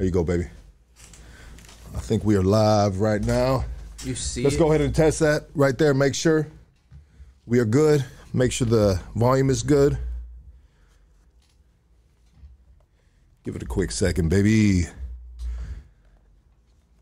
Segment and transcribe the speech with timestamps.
[0.00, 0.46] There you go, baby.
[1.94, 3.66] I think we are live right now.
[4.02, 4.58] You see Let's it?
[4.58, 5.92] go ahead and test that right there.
[5.92, 6.46] Make sure
[7.44, 8.02] we are good.
[8.32, 9.98] Make sure the volume is good.
[13.44, 14.86] Give it a quick second, baby.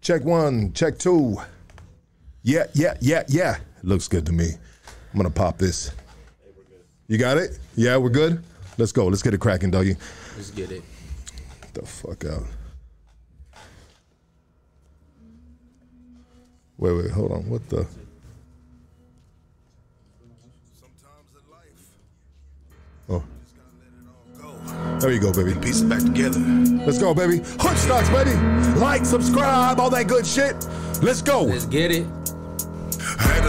[0.00, 1.36] Check one, check two.
[2.42, 3.58] Yeah, yeah, yeah, yeah.
[3.76, 4.48] It Looks good to me.
[5.12, 5.92] I'm gonna pop this.
[7.06, 7.60] You got it?
[7.76, 8.42] Yeah, we're good?
[8.76, 9.06] Let's go.
[9.06, 9.94] Let's get it cracking, doggy.
[10.36, 10.82] Let's get it.
[11.60, 12.42] Get the fuck out.
[16.78, 17.48] Wait, wait, hold on.
[17.50, 17.86] What the?
[23.08, 23.24] Oh.
[25.00, 25.58] There you go, baby.
[25.60, 26.38] Piece it back together.
[26.38, 27.38] Let's go, baby.
[27.58, 28.36] Hood stocks, baby.
[28.78, 30.54] Like, subscribe, all that good shit.
[31.02, 31.42] Let's go.
[31.42, 32.06] Let's get it.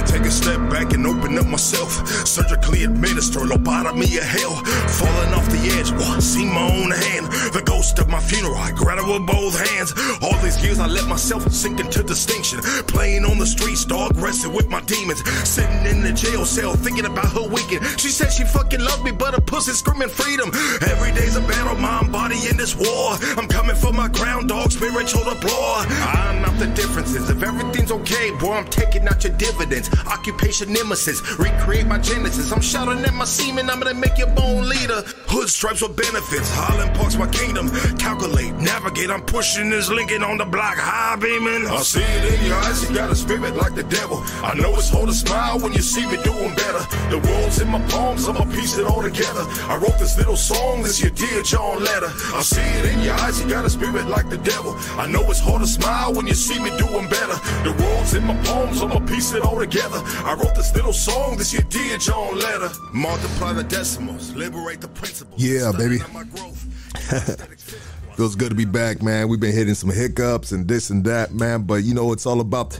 [0.09, 1.91] Take a step back and open up myself.
[2.27, 4.55] Surgically administer lobotomy of hell.
[4.97, 5.89] Falling off the edge?
[6.21, 7.27] See my own hand.
[7.53, 9.93] The ghost of my funeral, I grab it with both hands.
[10.21, 12.59] All these years I let myself sink into distinction.
[12.87, 15.21] Playing on the streets, dog, wrestling with my demons.
[15.47, 17.85] Sitting in the jail cell, thinking about her weekend.
[17.99, 20.49] She said she fucking loved me, but her pussy screaming freedom.
[20.89, 23.17] Every day's a battle, mind, body in this war.
[23.37, 25.85] I'm coming for my ground, dog, spiritual applause.
[25.89, 27.29] I'm not the differences.
[27.29, 29.89] If everything's okay, boy, I'm taking out your dividends.
[30.07, 32.51] Occupation nemesis, recreate my genesis.
[32.51, 35.01] I'm shouting at my semen, I'm gonna make your bone leader.
[35.27, 37.69] Hood stripes with benefits, Highland Park's my kingdom.
[37.97, 41.67] Calculate, navigate, I'm pushing this Lincoln on the block, high beaming.
[41.67, 44.21] I see it in your eyes, you got a spirit like the devil.
[44.43, 46.83] I know it's hard to smile when you see me doing better.
[47.09, 49.43] The world's in my palms, I'ma piece it all together.
[49.67, 52.11] I wrote this little song, this your dear John letter.
[52.33, 54.75] I see it in your eyes, you got a spirit like the devil.
[54.97, 57.37] I know it's hard to smile when you see me doing better.
[57.63, 59.78] The world's in my palms, I'ma piece it all together.
[59.81, 62.69] I wrote this little song, this your dear John letter.
[62.93, 65.41] Multiply the decimals, liberate the principles.
[65.41, 65.99] Yeah, baby.
[68.15, 69.29] Feels good to be back, man.
[69.29, 71.63] We've been hitting some hiccups and this and that, man.
[71.63, 72.79] But you know, it's all about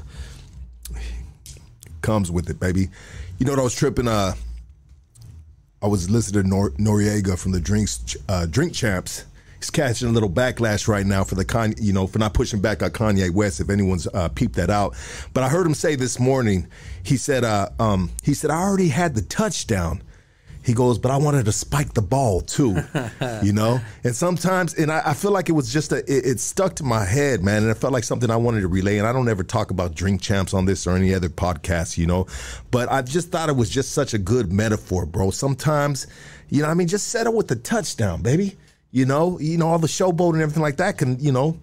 [2.01, 2.89] comes with it, baby.
[3.37, 4.07] You know what I was tripping?
[4.07, 4.33] Uh,
[5.81, 9.23] I was listening to Nor- Noriega from the Drinks uh, Drink Champs.
[9.59, 12.61] He's catching a little backlash right now for the Kanye, you know, for not pushing
[12.61, 13.59] back on Kanye West.
[13.59, 14.95] If anyone's uh, peeped that out,
[15.33, 16.67] but I heard him say this morning.
[17.03, 20.01] He said, uh, um, he said, I already had the touchdown.
[20.63, 22.77] He goes, but I wanted to spike the ball too,
[23.43, 23.81] you know.
[24.03, 26.83] And sometimes, and I, I feel like it was just a, it, it stuck to
[26.83, 28.97] my head, man, and it felt like something I wanted to relay.
[28.97, 32.05] And I don't ever talk about drink champs on this or any other podcast, you
[32.05, 32.27] know.
[32.71, 35.31] But I just thought it was just such a good metaphor, bro.
[35.31, 36.07] Sometimes,
[36.49, 38.57] you know, I mean, just settle with the touchdown, baby.
[38.91, 41.59] You know, you know, all the showboat and everything like that can, you know,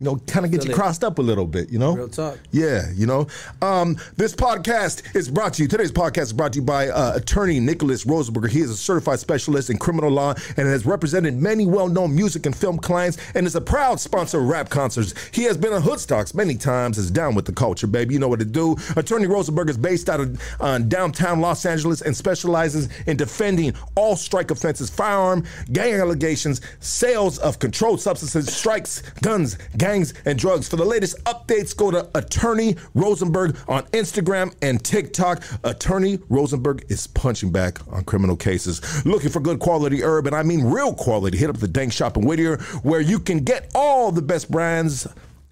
[0.00, 1.94] you know, kind of get you crossed up a little bit, you know?
[1.94, 2.38] Real talk.
[2.52, 3.26] Yeah, you know.
[3.60, 5.68] Um, this podcast is brought to you.
[5.68, 8.48] Today's podcast is brought to you by uh, attorney Nicholas Rosenberger.
[8.48, 12.56] He is a certified specialist in criminal law and has represented many well-known music and
[12.56, 15.12] film clients and is a proud sponsor of rap concerts.
[15.32, 16.96] He has been on Hoodstocks many times.
[16.96, 18.14] Is down with the culture, baby.
[18.14, 18.76] You know what to do.
[18.96, 24.16] Attorney Rosenberger is based out of uh, downtown Los Angeles and specializes in defending all
[24.16, 29.58] strike offenses, firearm, gang allegations, sales of controlled substances, strikes, guns,
[29.90, 30.68] gangs, and drugs.
[30.68, 35.42] For the latest updates, go to Attorney Rosenberg on Instagram and TikTok.
[35.64, 39.04] Attorney Rosenberg is punching back on criminal cases.
[39.04, 41.38] Looking for good quality herb, and I mean real quality.
[41.38, 45.06] Hit up the Dank Shop in Whittier, where you can get all the best brands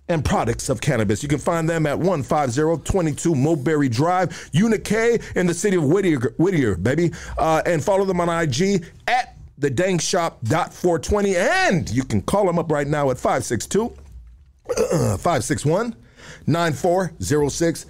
[0.09, 1.23] and products of cannabis.
[1.23, 6.35] You can find them at 15022 Mulberry Drive, Unit K in the city of Whittier,
[6.39, 7.13] Whittier baby.
[7.37, 11.35] Uh, and follow them on IG at the dankshop.420.
[11.35, 13.93] And you can call them up right now at 562
[14.77, 15.95] 561
[16.47, 17.87] 9406.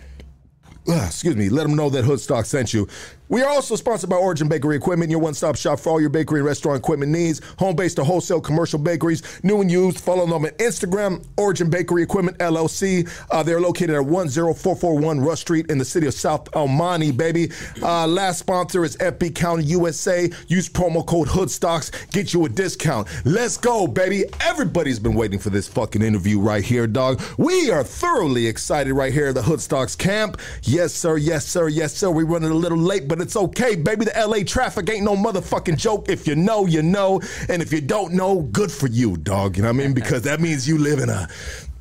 [0.88, 2.88] Uh, excuse me, let them know that Hoodstock sent you.
[3.30, 6.08] We are also sponsored by Origin Bakery Equipment, your one stop shop for all your
[6.08, 7.42] bakery and restaurant equipment needs.
[7.58, 10.00] Home based to wholesale commercial bakeries, new and used.
[10.00, 13.06] Follow them on Instagram, Origin Bakery Equipment LLC.
[13.30, 17.50] Uh, they're located at 10441 Rush Street in the city of South Monte, baby.
[17.82, 20.30] Uh, last sponsor is FB County USA.
[20.46, 23.08] Use promo code Hoodstocks, get you a discount.
[23.26, 24.24] Let's go, baby.
[24.40, 27.20] Everybody's been waiting for this fucking interview right here, dog.
[27.36, 30.38] We are thoroughly excited right here at the Hoodstocks camp.
[30.62, 31.18] Yes, sir.
[31.18, 31.68] Yes, sir.
[31.68, 32.10] Yes, sir.
[32.10, 34.04] We're running a little late, but it's okay, baby.
[34.04, 36.08] The LA traffic ain't no motherfucking joke.
[36.08, 37.20] If you know, you know.
[37.48, 39.56] And if you don't know, good for you, dog.
[39.56, 39.92] You know what I mean?
[39.94, 41.28] Because that means you live in a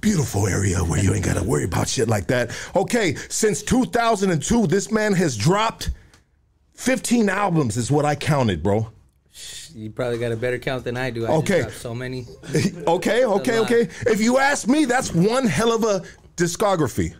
[0.01, 2.51] beautiful area where you ain't got to worry about shit like that.
[2.75, 5.91] Okay, since 2002, this man has dropped
[6.75, 8.91] 15 albums, is what I counted, bro.
[9.73, 11.25] You probably got a better count than I do.
[11.27, 11.67] I Okay.
[11.69, 12.25] So many.
[12.87, 13.81] okay, okay, okay.
[14.07, 16.05] If you ask me, that's one hell of a
[16.35, 17.13] discography,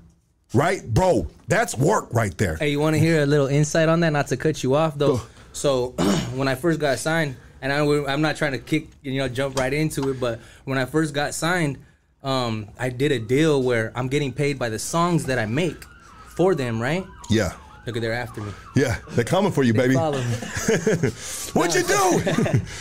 [0.53, 1.27] right, bro?
[1.47, 2.55] That's work right there.
[2.57, 4.11] Hey, you want to hear a little insight on that?
[4.11, 5.21] Not to cut you off though.
[5.53, 5.89] So
[6.35, 7.79] when I first got signed, and I,
[8.11, 10.19] I'm not trying to kick, you know, jump right into it.
[10.19, 11.79] But when I first got signed,
[12.23, 15.83] um, I did a deal where I'm getting paid by the songs that I make
[16.27, 16.79] for them.
[16.79, 17.05] Right?
[17.29, 17.53] Yeah.
[17.88, 18.51] Look at they're after me.
[18.75, 18.97] Yeah.
[19.11, 19.95] They're coming for you, baby.
[19.95, 20.35] Follow me.
[21.53, 22.61] What you do?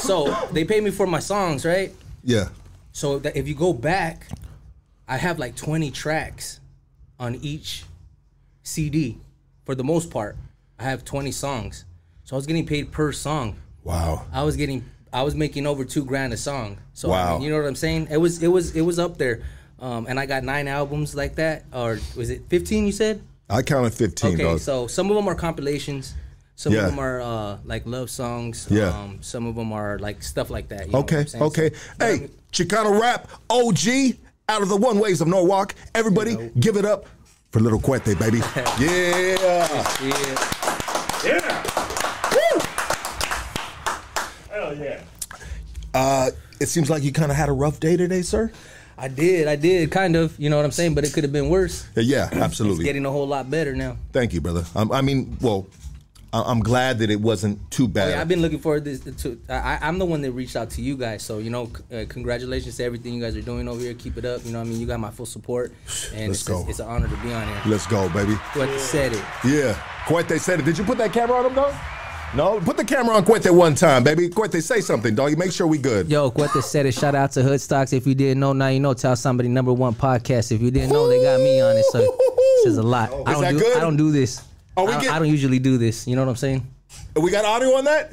[0.00, 1.92] So they pay me for my songs, right?
[2.24, 2.48] yeah.
[2.92, 4.26] So that if you go back,
[5.08, 6.60] I have like 20 tracks
[7.18, 7.84] on each
[8.62, 9.18] CD.
[9.64, 10.36] For the most part,
[10.78, 11.84] I have 20 songs.
[12.24, 13.56] So I was getting paid per song.
[13.84, 14.26] Wow.
[14.32, 16.78] I was getting, I was making over two grand a song.
[16.94, 17.32] So I Wow.
[17.34, 18.08] mean, you know what I'm saying?
[18.10, 19.42] It was, it was, it was up there.
[19.80, 22.86] Um, and I got nine albums like that, or was it 15?
[22.86, 23.22] You said?
[23.48, 26.14] I counted 15, Okay, so some of them are compilations.
[26.56, 26.80] Some Yeah.
[26.80, 28.66] of them are uh, like love songs.
[28.68, 28.88] Yeah.
[28.88, 30.88] Um, some of them are like stuff like that.
[30.90, 31.70] you Okay, okay.
[31.70, 34.18] So- but I Hey, mean- Chicano rap OG
[34.48, 35.74] out of the one ways of Norwalk.
[35.94, 37.06] Everybody, give it up
[37.52, 38.38] for Little Cuete, baby.
[38.80, 39.36] yeah.
[40.02, 40.28] yeah.
[41.24, 41.64] Yeah.
[44.50, 45.00] Hell yeah.
[45.94, 46.30] Uh,
[46.60, 48.50] it seems like you kind of had a rough day today, sir.
[48.96, 50.38] I did, I did, kind of.
[50.40, 50.94] You know what I'm saying?
[50.94, 51.86] But it could have been worse.
[51.94, 52.84] Yeah, It's absolutely.
[52.84, 53.96] getting a whole lot better now.
[54.12, 54.64] Thank you, brother.
[54.74, 55.87] Um, I mean, well, I-
[56.32, 58.08] I'm glad that it wasn't too bad.
[58.08, 59.22] Oh, Yeah, I've been looking forward to this.
[59.22, 62.04] To, I, I'm the one that reached out to you guys, so you know, uh,
[62.08, 63.94] congratulations to everything you guys are doing over here.
[63.94, 64.44] Keep it up.
[64.44, 65.72] You know, what I mean, you got my full support,
[66.14, 66.66] and Let's it's, go.
[66.68, 67.62] it's an honor to be on here.
[67.66, 68.34] Let's go, baby.
[68.54, 69.24] What said it?
[69.44, 69.74] Yeah,
[70.06, 70.64] Cuete said it.
[70.64, 71.74] Did you put that camera on him, dog?
[72.34, 74.28] No, put the camera on Cuete one time, baby.
[74.28, 75.30] Cuete, say something, dog.
[75.30, 76.10] You make sure we good.
[76.10, 76.92] Yo, they said it.
[76.92, 77.94] Shout out to Hood Stocks.
[77.94, 78.92] If you didn't know, now you know.
[78.92, 80.52] Tell somebody number one podcast.
[80.52, 81.84] If you didn't know, they got me on it.
[81.86, 83.10] So it says a lot.
[83.26, 83.60] I don't that do.
[83.60, 83.78] good?
[83.78, 84.42] I don't do this.
[84.78, 86.06] Oh, we I, don't, get- I don't usually do this.
[86.06, 86.66] You know what I'm saying?
[87.20, 88.12] We got audio on that.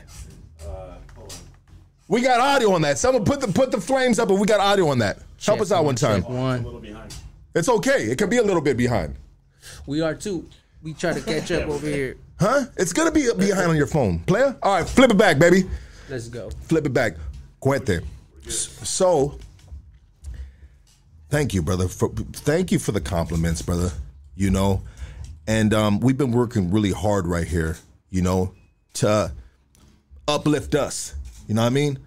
[2.08, 2.98] We got audio on that.
[2.98, 5.20] Someone put the put the flames up, and we got audio on that.
[5.44, 6.22] Help us out one time.
[6.24, 6.66] One.
[7.56, 8.04] It's okay.
[8.04, 9.16] It can be a little bit behind.
[9.88, 10.48] We are too.
[10.84, 12.18] We try to catch up over here.
[12.40, 12.66] Huh?
[12.78, 14.56] It's gonna be behind on your phone, player.
[14.62, 15.64] All right, flip it back, baby.
[16.10, 16.50] Let's go.
[16.64, 17.16] Flip it back.
[17.62, 18.04] Cuete.
[18.48, 19.40] So,
[21.30, 21.88] thank you, brother.
[21.88, 23.92] For, thank you for the compliments, brother.
[24.36, 24.84] You know,
[25.48, 27.78] and um, we've been working really hard right here.
[28.10, 28.54] You know,
[28.96, 29.32] to
[30.28, 31.16] uplift us.
[31.48, 32.00] You know what I mean?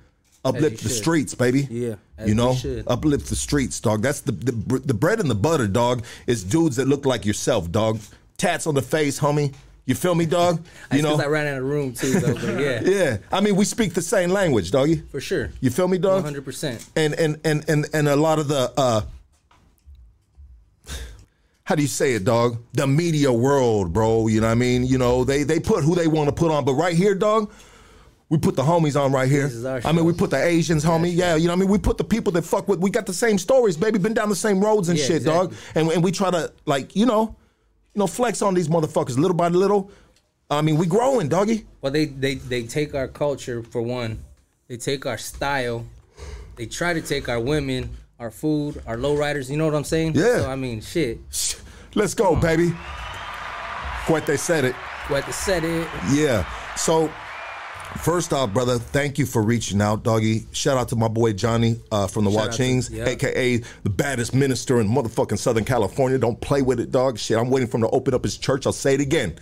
[0.44, 0.98] Uplift the should.
[0.98, 1.66] streets, baby.
[1.70, 2.84] Yeah, you know, should.
[2.86, 4.02] uplift the streets, dog.
[4.02, 6.04] That's the, the the bread and the butter, dog.
[6.26, 8.00] Is dudes that look like yourself, dog.
[8.36, 9.52] Tats on the face, homie.
[9.84, 10.64] You feel me, dog?
[10.92, 12.34] You You know, I ran out of room too, though.
[12.34, 13.16] But yeah, yeah.
[13.32, 14.96] I mean, we speak the same language, doggy.
[15.10, 15.50] for sure.
[15.60, 16.24] You feel me, dog?
[16.24, 16.88] 100%.
[16.94, 19.02] And and and and and a lot of the uh
[21.68, 22.56] how do you say it, dog?
[22.72, 24.26] The media world, bro.
[24.26, 24.86] You know what I mean?
[24.86, 27.52] You know, they they put who they want to put on, but right here, dog,
[28.30, 29.42] we put the homies on right here.
[29.42, 31.14] This is our I mean, we put the Asians, homie.
[31.14, 31.68] Yeah, you know what I mean?
[31.68, 32.80] We put the people that fuck with.
[32.80, 33.98] We got the same stories, baby.
[33.98, 35.54] Been down the same roads and Yeah, shit, dog.
[35.74, 37.36] And and we try to like, you know,
[37.94, 39.90] you know, flex on these motherfuckers little by little.
[40.50, 41.66] I mean, we growing, doggy.
[41.82, 44.24] Well, they, they they take our culture for one.
[44.68, 45.84] They take our style.
[46.56, 49.50] They try to take our women, our food, our lowriders.
[49.50, 50.12] You know what I'm saying?
[50.14, 50.40] Yeah.
[50.40, 51.18] So I mean, shit.
[51.94, 52.72] Let's go, baby.
[54.26, 54.74] They said it.
[55.08, 55.86] To set it?
[56.10, 56.46] Yeah.
[56.76, 57.10] So,
[57.98, 60.46] first off, brother, thank you for reaching out, doggy.
[60.52, 63.06] Shout out to my boy Johnny uh, from the Shout out to- Watchings, yeah.
[63.06, 66.18] aka the baddest minister in motherfucking Southern California.
[66.18, 67.18] Don't play with it, dog.
[67.18, 68.66] Shit, I'm waiting for him to open up his church.
[68.66, 69.36] I'll say it again.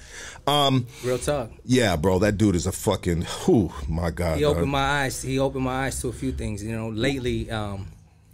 [0.48, 1.50] Um, Real talk.
[1.64, 3.22] yeah, bro, that dude is a fucking.
[3.22, 4.36] Whew, my God.
[4.36, 4.56] He dog.
[4.56, 5.22] opened my eyes.
[5.22, 6.62] He opened my eyes to a few things.
[6.62, 7.86] You know, lately, um,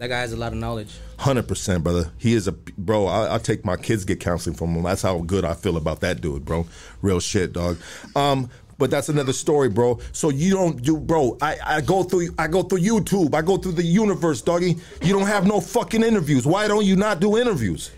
[0.02, 0.98] that guy has a lot of knowledge.
[1.16, 2.10] Hundred percent, brother.
[2.18, 3.06] He is a bro.
[3.06, 4.82] I, I take my kids get counseling from him.
[4.82, 6.66] That's how good I feel about that dude, bro.
[7.02, 7.78] Real shit, dog.
[8.16, 10.00] Um, but that's another story, bro.
[10.10, 11.38] So you don't do, bro.
[11.40, 12.34] I, I go through.
[12.36, 13.32] I go through YouTube.
[13.32, 14.76] I go through the universe, doggy.
[15.02, 16.44] You don't have no fucking interviews.
[16.44, 17.92] Why don't you not do interviews?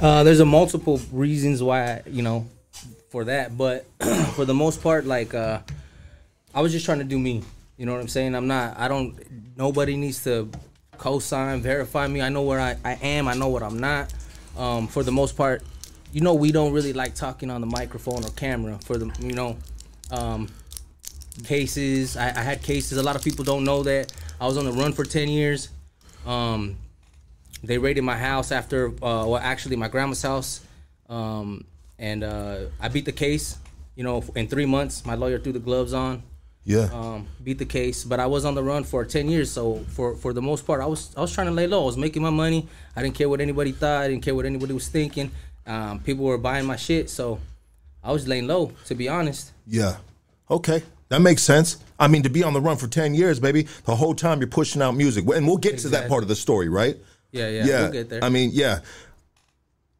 [0.00, 2.46] Uh, there's a multiple reasons why you know
[3.10, 3.84] for that, but
[4.36, 5.58] for the most part, like uh,
[6.54, 7.42] I was just trying to do me.
[7.76, 8.36] You know what I'm saying?
[8.36, 8.78] I'm not.
[8.78, 9.18] I don't.
[9.56, 10.48] Nobody needs to
[11.02, 12.22] co-sign, verify me.
[12.22, 13.26] I know where I, I am.
[13.26, 14.14] I know what I'm not.
[14.56, 15.64] Um, for the most part,
[16.12, 18.78] you know, we don't really like talking on the microphone or camera.
[18.84, 19.56] For the you know,
[20.12, 20.48] um,
[21.44, 22.16] cases.
[22.16, 22.98] I, I had cases.
[22.98, 25.70] A lot of people don't know that I was on the run for ten years.
[26.24, 26.76] Um,
[27.64, 30.60] they raided my house after, uh, well, actually my grandma's house,
[31.08, 31.64] um,
[31.98, 33.58] and uh, I beat the case.
[33.96, 36.22] You know, in three months, my lawyer threw the gloves on,
[36.64, 36.88] Yeah.
[36.92, 38.04] um, beat the case.
[38.04, 40.80] But I was on the run for ten years, so for for the most part,
[40.80, 41.82] I was I was trying to lay low.
[41.82, 42.68] I was making my money.
[42.96, 44.02] I didn't care what anybody thought.
[44.02, 45.30] I didn't care what anybody was thinking.
[45.66, 47.40] Um, people were buying my shit, so
[48.02, 48.72] I was laying low.
[48.86, 49.96] To be honest, Yeah.
[50.50, 50.82] Okay.
[51.08, 51.76] That makes sense.
[51.98, 54.48] I mean, to be on the run for 10 years, baby, the whole time you're
[54.48, 55.26] pushing out music.
[55.28, 56.96] And we'll get to that part of the story, right?
[57.32, 58.24] yeah, yeah, we'll get there.
[58.24, 58.80] I mean, yeah.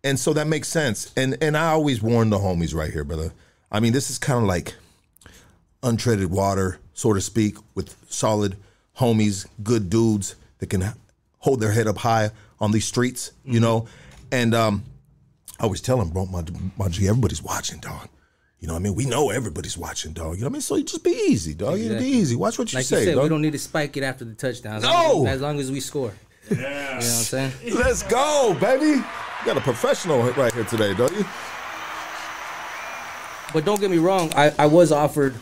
[0.05, 1.13] And so that makes sense.
[1.17, 3.33] And and I always warn the homies right here, brother.
[3.71, 4.75] I mean, this is kind of like
[5.83, 8.57] untreaded water, so to speak, with solid
[8.99, 10.85] homies, good dudes that can
[11.39, 13.63] hold their head up high on these streets, you Mm-hmm.
[13.63, 13.87] know.
[14.31, 14.85] And um,
[15.61, 16.43] I always tell them, bro, my,
[16.79, 18.09] my G, everybody's watching, dog.
[18.61, 18.95] You know what I mean?
[18.95, 20.37] We know everybody's watching, dog.
[20.37, 20.61] You know what I mean?
[20.63, 21.79] So you just be easy, dog.
[21.79, 22.11] You Exactly.
[22.11, 22.37] be easy.
[22.37, 23.25] Watch what you Like say, you said, dog.
[23.25, 24.77] we don't need to spike it after the touchdown.
[24.77, 24.89] As No!
[25.19, 26.15] long as, as long as we score.
[26.49, 26.57] Yeah.
[26.57, 27.53] You know what I'm saying?
[27.75, 28.87] Let's go, baby.
[28.87, 29.05] You
[29.47, 31.25] got a professional right here today, don't you?
[33.53, 35.35] But don't get me wrong, I, I was offered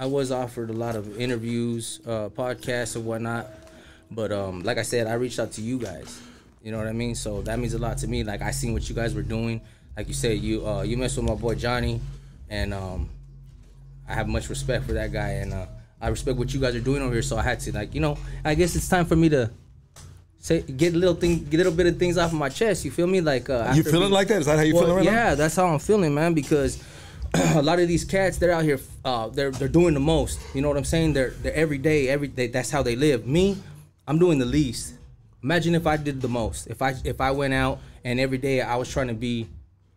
[0.00, 3.46] I was offered a lot of interviews, uh, podcasts and whatnot.
[4.10, 6.18] But um, like I said, I reached out to you guys.
[6.62, 7.14] You know what I mean?
[7.14, 8.24] So that means a lot to me.
[8.24, 9.60] Like I seen what you guys were doing.
[9.96, 12.00] Like you said, you uh, you messed with my boy Johnny,
[12.48, 13.10] and um,
[14.08, 15.66] I have much respect for that guy, and uh,
[16.00, 17.22] I respect what you guys are doing over here.
[17.22, 19.50] So I had to like, you know, I guess it's time for me to
[20.38, 22.86] say get little thing, get a little bit of things off of my chest.
[22.86, 23.20] You feel me?
[23.20, 24.40] Like uh, You feeling we- like that?
[24.40, 25.12] Is that how you well, feeling right now?
[25.12, 26.32] yeah, that's how I'm feeling, man.
[26.32, 26.82] Because
[27.54, 30.40] a lot of these cats, they're out here, uh, they're they're doing the most.
[30.54, 31.12] You know what I'm saying?
[31.12, 32.48] They're they're every day, every day.
[32.48, 33.26] That's how they live.
[33.26, 33.56] Me,
[34.06, 34.94] I'm doing the least.
[35.42, 36.66] Imagine if I did the most.
[36.66, 39.48] If I if I went out and every day I was trying to be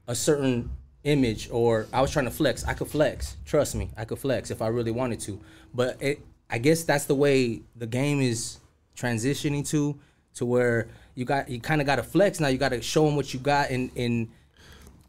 [0.08, 0.70] a certain
[1.04, 2.64] image or I was trying to flex.
[2.66, 3.38] I could flex.
[3.46, 5.40] Trust me, I could flex if I really wanted to.
[5.74, 8.58] But it, I guess that's the way the game is
[8.96, 9.98] transitioning to,
[10.36, 12.48] to where you got you kind of got to flex now.
[12.48, 14.30] You got to show them what you got in in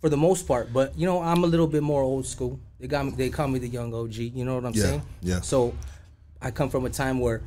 [0.04, 0.70] for the most part.
[0.70, 2.61] But you know, I'm a little bit more old school.
[2.78, 3.12] They got me.
[3.12, 4.16] They call me the young OG.
[4.16, 5.02] You know what I'm Yeah, saying?
[5.23, 5.40] yeah.
[5.40, 5.75] So
[6.42, 7.40] I come from a time where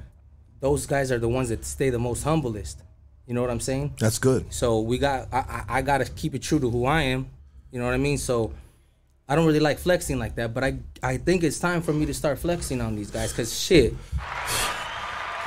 [0.60, 2.82] those guys are the ones that stay the most humblest.
[3.28, 3.94] You know what I'm saying?
[4.00, 4.52] That's good.
[4.52, 5.28] So we got.
[5.32, 7.28] I, I, I got to keep it true to who I am.
[7.72, 8.18] You know what I mean?
[8.18, 8.54] So
[9.30, 12.08] I don't really like flexing like that, but I I think it's time for me
[12.08, 13.32] to start flexing on these guys.
[13.34, 13.94] Cause shit.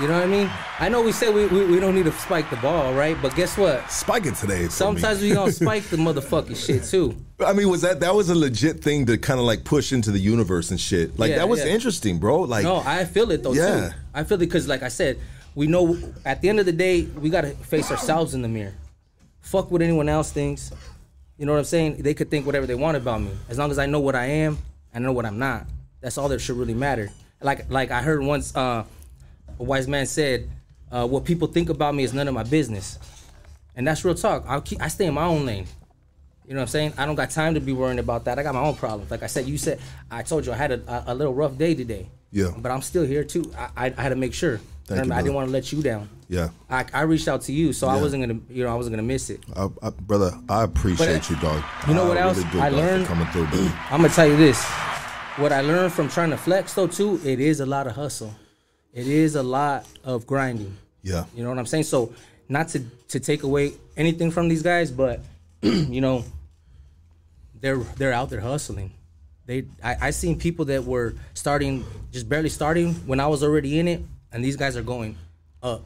[0.01, 0.51] You know what I mean?
[0.79, 3.19] I know we said we, we, we don't need to spike the ball, right?
[3.21, 3.91] But guess what?
[3.91, 4.67] Spike it today.
[4.69, 7.15] Sometimes we gonna spike the motherfucking shit too.
[7.45, 10.11] I mean, was that that was a legit thing to kind of like push into
[10.11, 11.19] the universe and shit?
[11.19, 11.73] Like Yeah, that was yeah.
[11.73, 12.41] interesting, bro.
[12.41, 13.91] Like No, I feel it though Yeah.
[13.91, 13.95] too.
[14.15, 15.19] I feel it because, like I said,
[15.55, 18.73] we know at the end of the day we gotta face ourselves in the mirror.
[19.43, 20.73] Fuck what anyone else thinks.
[21.37, 21.97] You know what I'm saying?
[22.03, 24.25] They could think whatever they want about me, as long as I know what I
[24.27, 24.57] am,
[24.95, 25.67] I know what I'm not.
[26.01, 27.11] That's all that should really matter.
[27.43, 28.85] Like like I heard once, uh,
[29.61, 30.51] a wise man said,
[30.91, 32.99] uh, "What people think about me is none of my business,"
[33.77, 34.45] and that's real talk.
[34.49, 35.67] I'll keep, I stay in my own lane.
[36.47, 36.95] You know what I'm saying?
[36.99, 38.39] I don't got time to be worrying about that.
[38.41, 39.11] I got my own problems.
[39.11, 39.79] Like I said, you said
[40.11, 42.09] I told you I had a, a, little rough day today.
[42.33, 42.51] Yeah.
[42.59, 43.53] But I'm still here too.
[43.57, 44.61] I, I, I had to make sure.
[44.87, 46.09] Thank you, I didn't want to let you down.
[46.29, 46.49] Yeah.
[46.69, 49.07] I, I reached out to you, so I wasn't gonna, you know, I wasn't gonna
[49.07, 49.41] miss it.
[49.55, 51.63] I, I, brother, I appreciate But, you, dog.
[51.87, 52.39] you know I what else?
[52.39, 53.73] Really I learned- coming through, dude.
[53.91, 54.65] I'm gonna tell you this.
[55.37, 58.35] What I learned from trying to flex though too, it is a lot of hustle.
[58.93, 60.77] It is a lot of grinding.
[61.03, 61.25] Yeah.
[61.35, 61.85] You know what I'm saying?
[61.85, 62.13] So
[62.49, 65.21] not to to take away anything from these guys, but
[65.63, 66.25] you know,
[67.61, 68.93] they're they're out there hustling.
[69.47, 73.79] They I, I seen people that were starting just barely starting when I was already
[73.79, 75.17] in it, and these guys are going
[75.63, 75.83] up.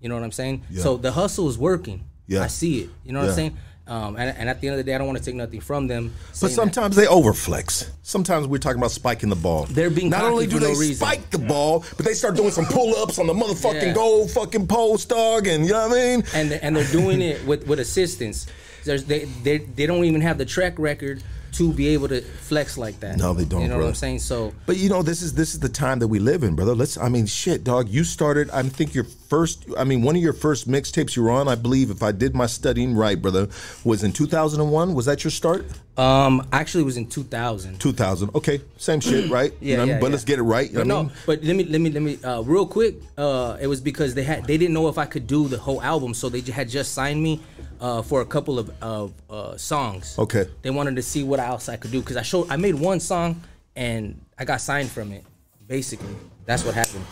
[0.00, 0.62] You know what I'm saying?
[0.70, 0.82] Yeah.
[0.82, 2.04] So the hustle is working.
[2.26, 2.42] Yeah.
[2.42, 2.90] I see it.
[3.04, 3.30] You know what Yeah.
[3.30, 3.56] I'm saying?
[3.88, 5.60] Um, and, and at the end of the day, I don't want to take nothing
[5.60, 6.12] from them.
[6.28, 7.88] But saying that- sometimes they overflex.
[8.02, 9.64] Sometimes we're talking about spiking the ball.
[9.64, 10.94] They're being not only do they no reason.
[10.96, 13.92] spike the ball, but they start doing some pull ups on the motherfucking Yeah.
[13.94, 16.24] goal fucking post, dog, and you know what I mean?
[16.34, 18.46] and and they're doing it with with assistance.
[18.84, 22.76] There's they they they don't even have the track record to be able to flex
[22.76, 23.16] like that.
[23.16, 23.86] No, they don't, You know what.
[23.86, 24.18] I'm saying?
[24.20, 26.74] So But you know, this is this is the time that we live in, brother.
[26.74, 27.88] Let's I mean, shit, dog.
[27.88, 28.50] You started.
[28.50, 29.66] I think your first.
[29.76, 32.34] I mean, one of your first mixtapes you were on, I believe, if I did
[32.34, 33.48] my studying right, brother,
[33.84, 34.94] was in 2001.
[34.94, 35.66] Was that your start?
[35.98, 37.80] um, actually, it was in 2000.
[37.80, 38.30] 2000.
[38.34, 39.52] Okay, same shit, right?
[39.60, 40.00] Yeah, you know what I mean?
[40.00, 40.12] But yeah.
[40.12, 40.70] let's get it right.
[40.72, 41.12] But no, I mean?
[41.26, 42.96] but let me let me let me uh, real quick.
[43.16, 45.82] Uh, it was because they had they didn't know if I could do the whole
[45.82, 47.40] album, so they had just signed me
[47.80, 50.16] uh, for a couple of of uh, songs.
[50.18, 50.46] Okay.
[50.62, 53.00] They wanted to see what else I could do because I showed I made one
[53.00, 53.42] song
[53.74, 55.24] and I got signed from it.
[55.66, 56.14] Basically,
[56.46, 57.04] that's what happened.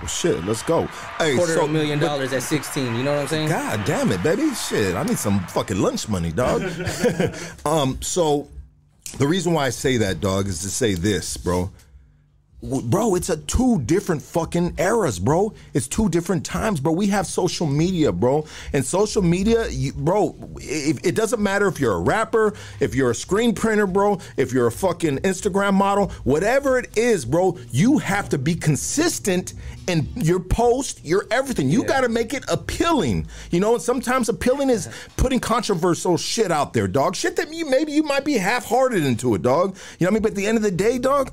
[0.00, 0.86] Well, shit, let's go.
[1.18, 2.94] Hey, Quarter so, of a million but- dollars at 16.
[2.94, 3.48] You know what I'm saying?
[3.48, 4.52] God damn it, baby.
[4.54, 6.62] Shit, I need some fucking lunch money, dog.
[7.64, 8.48] um, so
[9.18, 11.70] the reason why I say that, dog, is to say this, bro.
[12.64, 15.52] Bro, it's a two different fucking eras, bro.
[15.74, 16.92] It's two different times, bro.
[16.92, 18.46] We have social media, bro.
[18.72, 23.10] And social media, you, bro, it, it doesn't matter if you're a rapper, if you're
[23.10, 27.98] a screen printer, bro, if you're a fucking Instagram model, whatever it is, bro, you
[27.98, 29.52] have to be consistent
[29.86, 31.68] in your post, your everything.
[31.68, 33.26] You got to make it appealing.
[33.50, 37.14] You know, and sometimes appealing is putting controversial shit out there, dog.
[37.14, 39.76] Shit that you maybe you might be half-hearted into it, dog.
[39.98, 40.22] You know what I mean?
[40.22, 41.30] But at the end of the day, dog,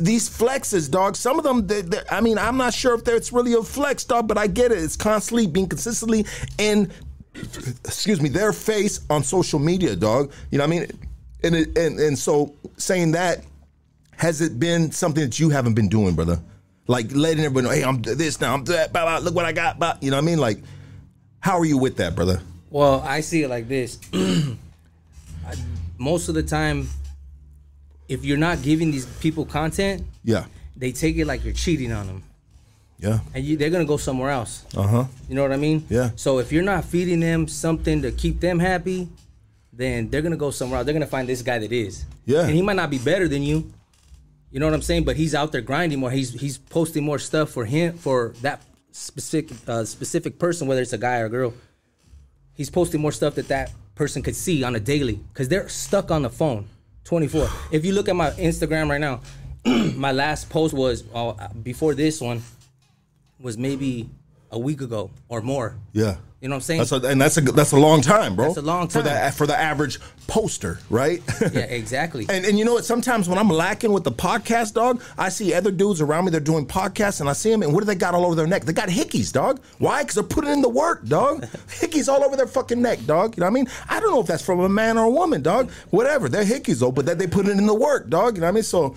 [0.00, 1.16] these flexes, dog.
[1.16, 4.04] Some of them, they, they, I mean, I'm not sure if it's really a flex,
[4.04, 4.78] dog, but I get it.
[4.78, 6.26] It's constantly being consistently
[6.58, 6.90] in,
[7.34, 10.32] excuse me, their face on social media, dog.
[10.50, 10.90] You know what I mean?
[11.42, 13.44] And it, and and so saying that,
[14.16, 16.40] has it been something that you haven't been doing, brother?
[16.86, 19.52] Like letting everybody know, hey, I'm this now, I'm that, blah, blah, look what I
[19.52, 19.96] got, blah.
[20.00, 20.38] you know what I mean?
[20.38, 20.58] Like,
[21.40, 22.40] how are you with that, brother?
[22.70, 23.98] Well, I see it like this.
[24.12, 25.54] I,
[25.98, 26.88] most of the time,
[28.08, 30.46] if you're not giving these people content, Yeah,
[30.76, 32.22] they take it like you're cheating on them,
[32.98, 34.64] yeah, and you, they're gonna go somewhere else.
[34.76, 35.04] uh huh.
[35.28, 35.84] You know what I mean?
[35.88, 36.10] Yeah.
[36.16, 39.08] So if you're not feeding them something to keep them happy,
[39.72, 40.84] then they're gonna go somewhere else.
[40.86, 42.04] They're gonna find this guy that is.
[42.26, 42.42] Yeah.
[42.42, 43.72] And he might not be better than you.
[44.50, 45.04] You know what I'm saying?
[45.04, 46.10] But he's out there grinding more.
[46.10, 48.62] He's he's posting more stuff for him for that
[48.92, 51.52] specific uh, specific person, whether it's a guy or a girl.
[52.54, 56.10] He's posting more stuff that that person could see on a daily because they're stuck
[56.10, 56.66] on the phone
[57.08, 57.48] 24.
[57.72, 59.20] If you look at my Instagram right now,
[59.96, 62.42] my last post was uh, before this one
[63.40, 64.10] was maybe
[64.50, 65.74] a week ago or more.
[65.92, 66.16] Yeah.
[66.40, 66.78] You know what I'm saying?
[66.78, 68.46] That's a, and that's a that's a long time, bro.
[68.46, 71.20] That's a long time for the for the average poster, right?
[71.40, 72.26] yeah, exactly.
[72.28, 72.84] And and you know what?
[72.84, 76.30] Sometimes when I'm lacking with the podcast, dog, I see other dudes around me.
[76.30, 78.46] They're doing podcasts, and I see them, and what do they got all over their
[78.46, 78.66] neck?
[78.66, 79.60] They got hickeys, dog.
[79.78, 80.02] Why?
[80.02, 81.42] Because they're putting in the work, dog.
[81.66, 83.36] hickeys all over their fucking neck, dog.
[83.36, 83.68] You know what I mean?
[83.88, 85.72] I don't know if that's from a man or a woman, dog.
[85.90, 86.28] Whatever.
[86.28, 88.36] They're hickeys though, but that they put it in the work, dog.
[88.36, 88.62] You know what I mean?
[88.62, 88.94] So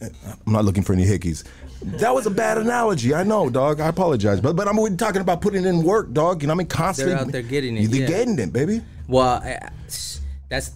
[0.00, 0.08] eh,
[0.46, 1.42] I'm not looking for any hickeys.
[1.86, 3.14] That was a bad analogy.
[3.14, 3.80] I know, dog.
[3.80, 6.42] I apologize, but but I'm we're talking about putting in work, dog.
[6.42, 6.68] You know what I mean?
[6.68, 8.06] Constantly, They're out there getting it, They're yeah.
[8.08, 8.82] getting it, baby.
[9.06, 9.70] Well, I-
[10.48, 10.72] that's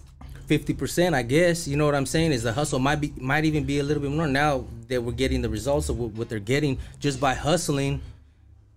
[0.47, 1.67] fifty percent, I guess.
[1.67, 2.31] You know what I'm saying?
[2.31, 5.11] Is the hustle might be might even be a little bit more now that we're
[5.11, 8.01] getting the results of what, they're getting just by hustling.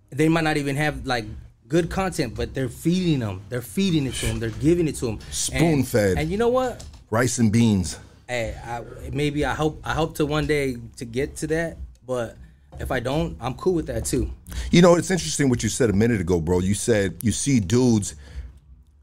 [0.09, 1.25] They might not even have like
[1.67, 3.41] good content, but they're feeding them.
[3.49, 4.39] They're feeding it to them.
[4.39, 5.19] They're giving it to them.
[5.31, 6.17] Spoon-fed.
[6.17, 6.83] And you know what?
[7.09, 7.97] Rice and beans.
[8.27, 12.37] Hey, I, maybe I hope I hope to one day to get to that, but
[12.79, 14.29] if I don't, I'm cool with that too.
[14.71, 16.59] You know, it's interesting what you said a minute ago, bro.
[16.59, 18.15] You said you see dudes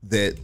[0.04, 0.38] that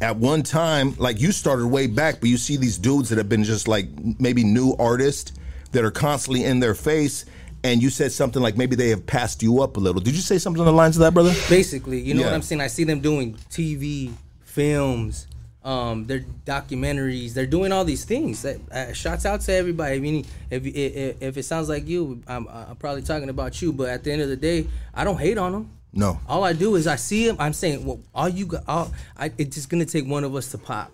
[0.00, 3.28] at one time, like you started way back, but you see these dudes that have
[3.28, 3.86] been just like
[4.18, 5.32] maybe new artists
[5.72, 7.24] that are constantly in their face.
[7.64, 10.00] And you said something like maybe they have passed you up a little.
[10.00, 11.32] Did you say something on the lines of that, brother?
[11.48, 12.60] Basically, you know what I'm saying?
[12.60, 15.28] I see them doing TV, films,
[15.64, 17.34] um, their documentaries.
[17.34, 18.42] They're doing all these things.
[18.42, 19.96] That uh, shouts out to everybody.
[19.96, 23.72] I mean, if if, if it sounds like you, I'm, I'm probably talking about you.
[23.72, 25.70] But at the end of the day, I don't hate on them.
[25.92, 26.18] No.
[26.26, 27.36] All I do is I see them.
[27.38, 30.50] I'm saying, well, all you got, all, I, it's just gonna take one of us
[30.52, 30.90] to pop,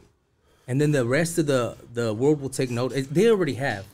[0.66, 2.92] and then the rest of the the world will take note.
[2.94, 3.86] They already have.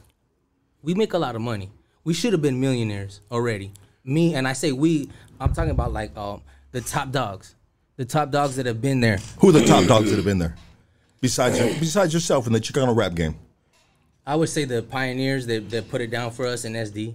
[0.82, 1.70] We make a lot of money.
[2.04, 3.72] We should have been millionaires already.
[4.04, 5.08] Me and I say we.
[5.40, 7.54] I'm talking about like um the top dogs,
[7.96, 9.18] the top dogs that have been there.
[9.38, 10.56] Who are the top dogs that have been there?
[11.20, 13.36] Besides your, besides yourself in the Chicano rap game.
[14.26, 17.14] I would say the pioneers that, that put it down for us in SD.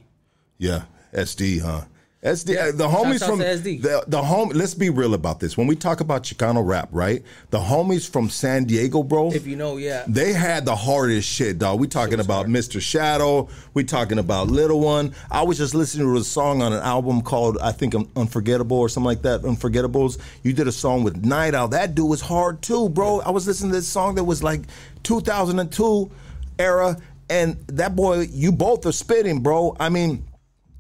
[0.58, 1.86] Yeah, SD, huh?
[2.22, 3.82] SD, uh, the homies Shouts out from SD.
[3.82, 4.50] the the home.
[4.50, 5.56] Let's be real about this.
[5.56, 7.24] When we talk about Chicano rap, right?
[7.50, 9.32] The homies from San Diego, bro.
[9.32, 10.04] If you know, yeah.
[10.06, 11.80] They had the hardest shit, dog.
[11.80, 12.82] We talking about Mr.
[12.82, 13.48] Shadow.
[13.74, 15.14] We talking about Little One.
[15.32, 18.78] I was just listening to a song on an album called I think Un- Unforgettable
[18.78, 19.44] or something like that.
[19.44, 20.18] Unforgettables.
[20.44, 21.72] You did a song with Knightowl.
[21.72, 23.22] That dude was hard too, bro.
[23.22, 24.64] I was listening to this song that was like
[25.04, 26.12] 2002
[26.60, 26.98] era,
[27.30, 29.78] and that boy, you both are spitting, bro.
[29.80, 30.26] I mean,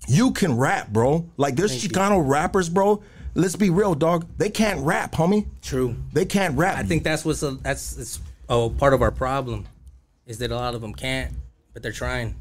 [0.09, 1.29] you can rap, bro.
[1.37, 3.01] Like there's Chicano rappers, bro.
[3.35, 4.25] Let's be real, dog.
[4.37, 5.45] They can't rap, homie.
[5.61, 5.95] True.
[6.13, 6.77] They can't rap.
[6.77, 8.19] I think that's what's a, that's it's,
[8.49, 9.67] oh part of our problem
[10.25, 11.31] is that a lot of them can't,
[11.73, 12.35] but they're trying,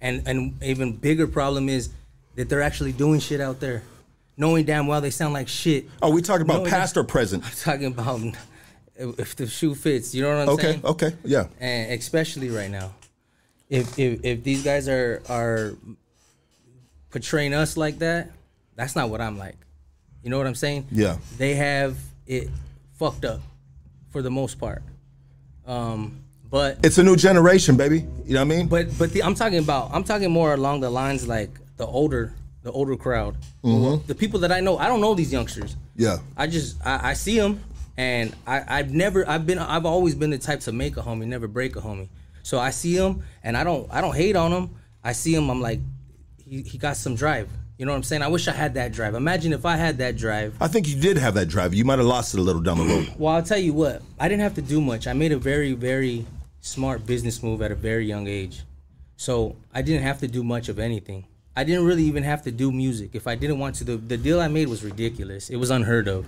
[0.00, 1.90] and and even bigger problem is
[2.34, 3.82] that they're actually doing shit out there,
[4.38, 5.88] knowing damn well they sound like shit.
[6.00, 7.44] Are we talking about No, past or present?
[7.62, 8.20] talking about
[8.96, 10.14] if the shoe fits.
[10.14, 10.80] You know what I'm Okay, saying?
[10.84, 11.06] Okay.
[11.08, 11.46] Okay, yeah.
[11.60, 12.94] and especially right now.
[13.68, 15.74] If if if these guys are are
[17.12, 18.30] portraying us like that,
[18.74, 19.56] that's not what I'm like.
[20.24, 20.86] You know what I'm saying?
[20.90, 21.18] Yeah.
[21.38, 21.96] They have
[22.26, 22.48] it
[22.98, 23.40] fucked up
[24.10, 24.82] for the most part.
[25.66, 26.20] Um,
[26.50, 28.04] but It's a new generation, baby.
[28.26, 28.66] You know what I mean?
[28.66, 32.32] but but the, I'm talking about I'm talking more along the lines like the older
[32.62, 34.78] the older crowd, the people that I know.
[34.78, 35.76] I don't know these youngsters.
[35.96, 36.18] yeah.
[36.36, 37.60] I just I, I see them,
[37.96, 41.26] and I I've never I've been I've always been the type to make a homie,
[41.26, 42.08] never break a homie.
[42.44, 44.76] So I see them, and I don't I don't hate on them.
[45.02, 45.80] I see them, I'm like,
[46.52, 47.48] he, he got some drive.
[47.78, 48.20] You know what I'm saying?
[48.20, 49.14] I wish I had that drive.
[49.14, 50.54] Imagine if I had that drive.
[50.60, 51.72] I think you did have that drive.
[51.72, 53.14] You might have lost it a little down the road.
[53.16, 54.02] Well, I'll tell you what.
[54.20, 55.06] I didn't have to do much.
[55.06, 56.26] I made a very very
[56.60, 58.62] smart business move at a very young age.
[59.16, 61.24] So I didn't have to do much of anything.
[61.56, 63.14] I didn't really even have to do music.
[63.14, 65.48] If I didn't want to, the, the deal I made was ridiculous.
[65.48, 66.26] It was unheard of.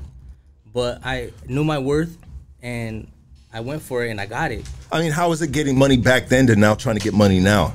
[0.73, 2.17] But I knew my worth
[2.63, 3.09] and
[3.53, 4.65] I went for it and I got it.
[4.91, 7.41] I mean, how is it getting money back then to now trying to get money
[7.41, 7.75] now?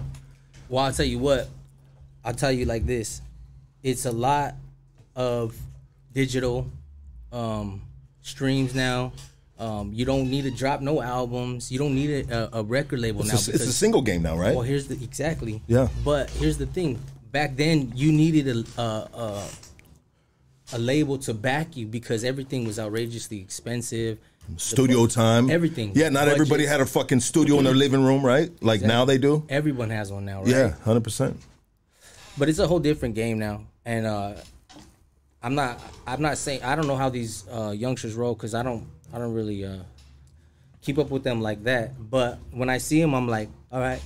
[0.68, 1.48] Well, I'll tell you what.
[2.24, 3.22] I'll tell you like this.
[3.84, 4.56] It's a lot
[5.16, 5.56] of
[6.14, 6.70] digital
[7.32, 7.82] um,
[8.22, 9.14] streams now.
[9.58, 11.70] Um, you don't need to drop no albums.
[11.72, 13.34] You don't need a, a, record label now.
[13.34, 14.56] It's a, it's a single game now, right?
[14.56, 15.62] Well, here's the exactly.
[15.68, 15.90] Yeah.
[16.06, 16.98] But here's the thing.
[17.32, 19.50] back then you needed a, a, a
[20.74, 24.18] a label to back you because everything was outrageously expensive.
[24.58, 25.92] Studio time, everything.
[25.94, 28.50] Yeah, not everybody had a fucking studio in their living room, right?
[28.64, 29.46] Like now they do.
[29.48, 30.48] Everyone has one now, right?
[30.48, 31.38] Yeah, hundred percent.
[32.40, 33.66] But it's a whole different game now.
[33.86, 34.36] And uh
[35.42, 38.62] i'm not i'm not saying i don't know how these uh youngsters roll because i
[38.62, 39.78] don't i don't really uh
[40.82, 41.94] keep up with them like that.
[42.10, 44.02] But when i see them i'm like all right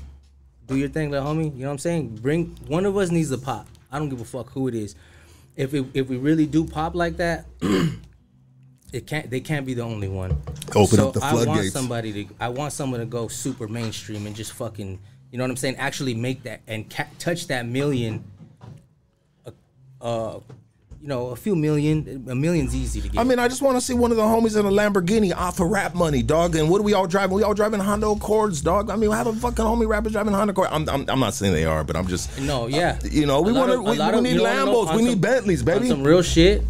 [0.65, 1.53] do your thing little homie.
[1.53, 2.15] You know what i'm saying?
[2.17, 3.67] Bring one of us needs to pop.
[3.91, 4.95] I don't give a fuck who it is.
[5.55, 7.45] If it, if we really do pop like that
[8.93, 10.31] it can't they can't be the only one.
[10.75, 11.47] Open so up the floodgates.
[11.47, 14.99] i want somebody to i want someone to go super mainstream and just fucking
[15.33, 18.23] you know what i'm saying actually make that and ca- touch that million
[19.99, 20.39] uh,
[21.01, 22.25] you know, a few million.
[22.29, 23.19] A million's easy to get.
[23.19, 25.59] I mean, I just want to see one of the homies in a Lamborghini off
[25.59, 26.55] of rap money, dog.
[26.55, 27.35] And what are we all driving?
[27.35, 28.89] We all driving Honda Accords, dog.
[28.89, 30.69] I mean, have a fucking homie rapper driving Honda Accord.
[30.71, 32.39] I'm, I'm, I'm not saying they are, but I'm just.
[32.39, 32.99] no, yeah.
[33.03, 35.19] You know, we lot wanna- we- we need you wanna know, Lambos, we need some-
[35.19, 35.89] Bentleys, baby.
[35.89, 36.63] some real shit.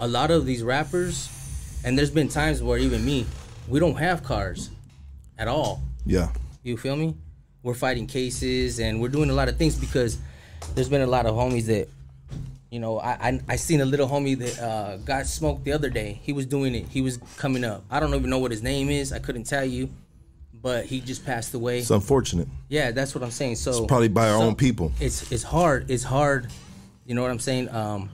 [0.00, 1.28] A lot of these rappers,
[1.84, 3.26] and there's been times where even me,
[3.66, 4.70] we don't have cars,
[5.38, 5.82] at all.
[6.06, 6.28] Yeah.
[6.62, 7.16] You feel me?
[7.68, 10.16] We're fighting cases and we're doing a lot of things because
[10.74, 11.86] there's been a lot of homies that,
[12.70, 15.90] you know, I I, I seen a little homie that uh, got smoked the other
[15.90, 16.18] day.
[16.22, 16.88] He was doing it.
[16.88, 17.84] He was coming up.
[17.90, 19.12] I don't even know what his name is.
[19.12, 19.90] I couldn't tell you,
[20.54, 21.80] but he just passed away.
[21.80, 22.48] It's unfortunate.
[22.70, 23.56] yeah, that's what I'm saying.
[23.56, 24.90] So probably by our some- own people.
[24.98, 25.90] It's it's hard.
[25.90, 26.48] It's hard.
[27.04, 27.68] You know what I'm saying?
[27.68, 28.08] Um,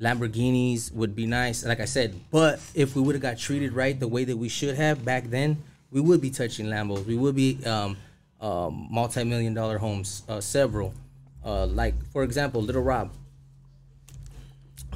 [0.00, 2.18] Lamborghinis would be nice, like I said.
[2.30, 5.24] But if we would have got treated right the way that we should have back
[5.28, 7.04] then, we would be touching Lambos.
[7.04, 7.98] We would be um,
[8.40, 10.92] um, multi-million dollar homes, uh, several.
[11.44, 13.12] Uh, like for example, Little Rob.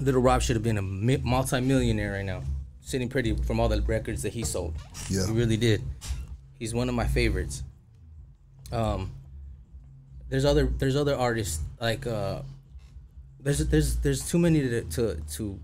[0.00, 2.42] Little Rob should have been a multi-millionaire right now,
[2.80, 4.74] sitting pretty from all the records that he sold.
[5.08, 5.26] Yeah.
[5.26, 5.82] he really did.
[6.58, 7.62] He's one of my favorites.
[8.72, 9.10] Um,
[10.28, 12.42] there's other there's other artists like uh,
[13.40, 15.58] there's there's there's too many to to, to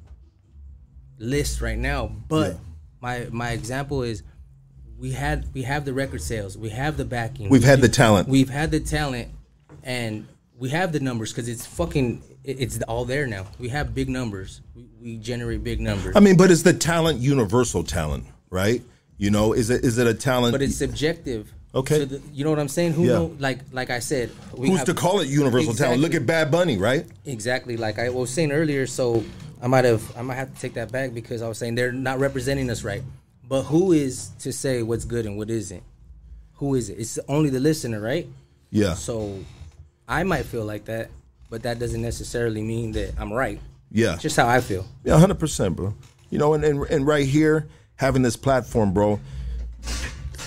[1.18, 2.06] list right now.
[2.28, 2.58] But Yeah.
[3.00, 4.22] my my example is
[4.98, 8.28] we had we have the record sales, we have the backing, We've had the talent.
[8.28, 9.28] we've had the talent,
[9.82, 10.26] and
[10.58, 13.46] we have the numbers because it's fucking it's all there now.
[13.58, 14.60] We have big numbers.
[14.74, 16.14] We, we generate big numbers.
[16.16, 18.82] I mean, but is the talent universal talent, right?
[19.18, 20.52] You know, is it is it a talent?
[20.52, 21.52] but it's subjective.
[21.74, 21.98] Okay.
[21.98, 22.92] So the, you know what I'm saying?
[22.94, 23.12] Who Yeah.
[23.14, 23.36] know?
[23.38, 26.00] Like like I said, we who's have- to call it universal talent?
[26.00, 27.04] Look at Bad Bunny, right?
[27.26, 28.86] Exactly, like I was saying earlier.
[28.86, 29.24] So
[29.60, 31.92] I might have, I might have to take that back because I was saying they're
[31.92, 33.02] not representing us right.
[33.48, 35.82] But who is to say what's good and what isn't?
[36.54, 36.98] Who is it?
[36.98, 38.26] It's only the listener, right?
[38.70, 38.94] Yeah.
[38.94, 39.38] So
[40.08, 41.10] I might feel like that,
[41.50, 43.60] but that doesn't necessarily mean that I'm right.
[43.90, 44.14] Yeah.
[44.14, 44.86] It's just how I feel.
[45.04, 45.94] Yeah, hundred percent, bro.
[46.30, 49.20] You know, and, and and right here, having this platform, bro,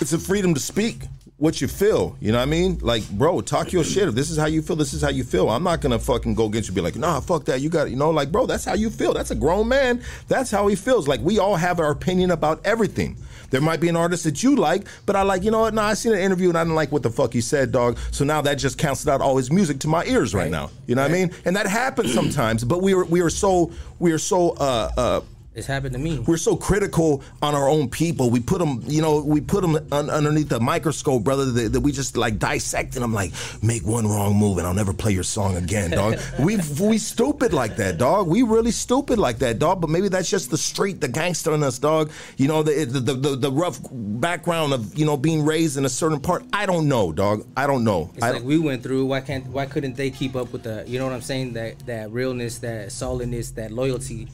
[0.02, 1.04] it's a freedom to speak
[1.40, 2.18] what you feel.
[2.20, 2.80] You know what I mean?
[2.82, 4.08] Like, bro, talk your shit.
[4.10, 5.50] If this is how you feel, this is how you feel.
[5.50, 6.76] I'm not gonna fucking go against you.
[6.76, 7.62] Be like, nah, fuck that.
[7.62, 7.92] You got, it.
[7.92, 9.14] you know, like, bro, that's how you feel.
[9.14, 10.04] That's a grown man.
[10.28, 11.08] That's how he feels.
[11.08, 13.16] Like, we all have our opinion about everything.
[13.52, 15.74] There might be an artist that you like, but I like, you know what?
[15.74, 17.98] Nah, I seen an interview and I didn't like what the fuck he said, dog.
[18.12, 20.52] So now that just canceled out all his music to my ears right, Right.
[20.52, 20.70] now.
[20.86, 21.32] You know what I mean?
[21.46, 22.64] And that happens sometimes.
[22.64, 25.22] But we are we are so we are so uh uh
[25.60, 26.20] It's happened to me.
[26.20, 28.30] we're so critical on our own people.
[28.30, 31.46] We put them, you know, we put them un- underneath the microscope, brother.
[31.52, 33.14] That, that we just like dissecting them.
[33.14, 36.18] Like, make one wrong move and I'll never play your song again, dog.
[36.40, 38.28] we we stupid like that, dog.
[38.28, 39.82] We really stupid like that, dog.
[39.82, 42.12] But maybe that's just the street, the gangster in us, dog.
[42.38, 45.90] You know, the the the, the, rough background of you know being raised in a
[45.90, 46.46] certain part.
[46.54, 47.46] I don't know, dog.
[47.58, 48.10] I don't know.
[48.16, 49.06] It's I like we went through.
[49.06, 49.46] Why can't?
[49.48, 50.86] Why couldn't they keep up with the?
[50.88, 51.54] You know what I'm saying?
[51.54, 54.30] That that realness, that solidness, that loyalty.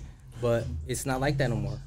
[0.46, 1.80] But it's not like that no more.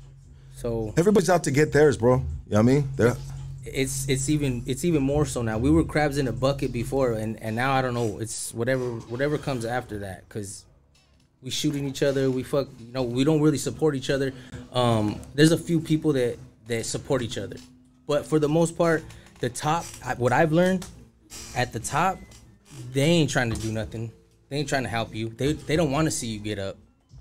[0.57, 2.17] So everybody's out to get theirs, bro.
[2.17, 2.89] You know what I mean?
[2.97, 3.17] They're,
[3.65, 5.59] it's it's even it's even more so now.
[5.59, 8.19] We were crabs in a bucket before, and and now I don't know.
[8.19, 10.65] It's whatever whatever comes after that because
[11.41, 12.33] we shooting each other.
[12.33, 12.67] We fuck.
[12.81, 14.33] You know, we don't really support each other.
[14.73, 17.59] Um, there's a few people that that support each other,
[18.09, 19.05] but for the most part,
[19.39, 19.85] the top.
[20.05, 20.85] I- What I've learned
[21.55, 22.19] at the top,
[22.93, 24.11] they ain't trying to do nothing.
[24.49, 25.29] They ain't trying to help you.
[25.29, 26.77] They they don't want to see you get up.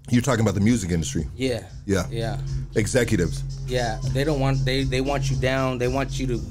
[0.10, 1.64] You're talking about the music industry, Yeah.
[1.86, 2.06] Yeah.
[2.10, 2.38] Yeah.
[2.76, 3.44] executives.
[3.68, 5.78] Yeah, they don't want they they want you down.
[5.78, 6.42] They want you to.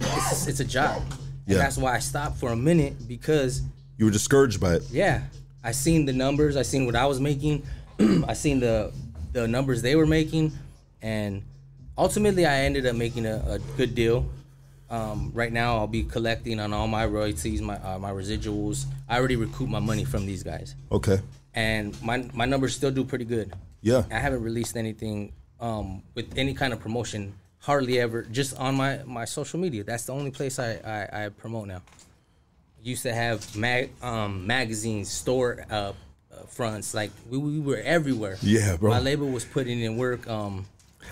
[0.00, 1.02] It's, it's a job.
[1.46, 1.54] Yeah.
[1.54, 3.62] And that's why I stopped for a minute because
[3.98, 4.82] You were discouraged by it.
[4.90, 5.22] yeah,
[5.64, 6.56] I seen the numbers.
[6.56, 7.62] I seen what I was making.
[8.28, 8.92] I seen the
[9.32, 10.52] the numbers they were making,
[11.02, 11.42] and
[11.98, 14.26] ultimately I ended up making a, a good deal.
[14.88, 18.84] Um, right now I'll be collecting on all my royalties, my uh, my residuals.
[19.08, 21.18] I already recoup my money from these guys, Okay.
[21.56, 23.52] And my my numbers still do pretty good.
[23.80, 24.04] Yeah.
[24.10, 28.22] I haven't released anything um, with any kind of promotion, hardly ever.
[28.22, 29.84] Just on my, my social media.
[29.84, 31.82] That's the only place I, I, I promote now.
[32.82, 35.92] used to have mag um magazines store uh, uh
[36.46, 38.36] fronts like we, we were everywhere.
[38.42, 38.90] Yeah, bro.
[38.90, 40.28] My label was putting in work.
[40.28, 40.66] Um,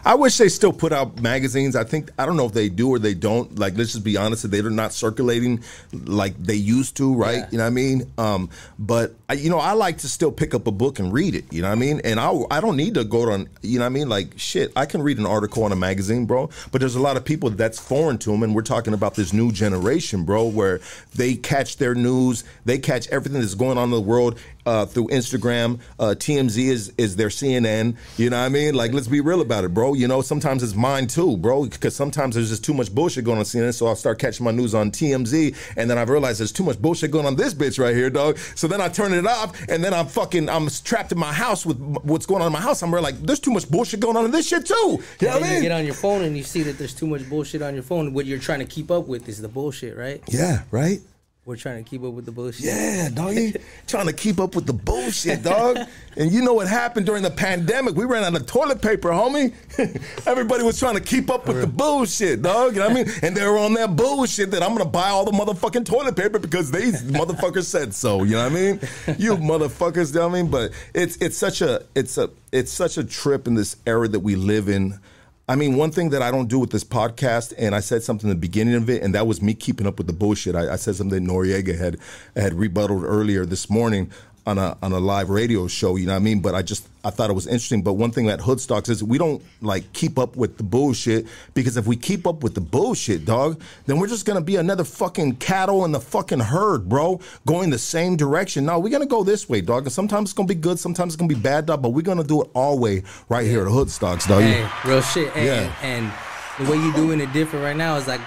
[0.05, 1.77] I wish they still put out magazines.
[1.77, 3.59] I think I don't know if they do or they don't.
[3.59, 7.39] Like, let's just be honest, they're not circulating like they used to, right?
[7.39, 7.49] Yeah.
[7.51, 8.13] You know what I mean?
[8.19, 11.35] Um, but I, you know, I like to still pick up a book and read
[11.35, 11.53] it.
[11.53, 12.01] You know what I mean?
[12.05, 13.49] And I I don't need to go on.
[13.63, 14.09] You know what I mean?
[14.09, 16.51] Like shit, I can read an article on a magazine, bro.
[16.73, 19.33] But there's a lot of people that's foreign to them, and we're talking about this
[19.33, 20.81] new generation, bro, where
[21.15, 25.09] they catch their news, they catch everything that's going on in the world uh, through
[25.09, 25.81] Instagram.
[25.99, 27.97] Uh, TMZ is is their CNN.
[28.17, 28.75] You know what I mean?
[28.75, 29.95] Like, let's be real about it, bro.
[29.95, 31.65] You know, sometimes it's mine too, bro.
[31.65, 33.75] Because sometimes there's just too much bullshit going on CNN.
[33.75, 36.81] So I'll start catching my news on TMZ, and then I've realized there's too much
[36.81, 38.39] bullshit going on this bitch right here, dog.
[38.55, 41.65] So then I turn it off, and then I'm fucking I'm trapped in my house
[41.67, 42.83] with what's going on in my house.
[42.83, 44.75] I'm really like, there's too much bullshit going on in this shit too.
[44.75, 45.63] You know what I then you mean?
[45.63, 48.13] get on your phone and you see that there's too much bullshit on your phone.
[48.13, 50.23] What you're trying to keep up with is the bullshit, right?
[50.29, 51.01] yeah, right.
[51.47, 52.65] We're trying to keep up with the bullshit.
[52.65, 53.55] Yeah, doggy.
[53.87, 55.77] Trying to keep up with the bullshit, dog.
[56.17, 57.95] and you know what happened during the pandemic?
[57.97, 59.53] We ran out of toilet paper, homie.
[60.27, 62.73] Everybody was trying to keep up with the bullshit, dog.
[62.73, 63.15] You know what I mean?
[63.23, 66.39] And they were on that bullshit that I'm gonna buy all the motherfucking toilet paper
[66.39, 68.23] because these motherfuckers said so.
[68.23, 68.81] You know what I mean?
[69.19, 70.51] You motherfuckers, you know what I mean?
[70.51, 74.21] But it's it's such a it's a it's such a trip in this era that
[74.21, 74.99] we live in.
[75.47, 78.31] I mean, one thing that I don't do with this podcast, and I said something
[78.31, 80.55] at the beginning of it, and that was me keeping up with the bullshit.
[80.55, 81.99] I, I said something that Noriega had
[82.35, 84.11] had rebutted earlier this morning
[84.47, 85.97] on a on a live radio show.
[85.97, 86.41] You know what I mean?
[86.41, 87.83] But I just I thought it was interesting.
[87.83, 91.77] But one thing that Hoodstocks is we don't like keep up with the bullshit because
[91.77, 95.37] if we keep up with the bullshit, dog, then we're just gonna be another fucking
[95.37, 98.67] cattle in the fucking herd, bro, going the same direction.
[98.67, 99.85] No, we're gonna go this way, dog.
[99.85, 101.81] And sometimes it's gonna be good, sometimes it's gonna be bad, dog.
[101.83, 104.43] But we're gonna do it all way right here at Hoodstocks, dog.
[104.43, 105.35] Hey, real shit.
[105.35, 105.75] And, Yeah.
[105.83, 106.13] and
[106.59, 108.21] the way you're doing it different right now is like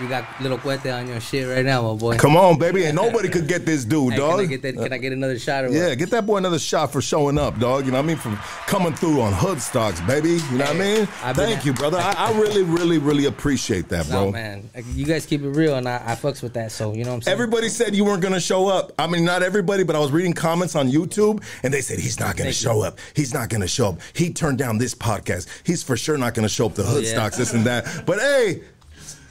[0.00, 2.16] you got little cuete on your shit right now, my boy.
[2.16, 4.30] Come on, baby, and nobody could get this dude, Hey, dog.
[4.36, 4.74] can I get that?
[4.74, 5.76] Can I get another shot or what?
[5.76, 7.84] Yeah, get that boy another shot for showing up, dog.
[7.84, 8.16] You know what I mean?
[8.16, 10.30] From coming through on hood stocks, baby.
[10.50, 11.08] You know what I mean?
[11.22, 11.98] I've Thank you, brother.
[11.98, 14.26] I, I really, really, really appreciate that, bro.
[14.26, 14.68] No, man.
[14.94, 16.72] You guys keep it real, and I, I fucks with that.
[16.72, 17.32] So you know what I'm saying.
[17.32, 18.92] Everybody said you weren't going to show up.
[18.98, 22.18] I mean, not everybody, but I was reading comments on YouTube, and they said he's
[22.18, 22.98] not going to show up.
[23.14, 24.00] He's not going to show up.
[24.14, 25.48] He turned down this podcast.
[25.64, 27.10] He's for sure not going to show up to Hood Oh, yeah.
[27.12, 28.04] Stocks, this and that.
[28.06, 28.62] But hey,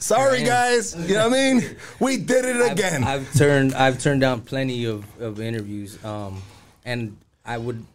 [0.02, 0.74] sorry Here I am.
[0.76, 0.96] guys.
[0.96, 1.76] You know what I mean?
[2.00, 3.04] We did it I've- again.
[3.04, 6.42] I've, turned I've turned down plenty of, of interviews, um,
[6.84, 7.86] and I would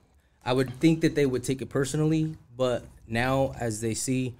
[0.44, 4.34] I would think that they would take it personally, but now as they see,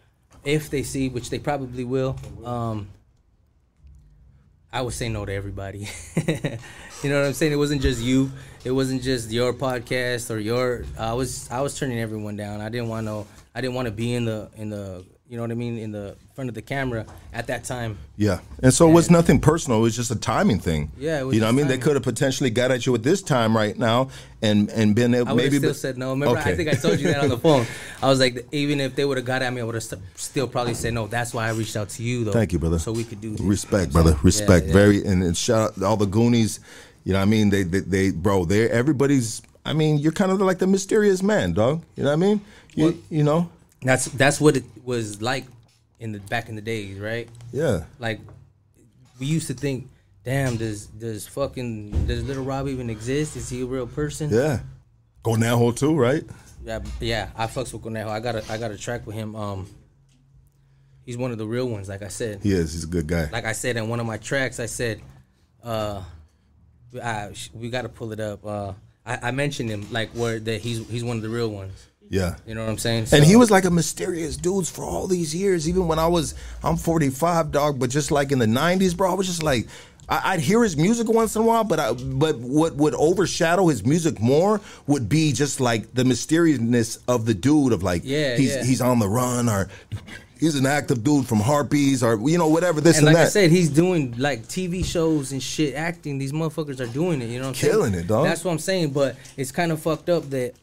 [0.45, 2.89] if they see, which they probably will, um,
[4.73, 5.89] I would say no to everybody.
[7.03, 7.53] you know what I'm saying?
[7.53, 8.31] It wasn't just you.
[8.65, 10.85] It wasn't just your podcast or your.
[10.99, 12.61] I was I was turning everyone down.
[12.61, 13.25] I didn't want to.
[13.55, 15.05] I didn't want to be in the in the.
[15.29, 15.77] You know what I mean?
[15.79, 17.99] In the front of the camera at that time.
[18.17, 19.81] Yeah, and so it was nothing personal.
[19.81, 20.93] It was just a timing thing.
[20.97, 21.67] Yeah, it was you know what I mean.
[21.67, 24.11] They could have potentially got at you at this time right now,
[24.41, 26.11] and and been able I would maybe have still but- said no.
[26.11, 26.53] Remember, Okay.
[26.53, 27.67] I think I told you that on the phone.
[28.01, 30.01] I was like, even if they would have got at me, I would have st-
[30.15, 31.09] still probably said no.
[31.09, 32.33] That's why I reached out to you, though.
[32.33, 32.79] Thank you, brother.
[32.79, 33.41] So we could do this.
[33.41, 34.17] respect, brother.
[34.23, 34.73] Respect, yeah.
[34.75, 36.61] very, and, and shout out all the Goonies.
[37.03, 37.51] You know what I mean?
[37.51, 38.45] They, they, they bro.
[38.45, 39.43] They, everybody's.
[39.65, 41.83] I mean, you're kind of like the mysterious man, dog.
[41.97, 42.41] You know what I mean?
[42.77, 43.51] You, Well- you know?
[43.87, 45.45] That's that's what it was like
[46.01, 47.29] in the back in the days, right?
[47.53, 47.85] Yeah.
[47.99, 48.21] Like
[49.21, 49.89] we used to think,
[50.25, 53.37] damn, does does fucking does Little Rob even exist?
[53.37, 54.31] Is he a real person?
[54.31, 54.61] Yeah.
[55.25, 56.23] Down too, right?
[56.65, 57.31] Yeah, yeah.
[57.37, 58.09] I fucks with Conejo.
[58.09, 59.35] I got a I got a track with him.
[59.35, 59.69] Um,
[61.05, 61.89] he's one of the real ones.
[61.89, 62.73] Like I said, He is.
[62.73, 63.29] He's a good guy.
[63.33, 65.01] like I said in one of my tracks, I said,
[65.65, 66.03] uh,
[67.03, 68.45] I, we got to pull it up.
[68.47, 68.73] Uh,
[69.05, 71.89] I, I mentioned him like where that he's he's one of the real ones.
[72.09, 72.37] Yeah.
[72.47, 73.07] You know what I'm saying?
[73.13, 75.69] And he was like a mysterious dude for all these years.
[75.69, 77.79] Even when I was, I'm 45, dog.
[77.79, 79.67] But just like in the 90s, bro, I was just like,
[80.09, 81.65] I, I'd hear his music once in a while.
[81.65, 86.99] But I, but what would overshadow his music more would be just like the mysteriousness
[87.09, 88.65] of the dude of like, Yeah, he's yeah.
[88.65, 89.69] he's on the run or
[90.39, 93.29] he's an active dude from Harpys or you know whatever this and and, like that.
[93.29, 96.19] I said, he's doing like TV shows and shit, acting.
[96.19, 97.31] These motherfuckers are doing it.
[97.31, 97.73] You know what I'm saying?
[97.73, 98.27] Killing it, dog.
[98.27, 98.91] That's what I'm saying.
[98.91, 100.55] But it's kind of fucked up that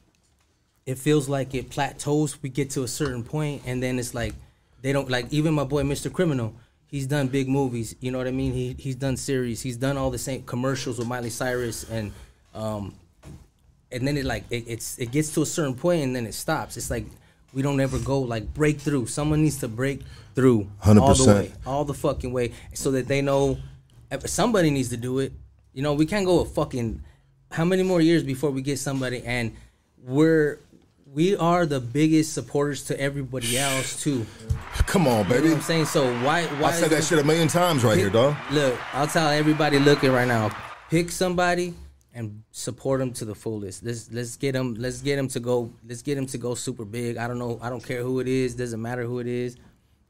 [0.85, 2.41] it feels like it plateaus.
[2.41, 4.33] We get to a certain point, and then it's like
[4.81, 5.31] they don't like.
[5.31, 6.11] Even my boy, Mr.
[6.11, 6.53] Criminal,
[6.87, 7.95] he's done big movies.
[7.99, 8.53] You know what I mean?
[8.53, 9.61] He he's done series.
[9.61, 12.11] He's done all the same commercials with Miley Cyrus, and
[12.53, 12.93] um,
[13.91, 16.33] and then it like it, it's it gets to a certain point, and then it
[16.33, 16.77] stops.
[16.77, 17.05] It's like
[17.53, 19.05] we don't ever go like breakthrough.
[19.05, 20.01] Someone needs to break
[20.35, 23.57] through all the way, all the fucking way, so that they know
[24.25, 25.31] somebody needs to do it.
[25.73, 27.01] You know, we can't go a fucking
[27.51, 29.55] how many more years before we get somebody and
[30.03, 30.59] we're
[31.13, 34.25] we are the biggest supporters to everybody else too.
[34.87, 35.47] Come on, You know baby.
[35.49, 35.85] what I'm saying?
[35.85, 38.35] So why why I said that shit a million times right here, dog.
[38.51, 40.49] Look, I'll tell everybody looking right now.
[40.89, 41.73] Pick somebody
[42.15, 43.83] and support them to the fullest.
[43.83, 44.73] Let's let's get them.
[44.75, 45.71] Let's get them to go.
[45.87, 47.17] Let's get them to go super big.
[47.17, 47.59] I don't know.
[47.61, 48.55] I don't care who it is.
[48.55, 49.57] Doesn't matter who it is.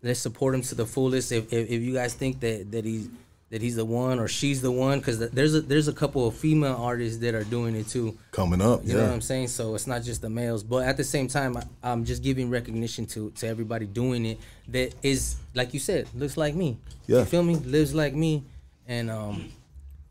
[0.01, 1.31] Let's support him to the fullest.
[1.31, 3.09] If if, if you guys think that that he's
[3.53, 6.33] that he's the one or she's the one, because there's a there's a couple of
[6.33, 8.17] female artists that are doing it too.
[8.31, 9.11] Coming up, You know what.
[9.11, 9.49] I'm saying?
[9.49, 12.49] So it's not just the males, but at the same time, I, I'm just giving
[12.49, 14.39] recognition to to everybody doing it
[14.69, 16.79] that is like you said, looks like me.
[17.05, 17.19] Yeah.
[17.19, 17.57] You feel me?
[17.57, 18.43] Lives like me,
[18.87, 19.51] and um,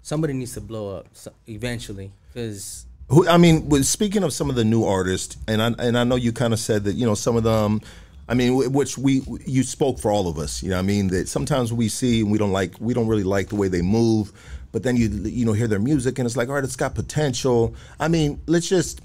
[0.02, 1.06] somebody needs to blow up
[1.48, 5.98] eventually because Who I mean, speaking of some of the new artists, and I and
[5.98, 7.80] I know you kind of said that you know some of them.
[8.28, 10.62] I mean, which we you spoke for all of us.
[10.62, 13.08] You know, what I mean that sometimes we see and we don't like we don't
[13.08, 14.32] really like the way they move,
[14.70, 16.94] but then you you know hear their music and it's like all right, it's got
[16.94, 17.74] potential.
[18.00, 19.00] I mean, let's just.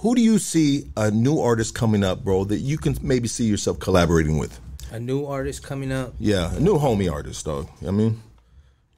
[0.00, 3.44] Who do you see a new artist coming up, bro, that you can maybe see
[3.44, 4.60] yourself collaborating with?
[4.94, 6.14] a new artist coming up.
[6.20, 7.68] Yeah, a new homie artist, dog.
[7.86, 8.22] I mean,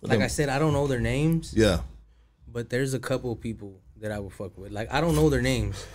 [0.02, 1.80] Like I said, I don't know their names, yeah,
[2.46, 4.72] but there's a couple of people that I would fuck with.
[4.72, 5.86] Like I don't know their names.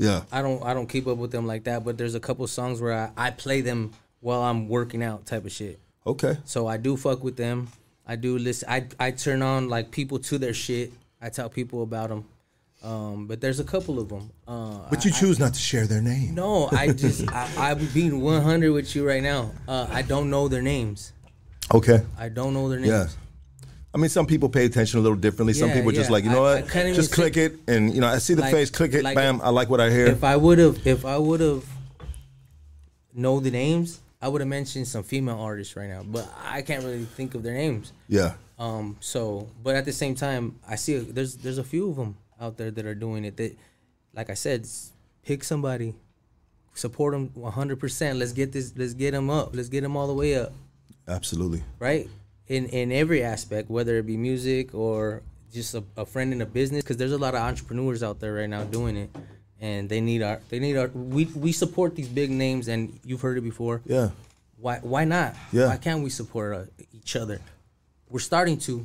[0.00, 1.84] Yeah, I don't I don't keep up with them like that.
[1.84, 5.44] But there's a couple songs where I, I play them while I'm working out, type
[5.44, 5.78] of shit.
[6.06, 7.68] okay, So I do fuck with them.
[8.06, 8.68] I do listen.
[8.68, 10.92] I I turn on like people to their shit.
[11.22, 12.24] I tell people about them.
[12.82, 14.30] Um, but there's a couple of them.
[14.48, 16.34] Uh, but you choose not to share their name.
[16.34, 19.52] no, I just I, I'm being 100 with you right now.
[19.68, 21.12] Uh, I don't know their names.
[21.74, 22.00] Okay.
[22.18, 22.90] I don't know their names.
[22.90, 23.06] Yeah.
[23.92, 25.52] I mean, some people pay attention a little differently.
[25.52, 26.12] Some Yeah, people just yeah.
[26.12, 26.76] like, you know I- I what?
[26.76, 29.16] even just click it, and you know, I see the Like- face, click it, like
[29.16, 29.36] bam.
[29.36, 30.06] if- I like what I hear.
[30.06, 31.64] If I would have, if I would have
[33.12, 36.02] know the names, I would have mentioned some female artists right now.
[36.04, 37.92] But I can't really think of their names.
[38.08, 38.96] yeah, Um.
[39.00, 42.16] So, but at the same time, I see a, there's there's a few of them
[42.40, 43.36] out there that are doing it.
[43.38, 43.56] That,
[44.14, 44.66] like I said,
[45.24, 45.94] pick somebody,
[46.74, 47.80] support them 100.
[47.80, 48.72] percent Let's get this.
[48.76, 49.56] Let's get them up.
[49.56, 50.52] Let's get them all the way up.
[51.08, 51.64] absolutely.
[51.80, 52.08] Right.
[52.50, 55.22] In in every aspect, whether it be music or
[55.54, 58.34] just a, a friend in a business, because there's a lot of entrepreneurs out there
[58.34, 59.10] right now doing it,
[59.60, 63.20] and they need our they need our we we support these big names, and you've
[63.20, 64.10] heard it before Yeah,
[64.58, 65.36] why why not?
[65.52, 65.68] Yeah.
[65.68, 67.38] Why can't we support uh, each other?
[68.08, 68.84] We're starting to,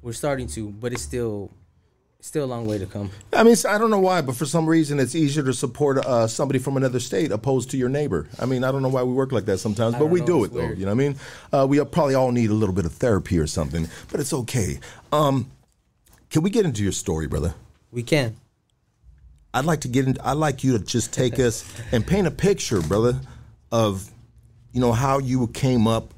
[0.00, 1.50] we're starting to, but it's still,
[2.22, 3.10] still a long way to come.
[3.32, 6.28] I mean, I don't know why, but for some reason, it's easier to support uh,
[6.28, 8.28] somebody from another state opposed to your neighbor.
[8.38, 10.44] I mean, I don't know why we work like that sometimes, but we know, do
[10.44, 10.60] it though.
[10.60, 10.78] weird.
[10.78, 11.16] You know what I mean?
[11.52, 14.78] Uh, we probably all need a little bit of therapy or something, but it's okay.
[15.10, 15.50] Um,
[16.30, 17.54] can we get into your story, brother?
[17.90, 18.36] We can.
[19.52, 20.16] I'd like to get in.
[20.24, 23.20] I'd like you to just take us and paint a picture, brother,
[23.70, 24.08] of
[24.72, 26.14] you know how you came up,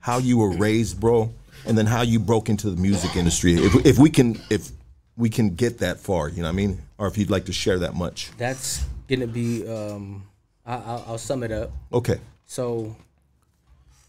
[0.00, 1.32] how you were raised, bro,
[1.66, 3.54] and then how you broke into the music industry.
[3.54, 4.72] If, if we can, if
[5.16, 7.52] we can get that far, you know what I mean, or if you'd like to
[7.52, 8.30] share that much.
[8.38, 9.66] That's gonna be.
[9.68, 10.24] Um,
[10.64, 11.70] I, I'll, I'll sum it up.
[11.92, 12.18] Okay.
[12.46, 12.96] So,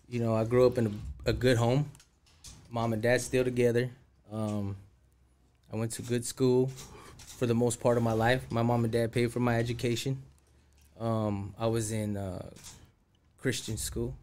[0.07, 0.87] you know, I grew up in
[1.25, 1.89] a, a good home.
[2.69, 3.89] Mom and dad still together.
[4.31, 4.75] Um,
[5.71, 6.69] I went to good school
[7.17, 8.43] for the most part of my life.
[8.51, 10.21] My mom and dad paid for my education.
[10.99, 12.49] Um, I was in uh,
[13.39, 14.15] Christian school,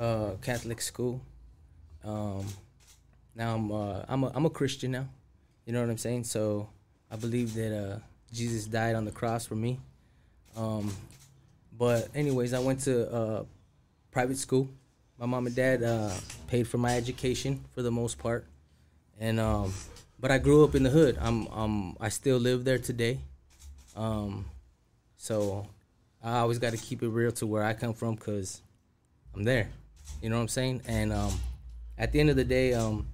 [0.00, 1.20] uh, Catholic school.
[2.02, 2.46] Um,
[3.34, 5.06] now I'm uh, I'm a I'm a Christian now.
[5.64, 6.24] You know what I'm saying?
[6.24, 6.68] So
[7.10, 7.98] I believe that uh,
[8.32, 9.78] Jesus died on the cross for me.
[10.56, 10.94] Um,
[11.76, 13.44] but anyways, I went to uh,
[14.10, 14.68] private school.
[15.18, 16.10] My mom and dad uh,
[16.48, 18.44] paid for my education for the most part,
[19.20, 19.72] and um,
[20.18, 21.16] but I grew up in the hood.
[21.20, 23.18] I'm um I still live there today.
[23.94, 24.46] Um,
[25.16, 25.66] so
[26.22, 28.62] I always got to keep it real to where I come from because
[29.34, 29.68] I'm there.
[30.20, 30.82] You know what I'm saying?
[30.86, 31.32] And um,
[31.98, 33.06] at the end of the day, um,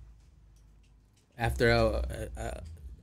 [1.39, 2.03] after uh,
[2.37, 2.61] uh,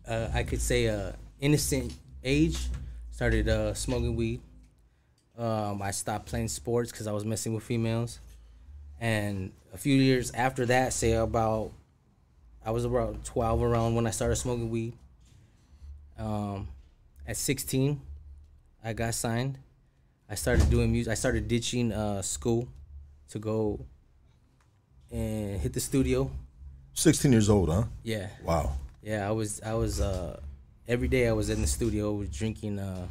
[0.08, 1.94] uh, I could say uh, innocent
[2.24, 2.58] age,
[3.12, 4.42] started uh, smoking weed.
[5.38, 8.20] Um, I stopped playing sports because I was messing with females,
[9.00, 11.72] and a few years after that, say about,
[12.66, 14.94] I was about twelve around when I started smoking weed.
[16.18, 16.68] Um,
[17.28, 18.02] at sixteen,
[18.84, 19.58] I got signed.
[20.30, 21.12] I started doing music.
[21.12, 22.68] I started ditching uh, school
[23.30, 23.86] to go
[25.12, 26.32] and hit the studio.
[26.96, 27.84] Sixteen years old, huh?
[28.04, 28.28] Yeah.
[28.44, 28.72] Wow.
[29.04, 30.40] Yeah, I was I was uh
[30.88, 33.08] every day I was in the studio was drinking uh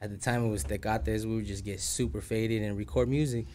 [0.00, 3.46] at the time it was Tecates, we would just get super faded and record music.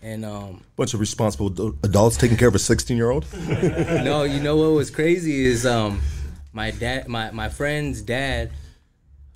[0.00, 1.48] And um Bunch of responsible
[1.82, 3.26] adults taking care of a sixteen-year-old.
[3.34, 6.00] no, you know what was crazy is um
[6.52, 8.52] my dad my my friend's dad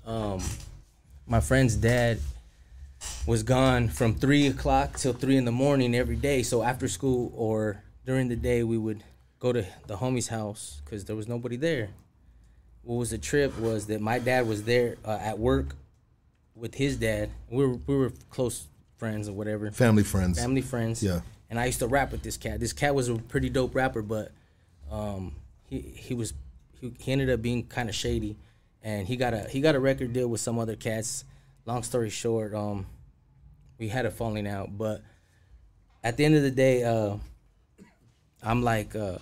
[0.07, 0.41] um
[1.27, 2.21] my friend's dad
[3.27, 6.45] was gone from three o'clock till three in the morning every day.
[6.45, 9.03] So after school or during the day, we would
[9.39, 11.91] go to the homie's house because there was nobody there.
[12.83, 15.75] What was the trip was that my dad was there uh, at work
[16.55, 17.31] with his dad.
[17.51, 18.67] We were we were close
[18.97, 20.39] friends or whatever, Family friends.
[20.41, 21.03] family friends.
[21.03, 21.21] Yeah.
[21.51, 22.61] And I used to rap with this cat.
[22.61, 24.33] This cat was a pretty dope rapper, but
[24.91, 25.35] um,
[25.65, 26.35] he he was
[26.81, 28.37] he, he ended up being kind of shady,
[28.83, 31.25] and he got a he got a record deal with some other cats.
[31.65, 32.87] Long story short, um,
[33.79, 35.03] we had a falling out, but
[36.03, 37.17] at the end of the day, uh,
[38.43, 39.19] I'm like uh,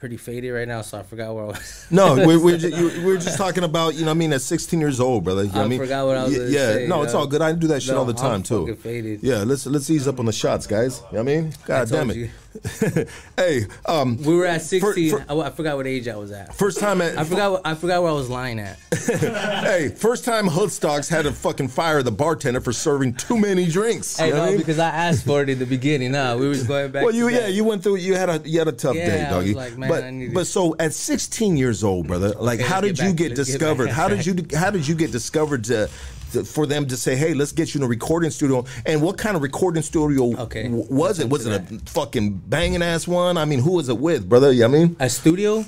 [0.00, 1.86] pretty faded right now, so I forgot where I was.
[1.90, 4.80] No, we're we're just, we're just talking about you know what I mean at 16
[4.80, 5.44] years old, brother.
[5.44, 7.18] You know I I mean, forgot what I was Yeah, yeah, say, no, it's uh,
[7.18, 7.42] all good.
[7.42, 8.74] I do that shit no, all the time I'm too.
[8.76, 9.22] faded.
[9.22, 10.98] Yeah, let's let's ease up on the shots, guys.
[11.12, 12.16] You know what I mean, God told damn it.
[12.16, 12.30] you.
[13.36, 15.10] hey, um, We were at 16.
[15.10, 16.54] for- I, I forgot what age I was at.
[16.54, 17.52] first time at I forgot.
[17.52, 18.78] What, I forgot where I was lying at.
[19.06, 24.16] hey, first time Hoodstocks had to fucking fire the bartender for serving too many drinks.
[24.18, 24.58] Hey, you know I no, mean?
[24.58, 26.12] because I asked for it in the beginning.
[26.12, 27.04] Nah, we was going back.
[27.04, 27.96] Well, you yeah, you went through.
[27.96, 29.54] You had a you had a tough Yeah, day, doggy.
[29.54, 33.12] like, but but so at 16 years old, brother, like Okay, how did get you
[33.12, 33.86] get get discovered?
[33.86, 35.88] back how did you how did you get discovered to-
[36.30, 38.64] for them to say, hey, let's get you in a recording studio?
[38.86, 41.28] And what kind of recording studio Okay, w- was it?
[41.28, 43.36] Was it a fucking banging ass one?
[43.36, 44.52] I mean, who was it with, brother?
[44.52, 45.64] You know what I mean, a studio.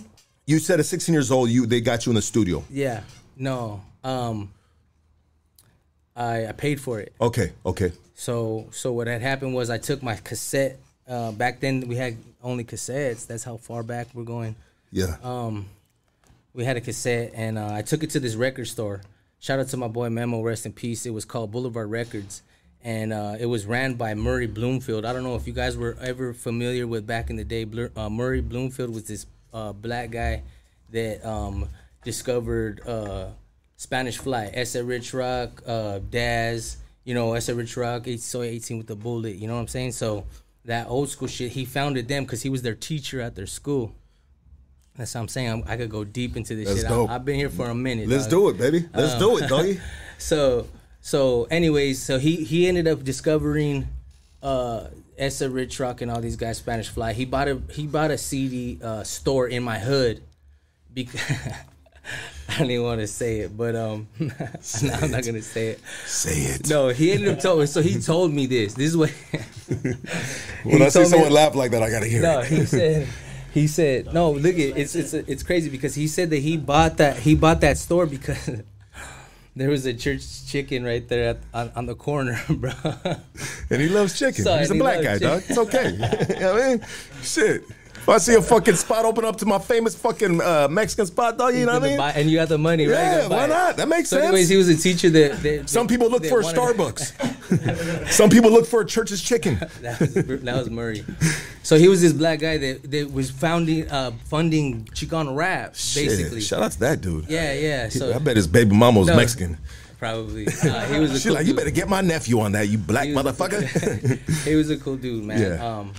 [0.46, 2.64] you said at 16 years old, you they got you in the studio.
[2.70, 3.02] Yeah.
[3.36, 3.82] No.
[4.04, 4.50] Um.
[6.14, 7.14] I I paid for it.
[7.20, 10.78] Okay, okay, So so what had happened was I took my cassette.
[11.08, 13.26] Uh, back then we had only cassettes.
[13.26, 14.54] That's how far back we're going.
[14.90, 15.16] yeah.
[15.22, 15.66] Um,
[16.54, 19.00] we had a cassette and uh, I took it to this record store.
[19.42, 21.04] Shout out to my boy Memo, rest in peace.
[21.04, 22.42] It was called Boulevard Records,
[22.80, 25.04] and uh, it was ran by Murray Bloomfield.
[25.04, 27.64] I don't know if you guys were ever familiar with back in the day.
[27.64, 30.44] Blur- uh, Murray Bloomfield was this uh, black guy
[30.90, 31.68] that um,
[32.04, 33.30] discovered uh,
[33.76, 34.84] Spanish Fly, S.A.
[34.84, 36.76] Rich Rock, uh, Daz.
[37.02, 37.56] You know, S.A.
[37.56, 39.34] Rich Rock, so 18 with the bullet.
[39.34, 39.90] You know what I'm saying?
[39.90, 40.24] So
[40.66, 43.92] that old school shit, he founded them because he was their teacher at their school.
[44.96, 45.50] That's what I'm saying.
[45.50, 46.88] I'm, I could go deep into this That's shit.
[46.88, 47.08] dope.
[47.08, 48.08] I, have been here for a minute.
[48.08, 48.30] Let's dog.
[48.30, 48.88] do it, baby.
[48.94, 49.80] Let's do it, doggy.
[50.18, 50.68] So,
[51.00, 53.88] so, anyways, so he he ended up discovering
[54.40, 54.84] uh
[55.18, 55.50] S.A.
[55.50, 57.12] Rich Rock and all these guys Spanish Fly.
[57.12, 60.22] He bought a he bought a CD uh, store in my hood
[60.94, 61.20] because
[62.48, 64.30] I don't even want to say it, but um, no,
[64.94, 65.80] I'm not gonna say it.
[66.06, 66.68] Say it.
[66.68, 67.66] No, he ended up telling.
[67.66, 68.74] So he told me this.
[68.74, 69.10] This is what.
[70.64, 72.22] when I see me- someone laugh like that, I gotta hear it.
[72.22, 72.46] No, it.
[72.46, 73.08] he said.
[73.52, 74.76] He said, "No, look it.
[74.76, 78.06] It's it's it's crazy because he said that he bought that he bought that store
[78.06, 78.62] because
[79.56, 82.72] there was a church chicken right there at, on, on the corner, bro.
[83.68, 84.44] And he loves chicken.
[84.44, 85.42] So, He's a he black guy, loves dog.
[85.48, 85.90] It's okay.
[85.92, 86.86] you know what I mean?
[87.22, 87.64] Shit.
[88.02, 91.38] If I see a fucking spot open up to my famous fucking uh, Mexican spot,
[91.38, 91.96] dog, you know what I mean?
[91.98, 92.94] Buy- and you got the money, right?
[92.98, 93.76] Yeah, why not?
[93.76, 94.26] That makes So, sense.
[94.26, 98.08] anyways, he was a teacher that, that Some people look for a wanted- Starbucks.
[98.10, 99.54] Some people look for a church's chicken.
[99.82, 101.04] that was that was Murray.
[101.62, 106.40] So he was this black guy that, that was founding uh, funding Chicano rap, basically.
[106.40, 107.26] Shout out to that dude.
[107.28, 107.88] Yeah, yeah.
[107.88, 109.16] So I bet his baby mama was No.
[109.16, 109.58] Mexican.
[110.00, 112.68] probably uh, he was a She cool like, you better get my nephew on that,
[112.68, 114.18] you black He motherfucker.
[114.44, 115.40] he was a cool dude, man.
[115.40, 115.64] Yeah.
[115.78, 115.92] Um,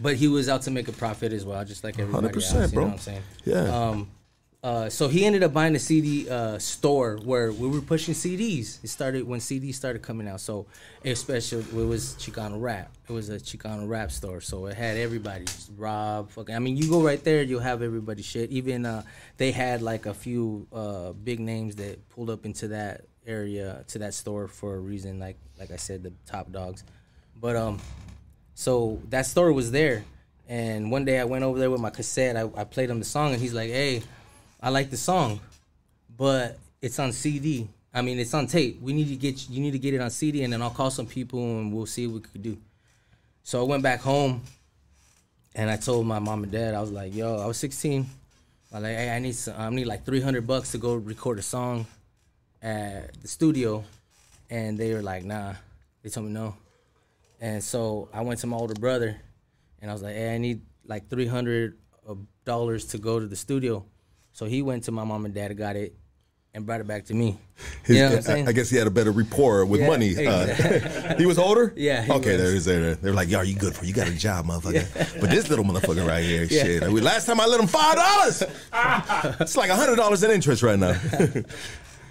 [0.00, 2.52] but he was out to make a profit as well, just like everybody 100%, else.
[2.52, 2.82] You bro.
[2.82, 3.22] know what I'm saying?
[3.44, 3.88] Yeah.
[3.88, 4.10] Um,
[4.60, 8.82] uh, so he ended up buying a CD uh, store where we were pushing CDs.
[8.82, 10.40] It started when CDs started coming out.
[10.40, 10.66] So
[11.04, 12.90] especially it was Chicano rap.
[13.08, 14.40] It was a Chicano rap store.
[14.40, 15.44] So it had everybody.
[15.76, 16.56] Rob, fucking.
[16.56, 18.50] I mean, you go right there, you'll have everybody shit.
[18.50, 19.04] Even uh,
[19.36, 23.98] they had like a few uh, big names that pulled up into that area to
[24.00, 25.20] that store for a reason.
[25.20, 26.82] Like like I said, the top dogs.
[27.40, 27.78] But um,
[28.58, 30.04] so that story was there.
[30.48, 32.36] And one day I went over there with my cassette.
[32.36, 34.02] I, I played him the song, and he's like, "Hey,
[34.60, 35.38] I like the song,
[36.16, 37.68] but it's on CD.
[37.94, 38.82] I mean, it's on tape.
[38.82, 40.90] We need to get you need to get it on CD, and then I'll call
[40.90, 42.58] some people and we'll see what we could do."
[43.44, 44.42] So I went back home,
[45.54, 48.06] and I told my mom and dad, I was like, "Yo, I was 16.
[48.72, 51.42] I like, hey, I need some, I need like 300 bucks to go record a
[51.42, 51.86] song
[52.60, 53.84] at the studio,"
[54.50, 55.54] and they were like, "Nah."
[56.02, 56.54] They told me no.
[57.40, 59.16] And so I went to my older brother,
[59.80, 61.78] and I was like, "Hey, I need like three hundred
[62.44, 63.84] dollars to go to the studio."
[64.32, 65.94] So he went to my mom and dad, got it,
[66.54, 67.38] and brought it back to me.
[67.84, 68.48] His- you know what I'm saying?
[68.48, 70.26] I guess he had a better rapport with Yeah, money.
[70.26, 71.72] Uh, he was older.
[71.76, 72.40] Yeah, he okay, was.
[72.42, 72.94] there is there.
[72.96, 73.84] They're like, yo, are you good for?
[73.84, 74.74] You got a job, motherfucker.
[74.96, 75.20] Yeah.
[75.20, 76.62] But this little motherfucker right here, Yeah.
[76.64, 76.82] shit.
[76.82, 78.42] I mean, last time I let him five dollars.
[79.40, 80.94] it's like hundred dollars in interest right now.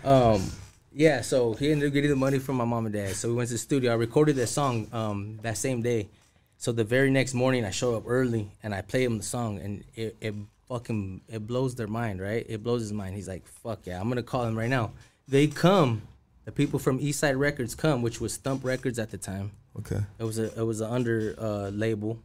[0.97, 3.15] Yeah, so he ended up getting the money from my mom and dad.
[3.15, 3.91] So we went to the studio.
[3.91, 6.09] I recorded that song um, that same day.
[6.57, 9.59] So the very next morning, I show up early and I play him the song,
[9.59, 10.33] and it, it
[10.67, 12.43] fucking it blows their mind, right?
[12.49, 13.13] It blows his mind.
[13.13, 14.89] He's like, "Fuck yeah, I'm gonna call him right now."
[15.27, 16.01] They come,
[16.45, 19.51] the people from Eastside Records come, which was Thump Records at the time.
[19.77, 19.99] okay.
[20.17, 22.17] It was a it was an under uh, label.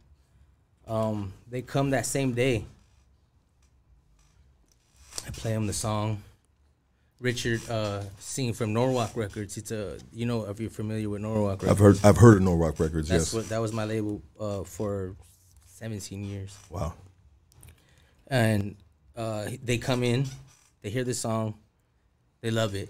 [0.87, 2.65] Um, they come that same day.
[5.27, 6.23] I play him the song,
[7.23, 8.01] Richard uh,
[8.53, 9.57] from Norwalk Records.
[9.57, 11.71] It's a you know if you're familiar with Norwalk Records.
[11.71, 13.07] I've heard I've heard of Norwalk Records.
[13.07, 13.33] That's yes.
[13.33, 15.15] what that was my label uh, for
[15.67, 16.55] 17 years.
[16.69, 16.93] wow.
[18.27, 18.75] and
[19.15, 20.25] uh, they come in,
[20.81, 21.55] they hear the song,
[22.41, 22.89] they love it.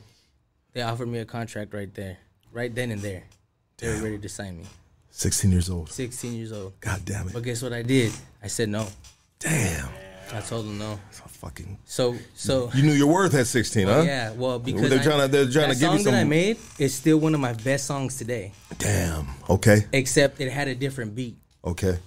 [0.73, 2.17] They offered me a contract right there,
[2.51, 3.23] right then and there.
[3.77, 4.63] They were ready to sign me.
[5.11, 5.91] 16 years old.
[5.91, 6.73] 16 years old.
[6.79, 7.33] God damn it.
[7.33, 8.11] But guess what I did?
[8.41, 8.87] I said no.
[9.37, 9.89] Damn.
[10.33, 10.99] I told them no.
[11.43, 11.77] So fucking.
[11.85, 14.03] So so You knew your worth at 16, huh?
[14.05, 16.23] yeah, well because They're I- trying to- they're trying to give you song that I
[16.23, 19.27] made is still one of my best songs today, Damn.
[19.49, 19.85] Okay.
[19.91, 21.35] except it had a different beat.
[21.65, 21.97] Okay.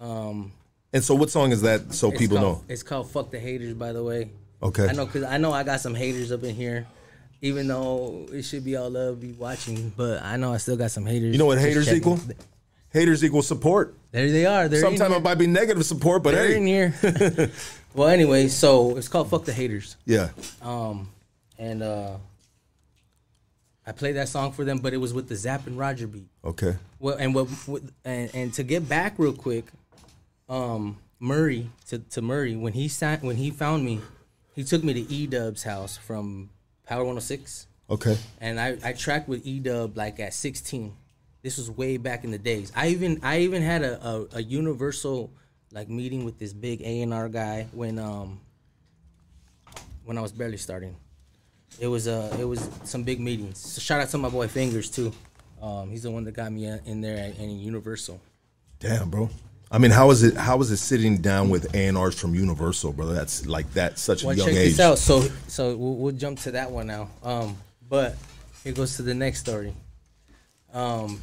[0.00, 0.52] Um,
[0.92, 1.92] And so, what song is that?
[1.92, 2.64] So people called, know.
[2.68, 4.30] It's called "Fuck the Haters." By the way,
[4.62, 4.86] Okay.
[4.86, 6.86] I know because I know I got some haters up in here.
[7.42, 10.90] Even though it should be all love, be watching, but I know I still got
[10.92, 11.32] some haters.
[11.32, 11.98] You know what haters checking.
[12.00, 12.20] equal?
[12.90, 13.94] Haters equal support.
[14.12, 14.70] There they are.
[14.76, 16.92] Sometimes it might be negative support, but They're in hey.
[17.02, 17.50] here.
[17.94, 20.30] well, anyway, so it's called "Fuck the Haters," Yeah.
[20.62, 21.08] um,
[21.58, 22.16] and uh,
[23.86, 26.28] I played that song for them, but it was with the Zapp and Roger beat.
[26.44, 26.76] Okay.
[26.98, 29.66] Well, and what, what and, and to get back real quick,
[30.48, 34.00] um, Murray to, to Murray when he signed when he found me,
[34.54, 36.50] he took me to E Dub's house from
[36.86, 38.16] Power 106, Okay.
[38.40, 40.94] and I I tracked with E Dub like at 16.
[41.42, 42.72] This was way back in the days.
[42.74, 45.30] I even I even had a, a, a universal
[45.74, 48.40] like meeting with this big A and R guy when um
[50.04, 50.96] when I was barely starting.
[51.80, 53.58] It was uh it was some big meetings.
[53.58, 55.12] So shout out to my boy Fingers too.
[55.60, 58.20] Um, he's the one that got me in there at, in Universal.
[58.78, 59.30] Damn, bro.
[59.70, 60.36] I mean, how is it?
[60.36, 63.14] How is it sitting down with A and R's from Universal, brother?
[63.14, 64.70] That's like that such a Well, young check age.
[64.76, 64.98] this out.
[64.98, 67.08] So so we'll, we'll jump to that one now.
[67.24, 67.56] Um,
[67.88, 68.14] but
[68.62, 69.74] here goes to the next story.
[70.72, 71.20] Um,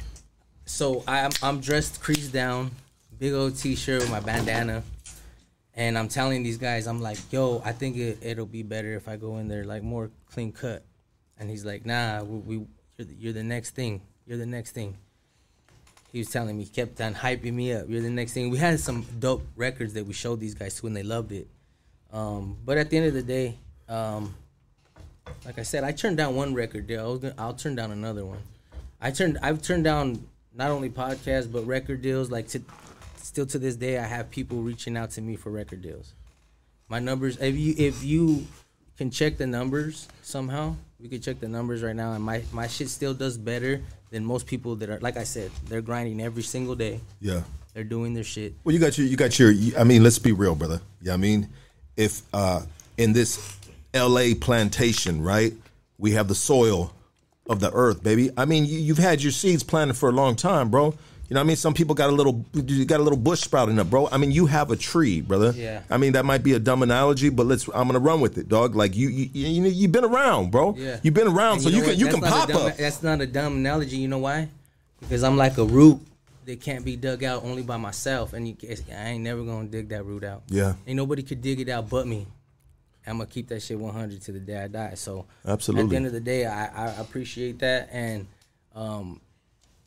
[0.66, 2.72] so I'm I'm dressed creased down,
[3.22, 4.82] big old t-shirt with my bandana,
[5.76, 9.06] and I'm telling these guys, I'm like, yo, I think it, it'll be better if
[9.06, 10.82] I go in there like more clean cut.
[11.38, 12.66] And he's like, nah, we, we
[12.96, 14.00] you're, the, you're the next thing.
[14.26, 14.96] You're the next thing.
[16.10, 17.88] He was telling me, he kept on hyping me up.
[17.88, 18.50] You're the next thing.
[18.50, 21.46] We had some dope records that we showed these guys to, and they loved it.
[22.12, 23.56] Um, but at the end of the day,
[23.88, 24.34] um,
[25.44, 27.04] like I said, I turned down one record deal.
[27.04, 28.40] I was gonna, I'll turn down another one.
[29.00, 32.28] I turned I've turned down not only podcasts but record deals.
[32.32, 32.60] Like to,
[33.32, 36.12] still to this day, I have people reaching out to me for record deals.
[36.88, 38.46] My numbers, if you if you
[38.98, 42.66] can check the numbers somehow, we can check the numbers right now, and my my
[42.66, 43.80] shit still does better
[44.10, 45.00] than most people that are.
[45.00, 47.00] Like I said, they're grinding every single day.
[47.20, 47.42] Yeah.
[47.72, 48.52] They're doing their shit.
[48.64, 49.54] Well, you got your, you got your.
[49.78, 50.82] I mean, let's be real, brother.
[51.00, 51.48] Yeah, I mean,
[51.96, 52.60] if uh,
[52.98, 53.56] in this
[53.94, 54.34] L.A.
[54.34, 55.54] plantation, right,
[55.96, 56.92] we have the soil
[57.48, 58.30] of the earth, baby.
[58.36, 60.94] I mean, you, you've had your seeds planted for a long time, bro.
[61.32, 63.40] You know, what I mean, some people got a little, you got a little bush
[63.40, 64.06] sprouting up, bro.
[64.12, 65.54] I mean, you have a tree, brother.
[65.56, 65.80] Yeah.
[65.88, 67.66] I mean, that might be a dumb analogy, but let's.
[67.68, 68.74] I'm gonna run with it, dog.
[68.74, 70.74] Like you, you, you, you've been around, bro.
[70.76, 71.00] Yeah.
[71.02, 72.76] You've been around, And so know you, can you can pop dumb- up.
[72.76, 73.96] That's not a dumb analogy.
[73.96, 74.48] You know why?
[75.00, 76.00] Because I'm like a root
[76.44, 78.56] that can't be dug out only by myself, and you,
[78.94, 80.42] I ain't never gonna dig that root out.
[80.48, 80.74] Yeah.
[80.86, 82.26] ain't nobody could dig it out but me.
[83.06, 84.94] I'm gonna keep that shit 100 to the day I die.
[84.96, 85.84] So absolutely.
[85.84, 88.26] At the end of the day, I, I appreciate that, and
[88.74, 89.18] um,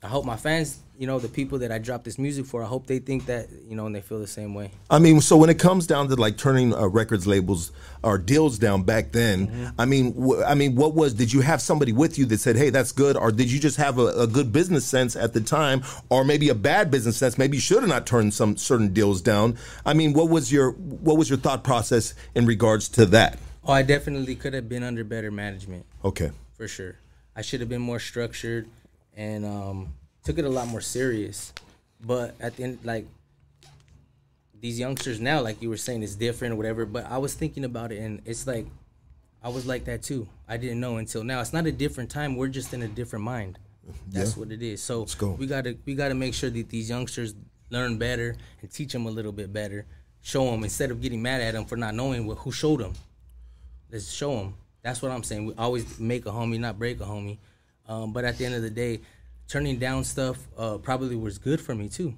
[0.06, 2.68] I hope my fans, you know, the people that I drop this music for, I
[2.68, 4.70] hope they think that, you know, and they feel the same way.
[4.88, 7.72] I mean, so when it comes down to like turning uh, records labels
[8.04, 9.82] or deals down back then, Mm-hmm.
[9.82, 11.16] I mean, I mean, what was?
[11.16, 13.78] Did you have somebody with you that said, "Hey, that's good," or did you just
[13.78, 17.38] have a, a good business sense at the time, or maybe a bad business sense?
[17.38, 19.58] Maybe you should have not turned some certain deals down.
[19.86, 23.40] I mean, what was your what was your thought process in regards to that?
[23.66, 25.86] Oh, I definitely could have been under better management.
[26.04, 26.96] Okay, for sure.
[27.36, 28.68] I should have been more structured
[29.16, 29.94] and um,
[30.24, 31.54] took it a lot more serious.
[32.02, 33.08] But at the end, like
[34.60, 36.86] these youngsters now, like you were saying, it's different or whatever.
[36.86, 38.66] But I was thinking about it, and it's like
[39.44, 40.28] I was like that too.
[40.48, 41.42] I didn't know until now.
[41.42, 42.36] It's not a different time.
[42.36, 43.60] We're just in a different mind.
[44.08, 44.40] That's Yeah.
[44.40, 44.82] what it is.
[44.82, 45.32] So go.
[45.32, 47.36] we gotta we gotta make sure that these youngsters
[47.70, 49.86] learn better and teach them a little bit better.
[50.22, 52.94] Show them instead of getting mad at them for not knowing what, who showed them.
[53.92, 54.56] Let's show them.
[54.82, 55.46] That's what I'm saying.
[55.46, 57.38] We always make a homie, not break a homie.
[57.88, 59.02] Um, but at the end of the day,
[59.48, 62.16] turning down stuff uh, probably was good for me too.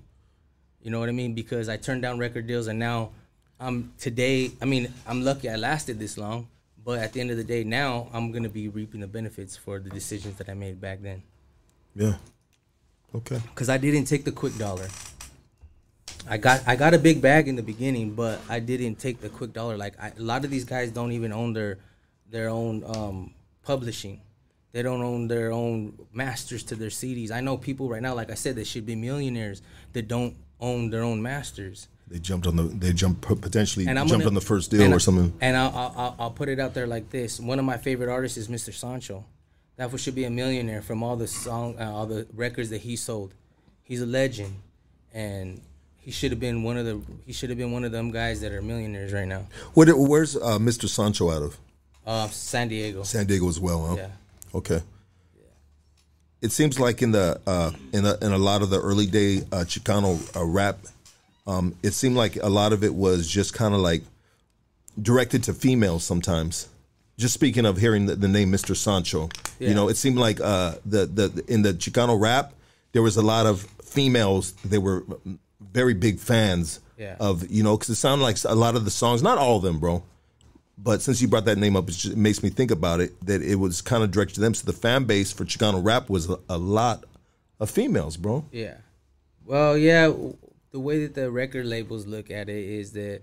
[0.81, 1.33] You know what I mean?
[1.33, 3.11] Because I turned down record deals, and now
[3.59, 4.51] I'm today.
[4.61, 6.47] I mean, I'm lucky I lasted this long.
[6.87, 9.77] But at the end of the day, now I'm gonna be reaping the benefits for
[9.77, 11.21] the decisions that I made back then.
[11.93, 12.15] yeah,
[13.13, 14.87] okay, Cause I didn't take the quick dollar.
[16.29, 19.27] I got I got a big bag in the beginning, but I didn't take the
[19.27, 19.75] quick dollar.
[19.75, 21.79] Like I, a lot of these guys don't even own their
[22.31, 24.21] their own um, publishing.
[24.73, 27.31] They don't own their own masters to their CDs.
[27.31, 29.61] I know people right now, like I said, that should be millionaires
[29.93, 31.87] that don't own their own masters.
[32.09, 32.63] They jumped on the.
[32.63, 35.33] They jumped potentially jumped gonna- on the first deal or I- something.
[35.41, 38.37] And I'll, I'll I'll- put it out there like this: one of my favorite artists
[38.37, 38.73] is Mr.
[38.73, 39.25] Sancho.
[39.77, 42.95] That should be a millionaire from all the song, uh, all the records that he
[42.95, 43.33] sold.
[43.83, 44.55] He's a legend,
[45.13, 45.61] and
[45.97, 47.01] he should have been one of the.
[47.25, 49.47] He should have been one of them guys that are millionaires right now.
[49.73, 50.87] Where, where's uh, Mr.
[50.87, 51.57] Sancho out of?
[52.05, 53.03] Uh, San Diego.
[53.03, 53.95] San Diego as well, huh?
[53.97, 54.07] Yeah.
[54.55, 54.81] Okay.
[56.41, 59.39] It seems like in the uh, in a, in a lot of the early day
[59.51, 60.77] uh, Chicano uh, rap,
[61.47, 64.03] um, it seemed like a lot of it was just kind of like
[65.01, 66.67] directed to females sometimes.
[67.17, 68.75] Just speaking of hearing the, the name Mr.
[68.75, 69.29] Sancho,
[69.59, 72.53] you know, it seemed like uh, the the in the Chicano rap
[72.93, 74.51] there was a lot of females.
[74.63, 75.03] They were
[75.59, 77.15] very big fans Yeah.
[77.19, 79.63] of you know because it sounded like a lot of the songs, not all of
[79.63, 80.03] them, bro,
[80.77, 83.19] but since you brought that name up, it, just, it makes me think about it
[83.25, 84.53] that it was kind of directed to them.
[84.53, 87.03] So the fan base for Chicano rap was a, a lot
[87.59, 88.45] of females, bro.
[88.51, 88.75] Yeah.
[89.45, 90.13] Well, yeah.
[90.71, 93.21] The way that the record labels look at it is that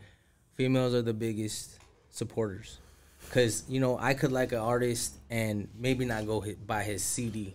[0.54, 1.78] females are the biggest
[2.10, 2.78] supporters.
[3.30, 7.02] Cause you know I could like an artist and maybe not go hit, buy his
[7.02, 7.54] CD,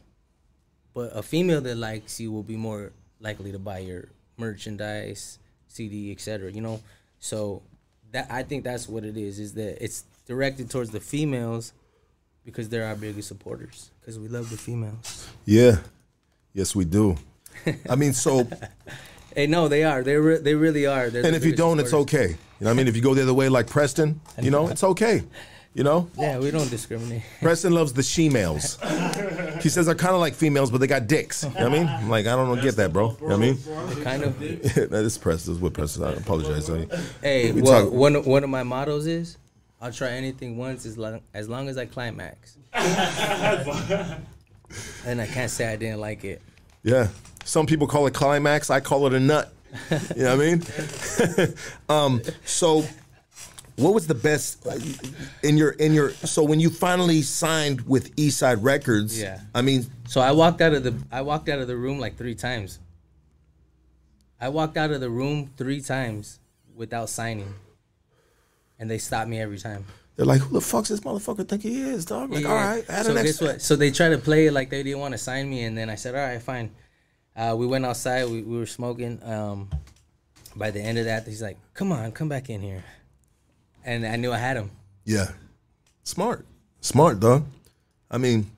[0.93, 5.37] but a female that likes you will be more likely to buy your merchandise,
[5.67, 6.51] CD, etc.
[6.51, 6.81] You know,
[7.19, 7.61] so
[8.11, 9.39] that I think that's what it is.
[9.39, 11.73] Is that it's directed towards the females
[12.45, 13.91] because they're our biggest supporters.
[13.99, 15.27] Because we love the females.
[15.45, 15.77] Yeah,
[16.53, 17.17] yes, we do.
[17.89, 18.47] I mean, so
[19.35, 20.03] Hey, no, they are.
[20.03, 21.09] They re- they really are.
[21.09, 22.27] They're and the if you don't, it's okay.
[22.27, 24.67] You know, what I mean, if you go the other way, like Preston, you know,
[24.67, 25.23] it's okay.
[25.75, 27.21] You know, Yeah, we don't discriminate.
[27.41, 28.77] Preston loves the she-males.
[29.61, 31.43] He says they're kind of like females, but they got dicks.
[31.43, 31.87] You know what I mean?
[31.87, 33.15] I'm like, I don't know, get that, bro.
[33.21, 33.39] You know what I
[33.93, 34.03] mean?
[34.03, 34.39] kind of.
[34.39, 35.53] that is Preston.
[35.53, 36.03] That's what Preston.
[36.03, 36.67] I apologize.
[36.67, 36.87] honey.
[37.21, 39.37] Hey, We well, talk- one one of my mottos is,
[39.79, 42.57] I'll try anything once as long as long as I climax.
[42.73, 42.89] and
[45.21, 46.41] I can't say I didn't like it.
[46.83, 47.07] Yeah.
[47.45, 48.69] Some people call it climax.
[48.69, 49.51] I call it a nut.
[50.15, 51.53] You know what I mean?
[51.89, 52.83] um, so
[53.79, 54.65] what was the best
[55.43, 59.19] in your in your so when you finally signed with Eastside Records?
[59.19, 59.39] Yeah.
[59.55, 62.17] I mean, So I walked out of the I walked out of the room like
[62.17, 62.79] three times.
[64.41, 66.39] I walked out of the room three times
[66.75, 67.53] without signing,
[68.79, 69.85] and they stopped me every time.
[70.15, 72.29] they're like, who the fuck's this motherfucker think he is, dog?
[72.31, 72.49] Like, Yeah.
[72.49, 73.47] all right, add so an guess extra.
[73.47, 73.61] what?
[73.61, 75.89] So they tried to play it like they didn't want to sign me, and then
[75.89, 76.71] I said, "All right, fine."
[77.35, 78.25] Uh, we went outside.
[78.29, 79.21] We, we were smoking.
[79.23, 79.69] Um,
[80.55, 82.83] by the end of that, he's like, "Come on, come back in here,"
[83.85, 84.71] and I knew I had him.
[85.05, 85.31] Yeah.
[86.03, 86.45] Smart.
[86.81, 87.45] Smart, dog.
[88.09, 88.49] I mean,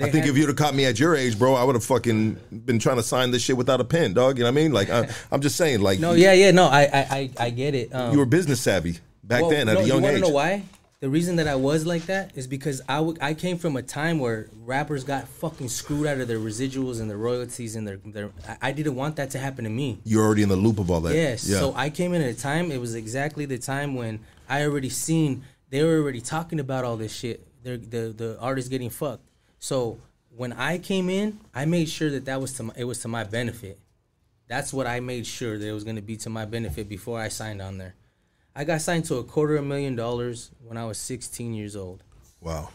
[0.00, 2.36] I think if you'd have caught me at your age, bro, I would have fucking
[2.64, 4.38] been trying to sign this shit without a pen, dog.
[4.38, 4.72] You know what I mean?
[4.72, 7.94] Like, I, I'm just saying, like, No, yeah, yeah, no, I, I, I, get it.
[7.94, 10.20] Um, you were business savvy back well, then at no, a young you age.
[10.20, 10.64] know why?
[11.00, 13.82] The reason that I was like that is because I, w- I came from a
[13.82, 17.98] time where rappers got fucking screwed out of their residuals and their royalties and their,
[17.98, 19.98] their I, I didn't want that to happen to me.
[20.04, 21.14] You're already in the loop of all that.
[21.14, 21.46] Yes.
[21.46, 21.58] Yeah.
[21.58, 22.72] So I came in at a time.
[22.72, 26.96] It was exactly the time when I already seen they were already talking about all
[26.96, 27.46] this shit.
[27.62, 29.24] They're, the the artists getting fucked.
[29.58, 29.98] So
[30.36, 33.08] when I came in, I made sure that that was to my, it was to
[33.08, 33.78] my benefit.
[34.46, 37.18] That's what I made sure that it was going to be to my benefit before
[37.18, 37.94] I signed on there.
[38.54, 41.74] I got signed to a quarter of a million dollars when I was 16 years
[41.74, 42.02] old.
[42.40, 42.68] Wow.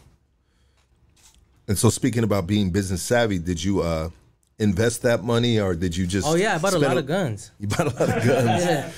[1.68, 4.10] And so, speaking about being business savvy, did you uh,
[4.58, 6.26] invest that money, or did you just?
[6.26, 7.52] Oh yeah, I bought a lot of guns.
[7.60, 8.64] You bought a lot of guns.
[8.64, 8.90] Yeah.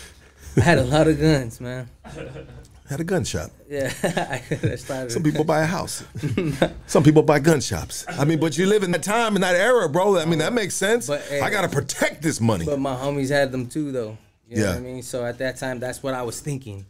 [0.56, 1.88] I had a lot of guns, man.
[2.88, 3.50] Had a gun shop.
[3.70, 5.10] Yeah, I started.
[5.12, 6.04] Some people buy a house.
[6.86, 8.04] Some people buy gun shops.
[8.06, 10.18] I mean, but you live in that time in that era, bro.
[10.18, 11.06] I mean, that makes sense.
[11.06, 12.66] But, hey, I gotta protect this money.
[12.66, 14.18] But my homies had them too, though.
[14.46, 14.68] You know Yeah.
[14.70, 15.02] what I mean?
[15.02, 16.84] So at that time, that's what I was thinking.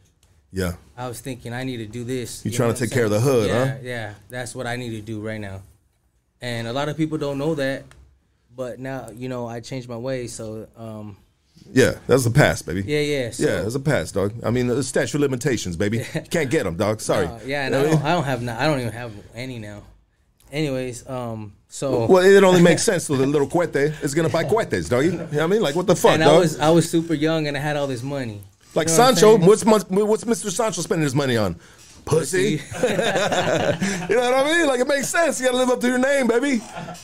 [0.50, 0.72] yeah.
[0.96, 2.44] I was thinking I need to do this.
[2.44, 3.74] You know trying to take care of the hood, yeah, huh?
[3.82, 5.62] Yeah, that's what I need to do right now.
[6.40, 7.84] And a lot of people don't know that,
[8.56, 10.32] but now you know I changed my ways.
[10.32, 11.16] So um,
[11.72, 12.82] Yeah, that's a pass, baby.
[12.86, 14.32] yeah, yeah, so, yeah, that's a pass, dog.
[14.44, 15.98] I mean, the statute of limitations, baby.
[16.14, 17.00] You can't get them, dog.
[17.00, 17.26] Sorry.
[17.26, 17.68] uh, yeah.
[17.68, 19.82] Know I don't, I don't have no, I don't even have any now.
[20.50, 23.04] Anyways, um, so Well, it only makes sense.
[23.04, 25.04] So the little cuete is gonna buy cuetes, dog.
[25.04, 25.62] You know what I mean?
[25.62, 26.34] Like, what the fuck, and dog?
[26.34, 28.42] I was I was super young and I had all this money.
[28.74, 29.46] like You know Sancho, saying?
[29.46, 30.50] what's what's Mr.
[30.50, 31.56] Sancho spending his money on?
[32.04, 32.60] Pussy.
[32.82, 34.66] you know what I mean?
[34.66, 35.40] Like it makes sense.
[35.40, 36.60] You gotta live up to your name, baby.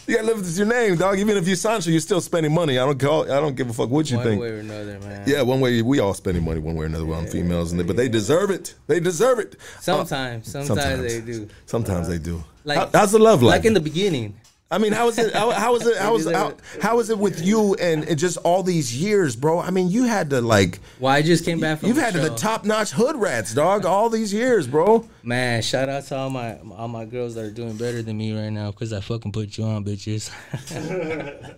[0.07, 1.19] You gotta live up to your name, dog.
[1.19, 2.79] Even if you're Sancho, you're still spending money.
[2.79, 3.23] I don't call.
[3.31, 4.41] I don't give a fuck what you One think.
[4.41, 5.25] way or another, man.
[5.27, 7.85] Yeah, one way we all spending money one way or another on females, and they,
[7.85, 8.75] but they deserve it.
[8.87, 9.57] They deserve it.
[9.81, 11.49] Sometimes, Uh, sometimes, they do.
[11.67, 12.43] Sometimes they do.
[12.65, 13.59] Like How- how's the love like?
[13.61, 14.35] Like in the beginning.
[14.71, 15.33] I mean, how is it?
[15.33, 15.97] How, how is it?
[15.97, 19.59] How is how, how is it with you and, and just all these years, bro?
[19.61, 21.89] I mean, you had to like Well, I just came back from.
[21.89, 23.87] you've had to the top notch hood rats, dog.
[23.87, 25.09] All these years, bro.
[25.23, 28.39] Man, shout out to all my all my girls that are doing better than me
[28.39, 30.31] right now because I fucking put you on, bitches.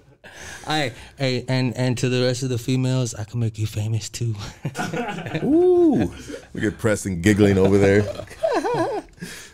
[0.67, 4.09] I hey and and to the rest of the females, I can make you famous
[4.09, 4.37] too.
[5.43, 6.13] Ooh,
[6.55, 8.05] look at Preston giggling over there.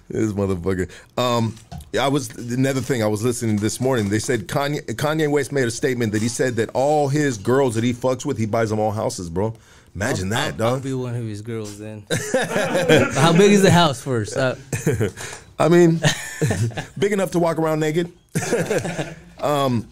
[0.08, 0.90] this motherfucker.
[1.18, 1.54] Um,
[1.98, 3.02] I was another thing.
[3.02, 4.08] I was listening this morning.
[4.08, 7.74] They said Kanye Kanye West made a statement that he said that all his girls
[7.74, 9.54] that he fucks with, he buys them all houses, bro.
[9.94, 10.82] Imagine that, I'll dog.
[10.82, 12.04] be one of his girls then.
[13.14, 14.36] How big is the house first?
[14.36, 14.54] Uh,
[15.58, 16.00] I mean,
[16.98, 18.12] big enough to walk around naked.
[19.40, 19.88] um,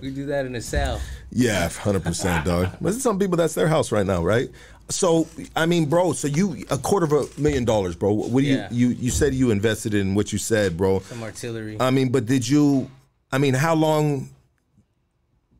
[0.00, 1.00] we do that in the south.
[1.30, 2.70] Yeah, hundred percent, dog.
[2.80, 4.48] But some people that's their house right now, right?
[4.90, 5.26] So
[5.56, 6.12] I mean, bro.
[6.12, 8.12] So you a quarter of a million dollars, bro.
[8.12, 11.00] What do you you you said you invested in what you said, bro?
[11.00, 11.76] Some artillery.
[11.80, 12.90] I mean, but did you?
[13.32, 14.28] I mean, how long?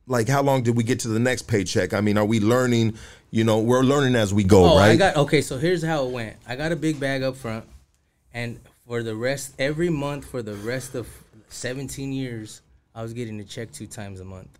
[0.07, 1.91] Like, how long did we get to the next paycheck?
[1.93, 2.95] I mean, are we learning?
[3.31, 4.91] You know, we're learning as we go, Oh, right?
[4.91, 5.41] I got okay.
[5.41, 6.35] So here's how it went.
[6.47, 7.65] I got a big bag up front,
[8.33, 11.07] and for the rest, every month for the rest of
[11.49, 12.61] 17 years,
[12.93, 14.59] I was getting a check two times a month.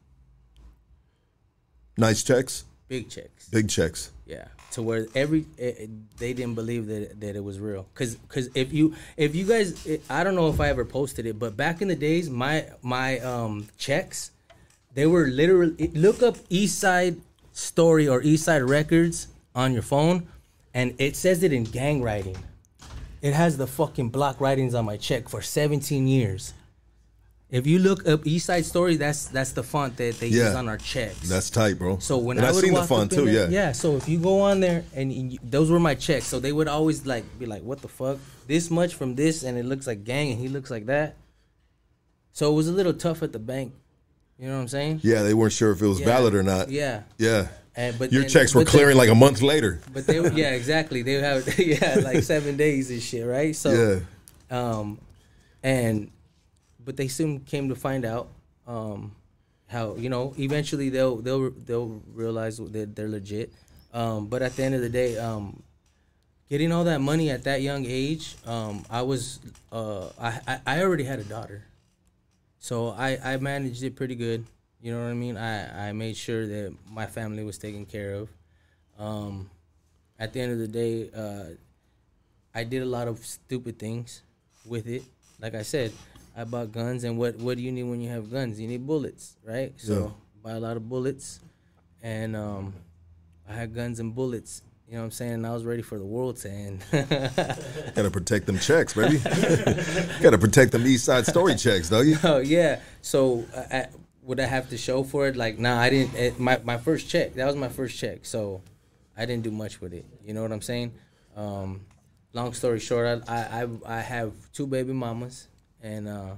[1.98, 3.48] nice checks, Big checks.
[3.50, 4.12] big checks.
[4.26, 4.46] Yeah,
[4.76, 7.88] to where every eh, eh, they didn't believe that that it was real.
[7.96, 11.26] Cause, cause if you if you guys, eh, I don't know if I ever posted
[11.26, 14.32] it, but back in the days, my my um checks,
[14.94, 17.16] they were literally look up East Side
[17.54, 20.28] Story or East Side Records on your phone,
[20.74, 22.38] and it says it in gang writing.
[23.22, 26.54] It has the fucking block writings on my check for 17 years.
[27.56, 30.48] If you look up East Side Story, that's that's the font that they Yeah.
[30.48, 31.30] use on our checks.
[31.30, 32.00] That's tight, bro.
[32.00, 33.68] So when and I I seen the up too, there- yeah.
[33.68, 33.72] yeah.
[33.72, 36.68] So if you go on there and you, those were my checks, so they would
[36.68, 38.18] always like be like, "What the fuck?
[38.48, 41.16] This much from this, and it looks like gang, and he looks like that."
[42.34, 43.72] So it was a little tough at the bank.
[44.38, 45.00] You know what I'm saying?
[45.04, 46.08] Yeah, they weren't sure if it was Yeah.
[46.08, 46.70] valid or not.
[46.70, 47.04] Yeah.
[47.18, 47.48] Yeah.
[47.78, 49.80] And but Your then- checks were but they- clearing like a month later.
[49.94, 51.04] But they, yeah, exactly.
[51.04, 53.56] They would have, yeah, like seven days and shit, right?
[53.56, 53.72] So,
[54.52, 54.58] Yeah.
[54.60, 55.00] um,
[55.64, 56.12] and
[56.86, 58.30] but they soon came to find out,
[58.68, 59.16] um,
[59.68, 63.52] how you know eventually they'll they'll they'll realize that they're legit.
[63.94, 65.64] Um, but at the end of the day, um,
[66.50, 69.40] getting all that money at that young age, um, I was
[69.72, 71.64] uh, I, I I already had a daughter,
[72.60, 74.46] so I I managed it pretty good.
[74.82, 75.38] You know what I mean?
[75.38, 78.30] I I made sure that my family was taken care of.
[79.00, 79.50] Um,
[80.20, 81.56] at the end of the day, uh,
[82.54, 84.22] I did a lot of stupid things
[84.66, 85.04] with it.
[85.42, 85.92] Like I said,
[86.36, 88.60] I bought guns, and what what do you need when you have guns?
[88.60, 89.74] You need bullets, right?
[89.78, 90.10] So Yeah.
[90.44, 91.40] buy a lot of bullets,
[92.02, 92.74] and um,
[93.50, 94.62] I had guns and bullets.
[94.88, 95.46] You know what I'm saying?
[95.46, 96.84] I was ready for the world to end.
[96.92, 99.18] Gotta protect them checks, baby.
[100.22, 102.18] Gotta protect them East Side Story checks, don't you?
[102.24, 102.80] oh yeah.
[103.02, 103.88] So uh, I,
[104.22, 105.36] would I have to show for it?
[105.36, 106.14] Like, nah, I didn't.
[106.16, 107.34] It, my my first check.
[107.36, 108.26] That was my first check.
[108.26, 108.62] So
[109.18, 110.06] I didn't do much with it.
[110.24, 110.92] You know what I'm saying?
[111.36, 111.86] Um,
[112.34, 115.48] long story short, I I I have two baby mamas
[115.86, 116.32] and uh,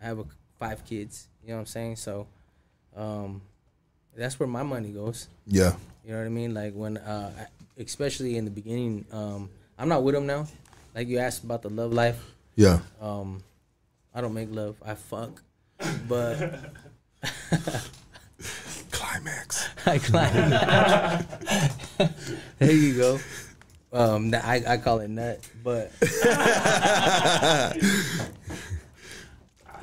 [0.00, 0.24] I have a,
[0.58, 1.26] five kids.
[1.42, 1.96] You know what I'm saying?
[1.96, 2.26] So
[2.94, 3.40] um,
[4.14, 5.28] that's where my money goes.
[5.46, 5.72] Yeah.
[6.04, 6.54] You know what I mean?
[6.54, 7.32] Like when, uh,
[7.78, 9.48] especially in the beginning, um,
[9.78, 10.46] I'm not with them now.
[10.94, 12.22] Like you asked about the love life.
[12.56, 12.80] Yeah.
[13.00, 13.42] Um,
[14.14, 14.76] I don't make love.
[14.84, 15.42] I fuck,
[16.06, 16.58] but
[18.90, 19.68] Climax.
[19.86, 21.24] I climax.
[22.58, 23.20] there you go.
[23.92, 25.90] Um, I I call it nut, but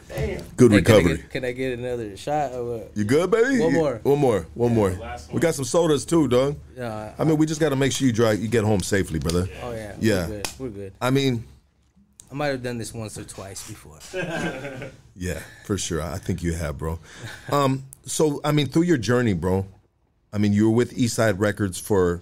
[0.07, 1.17] Good Hey, can I recovery.
[1.17, 2.53] get- Can I, get, another shot?
[2.53, 2.91] Or what?
[2.95, 3.59] You good, baby?
[3.59, 3.99] One more.
[4.03, 4.47] One more.
[4.53, 4.91] One more.
[4.91, 6.57] last We got some sodas too, dog.
[6.75, 7.13] Yeah.
[7.19, 9.47] I mean, we just got to make sure you drive, you get home safely, brother.
[9.63, 9.93] Oh yeah.
[9.99, 10.27] Yeah.
[10.27, 10.47] We're good.
[10.59, 10.93] We're good.
[11.01, 11.43] I mean,
[12.31, 13.99] I might have done this once or twice before.
[15.15, 16.01] yeah, for sure.
[16.01, 16.99] I think you have, bro.
[17.51, 19.65] Um, so I mean, through your journey, bro.
[20.33, 22.21] I mean, you were with Eastside Records for,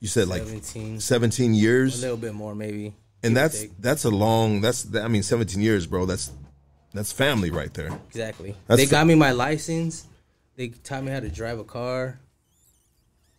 [0.00, 1.00] you said like 17.
[1.00, 1.56] 17 A
[2.00, 2.94] little bit more, maybe.
[3.24, 4.60] and that's that's a long.
[4.60, 6.06] That's I mean, 17 years, bro.
[6.06, 6.30] That's
[6.94, 7.90] that's family right there.
[8.08, 8.56] Exactly.
[8.66, 10.06] That's they fa- got me my license.
[10.56, 12.20] They taught me how to drive a car.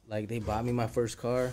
[0.07, 1.51] Like they bought me my first car.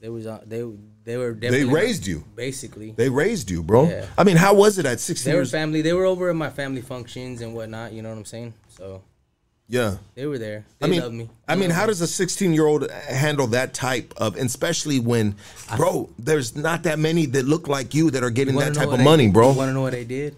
[0.00, 0.40] They was on.
[0.46, 0.64] They
[1.04, 1.32] they were.
[1.32, 2.24] They raised you.
[2.34, 3.88] Basically, They raised you, bro.
[3.88, 4.06] Yeah.
[4.18, 5.50] I mean, how was it at 16 they were years?
[5.50, 5.80] family.
[5.82, 7.92] They were over at my family functions and whatnot.
[7.92, 8.54] You know what I'm saying?
[8.68, 9.02] So
[9.68, 9.96] yeah.
[10.14, 10.64] they were there.
[10.78, 11.30] They I mean, loved me.
[11.48, 15.36] I mean, how does a 16 year old handle that type of, especially when,
[15.76, 19.00] bro, there's not that many that look like you that are getting that type of
[19.00, 19.52] money, bro.
[19.52, 20.36] You want to know what I did?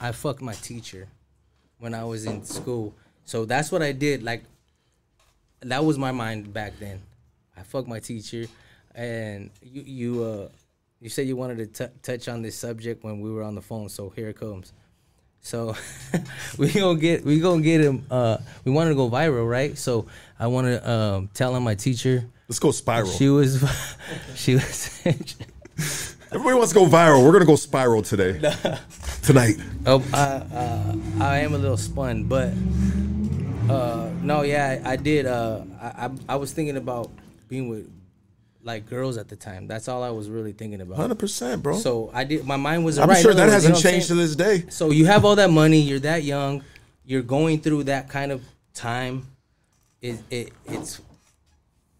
[0.00, 1.08] I fucked my teacher
[1.78, 2.94] when I was in school.
[3.24, 4.22] So that's what I did.
[4.22, 4.44] Like
[5.62, 7.02] that was my mind back then.
[7.56, 8.46] I fucked my teacher,
[8.94, 10.48] and you you uh
[11.00, 13.62] you said you wanted to t- touch on this subject when we were on the
[13.62, 13.88] phone.
[13.88, 14.72] So here it comes.
[15.42, 15.74] So
[16.58, 18.06] we gonna get we gonna get him.
[18.10, 19.76] Uh, we wanted to go viral, right?
[19.76, 20.06] So
[20.38, 22.24] I want to um, tell him my teacher.
[22.48, 23.10] Let's go spiral.
[23.10, 23.62] She was,
[24.34, 25.00] she was.
[26.32, 27.24] Everybody wants to go viral.
[27.24, 28.40] We're gonna go spiral today.
[29.22, 29.56] tonight?
[29.84, 32.52] Oh, I, uh, I am a little spun, but
[33.68, 35.26] uh, no, yeah, I, I did.
[35.26, 37.10] Uh, I, I I was thinking about
[37.48, 37.90] being with
[38.62, 39.66] like girls at the time.
[39.66, 40.96] That's all I was really thinking about.
[40.96, 41.76] Hundred percent, bro.
[41.76, 42.44] So I did.
[42.44, 42.98] My mind was.
[42.98, 43.20] I'm right.
[43.20, 44.64] sure that hasn't know changed to this day.
[44.68, 45.80] So you have all that money.
[45.80, 46.62] You're that young.
[47.04, 48.42] You're going through that kind of
[48.74, 49.26] time.
[50.00, 51.00] It, it it's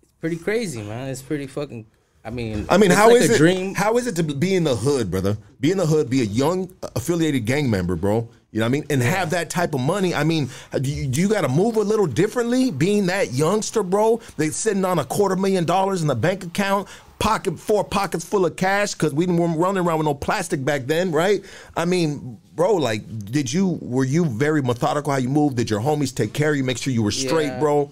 [0.02, 1.08] it's pretty crazy, man.
[1.08, 1.86] It's pretty fucking.
[2.24, 3.38] I mean, I mean, how like is it?
[3.38, 3.74] Dream.
[3.74, 5.36] How is it to be in the hood, brother?
[5.58, 8.28] Be in the hood, be a young affiliated gang member, bro.
[8.52, 8.84] You know what I mean?
[8.90, 10.14] And have that type of money.
[10.14, 12.70] I mean, do you, you got to move a little differently?
[12.70, 16.86] Being that youngster, bro, they sitting on a quarter million dollars in the bank account,
[17.18, 20.82] pocket four pockets full of cash because we weren't running around with no plastic back
[20.82, 21.42] then, right?
[21.74, 25.56] I mean, bro, like, did you were you very methodical how you moved?
[25.56, 27.58] Did your homies take care of you, make sure you were straight, Yeah.
[27.58, 27.90] bro?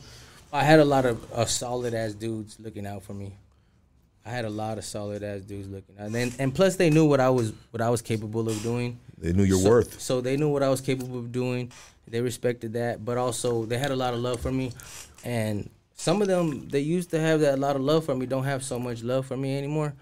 [0.52, 3.32] I had a lot of uh, solid ass dudes looking out for me.
[4.26, 6.90] I had a lot of solid ass dudes looking out, and then, and plus they
[6.90, 8.98] knew what I was what I was capable of doing.
[9.20, 10.00] They knew your so, worth.
[10.00, 11.70] So they knew what I was capable of doing.
[12.08, 14.72] They respected that, but also they had a lot of love for me.
[15.24, 18.44] And some of them they used to have that lot of love for me don't
[18.44, 19.94] have so much love for me anymore,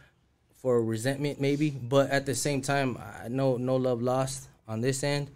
[0.57, 1.71] for resentment maybe.
[1.71, 5.31] But at the same time, I know no love lost on this end.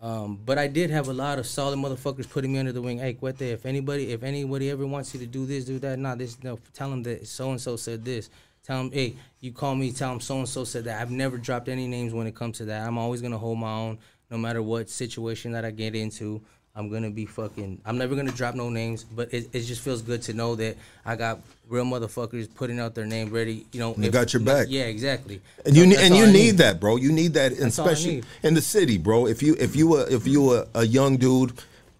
[0.00, 2.98] Um, but I did have a lot of solid motherfuckers putting me under the wing.
[2.98, 6.14] Hey, Cuete, if anybody, if anybody ever wants you to do this, do that, nah,
[6.14, 8.28] this, no, tell them that so and so said this.
[8.66, 11.00] Tell them, hey, you call me, tell them so and so said that.
[11.00, 12.86] I've never dropped any names when it comes to that.
[12.86, 13.98] I'm always gonna hold my own,
[14.30, 16.40] no matter what situation that I get into.
[16.74, 17.80] I'm gonna be fucking.
[17.86, 20.76] I'm never gonna drop no names, but it, it just feels good to know that
[21.06, 23.64] I got real motherfuckers putting out their name ready.
[23.72, 24.66] You know, They got your back.
[24.68, 25.40] Yeah, exactly.
[25.64, 26.96] And you So need, and you I need that, bro.
[26.96, 28.26] You need that, I especially need.
[28.42, 29.26] in the city, bro.
[29.26, 31.52] If you if you a, if you a, a young dude,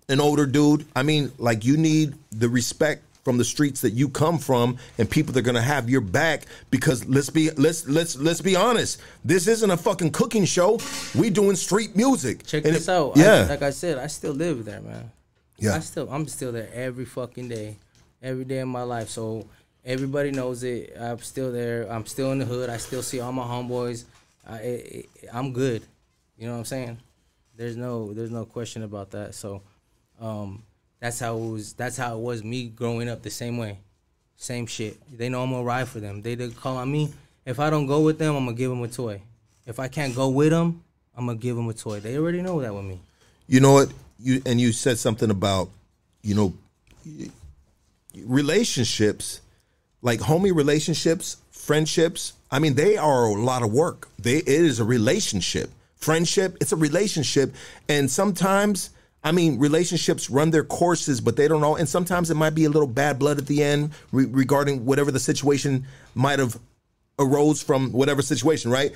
[0.08, 4.08] an older dude, I mean, like you need the respect from the streets that you
[4.08, 6.46] come from, and people that are gonna have your back.
[6.70, 10.78] Because let's be let's let's let's be honest, this isn't a fucking cooking show.
[11.18, 12.46] We doing street music.
[12.46, 13.16] Check And this it- out.
[13.16, 15.10] Yeah, I, like I said, I still live there, man.
[15.58, 15.74] Yeah.
[15.74, 17.78] I still, I'm still there every fucking day,
[18.22, 19.08] every day of my life.
[19.08, 19.48] So
[19.84, 20.96] everybody knows it.
[20.96, 21.90] I'm still there.
[21.90, 22.70] I'm still in the hood.
[22.70, 24.04] I still see all my homeboys.
[24.46, 25.82] I, it, it- I'm good.
[26.38, 26.98] You know what I'm saying?
[27.56, 29.34] There's no, there's no question about that.
[29.34, 29.62] So,
[30.20, 30.62] um,
[31.00, 31.72] that's how it was.
[31.74, 33.78] That's how it was me growing up the same way,
[34.36, 34.96] same shit.
[35.16, 36.22] They know I'm gonna ride for them.
[36.22, 37.12] They they call on me.
[37.44, 39.20] If I don't go with them, I'm gonna give them a toy.
[39.66, 40.82] If I can't go with them,
[41.16, 42.00] I'm gonna give them a toy.
[42.00, 43.00] They already know that with me.
[43.46, 43.92] You know what?
[44.18, 45.68] You and you said something about,
[46.22, 46.54] you know,
[48.24, 49.40] relationships,
[50.02, 52.32] like homie relationships, friendships.
[52.50, 54.08] I mean, they are a lot of work.
[54.18, 55.70] They it is a relationship.
[55.96, 57.54] Friendship, it's a relationship,
[57.88, 58.90] and sometimes.
[59.26, 61.74] I mean, relationships run their courses, but they don't know.
[61.76, 65.10] And sometimes it might be a little bad blood at the end re- regarding whatever
[65.10, 66.58] the situation might have
[67.18, 68.94] arose from whatever situation, right?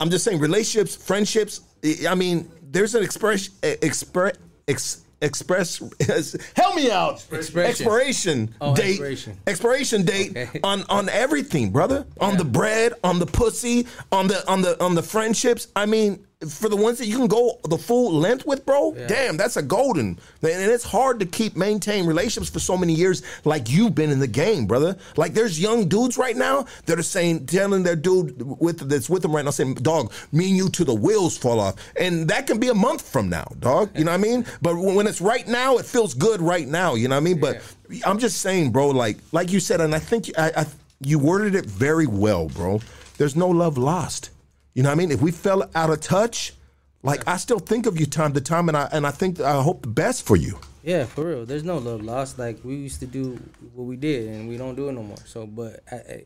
[0.00, 1.60] I'm just saying relationships, friendships.
[2.08, 4.34] I- mean, there's an express, express,
[4.66, 5.78] ex, express.
[6.56, 7.24] Help me out.
[7.32, 8.90] Expiration Oh, date.
[8.92, 9.38] expiration.
[9.46, 10.60] Expiration date Okay.
[10.64, 12.04] on on everything, brother.
[12.20, 15.68] On the bread, on the pussy, on the on the on the friendships.
[15.76, 18.92] I mean, for the ones that you can go the full length with, bro.
[19.06, 20.18] Damn, that's a golden.
[20.42, 24.18] And it's hard to keep maintain relationships for so many years, like you've been in
[24.18, 24.96] the game, brother.
[25.16, 29.22] Like there's young dudes right now that are saying, telling their dude with that's with
[29.22, 32.46] them right now, saying, "Dog, me and you to the wheels fall off," and that
[32.46, 33.90] can be a month from now, dog.
[33.96, 34.46] You know what I mean?
[34.62, 36.94] But when it's right now, it feels good right now.
[36.94, 37.40] You know what I mean?
[37.40, 37.62] But
[38.04, 38.88] I'm just saying, bro.
[38.88, 40.66] Like like you said, and I think I, I
[41.00, 42.80] you worded it very well, bro.
[43.18, 44.30] There's no love lost.
[44.74, 45.10] You know what I mean?
[45.10, 46.54] If we fell out of touch,
[47.02, 49.60] like I still think of you time to time, and I and I think I
[49.62, 50.58] hope the best for you.
[50.82, 51.46] Yeah, for real.
[51.46, 52.38] There's no love lost.
[52.38, 53.40] Like we used to do
[53.74, 55.18] what we did, and we don't do it no more.
[55.24, 56.24] So, but I, I,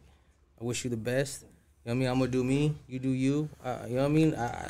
[0.60, 1.42] wish you the best.
[1.42, 1.52] You know
[1.84, 2.08] what I mean?
[2.08, 2.74] I'm gonna do me.
[2.88, 3.48] You do you.
[3.64, 4.34] Uh, you know what I mean?
[4.34, 4.68] I,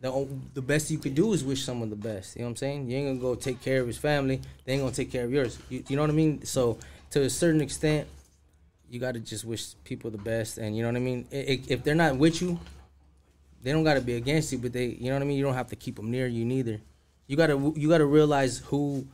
[0.00, 2.36] the the best you could do is wish someone the best.
[2.36, 2.90] You know what I'm saying?
[2.90, 4.40] You ain't gonna go take care of his family.
[4.64, 5.58] They ain't gonna take care of yours.
[5.68, 6.44] You, you know what I mean?
[6.44, 6.78] So,
[7.10, 8.08] to a certain extent,
[8.88, 10.58] you gotta just wish people the best.
[10.58, 11.26] And you know what I mean?
[11.30, 12.58] If they're not with you,
[13.62, 15.36] they don't gotta be against you, but they, you know what I mean.
[15.36, 16.80] You don't have to keep them near you neither.
[17.26, 19.06] You gotta you gotta realize who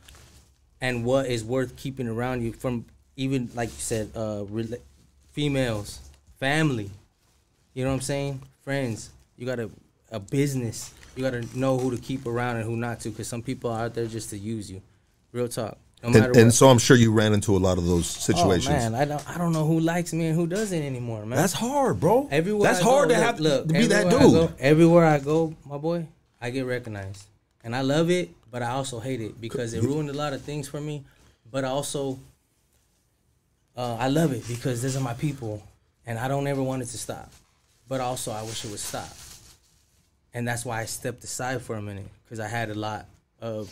[0.81, 2.85] and what is worth keeping around you from
[3.15, 4.45] even like you said, uh,
[5.31, 5.99] females,
[6.39, 6.89] family.
[7.73, 8.41] You know what I'm saying?
[8.63, 9.09] Friends.
[9.37, 9.69] You gotta
[10.11, 10.93] a business.
[11.15, 13.85] You gotta know who to keep around and who not to, because some people are
[13.85, 14.81] out there just to use you.
[15.31, 15.77] Real talk.
[16.03, 18.67] No And, and so I'm sure you ran into a lot of those situations.
[18.67, 21.37] oh man, I don't I don't know who likes me and who doesn't anymore, man.
[21.37, 22.27] That's hard, bro.
[22.31, 24.33] Everywhere That's I go, hard to look, have look, to be that everywhere I dude.
[24.49, 26.07] go- everywhere I go, my boy,
[26.39, 27.23] I get recognized,
[27.63, 30.41] and I love it, but I also hate it because it ruined a lot of
[30.43, 31.03] things for me.
[31.49, 32.19] But I also,
[33.75, 35.63] uh, I love it because these are my people,
[36.05, 37.31] and I don't ever want it to stop.
[37.87, 39.09] But also, I wish it would stop.
[40.33, 43.05] and that's why I stepped aside for a minute because I had a lot
[43.41, 43.71] of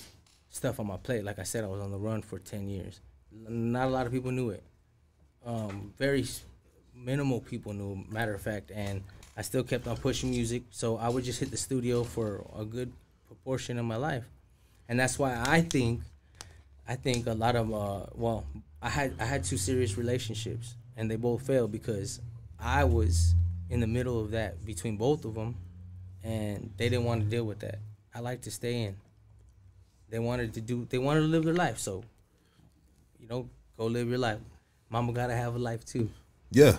[0.55, 1.23] stuff on my plate.
[1.23, 3.01] Like I said, I was on the run for ten years.
[3.31, 4.63] Not a lot of people knew it.
[5.45, 6.25] Um, very
[6.95, 8.05] minimal people knew.
[8.09, 9.03] Matter of fact, and
[9.35, 10.63] I still kept on pushing music.
[10.71, 12.91] So I would just hit the studio for a good
[13.27, 14.23] proportion of my life,
[14.87, 16.01] and that's why I think,
[16.87, 18.45] I think a lot of uh, well,
[18.81, 22.21] I had I had two serious relationships, and they both failed because
[22.59, 23.35] I was
[23.69, 25.55] in the middle of that between both of them,
[26.23, 27.79] and they didn't want to deal with that.
[28.13, 28.95] I like to stay in.
[30.15, 30.87] They wanted to do.
[30.89, 31.77] They wanted to live their life.
[31.77, 32.01] So,
[33.19, 34.39] you know, go live your life.
[34.89, 36.09] Mama gotta have a life too.
[36.51, 36.77] Yeah,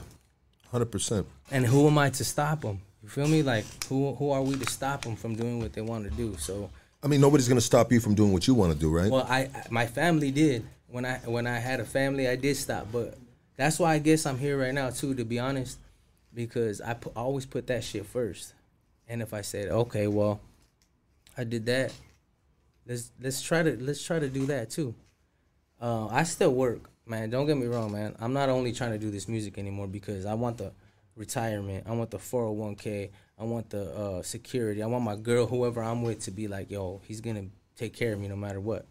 [0.73, 1.27] hundred percent.
[1.51, 2.81] And who am I to stop them?
[3.03, 3.43] You feel me?
[3.43, 6.35] Like who who are we to stop them from doing what they want to do?
[6.39, 6.71] So,
[7.03, 9.11] I mean, nobody's gonna stop you from doing what you want to do, right?
[9.11, 12.87] well, I my family did when I when I had a family, I did stop.
[12.91, 13.19] But
[13.57, 15.15] that's why I guess I'm here right now too.
[15.15, 15.77] To be honest,
[16.33, 18.55] because I pu- I always put that shit first.
[19.07, 20.41] And if I said, okay, well,
[21.37, 21.93] I did that.
[22.87, 24.95] Let's let's try to let's try to do that too.
[25.81, 27.31] Uh, I still work, man.
[27.31, 28.15] Don't get me wrong, man.
[28.21, 30.73] I'm not only trying to do this music anymore because I want the
[31.17, 31.85] retirement.
[31.89, 33.11] I want the 401k.
[33.39, 34.83] I want the uh, security.
[34.83, 38.13] I want my girl, whoever I'm with, to be like, yo, he's gonna take care
[38.13, 38.87] of me no matter what,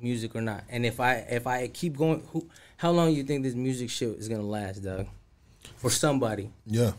[0.00, 0.64] music or not.
[0.70, 3.90] And if I if I keep going, who, how long do you think this music
[3.90, 5.06] shit is gonna last, Doug?
[5.76, 6.92] For somebody yeah.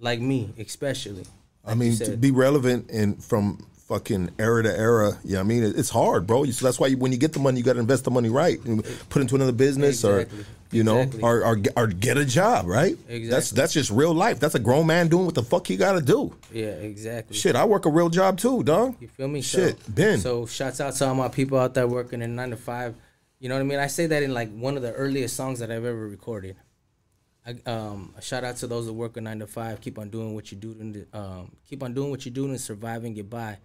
[0.00, 1.24] like me, especially.
[1.64, 5.42] I Like you mean, to be relevant and from fucking era to era, yeah, I
[5.44, 6.44] mean, it- it's hard, bro.
[6.46, 8.28] So that's why you, when you get the money, you got to invest the money
[8.28, 10.40] right and put into another business Exactly.
[10.40, 11.22] or, you know, Exactly.
[11.22, 12.96] or, or or get a job, right?
[12.96, 13.28] That's Exactly.
[13.28, 14.40] that's that's just real life.
[14.40, 16.34] That's a grown man doing what the fuck he got to do.
[16.52, 17.36] yeah, exactly.
[17.36, 18.96] Shit, I work a real job too, dog.
[19.00, 19.40] You feel me?
[19.42, 20.18] Shit, so, Ben.
[20.18, 22.96] So shouts out to all my people out there working in nine to five.
[23.38, 23.78] You know what I mean?
[23.78, 26.56] I say that in like one of the earliest songs that I've ever recorded.
[27.46, 29.80] I, um, a shout out to those that work a nine to five.
[29.80, 33.04] Keep on doing what you do to um, keep on doing what you do survive
[33.04, 33.58] and get by.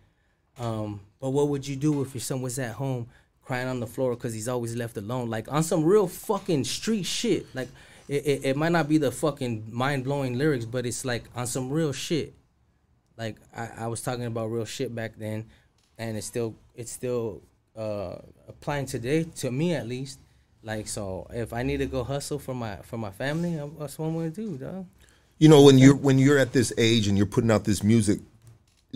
[0.60, 3.08] Um, but what would you do if your son was at home
[3.44, 5.30] crying on the floor because he's always left alone?
[5.30, 7.46] Like on some real fucking street shit.
[7.56, 7.70] Like
[8.08, 11.48] it, it, it might not be the fucking mind blowing lyrics, but it's like on
[11.48, 12.34] some real shit
[13.18, 15.46] like I, I was talking about real shit back then
[15.98, 17.42] and it's still it's still
[17.76, 18.16] uh
[18.48, 20.20] applying today to me at least
[20.64, 24.08] like so if i need to go hustle for my for my family that's what
[24.08, 24.86] i'm gonna do dog
[25.38, 28.20] You know, when you're when you're at this age and you're putting out this music,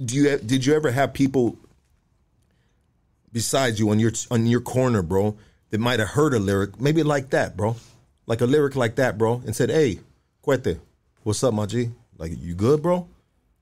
[0.04, 1.58] do you did you ever have people
[3.32, 5.36] besides you on your on your corner, bro,
[5.70, 7.76] that might have heard a lyric, maybe like that, bro,
[8.26, 10.00] like a lyric like that, bro, and said, "Hey,
[10.46, 10.80] Cuete,
[11.24, 11.89] what's up, my G?
[12.18, 13.08] Like, you good, bro?"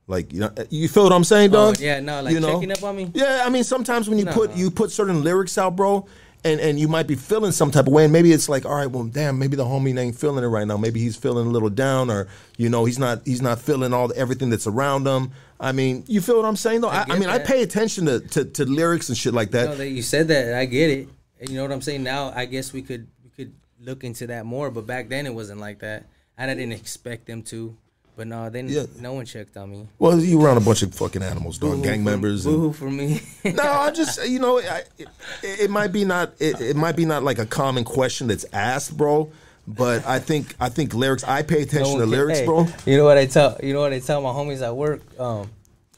[0.05, 1.79] Like you know, you feel what I'm saying, Oh, dog?
[1.79, 3.09] yeah, no, like checking up on me?
[3.13, 4.33] Yeah, I mean, sometimes when you No.
[4.33, 6.05] put you put certain lyrics out, bro,
[6.43, 8.75] and and you might be feeling some type of way, and maybe it's like, all
[8.75, 10.77] right, well, damn, maybe the homie ain't feeling it right now.
[10.77, 12.27] Maybe he's feeling a little down, or
[12.57, 15.31] you know, he's not he's not feeling all the, everything that's around him.
[15.59, 16.89] I mean, you feel what I'm saying, though?
[16.89, 19.69] I, I, get mean, I pay attention to, to to lyrics and shit like that.
[19.69, 21.07] no, that you said that i get it
[21.39, 24.27] And you know what i'm saying now i guess we could we could look into
[24.27, 26.05] that more but back then it wasn't like that
[26.37, 27.77] and i didn't expect them to
[28.15, 28.83] but no then Yeah.
[28.99, 32.03] no one checked on me well, you around a bunch of fucking animals, dog, gang
[32.03, 32.45] for- members.
[32.45, 35.07] and- boo-hoo for me no, I just you know, I, it,
[35.43, 38.95] it might be not it, it might be not like a common question that's asked,
[38.97, 39.31] bro.
[39.65, 41.23] But I think I think lyrics.
[41.23, 42.67] I pay attention No to lyrics, hey, bro.
[42.85, 45.01] You know what I tell you know what I tell my homies at work.
[45.17, 45.49] Um,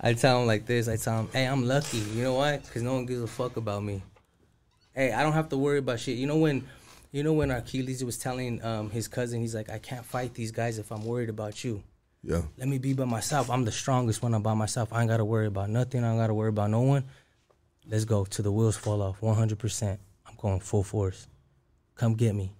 [0.00, 0.88] I tell them like this.
[0.88, 1.98] I tell them, "Hey, I'm lucky.
[1.98, 2.58] You know why?
[2.58, 4.02] Because no one gives a fuck about me.
[4.94, 6.18] Hey, I don't have to worry about shit.
[6.18, 6.66] You know when,
[7.12, 10.50] you know when Achilles was telling um, his cousin, he's like, I can't fight these
[10.50, 11.82] guys if I'm worried about you.
[12.24, 12.42] Yeah.
[12.56, 13.50] Let me be by myself.
[13.50, 14.92] I'm the strongest when I'm by myself.
[14.92, 16.04] I ain't gotta worry about nothing.
[16.04, 17.04] I ain't gotta worry about no one.
[17.88, 19.20] Let's go till the wheels fall off.
[19.20, 19.58] 100.
[19.58, 21.26] percent I'm going full force.
[21.96, 22.52] Come get me.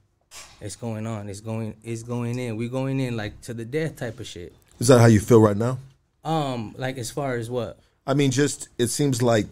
[0.61, 1.29] It's going on.
[1.29, 1.77] It's going.
[1.83, 2.57] It's going in.
[2.57, 4.53] We going in like to the death type of shit.
[4.81, 5.79] Is that how you feel right now?
[6.25, 7.79] Um, like as far as what?
[8.07, 9.47] I mean, just it seems like,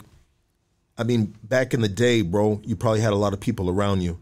[0.99, 4.01] I mean, back in the day, bro, you probably had a lot of people around
[4.01, 4.19] you,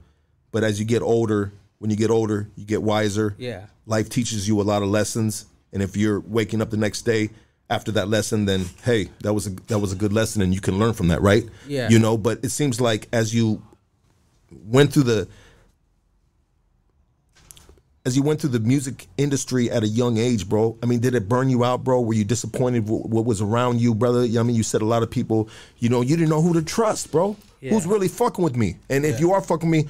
[0.53, 3.35] but as you get older, when you get older, you get wiser.
[3.39, 3.67] Yeah.
[3.87, 7.31] Life teaches you a lot of lessons, and if you're waking up the next day
[7.71, 10.61] after that lesson, then hey, that was a that was a good lesson, and you
[10.61, 11.45] can learn from that, right?
[11.67, 11.89] Yeah.
[11.89, 13.63] You know, but it seems like as you
[14.51, 15.29] went through the
[18.09, 21.15] as you went through the music industry at a young age, bro, I mean, did
[21.15, 22.01] it burn you out, bro?
[22.01, 24.21] Were you disappointed with what was around you, brother?
[24.21, 26.63] I mean, you said a lot of people, you know, you didn't know who to
[26.63, 27.37] trust, bro.
[27.61, 27.73] Yeah.
[27.73, 28.77] Who's really fucking with me?
[28.89, 29.89] And if you are fucking me,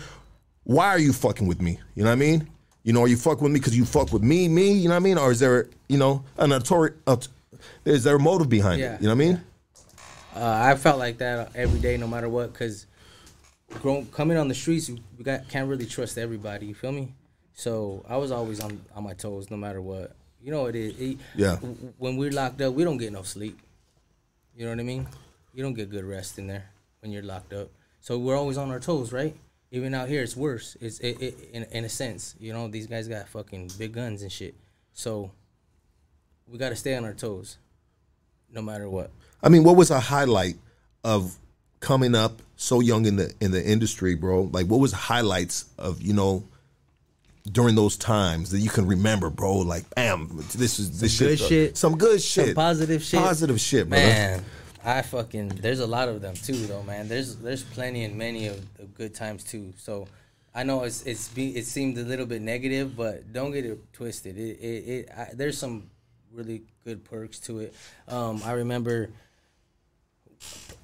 [0.69, 1.79] why are you fucking with me?
[1.95, 2.47] You know what I mean?
[2.85, 4.73] You know, are you fucking with me because you fuck with me, me?
[4.73, 5.17] You know what I mean?
[5.17, 6.95] Or is there, you know, an authority?
[7.87, 8.95] Is there a motive behind Yeah.
[8.97, 9.01] it?
[9.01, 9.41] You know what I mean?
[10.37, 12.85] Uh, I felt like that every day, no matter what, because
[14.13, 16.67] coming on the streets, we got can't really trust everybody.
[16.67, 17.15] You feel me?
[17.55, 20.15] So I was always on on my toes, no matter what.
[20.43, 21.01] You know what it is.
[21.01, 21.57] It- Yeah.
[21.97, 23.59] When we're locked up, we don't get no sleep.
[24.55, 25.09] You know what I mean?
[25.55, 26.67] You don't get good rest in there
[27.01, 27.71] when you're locked up.
[28.01, 29.35] So we're always on our toes, right?
[29.71, 30.77] Even out here, it's worse.
[30.81, 32.35] It's it, it in in a sense.
[32.41, 34.55] You know, these guys got fucking big guns and shit.
[34.95, 35.31] So
[36.47, 37.59] we got to stay on our toes,
[38.53, 39.11] no matter what.
[39.43, 40.57] I mean, what was a highlight
[41.05, 41.37] of
[41.81, 44.49] coming up so young in the in the industry, bro?
[44.53, 46.45] Like, what was highlights of you know
[47.53, 49.59] during those times that you can remember, bro?
[49.59, 51.77] Like, bam, this is this good shit, shit.
[51.77, 53.21] some good shit, Some positive shit.
[53.21, 54.43] positive shit, brother.
[54.85, 57.09] I fucking there's a lot of them too, though, man.
[57.09, 59.73] There's there's plenty and many of, of good times too.
[59.77, 60.07] So
[60.55, 63.93] I know it's it's be, it seemed a little bit negative, but don't get it
[63.93, 64.37] twisted.
[64.39, 65.91] It it, it I, there's some
[66.33, 67.75] really good perks to it.
[68.07, 69.11] Um, I remember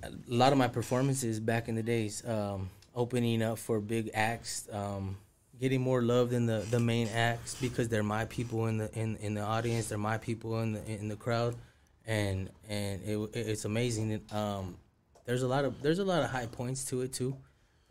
[0.02, 4.68] a lot of my performances back in the days, um, opening up for big acts,
[4.72, 5.16] um,
[5.60, 9.16] getting more love than the, the main acts because they're my people in the in,
[9.16, 11.54] in the audience, they're my people in the in the crowd,
[12.06, 14.20] and and it, it's amazing.
[14.32, 14.76] Um,
[15.24, 17.36] there's a lot of there's a lot of high points to it too,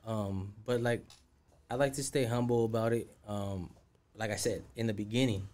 [0.06, 1.04] um, but like
[1.70, 3.08] I like to stay humble about it.
[3.28, 3.72] Um,
[4.16, 5.48] like I said in the beginning,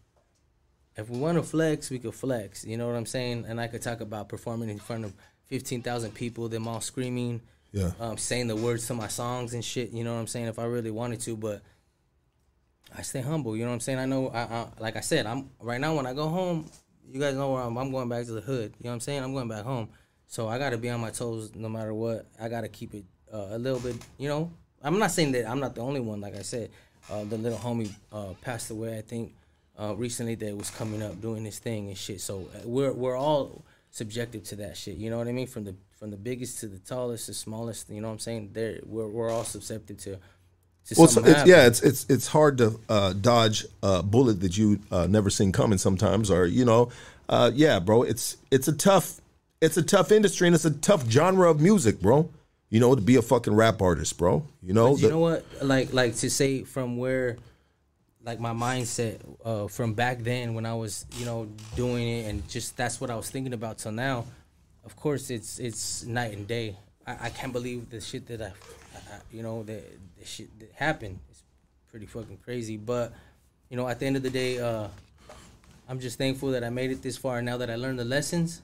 [0.97, 2.65] if we want to flex, we could flex.
[2.65, 3.45] You know what I'm saying?
[3.47, 5.13] And I could talk about performing in front of
[5.47, 7.39] 15,000 people, them all screaming,
[7.71, 7.91] Yeah.
[8.01, 9.91] um, saying the words to my songs and shit.
[9.91, 10.47] You know what I'm saying?
[10.47, 11.61] If I really wanted to, but
[12.97, 13.55] I stay humble.
[13.55, 13.99] You know what I'm saying?
[13.99, 16.69] I know, I, I like I said, I'm right now when I go home.
[17.11, 17.77] You guys know where I'm.
[17.77, 18.73] I'm going back to the hood.
[18.77, 19.23] You know what I'm saying?
[19.23, 19.89] I'm going back home.
[20.27, 22.27] So I got to be on my toes no matter what.
[22.39, 23.03] I got to keep it
[23.33, 23.95] uh, a little bit.
[24.19, 24.51] You know,
[24.83, 26.21] I'm not saying that I'm not the only one.
[26.21, 26.69] Like I said,
[27.09, 28.97] uh, the little homie uh, passed away.
[28.97, 29.33] I think
[29.79, 32.21] uh, recently that was coming up doing his thing and shit.
[32.21, 34.97] So uh, we're we're all subjective to that shit.
[34.97, 35.47] You know what I mean?
[35.47, 37.89] From the from the biggest to the tallest, the smallest.
[37.89, 38.51] You know what I'm saying?
[38.53, 40.19] There, we're we're all susceptible to.
[40.97, 44.79] Well, it's, it's, yeah, it's it's it's hard to uh, dodge a bullet that you
[44.91, 46.89] uh, never seen coming sometimes, or you know,
[47.27, 48.03] uh, yeah, bro.
[48.03, 49.19] It's it's a tough
[49.61, 52.29] it's a tough industry and it's a tough genre of music, bro.
[52.69, 54.45] You know, to be a fucking rap artist, bro.
[54.61, 55.45] You know, But you know what?
[55.61, 57.37] Like like to say from where
[58.23, 62.47] like my mindset uh from back then when I was, you know, doing it and
[62.49, 64.25] just that's what I was thinking about till now.
[64.85, 66.77] Of course it's it's night and day.
[67.07, 68.53] I, I can't believe the shit that I-
[69.31, 69.83] you know, that,
[70.17, 71.19] the shit that happened.
[71.29, 71.43] It's
[71.89, 72.77] pretty fucking crazy.
[72.77, 73.13] But,
[73.69, 74.87] you know, at the end of the day, uh
[75.87, 78.05] I'm just thankful that I made it this far and now that I learned the
[78.05, 78.61] lessons,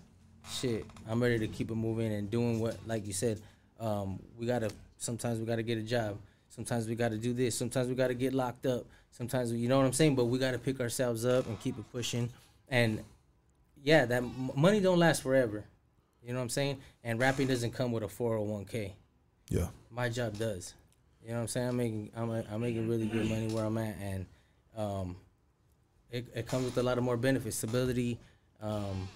[0.52, 3.42] shit, I'm ready to keep it moving and doing what like you said,
[3.80, 6.18] um, we gotta sometimes we gotta get a job.
[6.50, 7.58] Sometimes we gotta do this.
[7.58, 8.86] Sometimes we gotta get locked up.
[9.12, 10.16] Sometimes you know what I'm saying.
[10.16, 12.30] But we gotta pick ourselves up and keep it pushing.
[12.70, 13.04] And
[13.84, 14.24] yeah, that
[14.56, 15.64] money don't last forever.
[16.22, 16.78] You know what I'm saying.
[17.04, 18.94] And rapping doesn't come with a 401k.
[19.50, 20.74] Yeah, My job does.
[21.24, 21.68] You know what I'm saying.
[21.70, 24.26] I'm making I'm, I'm making really good money where I'm at, and
[24.78, 25.16] um,
[26.12, 28.20] it, it comes with a lot of more benefits, stability.
[28.62, 29.08] Um,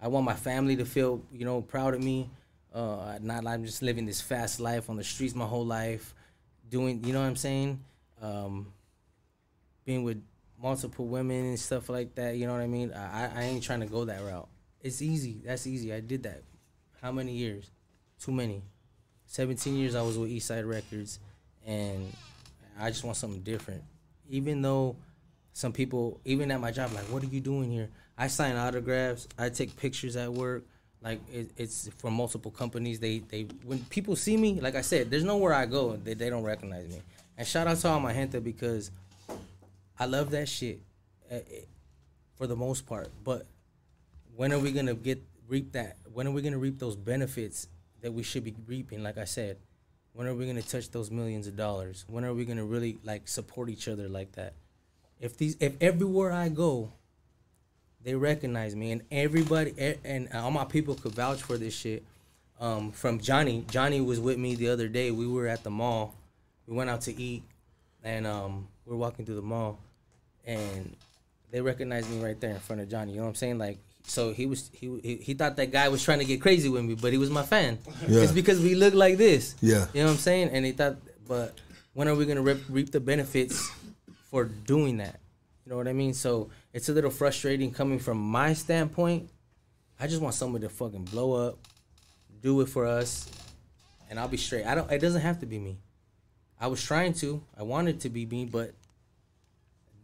[0.00, 2.28] I want my family to feel, you know, proud of me.
[2.74, 6.14] Uh, not I'm just living this fast life on the streets my whole life,
[6.68, 7.80] doing, you know what I'm saying?
[8.20, 8.72] Um,
[9.84, 10.22] being with
[10.60, 12.36] multiple women and stuff like that.
[12.36, 12.92] You know what I mean?
[12.92, 14.48] I- I ain't trying to go that route.
[14.82, 15.40] It's easy.
[15.44, 15.92] That's easy.
[15.92, 16.42] I did that.
[17.00, 17.70] How many years?
[18.20, 18.62] Too many.
[19.26, 21.18] 17 years I was with Eastside Records,
[21.66, 22.12] and
[22.78, 23.82] I just want something different.
[24.30, 24.96] Even though
[25.52, 27.88] some people, even at my job, like, what are you doing here?
[28.18, 29.28] I sign autographs.
[29.38, 30.64] I take pictures at work.
[31.02, 32.98] Like it, it's for multiple companies.
[32.98, 36.30] They they when people see me, like I said, there's nowhere I go they, they
[36.30, 37.02] don't recognize me.
[37.36, 38.90] And shout out to all my gente because
[39.98, 40.80] I love that shit,
[41.30, 41.68] uh, it-
[42.36, 43.08] for the most part.
[43.24, 43.46] But
[44.34, 45.96] when are we gonna get reap that?
[46.12, 47.68] When are we gonna reap those benefits
[48.06, 49.02] that we should be reaping?
[49.02, 49.56] Like I said,
[50.12, 52.04] when are we gonna touch those millions of dollars?
[52.06, 54.52] When are we gonna really like support each other like that?
[55.18, 56.92] If these, if everywhere I go,
[58.04, 62.04] they recognize me, and everybody and all my people could vouch for this shit.
[62.60, 65.10] Um, from Johnny, Johnny was with me the other day.
[65.10, 66.14] We were at the mall.
[66.68, 67.42] We went out to eat,
[68.04, 69.80] and um, we are walking through the mall,
[70.44, 70.94] and
[71.50, 73.14] they recognized me right there in front of Johnny.
[73.14, 73.58] You know what I'm saying?
[73.58, 76.68] Like, so he was he he, he thought that guy was trying to get crazy
[76.68, 77.78] with me, but he was my fan.
[78.06, 78.20] Yeah.
[78.20, 79.54] It's because we look like this.
[79.60, 79.86] Yeah.
[79.92, 80.50] You know what I'm saying?
[80.52, 80.96] And he thought,
[81.26, 81.58] but
[81.92, 83.68] when are we gonna rip, reap the benefits
[84.30, 85.20] for doing that?
[85.64, 86.14] You know what I mean?
[86.14, 89.28] So it's a little frustrating coming from my standpoint.
[89.98, 91.58] I just want somebody to fucking blow up,
[92.40, 93.28] do it for us,
[94.08, 94.66] and I'll be straight.
[94.66, 94.90] I don't.
[94.90, 95.78] It doesn't have to be me.
[96.60, 97.42] I was trying to.
[97.58, 98.72] I wanted to be me, but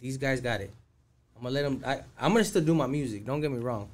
[0.01, 0.73] these guys got it.
[1.43, 1.83] I'm gonna let them.
[1.85, 3.27] I, I'm gonna still do my music.
[3.27, 3.91] Don't get me wrong,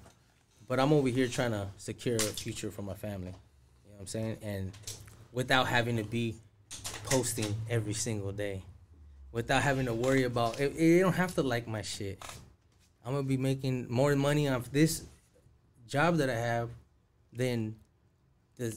[0.69, 3.29] but I'm over here trying to secure a future for my family.
[3.29, 4.37] You know what I'm saying?
[4.43, 4.73] And
[5.33, 6.35] without having to be
[7.05, 8.61] posting every single day,
[9.33, 10.61] without having to worry about.
[10.61, 12.23] It, you don't have to like my shit.
[13.03, 15.05] I'm gonna be making more money off this
[15.87, 16.69] job that I have
[17.33, 17.77] than
[18.59, 18.77] the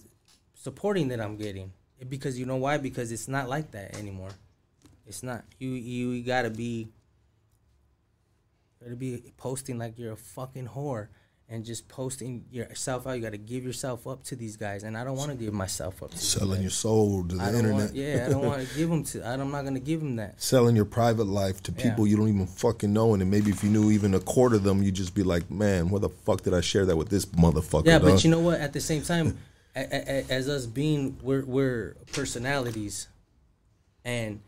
[0.54, 1.74] supporting that I'm getting.
[2.08, 2.78] Because you know why?
[2.78, 4.32] Because it's not like that anymore.
[5.06, 5.44] It's not.
[5.60, 6.88] You you gotta be
[8.82, 11.08] gotta be posting like you're a fucking whore
[11.50, 13.12] and just posting yourself out.
[13.14, 16.02] You gotta give yourself up to these guys, and I don't want to give myself
[16.02, 17.74] up to Selling your soul to the internet.
[17.74, 19.28] Want, yeah, I don't want to give them to.
[19.28, 20.42] I'm not gonna give them that.
[20.42, 22.12] Selling your private life to people Yeah.
[22.12, 24.64] you don't even fucking know, and then maybe if you knew even a quarter of
[24.64, 27.26] them, you'd just be like, "Man, what the fuck did I share that with this
[27.26, 28.10] motherfucker?" Yeah, dog?
[28.12, 28.60] but you know what?
[28.62, 29.38] At the same time,
[29.76, 29.86] a, a,
[30.20, 33.08] a- as us being we're we're personalities,
[34.06, 34.40] and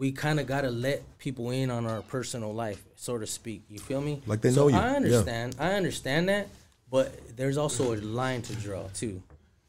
[0.00, 3.62] we kind of gotta let people in on our personal life, so to speak.
[3.68, 4.22] You feel me?
[4.26, 4.96] Like they So know you, I yeah.
[4.96, 5.56] understand.
[5.58, 6.48] I understand that,
[6.90, 9.22] but there's also a line to draw too.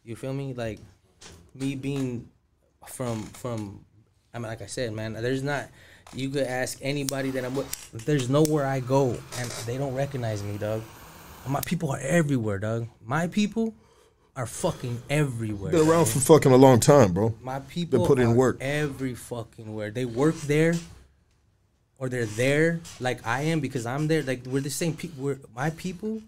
[0.05, 0.53] You feel me?
[0.53, 0.79] Like
[1.53, 2.29] me being
[2.87, 3.83] from from.
[4.33, 5.13] I mean, like I said, man.
[5.13, 5.67] There's not.
[6.15, 7.91] You could ask anybody that I'm with.
[7.91, 10.81] There's nowhere I go and they don't recognize me, dog.
[11.45, 12.87] My people are everywhere, dog.
[13.03, 13.75] My people
[14.35, 15.71] are fucking everywhere.
[15.71, 17.35] been around for fucking a long time, bro.
[17.41, 18.57] My people putting in work.
[18.61, 19.91] every fucking where.
[19.91, 20.73] They work there,
[21.97, 24.23] or they're there like I am because I'm there.
[24.23, 25.23] Like we're the same people.
[25.23, 26.21] We're my people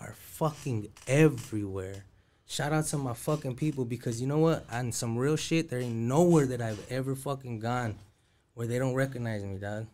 [0.00, 2.04] are fucking everywhere.
[2.46, 4.66] Shout out to my fucking people because you know what?
[4.70, 7.94] On some real shit, there ain't nowhere that I've ever fucking gone
[8.54, 9.86] where they don't recognize me, dog.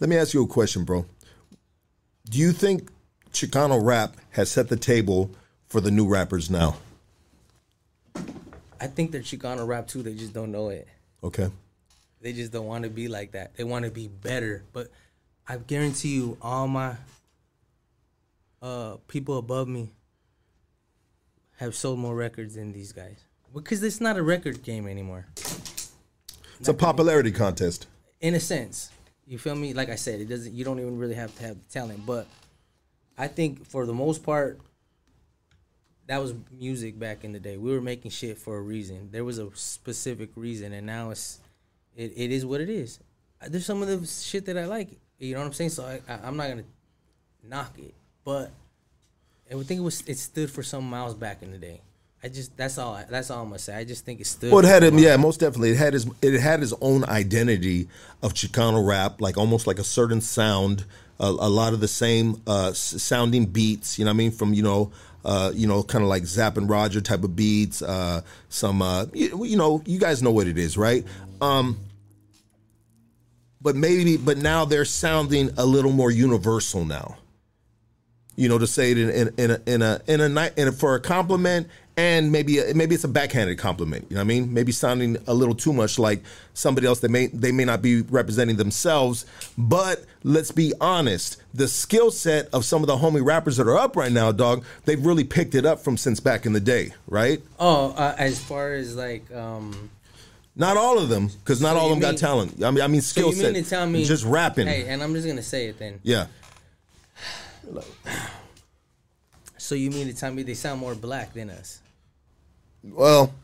[0.00, 1.06] Let me ask you a question, bro.
[2.28, 2.90] Do you think
[3.32, 5.30] Chicano rap has set the table
[5.74, 6.76] for the new rappers now?
[8.80, 10.04] I think they're Chicano rap too.
[10.04, 10.86] They just don't know it.
[11.24, 11.50] Okay.
[12.20, 13.56] They just don't want to be like that.
[13.56, 14.62] They want to be better.
[14.72, 14.92] But
[15.48, 16.94] I guarantee you, all my
[18.62, 19.90] uh, people above me
[21.56, 23.18] have sold more records than these guys.
[23.52, 25.26] Because it's not a record game anymore.
[26.60, 27.88] It's a popularity contest.
[28.20, 28.90] In a sense,
[29.26, 29.74] you feel me?
[29.74, 30.54] Like I said, it doesn't.
[30.54, 32.06] You don't even really have to have the talent.
[32.06, 32.28] But
[33.18, 34.60] I think for the most part,
[36.06, 37.56] that was music back in the day.
[37.56, 39.08] We were making shit for a reason.
[39.10, 41.40] There was a specific reason, and now it's
[41.96, 42.98] it, it is what it is.
[43.46, 44.88] There's some of the shit that I like.
[45.18, 45.70] You know what I'm saying?
[45.70, 46.64] So I, I I'm not gonna
[47.42, 47.94] knock it,
[48.24, 48.50] but
[49.50, 51.80] I would think it was it stood for some miles back in the day.
[52.22, 53.76] I just that's all I, that's all I'm gonna say.
[53.76, 54.50] I just think it stood.
[54.50, 55.02] Well, it had something.
[55.02, 55.70] Yeah, most definitely.
[55.72, 56.10] It had his.
[56.22, 57.88] It had his own identity
[58.22, 60.86] of Chicano rap, like almost like a certain sound,
[61.20, 63.98] a, a lot of the same uh, sounding beats.
[63.98, 64.30] You know what I mean?
[64.30, 64.90] From you know,
[65.24, 67.82] uh, you know, kind of like Zapp and Roger type of beats.
[67.82, 71.04] Uh, some, uh, you, you know, you guys know what it is, right?
[71.40, 71.78] Um,
[73.60, 77.16] but maybe, but now they're sounding a little more universal now
[78.36, 80.68] you know, to say it in in, in a in a in a night in
[80.68, 84.06] a, for a compliment and maybe maybe it's a backhanded compliment.
[84.10, 84.52] You know what I mean?
[84.52, 86.22] Maybe sounding a little too much like
[86.52, 89.26] somebody else that may they may not be representing themselves.
[89.56, 93.78] But let's be honest, the skill set of some of the homie rappers that are
[93.78, 96.92] up right now, dog, they've really picked it up from since back in the day,
[97.06, 97.40] right?
[97.60, 99.90] Oh, uh, as far as like um.
[100.56, 102.62] Not all of them, because not So all of them mean- got talent.
[102.62, 103.52] I mean, I mean So skill you set.
[103.52, 104.68] mean to tell me just rapping?
[104.68, 105.98] Hey, and I'm just gonna say it then.
[106.04, 106.26] Yeah.
[109.58, 111.80] So you mean to tell me they sound more black than us?
[112.92, 113.34] Well,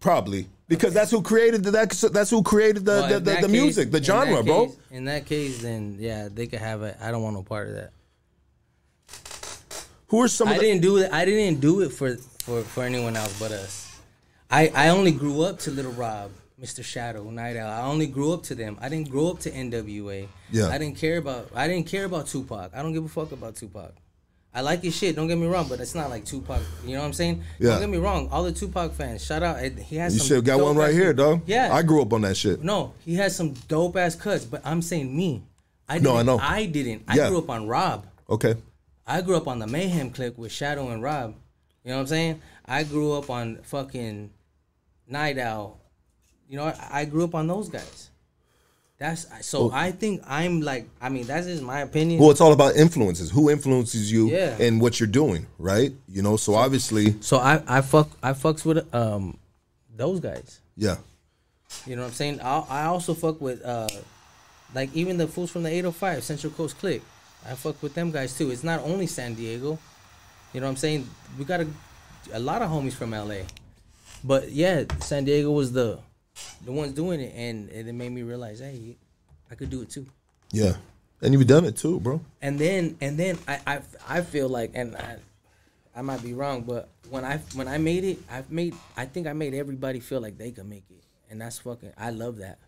[0.00, 3.36] probably because that's who created the, that's that's who created the Well, the, the, the
[3.42, 4.72] case- music, the genre, that bro.
[4.90, 6.96] In that case, then yeah, they could have it.
[7.00, 7.90] I don't want no part of that.
[10.08, 11.12] Who are some I of the didn't do it.
[11.12, 13.98] I didn't do it for for for anyone else but us.
[14.50, 16.30] I I only grew up to Little Rob,
[16.60, 16.84] Mr.
[16.84, 17.68] Shadow, Knightowl.
[17.68, 18.78] I only grew up to them.
[18.80, 20.28] I didn't grow up to NWA.
[20.52, 20.68] Yeah.
[20.68, 21.48] I didn't care about.
[21.54, 22.70] I didn't care about Tupac.
[22.74, 23.92] I don't give a fuck about Tupac.
[24.54, 25.16] I like his shit.
[25.16, 26.62] Don't get me wrong, but it's not like Tupac.
[26.86, 27.42] You know what I'm saying?
[27.58, 27.70] Yeah.
[27.72, 28.28] Don't get me wrong.
[28.30, 29.60] All the Tupac fans, shout out.
[29.60, 30.14] He has.
[30.16, 31.42] You should got one right here, dog.
[31.46, 31.74] Yeah.
[31.74, 32.62] I grew up on that shit.
[32.62, 35.42] No, he has some dope ass cuts, but I'm saying me.
[35.88, 36.38] I No, I know.
[36.38, 37.02] I didn't.
[37.08, 37.28] I Yeah.
[37.28, 38.06] grew up on Rob.
[38.30, 38.54] Okay.
[39.06, 41.34] I grew up on the Mayhem click with Shadow and Rob.
[41.84, 42.40] You know what I'm saying?
[42.64, 44.30] I grew up on fucking
[45.10, 45.74] Knightowl.
[46.48, 48.10] You know, I grew up on those guys.
[48.98, 49.70] That's so.
[49.72, 50.88] I think I'm like.
[51.00, 52.20] I mean, that's just my opinion.
[52.20, 53.30] Well, it's all about influences.
[53.30, 54.56] Who influences you Yeah.
[54.60, 55.92] and what you're doing, right?
[56.08, 59.36] You know, so obviously, so I I fuck I fucks with um
[59.96, 60.60] those guys.
[60.76, 60.96] yeah.
[61.86, 62.40] You know what I'm saying?
[62.40, 63.88] I I also fuck with uh
[64.74, 67.02] like even the fools from the 805 Central Coast Click.
[67.46, 68.50] I fuck with them guys too.
[68.52, 69.78] It's not only San Diego.
[70.52, 71.08] You know what I'm saying?
[71.36, 71.66] We got a
[72.32, 73.42] a lot of homies from LA.
[74.22, 75.98] But yeah, San Diego was the
[76.64, 78.96] the ones doing it and it made me realize, hey,
[79.50, 80.06] I could do it too.
[80.50, 80.74] Yeah.
[81.20, 82.20] And you've done it too, bro.
[82.42, 85.16] And then and then I I, I feel like and I
[85.96, 89.26] I might be wrong, but when I when I made it, I've made I think
[89.26, 92.58] I made everybody feel like they could make it, and that's fucking I love that.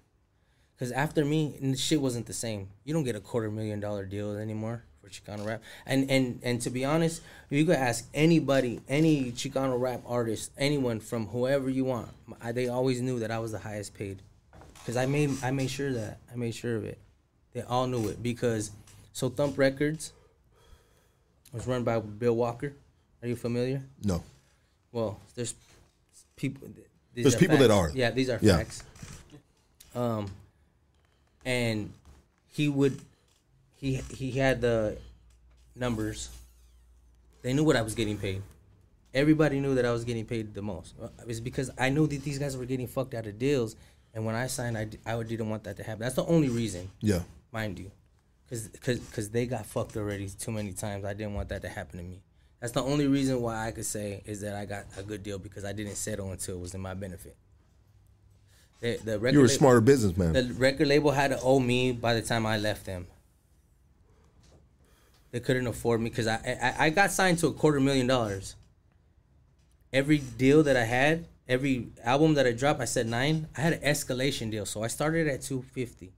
[0.78, 2.68] Cause after me, and the shit wasn't the same.
[2.84, 5.62] You don't get a quarter million dollar deal anymore for Chicano rap.
[5.86, 11.00] And and and to be honest, you could ask anybody, any Chicano rap artist, anyone
[11.00, 12.08] from whoever you want.
[12.42, 14.20] I, they always knew that I was the highest paid,
[14.80, 16.98] because I made I made sure that I made sure of it.
[17.52, 18.70] They all knew it because
[19.12, 20.12] so Thump Records
[21.52, 22.72] was run by Bill Walker.
[23.22, 23.82] Are you familiar?
[24.04, 24.22] No.
[24.92, 25.54] Well, there's
[26.36, 26.68] people.
[27.14, 27.90] There's people that are.
[27.94, 28.58] Yeah, these are Yeah.
[28.58, 28.82] facts.
[29.94, 30.30] Um,
[31.46, 31.90] and
[32.52, 33.00] he would,
[33.76, 34.96] he he had the
[35.74, 36.30] numbers.
[37.42, 38.42] They knew what I was getting paid.
[39.14, 40.94] Everybody knew that I was getting paid the most.
[41.00, 43.76] Uh, it's because I knew that these guys were getting fucked out of deals,
[44.14, 46.00] and when I signed, I, I didn't want that to happen.
[46.00, 47.20] That's the only reason Yeah.
[47.52, 47.90] mind you,
[48.44, 51.04] because because cause they got fucked already too many times.
[51.04, 52.20] I didn't want that to happen to me.
[52.60, 55.38] That's the only reason why I could say is that I got a good deal
[55.38, 57.36] because I didn't settle until it was in my benefit.
[58.80, 60.32] The, the record You were a smarter businessman.
[60.32, 63.06] The record label had to owe me by the time I left them.
[65.36, 68.54] They couldn't afford me because I, I I got signed to a quarter million dollars.
[69.92, 73.46] Every deal that I had, every album that I dropped, I said nine.
[73.54, 76.14] I had an escalation deal, so I started at two fifty.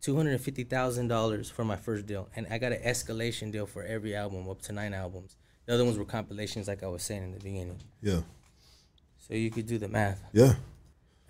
[0.00, 3.52] Two hundred and fifty thousand dollars for my first deal, and I got an escalation
[3.52, 5.36] deal for every album, up to nine albums.
[5.66, 7.80] The other ones were compilations, like I was saying in the beginning.
[8.00, 8.20] yeah.
[9.28, 10.22] So you could do the math.
[10.32, 10.54] Yeah.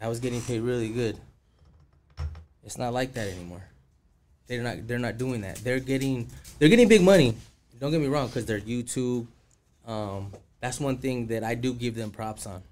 [0.01, 1.19] I was getting paid really good.
[2.63, 3.65] It's not like that anymore.
[4.53, 4.87] They're not.
[4.87, 5.57] They're not doing that.
[5.65, 6.29] They're getting.
[6.59, 7.35] They're getting big money.
[7.81, 9.27] Don't get me wrong, because they're YouTube.
[9.87, 10.31] Um,
[10.61, 12.63] that's one thing that I do give them props on.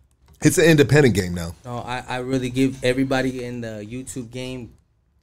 [0.43, 1.55] It's an independent game now.
[1.65, 4.73] No, I, I really give everybody in the YouTube game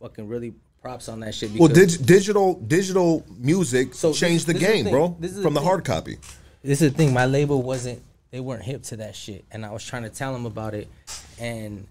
[0.02, 1.52] fucking really props on that shit.
[1.52, 4.94] Well, dig- digital digital music So changed this- the this is the game, thing.
[4.94, 5.68] bro, This is from the thing.
[5.68, 6.18] hard copy.
[6.64, 7.14] this is the thing.
[7.14, 8.02] My label wasn't.
[8.32, 10.88] They weren't hip to that shit, and I was trying to tell them about it.
[11.40, 11.86] And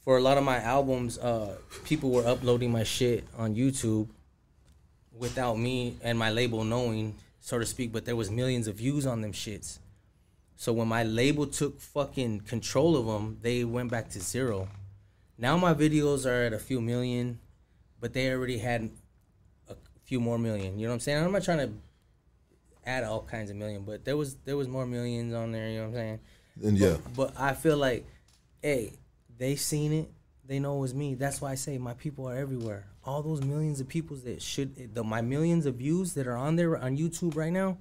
[0.00, 4.08] for a lot of my albums, uh, people were uploading my shit on YouTube
[5.16, 7.92] without me and my label knowing, so to speak.
[7.92, 9.78] But there was millions of views on them shits.
[10.56, 14.68] So when my label took fucking control of them, they went back to zero.
[15.38, 17.38] Now my videos are at a few million,
[17.98, 18.90] but they already had
[19.68, 19.74] a
[20.04, 20.78] few more million.
[20.78, 21.24] You know what I'm saying?
[21.24, 21.72] I'm not trying to
[22.84, 25.68] add all kinds of million, but there was there was more millions on there.
[25.68, 26.20] You know what I'm saying?
[26.62, 28.04] And yeah, But I feel like,
[28.60, 28.92] hey,
[29.40, 30.10] they seen it.
[30.46, 31.14] They know it was me.
[31.14, 32.86] That's why I say my people are everywhere.
[33.04, 36.56] All those millions of people that should the my millions of views that are on
[36.56, 37.78] there on YouTube right now.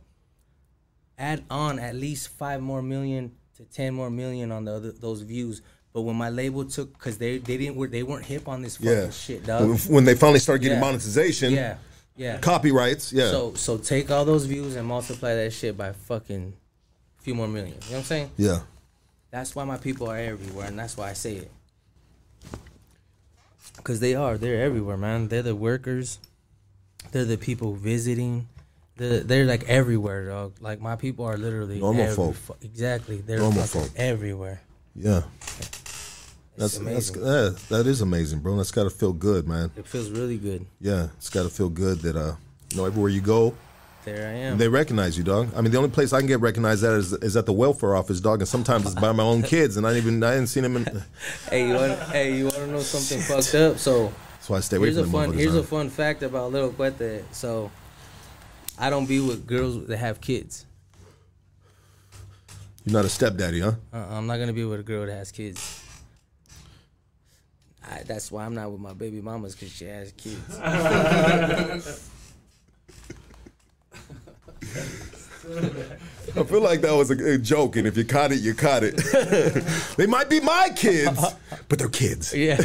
[1.17, 5.21] Add on at least five more million to ten more million on the other, those
[5.21, 5.61] views.
[5.91, 8.77] But when my label took, cause they they didn't were they weren't hip on this
[8.77, 9.09] fucking yeah.
[9.09, 9.77] shit, dog.
[9.89, 10.85] When, they finally started getting Yeah.
[10.85, 11.75] monetization, Yeah,
[12.15, 12.37] yeah.
[12.37, 16.53] copyrights, yeah, So so take all those views and multiply that shit by fucking
[17.17, 17.73] few more million.
[17.73, 18.31] You know what I'm saying?
[18.37, 18.59] yeah.
[19.31, 21.51] That's why my people are everywhere, and that's why I say it.
[23.83, 25.27] Cause they are, they're everywhere, man.
[25.29, 26.19] They're the workers.
[27.11, 28.47] They're the people visiting.
[28.97, 30.53] They're, they're like everywhere, dog.
[30.59, 32.35] Like my people are literally Normal every folk.
[32.35, 33.89] fu- exactly, they're Normal folk.
[33.95, 34.61] everywhere.
[34.95, 35.21] Yeah,
[36.57, 38.57] It's that's that's yeah, that is amazing, bro.
[38.57, 39.71] That's got to feel good, man.
[39.77, 40.65] it feels really good.
[40.81, 42.35] Yeah, it's got to feel good that uh,
[42.71, 43.55] you know, everywhere you go,
[44.05, 44.57] There I am.
[44.57, 45.49] they recognize you, dog.
[45.55, 47.95] I mean, the only place I can get recognized at is, is at the welfare
[47.95, 48.39] office, dog.
[48.39, 50.77] And sometimes it's by my own kids, and I even I didn't seen them.
[50.77, 50.85] In,
[51.49, 51.99] hey, you want?
[51.99, 53.77] hey, you want to know something fucked up?
[53.77, 55.37] So that's why I stay away here's from them fun.
[55.37, 55.59] Here's huh?
[55.59, 57.23] a fun fact about Little Cuete.
[57.31, 57.71] So
[58.77, 60.65] I don't be with girls that have kids.
[62.85, 63.73] You're not a stepdaddy, huh?
[63.93, 65.83] Uh, I'm not gonna be with a girl that has kids.
[67.83, 72.09] I, that's why I'm not with my baby mamas because she has kids.
[76.35, 78.83] I feel like that was a, a joke, and if you caught it, you caught
[78.83, 78.97] it.
[79.97, 81.19] they might be my kids,
[81.67, 82.33] but they're kids.
[82.35, 82.57] yeah.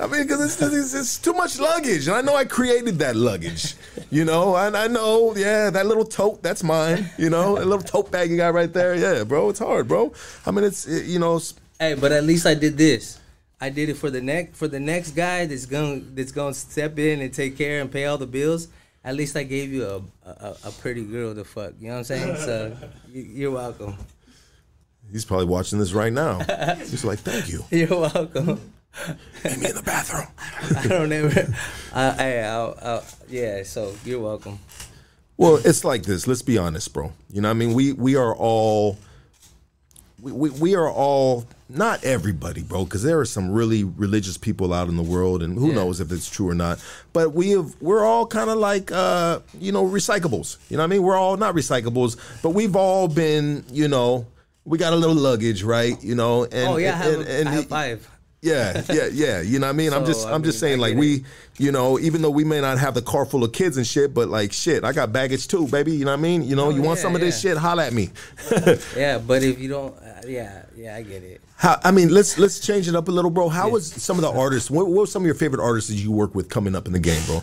[0.00, 3.16] I mean, because it's, it's, it's too much luggage, and I know I created that
[3.16, 3.74] luggage.
[4.10, 7.10] You know, and I know, yeah, that little tote, that's mine.
[7.18, 8.94] You know, a little tote bag you got right there.
[8.94, 10.12] Yeah, bro, it's hard, bro.
[10.46, 11.40] I mean, it's it, you know,
[11.78, 13.18] hey, but at least I did this.
[13.60, 16.98] I did it for the next for the next guy that's gonna that's gonna step
[16.98, 18.68] in and take care and pay all the bills.
[19.04, 21.72] At least I gave you a a, a pretty girl to fuck.
[21.80, 22.36] You know what I'm saying?
[22.36, 22.76] So
[23.12, 23.96] you, you're welcome.
[25.10, 26.38] he's probably watching this right now.
[26.78, 27.64] He's like, thank you.
[27.70, 28.60] You're welcome.
[29.44, 30.26] Meet me in the bathroom.
[30.76, 31.54] I don't ever.
[31.94, 33.62] I, I, I'll, I'll, yeah.
[33.62, 34.58] So you're welcome.
[35.36, 36.26] Well, it's like this.
[36.26, 37.12] Let's be honest, bro.
[37.30, 38.98] You know, what I mean, we we are all
[40.22, 44.72] we, we, we are all not everybody, bro, because there are some really religious people
[44.74, 45.74] out in the world, and who Yeah.
[45.76, 46.80] knows if it's true or not.
[47.12, 50.56] But we have we're all kind of like uh, you know recyclables.
[50.68, 51.02] You know what I mean?
[51.04, 54.26] We're all not recyclables, but we've all been you know
[54.64, 56.02] we got a little luggage, right?
[56.02, 58.09] You know, and oh yeah, I have, and, and I have five.
[58.42, 59.40] Yeah, yeah, yeah.
[59.42, 59.92] You know what I mean?
[59.92, 61.24] I'm just I I'm just mean, I saying like we,
[61.58, 64.14] you know, even though we may not have the car full of kids and shit,
[64.14, 65.92] but like shit, I got baggage too, baby.
[65.92, 66.42] You know what I mean?
[66.44, 68.10] You know, Oh, you want yeah, some of this shit, holla at me.
[68.96, 71.40] Yeah, but if you don't, uh, yeah, yeah, I get it.
[71.56, 73.50] How, I mean, let's let's change it up a little, bro.
[73.50, 74.70] How was some of the artists?
[74.70, 76.92] What, what were some of your favorite artists that you work with coming up in
[76.94, 77.42] the game, bro?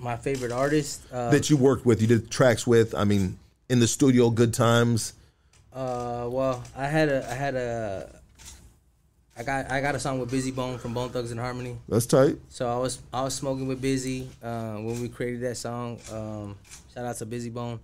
[0.00, 2.94] My favorite artist, uh, That you worked with, you did tracks with.
[2.94, 3.36] I mean,
[3.68, 5.12] in the studio, good times.
[5.74, 8.17] uh, well, I had a, I had a,
[9.38, 11.76] I got, I got a song with Bizzy Bone from Bone Thugs and Harmony.
[11.88, 12.36] That's tight.
[12.48, 16.00] So I was, I was smoking with Bizzy uh, when we created that song.
[16.12, 16.56] Um,
[16.92, 17.78] shout out to Bizzy Bone.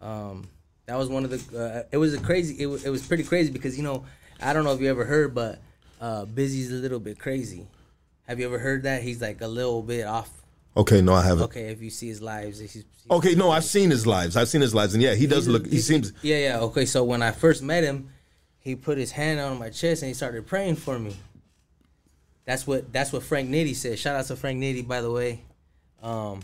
[0.00, 0.46] Um,
[0.86, 1.58] that was one of the.
[1.58, 2.62] Uh, it was a crazy.
[2.62, 4.04] It, wa- it was pretty crazy because you know,
[4.40, 5.58] I don't know if you ever heard, but
[6.00, 7.66] uh, Bizzy's a little bit crazy.
[8.28, 9.02] Have you ever heard that?
[9.02, 10.30] He's like a little bit off.
[10.76, 11.44] Okay, no, I haven't.
[11.44, 14.36] Okay, if you see his lives, he's, he's Okay, no, I've seen his lives.
[14.36, 15.66] I've seen his lives, and yeah, he does He's look.
[15.66, 16.12] He seems.
[16.22, 16.60] Yeah, yeah.
[16.60, 18.10] Okay, so when I first met him,
[18.64, 21.14] he put his hand on my chest and he started praying for me.
[22.46, 23.98] That's what that's what Frank Nitty said.
[23.98, 25.40] Shout out to Frank Nitty, by the way.
[26.02, 26.40] Um,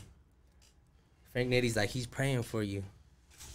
[1.32, 2.84] Frank Nitty's like he's praying for you,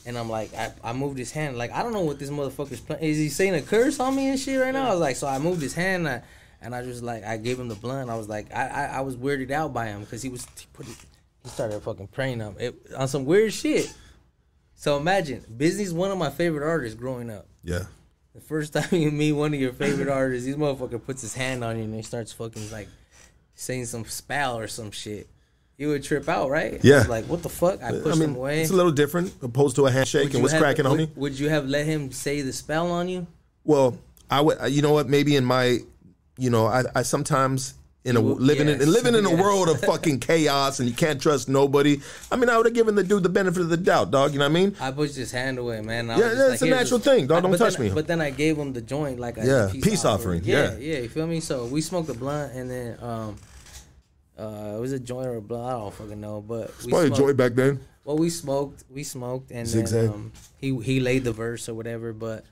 [0.05, 2.81] and I'm like I, I moved his hand like I don't know what this motherfucker's
[2.81, 3.03] playing.
[3.03, 4.87] Is he saying a curse on me and shit right now?
[4.87, 6.23] I was like so I moved his hand and I,
[6.61, 8.09] and I just like I gave him the blunt.
[8.09, 10.67] I was like I I, I was weirded out by him because he was he
[10.73, 10.95] put it,
[11.43, 13.91] he started fucking praying on it, on some weird shit.
[14.75, 17.47] So imagine, Busyn's one of my favorite artists growing up.
[17.63, 17.85] Yeah.
[18.35, 21.63] The first time you meet one of your favorite artists, this motherfucker puts his hand
[21.63, 22.89] on you and he starts fucking like
[23.55, 25.27] saying some spell or some shit.
[25.77, 26.79] You would trip out, right?
[26.83, 27.05] Yeah.
[27.07, 27.81] Like, what the fuck?
[27.81, 28.61] I pushed I mean, him away.
[28.61, 31.15] it's a little different opposed to a handshake Would and what's have- cracking, would, homie.
[31.17, 33.27] Would you have let him say the spell on you?
[33.63, 33.97] Well,
[34.29, 34.57] I would.
[34.69, 35.07] You know what?
[35.09, 35.79] Maybe in my,
[36.37, 37.73] you know, I, I sometimes
[38.05, 41.49] in a living in living in a world of fucking chaos and you can't trust
[41.49, 41.99] nobody.
[42.31, 44.31] I mean, I would have given the dude the benefit of the doubt, dog.
[44.33, 44.75] You know what I mean?
[44.79, 46.09] I pushed his hand away, man.
[46.11, 47.43] I Yeah, yeah, like, it's a "Here's natural this-" thing, dog.
[47.43, 47.93] I- Don't touch then, me.
[47.93, 50.77] But then I gave him the joint, like a Yeah, peace, peace offering, Yeah, yeah.
[50.77, 51.39] yeah, you feel me?
[51.39, 53.35] So we smoked a blunt, and then um,
[54.37, 55.65] uh, it was a joint or a blunt.
[55.65, 57.79] I don't fucking know, but we Probably a joint back then.
[58.03, 60.01] Well, we smoked, we smoked, and Zigzag.
[60.01, 62.13] then um, he he laid the verse or whatever.
[62.13, 62.45] But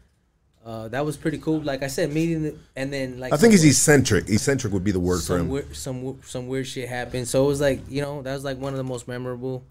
[0.65, 1.59] uh, that was pretty cool.
[1.61, 4.29] Like I said, meeting, the, and then like I think he's eccentric.
[4.29, 5.49] Eccentric would be the word for some him.
[5.49, 7.27] weird, some some weird shit happened.
[7.27, 9.65] So it was like you know that was like one of the most memorable.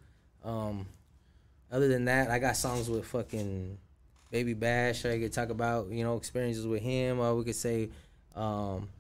[0.45, 0.87] Um,
[1.71, 3.79] other than that, I got songs with fucking
[4.31, 5.07] Baby Bash.
[5.07, 7.21] I could talk about you know experiences with him.
[7.21, 7.89] Or we could say,
[8.37, 8.91] um,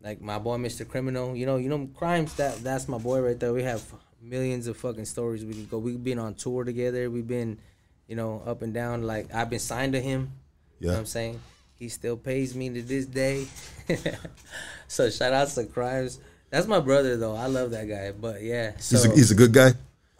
[0.00, 0.86] like my boy Mr.
[0.86, 1.34] Criminal.
[1.34, 2.34] You know, you know crimes.
[2.36, 3.52] That that's my boy right there.
[3.52, 3.82] We have
[4.20, 5.78] millions of fucking stories we could go.
[5.78, 7.10] We've been on tour together.
[7.10, 7.58] We've been,
[8.06, 9.02] you know, up and down.
[9.02, 10.30] Like I've been signed to him.
[10.82, 11.40] You know what I'm saying?
[11.78, 13.46] He still pays me to this day.
[14.88, 16.18] so shout out to Crimes.
[16.50, 17.36] That's my brother though.
[17.36, 18.10] I love that guy.
[18.10, 18.72] But yeah.
[18.78, 19.72] So He's a, he's a good guy.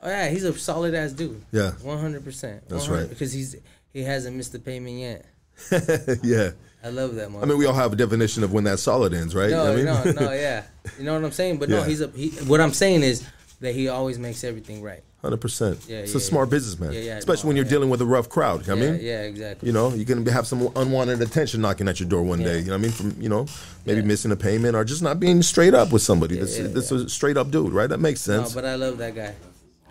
[0.03, 1.43] oh, yeah, he's a solid ass dude.
[1.51, 1.73] Yeah.
[1.83, 2.69] One hundred percent.
[2.69, 3.09] That's right.
[3.09, 3.57] Because he's
[3.93, 5.27] he hasn't missed the payment yet.
[6.23, 6.51] yeah.
[6.85, 7.27] I love that.
[7.27, 9.51] I mean, we all have a definition of when that solid ends, right?
[9.51, 10.65] no, I mean, no, no, yeah.
[10.97, 11.59] You know what I'm saying?
[11.59, 13.27] But no, he's a he what I'm saying is
[13.61, 15.03] that he always makes everything right.
[15.23, 15.79] Hundred percent.
[15.87, 16.51] Yeah, It's yeah, a smart yeah.
[16.51, 18.69] businessman, Yeah, yeah, especially no, when you're dealing with a rough crowd.
[18.69, 19.69] I yeah, mean, yeah, exactly.
[19.69, 22.59] you know, you can have some unwanted attention knocking at your door one day.
[22.59, 22.91] You know what I mean?
[22.91, 23.47] From you know,
[23.87, 26.37] maybe missing a payment or just not being straight up with somebody.
[26.39, 27.89] yeah, that's a straight up dude, right?
[27.89, 28.53] That makes sense.
[28.53, 29.35] No, but I love that guy.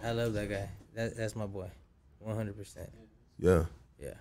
[0.04, 0.68] I love that guy.
[0.96, 1.68] That, that's my boy.
[2.20, 2.90] One hundred percent.
[3.40, 3.64] yeah,
[4.02, 4.16] Yeah.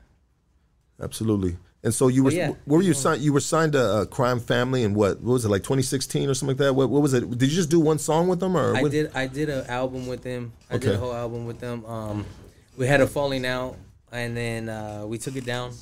[1.02, 1.56] absolutely.
[1.82, 2.48] And so you were, But yeah.
[2.66, 3.22] where were you signed?
[3.22, 5.20] You were signed to uh, Crime Family, and what?
[5.22, 5.62] What was it like?
[5.62, 6.74] 2016 or something like that?
[6.74, 7.28] What, what was it?
[7.30, 8.90] Did you just do one song with them, or I what?
[8.90, 9.10] did.
[9.14, 10.52] I did an album with them.
[10.70, 11.84] I did a whole album with them.
[11.86, 12.26] Um,
[12.76, 13.76] we had a falling out,
[14.12, 15.72] and then uh, we took it down.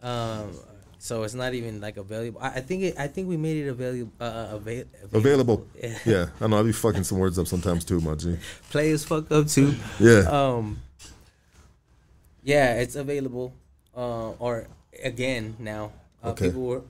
[0.00, 0.52] Um,
[0.98, 2.40] so it's not even like available.
[2.40, 2.94] I, I think it.
[2.96, 4.12] I think we made it available.
[4.20, 5.66] Uh, uh, ava- Available.
[5.82, 5.98] Yeah.
[6.06, 6.60] Yeah, I know.
[6.60, 8.36] I be fucking some words up sometimes too, my G.
[8.70, 9.74] Play as fuck up too.
[9.98, 10.20] Yeah.
[10.30, 10.78] Um.
[12.44, 13.52] Yeah, it's available.
[13.96, 14.68] Uh, or
[15.02, 15.92] again now.
[16.22, 16.46] Uh, Okay.
[16.46, 16.82] People were.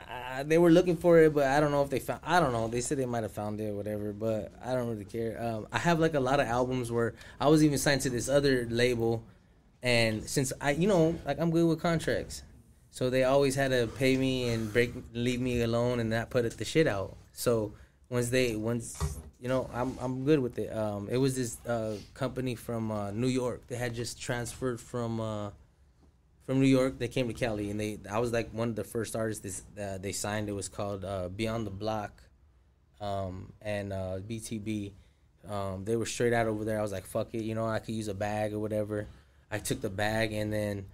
[0.00, 2.20] Uh, they were looking for it, but I don't know if they found.
[2.24, 2.68] I don't know.
[2.68, 4.12] They said they might have found it, or whatever.
[4.12, 5.40] But I don't really care.
[5.42, 8.28] Um, I have like a lot of albums where I was even signed to this
[8.28, 9.22] other label,
[9.82, 12.42] and since I, you know, like I'm good with contracts,
[12.90, 16.44] so they always had to pay me and break, leave me alone, and not put
[16.44, 17.16] it, the shit out.
[17.32, 17.72] So
[18.08, 19.00] once they, once
[19.40, 20.76] you know, I'm I'm good with it.
[20.76, 23.66] Um, it was this uh, company from uh, New York.
[23.68, 25.20] They had just transferred from.
[26.52, 26.98] From New York.
[26.98, 29.62] They came to Cali, and they I was like one of the first artists this,
[29.82, 30.50] uh, they signed.
[30.50, 32.22] It was called uh, Beyond the Block,
[33.00, 34.92] um, and uh, BTB.
[35.48, 36.78] Um, they were straight out over there.
[36.78, 39.06] I was like, fuck it, you know, I could use a bag or whatever.
[39.50, 40.84] I took the bag, and then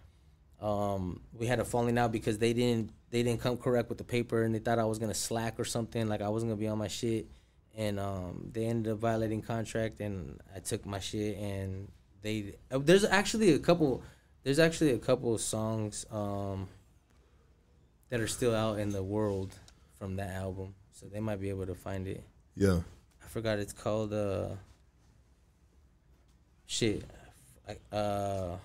[0.62, 4.04] um, we had a falling out because they didn't they didn't come correct with the
[4.04, 6.68] paper, and they thought I was gonna slack or something, like I wasn't gonna be
[6.68, 7.26] on my shit.
[7.76, 11.90] And um, they ended up violating contract, and I took my shit, and
[12.22, 14.04] they uh, there's actually a couple
[14.44, 16.68] there's actually a couple of songs um,
[18.10, 19.54] that are still out in the world
[19.98, 20.74] from that album.
[20.92, 22.22] so they might be able to find it.
[22.56, 22.80] Yeah.
[23.22, 24.12] I forgot it's called.
[24.12, 24.48] Uh,
[26.66, 27.04] shit.
[27.68, 28.56] I- Uh,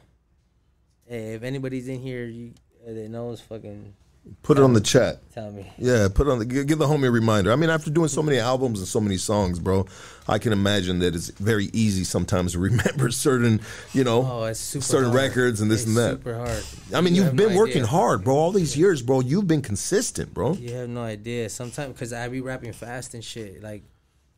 [1.07, 2.53] hey, if anybody's in here, you
[2.87, 3.93] uh, that knows, fucking
[4.41, 5.19] Put it on the chat.
[5.33, 5.69] tell me.
[5.77, 7.51] Yeah, put on the give the homie a reminder.
[7.51, 9.85] I mean, after doing so many albums and so many songs, bro,
[10.29, 13.59] I can imagine that it's very easy sometimes to remember certain,
[13.93, 15.15] you know, Oh, it's super certain hard.
[15.21, 16.11] records and this It's and that.
[16.19, 16.63] Super hard.
[16.93, 17.87] I mean, You you've have been no working idea.
[17.87, 18.35] hard, bro.
[18.35, 19.19] All these years, bro.
[19.19, 20.53] You've been consistent, bro.
[20.53, 21.49] You have no idea.
[21.49, 23.61] Sometimes because I be rapping fast and shit.
[23.61, 23.83] Like,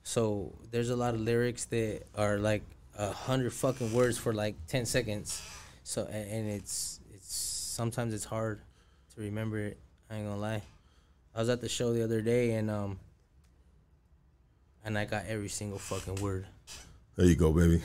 [0.04, 2.64] so there's a lot of lyrics that are like
[2.98, 5.42] a hundred fucking words for like ten seconds.
[5.84, 8.62] So and, and it's it's sometimes it's hard
[9.16, 9.78] to remember it.
[10.10, 10.62] I ain't gonna lie.
[11.34, 13.00] I was at the show the other day and um
[14.84, 16.46] and I got every single fucking word.
[17.16, 17.82] There you go, baby.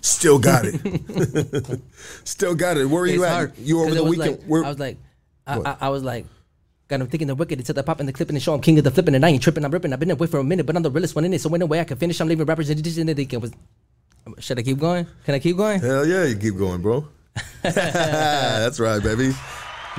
[0.00, 1.80] Still got it.
[2.24, 2.86] Still got it.
[2.86, 3.32] Where are you at?
[3.32, 4.38] hard, You over the weekend?
[4.38, 4.98] Like, where, I was like,
[5.46, 6.26] I, I, I was like,
[6.88, 7.60] got him thinking the wicked.
[7.60, 8.54] It's at the pop and the clip and the show.
[8.54, 9.64] I'm king of the flipping and I ain't tripping.
[9.64, 9.92] I'm ripping.
[9.92, 11.40] I've been away for a minute, but I'm the realest one in it.
[11.40, 12.20] So in a way I can finish.
[12.20, 13.52] I'm leaving rappers in the and they can was.
[14.40, 15.06] Should I keep going?
[15.24, 15.80] Can I keep going?
[15.80, 17.06] Hell yeah, you keep going, bro.
[17.62, 19.32] That's right, baby.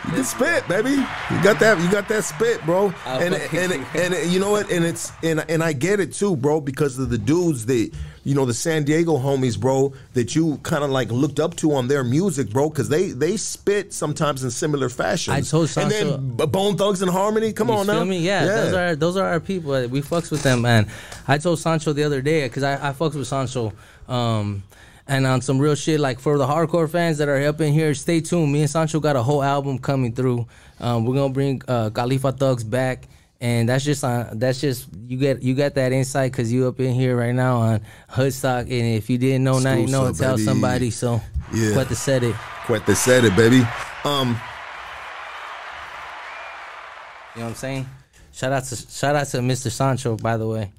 [0.05, 0.89] You can spit, baby.
[0.89, 1.79] You got that.
[1.79, 2.93] You got that spit, bro.
[3.05, 4.71] And fucking and and you know what?
[4.71, 7.91] And it's and and I get it too, bro, because of the dudes that
[8.23, 11.73] you know the San Diego homies, bro, that you kind of like looked up to
[11.73, 15.37] on their music, bro, because they they spit sometimes in similar fashions.
[15.37, 17.53] I told Sancho, and then B- Bone Thugs and Harmony.
[17.53, 18.19] Come on feel now, me?
[18.19, 19.71] Yeah, those are those are our people.
[19.87, 20.89] We fucks with them, man.
[21.27, 23.73] I told Sancho the other day because I, I fucks with Sancho,
[24.07, 24.63] um,
[25.07, 25.99] and on some real shit.
[25.99, 28.51] Like for the hardcore fans that are up in here, stay tuned.
[28.51, 30.47] Me and Sancho got a whole album coming through.
[30.79, 33.07] Um, we're gonna bring uh, Califa Thugs back.
[33.41, 34.39] And that's just on.
[34.39, 37.57] That's just you get you got that insight because you up in here right now
[37.57, 40.13] on Hoodstock, and if you didn't know, now you know.
[40.13, 40.91] Tell somebody.
[40.91, 41.19] So,
[41.51, 41.83] Yeah.
[41.83, 42.35] to said it.
[42.65, 43.67] Quite they said it, baby.
[44.05, 44.39] Um,
[47.35, 47.89] You know what I'm saying?
[48.31, 49.69] Shout out to shout out to Mr.
[49.71, 50.71] Sancho, by the way.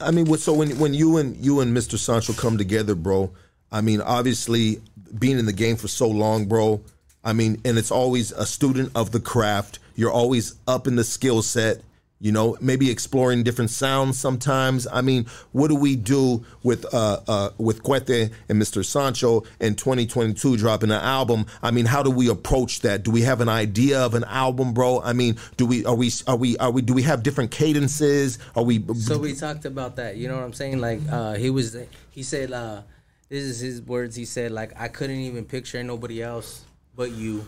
[0.00, 1.98] I mean, so when when you and you and Mr.
[1.98, 3.30] Sancho come together, bro.
[3.70, 4.80] I mean, obviously,
[5.18, 6.80] being in the game for so long, bro.
[7.24, 9.78] I mean, and it's always a student of the craft.
[9.96, 11.82] You're always up in the skill set.
[12.20, 14.88] You know, maybe exploring different sounds sometimes.
[14.90, 18.84] I mean, what do we do with uh, uh, with Cuete and Mr.
[18.84, 21.46] Sancho in 2022 dropping an album?
[21.62, 23.04] I mean, how do we approach that?
[23.04, 25.00] Do we have an idea of an album, bro?
[25.00, 28.40] I mean, do we are we are we are we do we have different cadences?
[28.56, 30.16] Are we So we talked about that.
[30.16, 30.80] You know what I'm saying?
[30.80, 31.76] Like uh, he was,
[32.10, 32.82] he said, uh,
[33.28, 34.16] this is his words.
[34.16, 36.64] He said, like I couldn't even picture nobody else
[36.96, 37.46] but you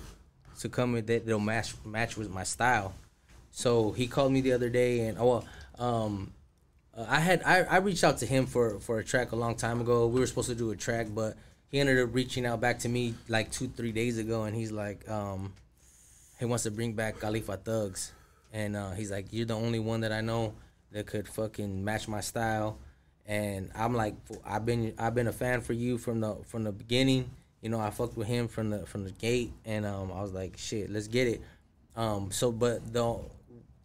[0.61, 1.27] to come with that.
[1.27, 2.95] They'll match match with my style.
[3.51, 5.45] So he called me the other day, and oh,
[5.79, 6.33] um,
[6.97, 9.57] uh, I had I, I reached out to him for for a track a long
[9.57, 10.07] time ago.
[10.07, 11.37] We were supposed to do a track, but
[11.69, 14.73] he ended up reaching out back to me like two three days ago, and he's
[14.73, 15.53] like, um,
[16.39, 18.13] he wants to bring back Califa Thugs,
[18.53, 20.55] and uh, he's like, "You're the only one that I know
[20.93, 22.79] that could fucking match my style."
[23.27, 24.15] And I'm like,
[24.45, 27.31] I've been I've been a fan for you from the from the beginning.
[27.63, 30.33] You know, I fucked with him from the from the gate, and um, I was
[30.33, 31.43] like, "Shit, let's get it."
[31.95, 33.19] Um, so, but the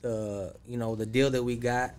[0.06, 1.96] the you know the deal that we got,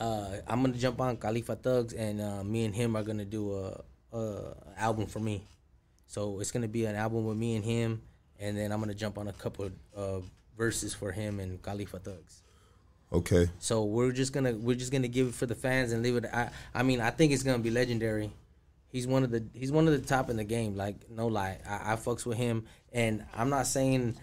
[0.00, 3.54] uh, I'm gonna jump on Califa Thugs, and uh, me and him are gonna do
[3.54, 5.46] a, a album for me.
[6.08, 8.02] So it's gonna be an album with me and him,
[8.40, 10.28] and then I'm gonna jump on a couple of
[10.58, 12.42] verses for him and Califa Thugs.
[13.12, 13.48] okay?
[13.60, 16.24] So we're just gonna we're just gonna give it for the fans and leave it.
[16.32, 18.32] I I mean I think it's gonna be legendary.
[18.88, 20.76] He's one of the he's one of the top in the game.
[20.76, 24.16] Like no lie, I, I fucks with him, and I'm not saying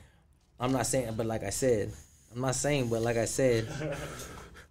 [0.60, 1.94] I'm not saying, but like I said,
[2.34, 3.68] I'm not saying, but like I said,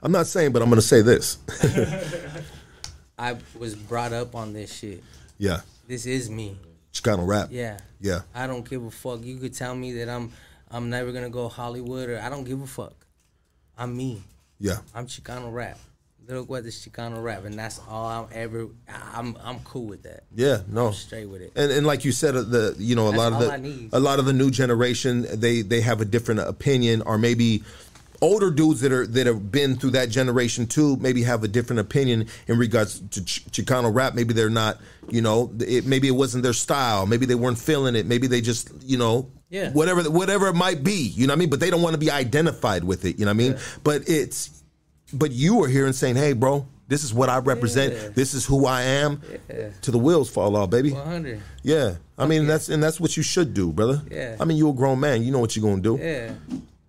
[0.03, 1.39] I'm not saying, but I'm to say this.
[3.19, 5.03] I was brought up on this shit.
[5.39, 6.57] yeah, This is me.
[6.93, 7.49] Chicano rap.
[7.51, 7.79] Yeah.
[8.01, 8.21] yeah.
[8.35, 9.23] I don't give a fuck.
[9.25, 10.33] You could tell me that I'm
[10.71, 12.95] I'm never gonna go Hollywood or I don't give a fuck.
[13.79, 14.23] I'm me.
[14.59, 14.79] Yeah.
[14.95, 15.79] I'm Chicano rap.
[16.29, 18.69] Little what is Chicano rap, and that's all I'm ever.
[19.15, 20.23] I'm I'm cool with that.
[20.35, 20.93] Yeah, no.
[20.93, 21.53] Straight with it.
[21.57, 23.99] And and like you said, uh, the you know a That's lot of the a
[24.01, 27.65] lot of the new generation they they have a different opinion, or maybe
[28.21, 31.81] older dudes that are that have been through that generation too maybe have a different
[31.81, 34.15] opinion in regards to Ch- Chicano rap.
[34.15, 34.79] Maybe they're not,
[35.11, 37.05] you know, it, maybe it wasn't their style.
[37.05, 38.07] Maybe they weren't feeling it.
[38.07, 39.71] Maybe they just, you know, Yeah.
[39.73, 41.03] whatever whatever it might be.
[41.17, 41.51] You know what I mean?
[41.51, 43.19] But they don't want to be identified with it.
[43.19, 43.59] You know what I mean?
[43.83, 44.62] But it's
[45.13, 46.67] but you are here and saying, hey, bro.
[46.89, 47.95] This is what I represent.
[47.95, 48.09] Yeah.
[48.11, 49.23] This is who I am.
[49.49, 49.71] Yeah.
[49.81, 50.91] To the wheels fall off, baby.
[50.91, 51.41] 100.
[51.63, 54.03] Yeah, I mean that's and that's what you should do, brother.
[54.11, 54.37] Yeah.
[54.39, 55.23] I mean you're a grown man.
[55.23, 55.97] You know what you're gonna do.
[55.97, 56.35] Yeah.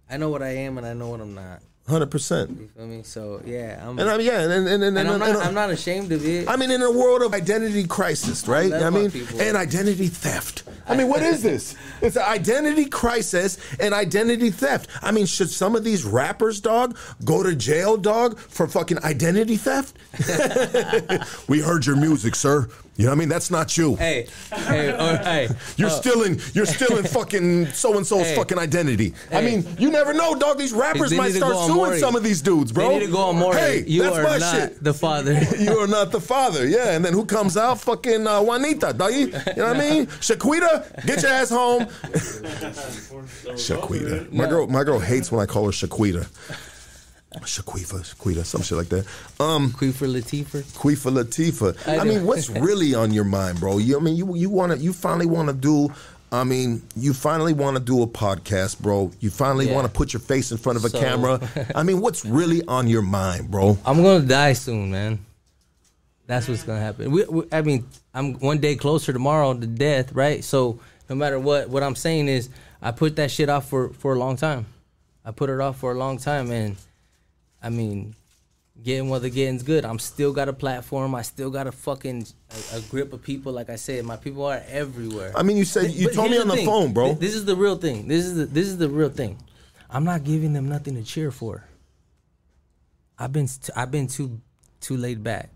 [0.09, 1.61] I know what I am and I know what I'm not.
[1.87, 2.49] Hundred percent.
[2.49, 3.03] You feel me?
[3.03, 3.99] So yeah, I'm.
[3.99, 5.45] And I mean yeah, and and and, and, and I'm and- not.
[5.45, 6.47] I'm not ashamed of it.
[6.47, 8.69] I mean, in a world of identity crisis, right?
[8.71, 9.41] love I mean, people.
[9.41, 10.63] and identity theft.
[10.87, 11.75] I mean, what is this?
[12.01, 14.89] It's an identity crisis and identity theft.
[15.01, 19.57] I mean, should some of these rappers, dog, go to jail, dog, for fucking identity
[19.57, 19.97] theft?
[21.49, 22.69] we heard your music, sir.
[22.95, 23.29] You know what I mean?
[23.29, 23.95] That's not you.
[23.95, 25.47] Hey, hey, or, hey.
[25.77, 26.39] You're uh, stealing.
[26.53, 28.35] You're stealing fucking so and so's Hey.
[28.35, 29.15] fucking identity.
[29.31, 30.59] I mean, you never know, dog.
[30.59, 31.99] These rappers They might start suing Maury.
[31.99, 32.89] some of these dudes, bro.
[32.89, 33.55] They need to go on more.
[33.55, 34.83] Hey, you that's are my not shit.
[34.83, 35.33] the father.
[35.59, 36.91] you are not the father, yeah.
[36.95, 37.79] And then who comes out?
[37.81, 39.15] Fucking uh, Juanita, doggy.
[39.21, 40.05] You know what I mean?
[40.21, 41.85] Shaquita, get your ass home.
[43.55, 44.31] Shaquita.
[44.31, 46.27] My girl, my girl hates when I call her Shaquita.
[47.41, 49.05] Shaquifa, Shaquita, some shit like that.
[49.39, 50.63] Um, Queefer Latifah.
[50.77, 51.87] Quifa Latifah.
[51.87, 53.77] I, I mean, what's really on your mind, bro?
[53.79, 55.93] You, I mean, you you want to, you finally want to do.
[56.31, 59.11] I mean, you finally want to do a podcast, bro.
[59.19, 59.75] You finally Yeah.
[59.75, 61.39] want to put your face in front of a So- camera.
[61.75, 63.77] I mean, what's really on your mind, bro?
[63.85, 65.19] I'm gonna die soon, man.
[66.25, 67.11] That's what's gonna happen.
[67.11, 70.43] We, we, I mean, I'm one day closer tomorrow to death, right?
[70.43, 70.79] So
[71.09, 72.49] no matter what, what I'm saying is,
[72.81, 74.65] I put that shit off for for a long time.
[75.25, 76.75] I put it off for a long time, and
[77.63, 78.15] I mean,
[78.83, 79.85] getting what the getting's good.
[79.85, 81.15] I'm still got a platform.
[81.15, 82.27] I still got a fucking
[82.73, 83.53] a, a grip of people.
[83.53, 85.31] Like I said, my people are everywhere.
[85.35, 86.65] I mean, you said you But told me on the thing.
[86.65, 87.07] phone, bro.
[87.07, 88.07] Th- This is the real thing.
[88.07, 89.37] This is the this is the real thing.
[89.89, 91.63] I'm not giving them nothing to cheer for.
[93.17, 94.41] I've been st- I've been too
[94.81, 95.49] too laid back.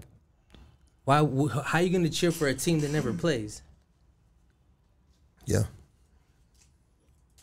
[1.05, 1.21] Why?
[1.25, 3.61] wh- How you gonna cheer for a team that never plays?
[5.45, 5.63] Yeah,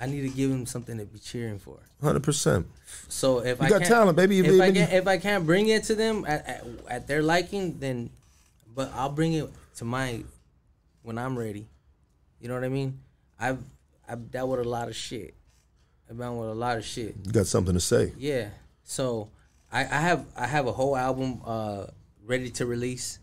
[0.01, 1.79] I need to give them something to be cheering for.
[2.03, 2.67] hundred percent.
[3.09, 4.37] So if You I got talent, baby.
[4.37, 7.23] You- If I can't, if I can't bring it to them at, at, at their
[7.23, 8.11] liking, then,
[8.75, 10.23] but I'll bring it to my
[11.03, 11.67] when I'm ready.
[12.41, 12.99] You know what I mean?
[13.39, 13.59] I've
[14.09, 15.35] I've dealt with a lot of shit.
[16.11, 17.15] I've been with a lot of shit.
[17.25, 18.13] You got something to say.
[18.19, 18.49] Yeah.
[18.83, 19.31] So
[19.73, 21.87] I, I have I have a whole album uh
[22.27, 23.19] ready to release.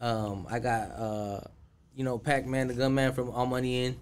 [0.00, 1.40] Um I got uh
[1.96, 3.96] you know Pac Man the Gunman from All Money In.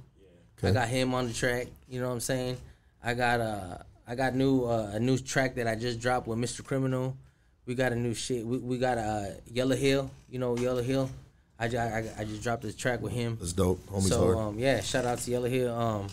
[0.62, 2.56] I got him on the track, you know what I'm saying?
[3.02, 6.38] I got uh I got new uh, a new track that I just dropped with
[6.38, 6.64] Mr.
[6.64, 7.16] Criminal.
[7.66, 8.44] We got a new shit.
[8.44, 11.08] We, we got uh Yellow Hill, you know Yellow Hill.
[11.58, 13.36] I, I, I just dropped this track with him.
[13.38, 13.84] That's dope.
[13.86, 14.36] Homie's So hard.
[14.38, 15.74] um, yeah, shout out to Yellow Hill.
[15.74, 16.06] Um,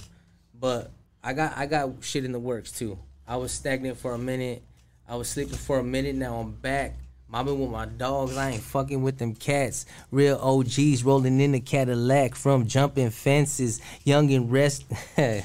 [0.60, 0.92] but
[1.24, 2.98] I got I got shit in the works too.
[3.28, 4.62] I was stagnant for a minute.
[5.08, 6.16] I was sleeping for a minute.
[6.16, 6.96] Now I'm back.
[7.30, 8.38] Mobbing with my dogs.
[8.38, 9.86] I ain't fucking with them cats.
[10.12, 13.82] Real OGs rolling in the Cadillac from jumping fences.
[14.06, 14.86] Young and rest.
[15.18, 15.42] I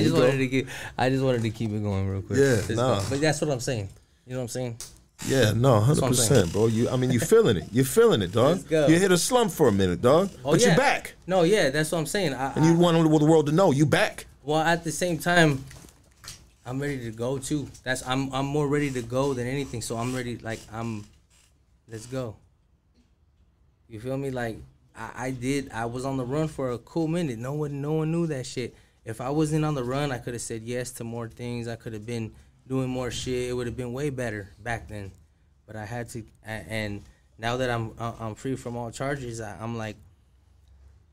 [0.00, 0.20] just go.
[0.20, 0.66] wanted to get.
[0.96, 2.38] I just wanted to keep it going real quick.
[2.38, 3.02] Yeah, nah.
[3.10, 3.88] But that's what I'm saying.
[4.26, 4.76] You know what I'm saying?
[5.26, 6.28] Yeah, no, hundred what I'm saying.
[6.28, 6.66] percent, bro.
[6.68, 7.64] You, I mean, you feeling it.
[7.72, 8.52] You feeling it, dog.
[8.58, 8.86] Let's go.
[8.86, 10.70] You hit a slump for a minute, dog, Oh, but yeah.
[10.70, 12.34] you back, No, yeah, that's what I'm saying.
[12.34, 14.26] I, and you I- want the world to know you back.
[14.44, 15.64] Well, at the same time,
[16.68, 17.66] I'm ready to go too.
[17.82, 19.80] That's I'm I'm more ready to go than anything.
[19.80, 20.36] So I'm ready.
[20.36, 21.06] Like I'm,
[21.90, 22.36] let's go.
[23.88, 24.30] You feel me?
[24.30, 24.58] Like
[24.94, 25.70] I, I did.
[25.72, 27.38] I was on the run for a cool minute.
[27.38, 28.76] No one no one knew that shit.
[29.06, 31.68] If I wasn't on the run, I could have said yes to more things.
[31.68, 32.32] I could have been
[32.66, 33.48] doing more shit.
[33.48, 35.10] It would have been way better back then.
[35.66, 36.22] But I had to.
[36.44, 37.02] And
[37.38, 39.96] now that I'm uh, I'm free from all charges, I, I'm like.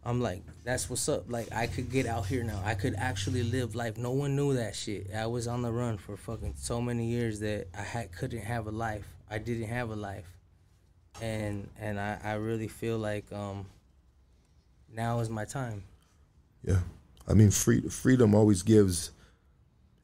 [0.05, 1.25] I'm like, that's what's up.
[1.29, 2.61] Like, I could get out here now.
[2.63, 3.97] I could actually live life.
[3.97, 5.07] No one knew that shit.
[5.15, 8.67] I was on the run for fucking so many years that I had, couldn't have
[8.67, 9.07] a life.
[9.29, 10.27] I didn't have a life,
[11.19, 13.65] and and I, I really feel like um.
[14.93, 15.83] Now is my time.
[16.63, 16.79] Yeah,
[17.27, 19.11] I mean, free, freedom always gives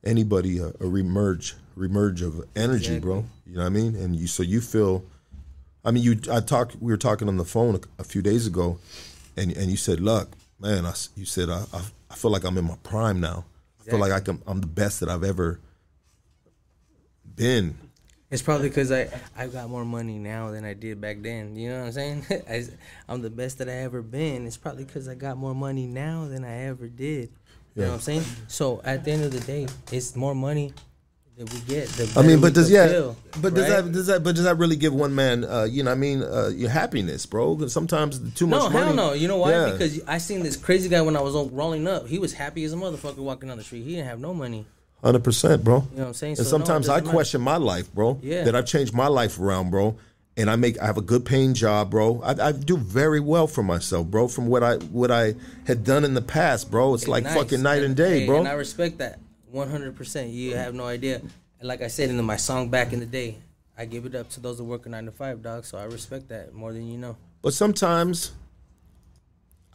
[0.03, 3.23] anybody a, a remerge, remerge of energy, bro.
[3.45, 3.95] You know what I mean?
[3.95, 5.05] And you, so you feel.
[5.85, 6.19] I mean, you.
[6.29, 6.75] I talked.
[6.81, 8.79] We were talking on the phone a, a few days ago,
[9.37, 12.57] and and you said, "Look, man," I, you said, I, I, I feel like I'm
[12.57, 13.45] in my prime now.
[13.79, 15.59] I feel like I can, I'm the best that I've ever
[17.35, 17.77] been."
[18.29, 21.55] It's probably because I I got more money now than I did back then.
[21.55, 22.25] You know what I'm saying?
[22.49, 22.65] I,
[23.09, 24.47] I'm the best that I ever been.
[24.47, 27.29] It's probably because I got more money now than I ever did.
[27.75, 28.23] You know what I'm saying?
[28.47, 30.73] So at the end of the day, it's more money
[31.37, 31.87] that we get.
[31.89, 33.83] The I mean, but does yeah, feel, but does right?
[33.85, 36.21] that does that but does that really give one man, uh, you know, I mean,
[36.23, 37.55] uh, your happiness, bro?
[37.55, 38.85] 'Cause sometimes too much No, money.
[38.85, 39.13] hell no.
[39.13, 39.51] You know why?
[39.51, 39.71] Yeah.
[39.71, 42.07] Because I seen this crazy guy when I was rolling up.
[42.07, 43.83] He was happy as a motherfucker walking down the street.
[43.83, 44.65] He didn't have no money.
[45.03, 45.77] Hundred percent, bro.
[45.77, 46.31] You know what I'm saying?
[46.37, 47.15] And So, no, sometimes I doesn't matter.
[47.15, 48.19] question my life, bro.
[48.21, 48.43] Yeah.
[48.43, 49.95] That I've changed my life around, bro.
[50.37, 52.21] And I make I have a good paying job, bro.
[52.23, 54.27] I, I do very well for myself, bro.
[54.27, 55.33] From what I what I
[55.65, 56.93] had done in the past, bro.
[56.93, 57.33] It's like Nice.
[57.35, 58.39] fucking night and day, hey, bro.
[58.39, 59.19] And I respect that
[59.53, 60.33] 100%.
[60.33, 61.21] You have no idea.
[61.61, 63.37] Like I said in my song back in the day,
[63.77, 65.65] I give it up to those that work a 9 to 5, dog.
[65.65, 67.17] So I respect that more than you know.
[67.41, 68.31] But sometimes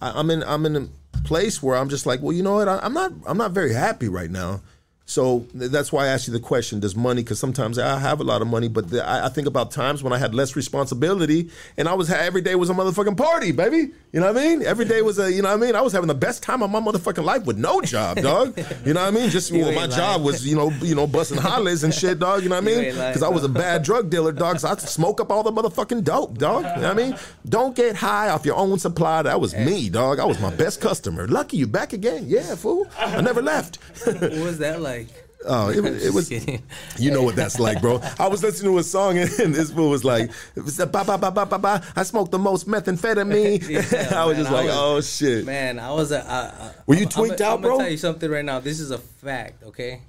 [0.01, 2.69] I, I'm in I'm in a place where I'm just like, well, you know what?
[2.69, 4.61] I, I'm not I'm not very happy right now.
[5.09, 7.23] So that's why I asked you the question: Does money?
[7.23, 10.03] Because sometimes I have a lot of money, but the, I, I think about times
[10.03, 13.93] when I had less responsibility and I was every day was a motherfucking party, baby.
[14.16, 14.62] You know what I mean?
[14.62, 15.76] Every day was a, you know what I mean?
[15.76, 18.56] I was having the best time of my motherfucking life with no job, dog.
[18.86, 19.28] You know what I mean?
[19.28, 19.90] Just well, my lying.
[19.90, 22.43] job was, you know, you know, busting hollies and shit, dog.
[22.43, 22.84] You know what I mean?
[22.94, 24.59] Because I was a bad drug dealer, dog.
[24.60, 26.64] So I smoke up all the motherfucking dope, dog.
[26.64, 27.18] You know what I mean?
[27.47, 29.20] Don't get high off your own supply.
[29.20, 30.18] That was me, dog.
[30.18, 31.28] I was my best customer.
[31.28, 32.24] Lucky you back again.
[32.26, 32.86] Yeah, fool.
[32.98, 33.76] I never left.
[34.06, 35.26] What was that like?
[35.44, 36.28] Oh, it, was- it was.
[36.28, 36.62] Kidding.
[36.98, 38.00] You know what that's like, bro.
[38.18, 40.86] I was listening to a song and, and this fool was like, it was ba
[40.86, 41.82] ba ba ba ba ba.
[41.94, 43.62] I smoked the most methamphetamine.
[43.68, 45.44] Yeah, I was man, just like, was- oh shit.
[45.44, 46.24] Man, I was a.
[46.24, 46.36] I,
[46.66, 47.70] I, Were you I'm- tweaked I'm, out, I'm bro?
[47.72, 48.60] gonna tell you something right now.
[48.60, 50.00] This is a fact, okay?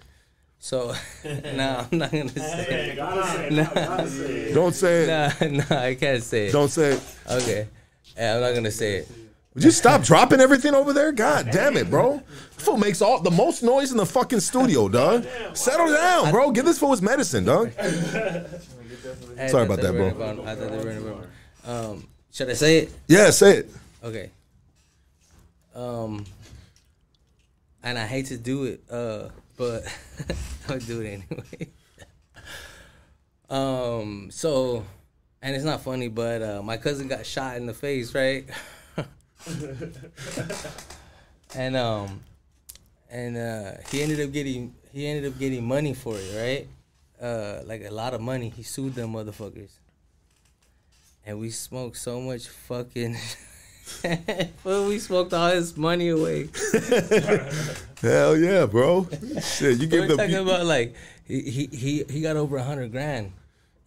[0.59, 0.93] So,
[1.23, 2.63] no, I'm not gonna say.
[2.63, 3.53] Hey, it.
[3.53, 4.53] now, gotta say it.
[4.55, 5.07] Don't say it.
[5.07, 6.51] No, no, I can't say it.
[6.51, 7.01] Don't say it.
[7.29, 7.67] Okay,
[8.17, 9.07] yeah, I'm not gonna say it.
[9.57, 11.11] Would you stop dropping everything over there?
[11.11, 12.21] God damn it, bro.
[12.51, 15.25] Fool makes all the most noise in the fucking studio, dog.
[15.55, 16.51] Settle down, bro.
[16.51, 17.71] Give this fool his medicine, dog.
[17.71, 20.07] Sorry about that, bro.
[20.09, 21.27] about- I thought they were about-
[21.65, 22.91] Um, should I say it?
[23.07, 23.71] Yeah, say it.
[24.03, 24.29] Okay.
[25.73, 26.23] Um,
[27.81, 29.85] and I hate to do it, uh, but
[30.69, 31.69] I'll do it anyway.
[33.49, 34.85] um, so,
[35.41, 38.45] and it's not funny, but uh, my cousin got shot in the face, right?
[41.55, 42.21] and um,
[43.09, 46.67] and uh, he ended up getting he ended up getting money for it, right?
[47.21, 48.49] Uh, like a lot of money.
[48.49, 49.71] He sued them motherfuckers
[51.27, 53.17] and we smoked so much fucking.
[54.63, 56.47] well, we smoked all his money away.
[58.01, 59.07] Hell yeah, bro.
[59.41, 60.95] Shit, you give We're the talking about like
[61.25, 63.33] he he he, he got over a hundred grand,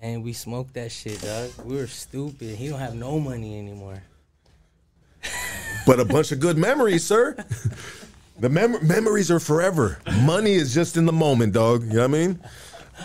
[0.03, 1.51] and we smoked that shit, dog.
[1.65, 2.57] We were stupid.
[2.57, 4.03] He don't have no money anymore.
[5.91, 7.35] But a bunch of good memories, sir.
[8.39, 9.99] The mem- memories are forever.
[10.23, 11.83] Money is just in the moment, dog.
[11.83, 12.41] You know what I mean?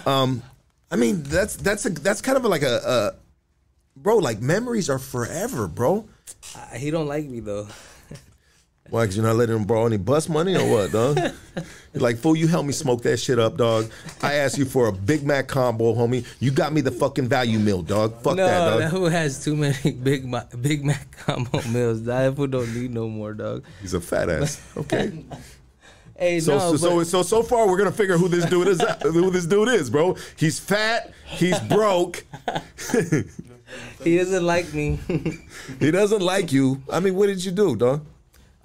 [0.05, 0.43] Um,
[0.91, 4.17] I mean that's that's a that's kind of like a, a bro.
[4.17, 6.07] Like memories are forever, bro.
[6.75, 7.67] He don't like me though.
[8.89, 9.05] Why?
[9.05, 11.17] Cause you're not letting him borrow any bus money or what, dog?
[11.17, 13.89] You're like, fool, you help me smoke that shit up, dog.
[14.21, 16.23] I asked you for a Big Mac combo, homie.
[16.39, 18.21] You got me the fucking value meal, dog.
[18.21, 18.91] Fuck no, that, dog.
[18.91, 22.03] fool has too many Big Ma- Big Mac combo meals.
[22.03, 23.63] That fool don't need no more, dog.
[23.81, 24.61] He's a fat ass.
[24.77, 25.23] Okay.
[26.17, 28.81] Hey, So, no, so, so so so far we're gonna figure who this dude is.
[29.01, 30.15] Who this dude is, bro?
[30.37, 31.11] He's fat.
[31.25, 32.23] He's broke.
[34.01, 34.97] he doesn't like me.
[35.77, 36.81] He doesn't like you.
[36.89, 38.05] I mean, what did you do, dog?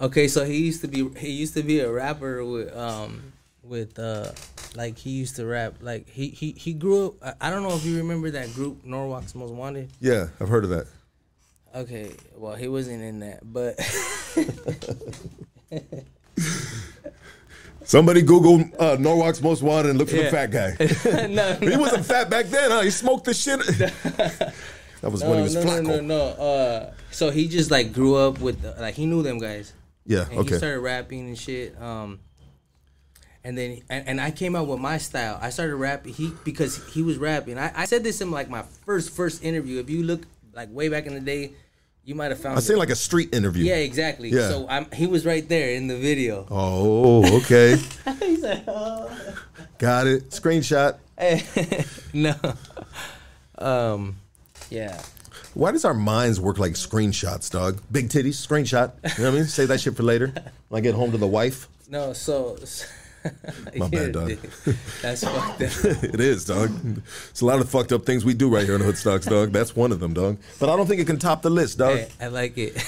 [0.00, 3.32] Okay, so he used to be he used to be a rapper with um
[3.62, 4.32] with uh
[4.74, 7.84] like he used to rap like he he he grew up I- don't know if
[7.84, 9.90] you remember that group Norwalk's Most Wanted.
[10.00, 10.86] Yeah, I've heard of that.
[11.74, 13.76] Okay, well he wasn't in that, but
[17.84, 20.76] Somebody Google uh, Norwalk's Most Wanted and look for the fat guy.
[21.28, 22.82] no, he wasn't fat back then, huh?
[22.82, 23.60] He smoked the shit.
[23.66, 24.54] that
[25.02, 25.84] was when he no, was no, no, Flacco.
[25.84, 26.22] no, no.
[26.24, 29.72] Uh, so he just like grew up with like he knew them guys.
[30.10, 30.22] Yeah.
[30.24, 30.56] and he Okay.
[30.58, 31.80] started rapping and shit.
[31.80, 32.20] Um,
[33.44, 35.38] and then and, and I came out with my style.
[35.40, 36.12] I started rapping.
[36.12, 37.58] He because he was rapping.
[37.58, 39.78] I, I said this in like my first first interview.
[39.80, 40.22] If you look
[40.52, 41.52] like way back in the day,
[42.04, 42.58] you might have found.
[42.58, 43.64] I seen like a street interview.
[43.64, 44.28] yeah, exactly.
[44.30, 44.48] Yeah.
[44.50, 46.46] So I'm, he was right there in the video.
[46.50, 47.76] Oh, okay.
[48.18, 49.10] He's like, oh.
[49.78, 50.28] Got it.
[50.30, 50.98] Screenshot.
[51.18, 51.42] Hey,
[52.12, 52.34] no.
[53.58, 54.16] Um,
[54.70, 55.00] yeah.
[55.54, 57.80] Why does our minds work like screenshots, dog?
[57.90, 58.92] Big titties, screenshot.
[59.18, 59.48] You know what I mean?
[59.48, 60.32] Save that shit for later.
[60.68, 61.68] When I get home to the wife.
[61.88, 62.12] No.
[62.12, 62.56] So.
[63.76, 64.28] My bad, dog.
[65.02, 65.60] That's fucked up.
[66.04, 66.70] it is, dog.
[67.28, 69.26] It's a lot of fucked up things we do right here in the Hood Stocks,
[69.26, 69.52] dog.
[69.52, 70.38] That's one of them, dog.
[70.58, 71.98] But I don't think it can top the list, dog.
[71.98, 72.82] Hey, I like it.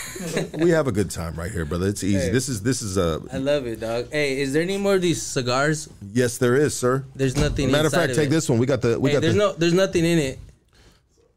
[0.55, 1.87] We have a good time right here, brother.
[1.89, 2.19] It's easy.
[2.19, 2.31] Hey.
[2.31, 4.11] This is this is a I love it, dog.
[4.11, 5.91] Hey, is there any more of these cigars?
[6.13, 7.05] yes, there is, sir.
[7.15, 7.71] There's nothing.
[7.71, 8.31] Matter of fact, take it.
[8.31, 8.59] this one.
[8.59, 10.39] We got the we Hey, got there's the no, there's nothing in it.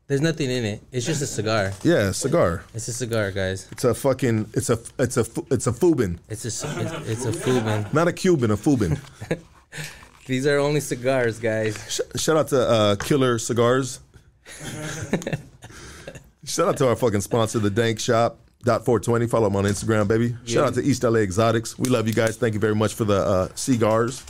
[0.07, 0.82] There's nothing in it.
[0.91, 1.73] It's just a cigar.
[1.84, 2.64] yeah cigar.
[2.76, 3.68] It's a cigar, guys.
[3.72, 6.49] It's a fucking it's a it's a it's a Fubin, It's a.
[6.49, 6.64] it's,
[7.10, 7.91] it's a Fubin.
[7.94, 8.99] not a Cuban, a Fubin.
[10.27, 11.77] These are only cigars, guys.
[11.90, 13.99] Sh- shout out to uh, Killer Cigars.
[16.45, 18.38] Shout out to our fucking sponsor, the Dank Shop.
[18.64, 19.27] Dot 420.
[19.27, 20.30] Follow them on Instagram, baby.
[20.45, 20.61] Shout Yeah.
[20.65, 21.77] out to East LA Exotics.
[21.77, 22.36] We love you guys.
[22.38, 24.23] Thank you very much for the uh, cigars.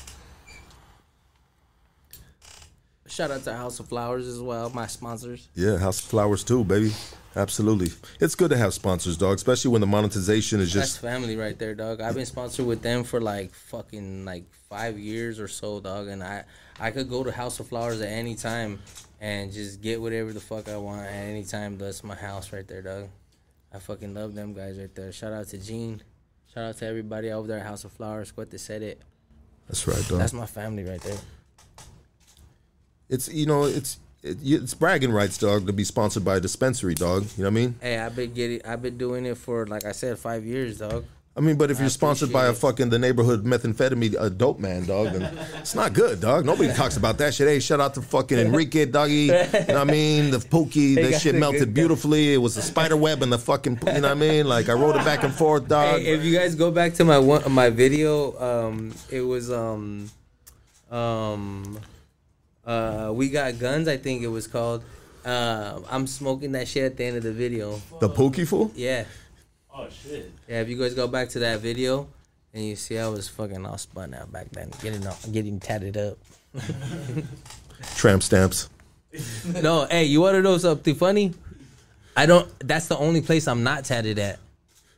[3.15, 5.47] Shout out to House of Flowers as well, my sponsors.
[5.55, 6.91] Yeah, House of Flowers too, baby.
[7.33, 7.87] Absolutely.
[8.19, 11.57] It's good to have sponsors, dog, especially when the monetization is just That's family right
[11.57, 12.01] there, dog.
[12.01, 16.09] I've been sponsored with them for like fucking like five years or so, dog.
[16.09, 16.43] And I
[16.77, 18.81] I could go to House of Flowers at any time
[19.21, 21.77] and just get whatever the fuck I want at any time.
[21.77, 23.07] That's my house right there, dog.
[23.73, 25.13] I fucking love them guys right there.
[25.13, 26.03] Shout out to Gene.
[26.53, 28.35] Shout out to everybody over there at House of Flowers.
[28.35, 29.01] What they said it.
[29.69, 30.19] That's right, dog.
[30.19, 31.17] That's my family right there.
[33.10, 36.95] It's you know, it's it, it's bragging rights, dog, to be sponsored by a dispensary,
[36.95, 37.27] dog.
[37.38, 37.76] You know what I mean?
[37.82, 41.06] Hey, I've been getting, I've been doing it for like I said, five years, dog.
[41.38, 44.86] I mean, but if you're sponsored by a fucking the neighborhood methamphetamine a dope man,
[44.86, 46.45] dog, then it's not good, dog.
[46.45, 47.49] Nobody talks about that shit.
[47.49, 49.14] Hey, shout out to fucking Enrique, doggy.
[49.14, 50.32] You know what I mean?
[50.32, 52.34] The Pookie, that shit melted beautifully.
[52.34, 54.48] It was a spider web and the fucking, you know what I mean?
[54.48, 55.99] Like I wrote it back and forth, dog.
[55.99, 60.10] Hey, if you guys go back to my one, my video, um, it was um,
[60.90, 61.77] um,
[62.65, 63.87] uh, we got guns.
[63.87, 64.83] I think it was called.
[65.25, 67.81] Uh, I'm smoking that shit at the end of the video.
[67.99, 68.71] the Pookie fool?
[68.75, 69.05] Yeah,
[69.73, 70.31] Oh shit.
[70.47, 70.61] yeah.
[70.61, 72.07] If you guys go back to that video,
[72.53, 75.97] and you see I was fucking all spun out back then, getting all, getting tatted
[75.97, 76.17] up.
[77.95, 78.69] Tramp stamps.
[79.61, 81.33] No, hey, you want to know something funny?
[82.15, 82.47] I don't.
[82.59, 84.39] That's the only place I'm not tatted at.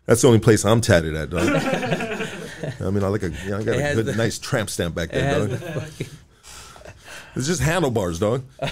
[0.05, 1.41] That's the only place I'm tatted at, dog.
[2.81, 4.69] I mean, I like a, you know, I got It a good, the- nice tramp
[4.69, 5.59] stamp back there, has dog.
[5.59, 6.07] the fucking.
[7.37, 8.43] It's just handlebars, dog.
[8.59, 8.71] Does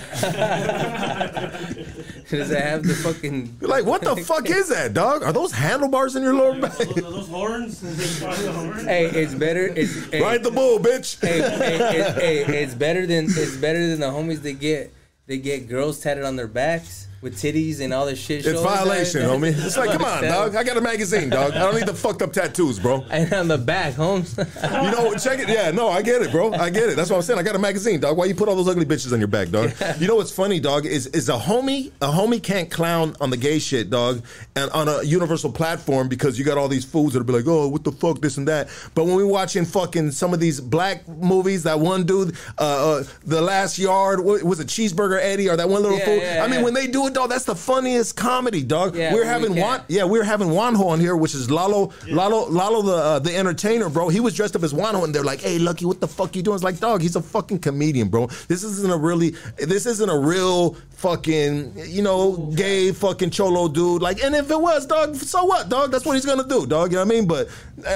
[2.52, 3.58] it have the fucking?
[3.62, 5.24] You're like, what the fuck is that, dog?
[5.24, 6.78] Are those handlebars in your lower back?
[6.78, 8.20] Those, those horns.
[8.20, 8.84] Probably the horns.
[8.84, 9.68] Hey, it's better.
[9.68, 11.20] It's hey, Ride the bull, bitch.
[11.22, 14.92] hey, hey, hey, hey, it's better than it's better than the homies that get
[15.28, 18.46] they get girls tatted on their backs with titties and all this shit.
[18.46, 19.66] It's violation, that- homie.
[19.66, 20.56] It's like, come on, dog.
[20.56, 21.54] I got a magazine, dog.
[21.54, 23.04] I don't need the fucked up tattoos, bro.
[23.16, 24.38] And on the back, Holmes.
[24.38, 25.50] You know, check it.
[25.50, 26.54] Yeah, no, I get it, bro.
[26.54, 26.96] I get it.
[26.96, 27.40] That's what I'm saying.
[27.40, 28.16] I got a magazine, dog.
[28.18, 29.72] Why you put all those ugly bitches on your back, dog?
[30.00, 30.86] You know what's funny, dog?
[30.86, 34.24] Is is a homie a homie can't clown on the gay shit, dog,
[34.56, 37.68] and on a universal platform because you got all these fools that'll be like, oh,
[37.68, 38.70] what the fuck, this and that.
[38.94, 43.04] But when we watching fucking some of these black movies, that one dude, uh, uh
[43.24, 46.18] the Last Yard, what, was it Cheeseburger Eddie or that one little Yeah, fool?
[46.18, 46.66] yeah, I mean, yeah.
[46.66, 48.96] when they do it, dog, that's the funniest comedy, dog.
[48.96, 49.66] Yeah, we're having can't.
[49.66, 49.82] one.
[49.88, 53.90] Yeah, we're having Wanho on here, which is Lalo, Lalo, Lalo, the uh, the entertainer,
[53.90, 54.10] bro.
[54.10, 56.44] He was dressed up as Wanho, and they're like, "Hey, Lucky, what the fuck you
[56.44, 58.28] doing?" It's like, dog, he's a fucking comedian, bro.
[58.48, 64.02] This isn't a really, this isn't a real fucking, you know, gay fucking cholo dude.
[64.02, 65.92] Like, and if it was, dog, so what, dog?
[65.92, 66.92] That's what he's gonna do, dog.
[66.92, 67.28] You know what I mean?
[67.28, 67.48] But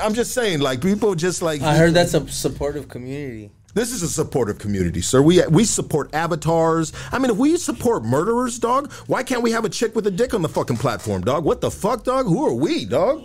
[0.01, 1.61] I'm just saying, like, people just like.
[1.61, 3.51] I heard that's a supportive community.
[3.73, 5.21] This is a supportive community, sir.
[5.21, 6.91] We we support avatars.
[7.11, 10.11] I mean, if we support murderers, dog, why can't we have a chick with a
[10.11, 11.43] dick on the fucking platform, dog?
[11.43, 12.25] What the fuck, dog?
[12.25, 13.23] Who are we, dog?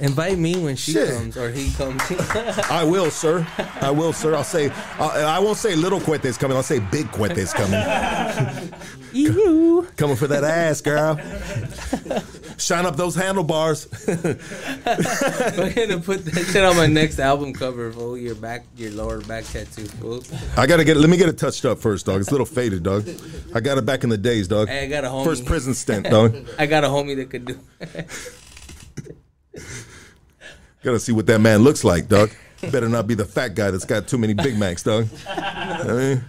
[0.00, 1.10] Invite me when she Shit.
[1.10, 2.00] comes or he comes.
[2.70, 3.46] I will, sir.
[3.82, 4.34] I will, sir.
[4.34, 4.70] I'll say.
[4.98, 6.56] I, I won't say little Cuete's coming.
[6.56, 7.78] I'll say big Cuete's coming.
[9.12, 9.86] you.
[9.96, 11.20] coming for that ass, girl.
[12.56, 13.88] Shine up those handlebars.
[14.08, 18.16] I'm gonna put that shit on my next album cover, fool.
[18.16, 20.22] Your back, your lower back tattoo, fool.
[20.56, 20.96] I gotta get.
[20.96, 22.20] Let me get it touched up first, dog.
[22.20, 23.06] It's a little faded, dog.
[23.54, 24.68] I got it back in the days, dog.
[24.68, 25.24] Hey, I got a homie.
[25.24, 26.36] First prison stint, dog.
[26.58, 27.58] I got a homie that could do.
[30.82, 32.30] Gotta see what that man looks like, Doug.
[32.70, 35.08] Better not be the fat guy that's got too many Big Macs, dog.
[35.26, 36.24] I mean,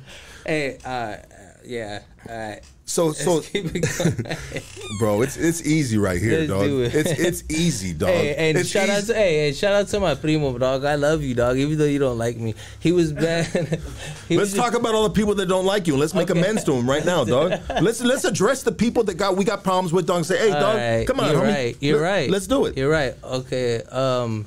[0.46, 1.18] hey, uh, uh,
[1.66, 2.02] yeah.
[2.30, 2.56] All
[2.98, 3.16] right.
[3.16, 4.38] so so, Keep it going.
[5.00, 6.64] bro, it's it's easy right here, Let's dog.
[6.66, 6.94] do it.
[6.96, 8.10] It's it's easy, dog.
[8.10, 10.86] Hey, and it's shout out to hey, hey, shout out to my primo dog.
[10.86, 11.58] I love you, dog.
[11.58, 13.46] Even though you don't like me, he was bad.
[14.28, 16.40] he Let's was talk about all the people that don't like you, let's make Okay.
[16.40, 17.60] amends to them right now, dog.
[17.82, 20.26] Let's let's address the people that got we got problems with, dog.
[20.26, 21.54] Say, hey, dog, Alright, come on, you're homie.
[21.54, 21.78] right.
[21.80, 22.30] You're Let- right.
[22.30, 22.78] Let's do it.
[22.78, 23.16] You're right.
[23.24, 23.82] Okay.
[23.84, 24.46] Um,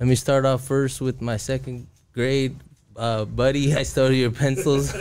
[0.00, 2.54] let me start off first with my second grade
[2.96, 3.74] uh, buddy.
[3.74, 4.92] I stole your pencils.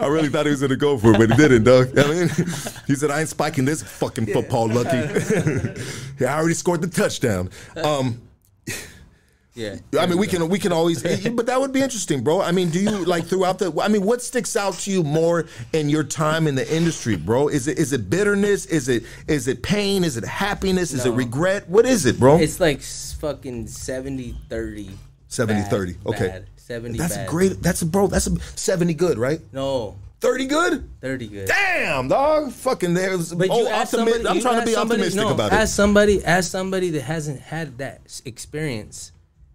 [0.00, 1.96] I really thought he was gonna go for it, but he didn't, Doug.
[1.98, 2.28] I mean,
[2.86, 4.96] he said, "I ain't spiking this fucking football, Lucky."
[6.18, 7.50] yeah, I already scored the touchdown.
[7.76, 8.22] Um,
[9.54, 9.76] yeah.
[9.98, 12.40] I mean, we can we can always, but that would be interesting, bro.
[12.40, 13.72] I mean, do you like throughout the?
[13.82, 17.48] I mean, what sticks out to you more in your time in the industry, bro?
[17.48, 18.64] Is it is it bitterness?
[18.66, 20.04] Is it is it pain?
[20.04, 20.92] Is it happiness?
[20.92, 21.68] Is it regret?
[21.68, 22.38] What is it, bro?
[22.38, 24.90] It's like s- fucking 70 30.
[25.28, 25.96] 70 30.
[26.06, 26.26] Okay.
[26.28, 26.46] bad.
[26.70, 27.26] 70 That's bad.
[27.26, 27.60] a great.
[27.62, 28.06] That's a bro.
[28.06, 29.40] That's a seventy good, right?
[29.52, 30.88] No, Thirty good.
[31.00, 31.48] 30 good.
[31.48, 32.52] Damn, dog.
[32.52, 33.32] Fucking there's.
[33.34, 35.64] But oh, you ask optimi- somebody, I'm trying to be somebody- optimistic no, about ask
[35.72, 35.74] it.
[35.74, 39.10] somebody, ask somebody that hasn't had that experience,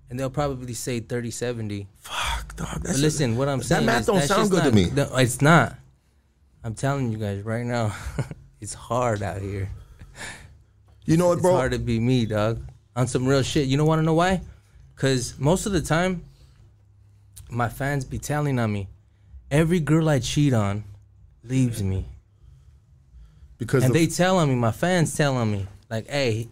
[0.10, 1.88] and they'll probably say 30 70.
[2.00, 2.68] Fuck, dog.
[2.74, 3.86] But That's listen, what I'm saying.
[3.86, 4.90] that math is don't sound just good to me.
[4.94, 5.76] No, it's not.
[6.66, 7.96] I'm telling you guys right now,
[8.60, 9.70] it's hard out here.
[11.06, 11.54] You know what, It's bro?
[11.56, 12.60] hard to be me, dog.
[12.98, 13.68] On some real shit.
[13.68, 14.42] You don't want to know why?
[14.96, 16.24] Cause most of the time,
[17.56, 18.88] my fans be telling on me.
[19.50, 20.84] Every girl I cheat on
[21.44, 22.06] leaves me.
[23.58, 26.50] Because And the- they telling me, my fans telling me, like, hey,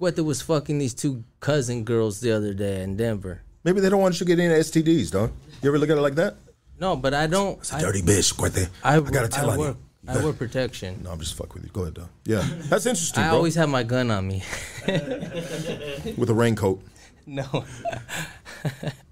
[0.00, 3.42] Cuete was fucking these two cousin girls the other day in Denver.
[3.64, 5.30] maybe they don't want you to get any STDs, dog.
[5.62, 6.36] You ever look at it like that?
[6.80, 7.58] No, but I don't.
[7.58, 8.68] It's a I, dirty bitch, Cuete.
[8.84, 10.12] I, I, gotta tell I on work, you.
[10.12, 11.00] I wear protection.
[11.02, 11.70] No, I'm just fuck with you.
[11.70, 12.08] Go ahead, dog.
[12.24, 13.36] Yeah, that's interesting, I bro.
[13.38, 14.42] always have my gun on me.
[14.86, 16.80] With a raincoat.
[17.26, 17.64] no.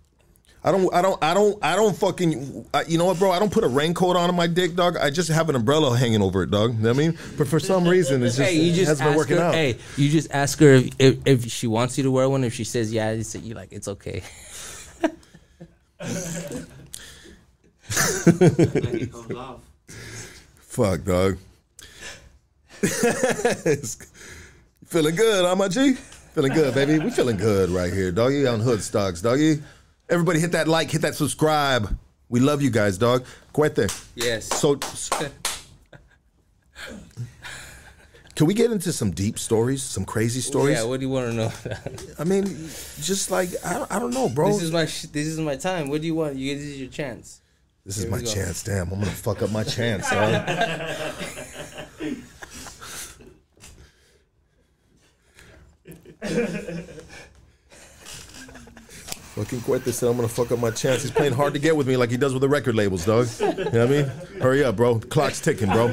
[0.66, 2.66] I don't, I don't, I don't, I don't fucking.
[2.74, 3.30] I, you know what, bro?
[3.30, 4.96] I don't put a raincoat on my dick, dog.
[4.96, 6.74] I just have an umbrella hanging over it, dog.
[6.74, 7.18] You know what I mean?
[7.38, 9.42] But for some reason, it's just, Hey, you it just hasn't been ask working her.
[9.44, 9.54] out.
[9.54, 12.42] Hey, you just ask her if, if, if she wants you to wear one.
[12.42, 14.24] If she says yeah, you like it's okay.
[15.08, 16.66] it.
[20.58, 21.38] Fuck, dog.
[24.86, 25.94] Feeling good, huh, my G?
[25.94, 26.98] Feeling good, baby.
[26.98, 29.62] We feeling good right here, doggy, on Hood Stocks, doggy.
[30.08, 31.98] Everybody hit that like, hit that subscribe.
[32.28, 33.24] We love you guys, dog.
[33.52, 33.90] Cuete.
[34.14, 34.46] Yes.
[34.46, 34.76] So,
[38.36, 40.76] can we get into some deep stories, some crazy stories?
[40.76, 40.84] Yeah.
[40.84, 41.50] What do you want to know?
[42.18, 42.44] I mean,
[43.00, 44.52] just like I don't, I don't know, bro.
[44.52, 45.88] this is my sh- this is my time.
[45.88, 46.36] What do you want?
[46.36, 47.40] You this is your chance.
[47.84, 48.26] This is my go.
[48.26, 48.62] chance.
[48.62, 50.48] Damn, I'm gonna fuck up my chance, dog.
[59.36, 61.02] Fucking Cuete said I'm gonna fuck up my chance.
[61.02, 63.28] He's playing hard to get with me like he does with the record labels, dog.
[63.38, 64.06] You know what I mean?
[64.40, 64.98] Hurry up, bro.
[64.98, 65.88] Clock's ticking, bro.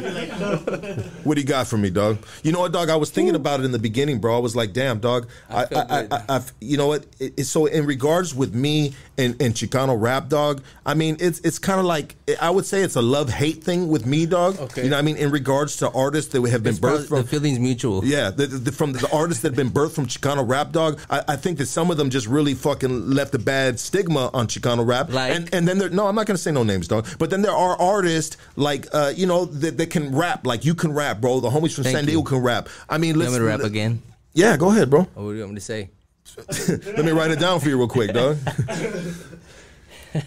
[1.26, 2.20] What do you got for me, dog?
[2.44, 2.90] You know what, dog?
[2.90, 4.38] I was thinking about it in the beginning, bro.
[4.38, 5.28] I was like, damn, dog.
[5.50, 6.24] I, I, I.
[6.30, 7.06] I, you know what?
[7.20, 10.64] It, it's so in regards with me and, and Chicano rap, dog.
[10.86, 13.90] I mean, it's it's kind of like I would say it's a love hate thing
[13.90, 14.58] with me, dog.
[14.58, 14.86] Okay.
[14.86, 17.24] You know, what I mean, in regards to artists that have been It's birthed from
[17.24, 18.06] the feelings mutual.
[18.06, 21.00] yeah, the, the, from the artists that have been birthed from Chicano rap, dog.
[21.10, 24.48] I, I think that some of them just really fucking left a bad stigma on
[24.48, 25.12] Chicano rap.
[25.12, 25.34] Like?
[25.36, 27.08] and and then there, no, I'm not gonna say no names, dog.
[27.20, 30.76] But then there are artists like uh, you know that, that can rap, like you
[30.76, 31.40] can rap, bro.
[31.40, 32.12] The homies from Thank San you.
[32.12, 32.70] Diego can rap.
[32.90, 34.02] I mean, You want me to rap again?
[34.34, 35.02] Yeah, go ahead, bro.
[35.14, 35.90] What do you want me to say?
[36.96, 38.38] Let me write it down for you real quick, dog.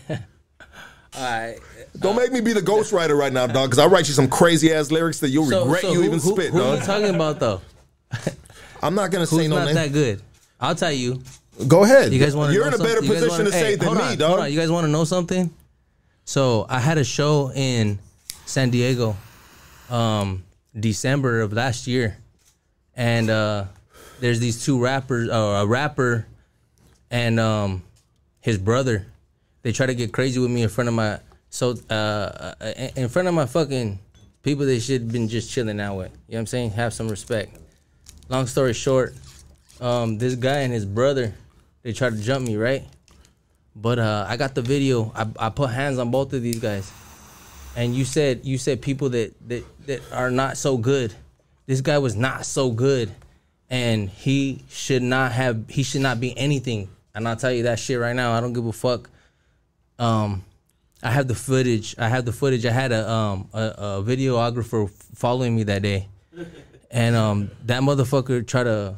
[0.08, 1.56] All right.
[1.98, 4.72] Don't make me be the ghostwriter right now, dog, because I'll write you some crazy
[4.72, 6.80] ass lyrics that you'll So, regret so you who, even who, spit, who dog.
[6.80, 7.60] you talking about though?
[8.82, 10.20] I'm not gonna say no not that good?
[10.60, 11.22] I'll tell you.
[11.66, 12.12] Go ahead.
[12.12, 12.54] You guys want to?
[12.54, 13.08] You're in a better something?
[13.08, 14.50] Position wanna- to say hey, it than me, on, dog.
[14.50, 15.50] You guys want to know something?
[16.24, 17.98] So I had a show in
[18.44, 19.16] San Diego,
[19.88, 20.44] um,
[20.78, 22.18] December of last year,
[22.94, 23.64] and uh,
[24.20, 26.26] there's these two rappers, uh, a rapper,
[27.10, 27.82] and um,
[28.40, 29.06] his brother.
[29.62, 32.54] They try to get crazy with me in front of my so uh, uh,
[32.96, 33.98] in front of my fucking
[34.42, 36.10] people they should have been just chilling out with.
[36.28, 36.70] You know what I'm saying?
[36.72, 37.56] Have some respect.
[38.28, 39.14] Long story short,
[39.80, 41.34] um, this guy and his brother,
[41.86, 42.82] they tried to jump me, right?
[43.76, 45.12] But uh, I got the video.
[45.14, 46.90] I, I put hands on both of these guys,
[47.76, 51.14] and you said you said people that that that are not so good.
[51.66, 53.12] This guy was not so good,
[53.70, 55.68] and he should not have.
[55.68, 56.88] He should not be anything.
[57.14, 58.32] And I'll tell you that shit right now.
[58.32, 59.08] I don't give a fuck.
[60.00, 60.44] Um,
[61.04, 61.94] I have the footage.
[61.98, 62.66] I have the footage.
[62.66, 66.08] I had a um a, a videographer following me that day,
[66.90, 68.96] and um that motherfucker tried to.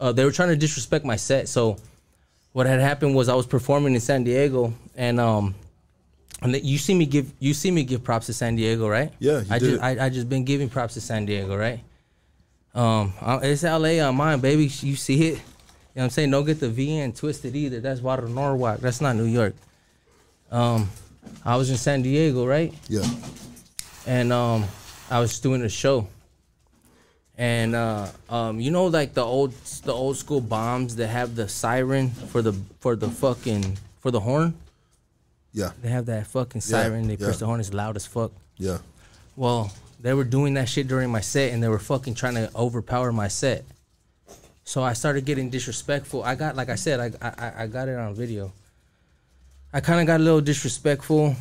[0.00, 1.46] Uh, they were trying to disrespect my set.
[1.46, 1.76] So,
[2.52, 5.54] what had happened was I was performing in San Diego, and um,
[6.42, 9.12] and you see me give you see me give props to San Diego, right?
[9.18, 9.70] Yeah, I did.
[9.70, 11.80] just I, I just been giving props to San Diego, right?
[12.74, 14.64] Um, uh, it's LA on mine, baby.
[14.64, 15.34] You see it.
[15.94, 16.30] You know what I'm saying?
[16.30, 17.80] Don't get the VN twisted either.
[17.80, 18.78] That's Water Norwalk.
[18.80, 19.54] That's not New York.
[20.50, 20.88] Um,
[21.44, 22.72] I was in San Diego, right?
[22.88, 23.04] Yeah.
[24.06, 24.64] and um,
[25.10, 26.06] I was doing a show.
[27.40, 29.54] And uh, um, you know, like the old
[29.84, 34.20] the old school bombs that have the siren for the for the fucking for the
[34.20, 34.52] horn.
[35.54, 35.70] Yeah.
[35.80, 37.04] They have that fucking siren.
[37.04, 37.08] Yeah.
[37.08, 37.26] They yeah.
[37.26, 37.60] press the horn.
[37.60, 38.32] It's loud as fuck.
[38.58, 38.76] Yeah.
[39.36, 42.50] Well, they were doing that shit during my set, and they were fucking trying to
[42.54, 43.64] overpower my set.
[44.64, 46.22] So I started getting disrespectful.
[46.22, 48.52] I got, like I said, I I, I got it on video.
[49.72, 51.34] I kind of got a little disrespectful,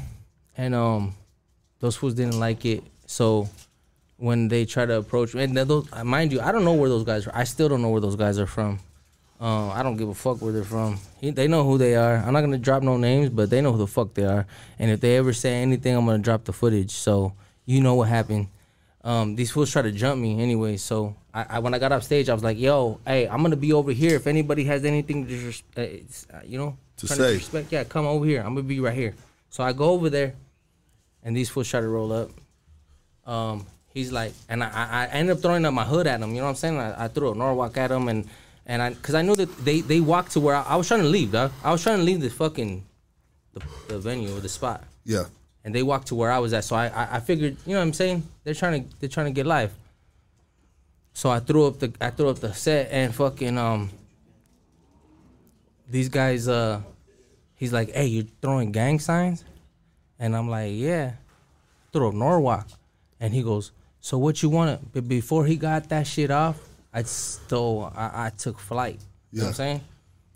[0.56, 1.14] and um,
[1.82, 2.86] those fools didn't like it.
[3.06, 3.50] So
[4.20, 7.06] when they try to approach me, and those, mind you, I don't know where those
[7.06, 7.32] guys are.
[7.34, 8.80] I still don't know where those guys are from.
[9.40, 11.00] Um, I don't give a fuck where they're from.
[11.22, 12.18] He, they know who they are.
[12.18, 14.46] I'm not gonna drop no names, but they know who the fuck they are.
[14.78, 16.92] And if they ever say anything, I'm gonna drop the footage.
[16.92, 17.34] So
[17.66, 18.50] you know what happened.
[19.02, 20.76] Um, these fools try to jump me anyway.
[20.76, 23.56] So I, I when I got off stage, I was like, "Yo, hey, I'm gonna
[23.56, 24.16] be over here.
[24.18, 27.16] If anybody has anything to, uh, it's, uh, you know, To say.
[27.16, 28.42] disrespect, yeah, come over here.
[28.42, 29.16] I'm gonna be right here."
[29.50, 30.36] So I go over there,
[31.24, 32.30] and these fools try to roll up.
[33.26, 33.66] Um,
[34.00, 36.32] he's like, and I, I, ended up throwing up my hood at him.
[36.32, 36.78] You know what I'm saying?
[36.78, 38.28] I, I threw a Norwalk at him, and
[38.66, 41.02] and I, cause I knew that they they walked to where I, I was trying
[41.02, 41.52] to leave, dog.
[41.64, 42.84] I was trying to leave the fucking,
[43.54, 45.26] the, the venue or the spot, Yeah.
[45.64, 46.64] and they walked to where I was at.
[46.64, 48.24] So I, I I figured, you know what I'm saying?
[48.44, 49.74] They're trying to they're trying to get live.
[51.14, 53.92] So I threw up the I threw up the set and fucking um.
[55.90, 56.82] These guys uh,
[57.56, 59.44] he's like, hey, you're throwing gang signs,
[60.20, 61.14] and I'm like, yeah
[61.92, 62.68] throw Norwalk.
[63.20, 63.72] And he goes,
[64.02, 64.94] So what you want?
[64.94, 66.58] But before he got that shit off,
[66.94, 69.00] I stole, I, I took flight.
[69.32, 69.82] You know what I'm saying?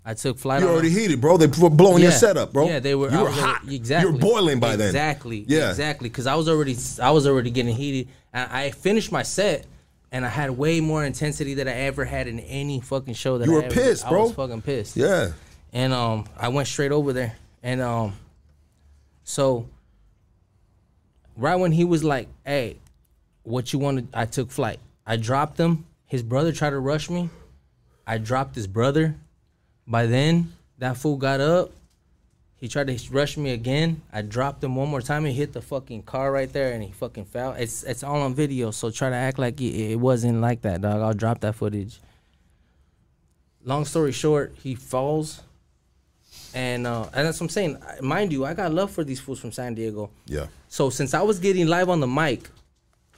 [0.06, 0.60] I took flight.
[0.60, 1.38] You're already heated, bro.
[1.38, 2.16] They were blowing your Yeah.
[2.18, 2.66] setup, bro.
[2.68, 3.10] Yeah, they were.
[3.10, 3.60] You were hot.
[3.62, 4.08] already- exactly.
[4.10, 4.88] You were boiling by then.
[4.88, 5.44] Exactly.
[5.48, 5.70] Yeah.
[5.70, 6.10] Exactly.
[6.10, 9.64] Because I was already, I was already getting heated, and I finished my set,
[10.12, 13.38] and I had way more intensity than I ever had in any fucking show.
[13.38, 14.24] That You I were ever pissed, I bro.
[14.24, 14.94] was fucking pissed.
[14.96, 15.30] Yeah.
[15.72, 18.12] And um, I went straight over there, and um,
[19.24, 19.66] so
[21.36, 22.76] right when he was like, "Hey,
[23.44, 24.80] what you want to?" I took flight.
[25.06, 25.86] I dropped him.
[26.06, 27.30] His brother tried to rush me.
[28.06, 29.14] I dropped his brother.
[29.86, 31.70] By then, that fool got up.
[32.56, 34.00] He tried to rush me again.
[34.10, 35.26] I dropped him one more time.
[35.26, 37.52] He hit the fucking car right there, and he fucking fell.
[37.52, 40.80] It's it's all on video, so try to act like it, it wasn't like that,
[40.80, 41.02] dog.
[41.02, 42.00] I'll drop that footage.
[43.64, 45.42] Long story short, he falls,
[46.54, 47.82] and uh, and that's what I'm saying.
[48.00, 50.10] Mind you, I got love for these fools from San Diego.
[50.26, 50.46] Yeah.
[50.68, 52.48] So since I was getting live on the mic,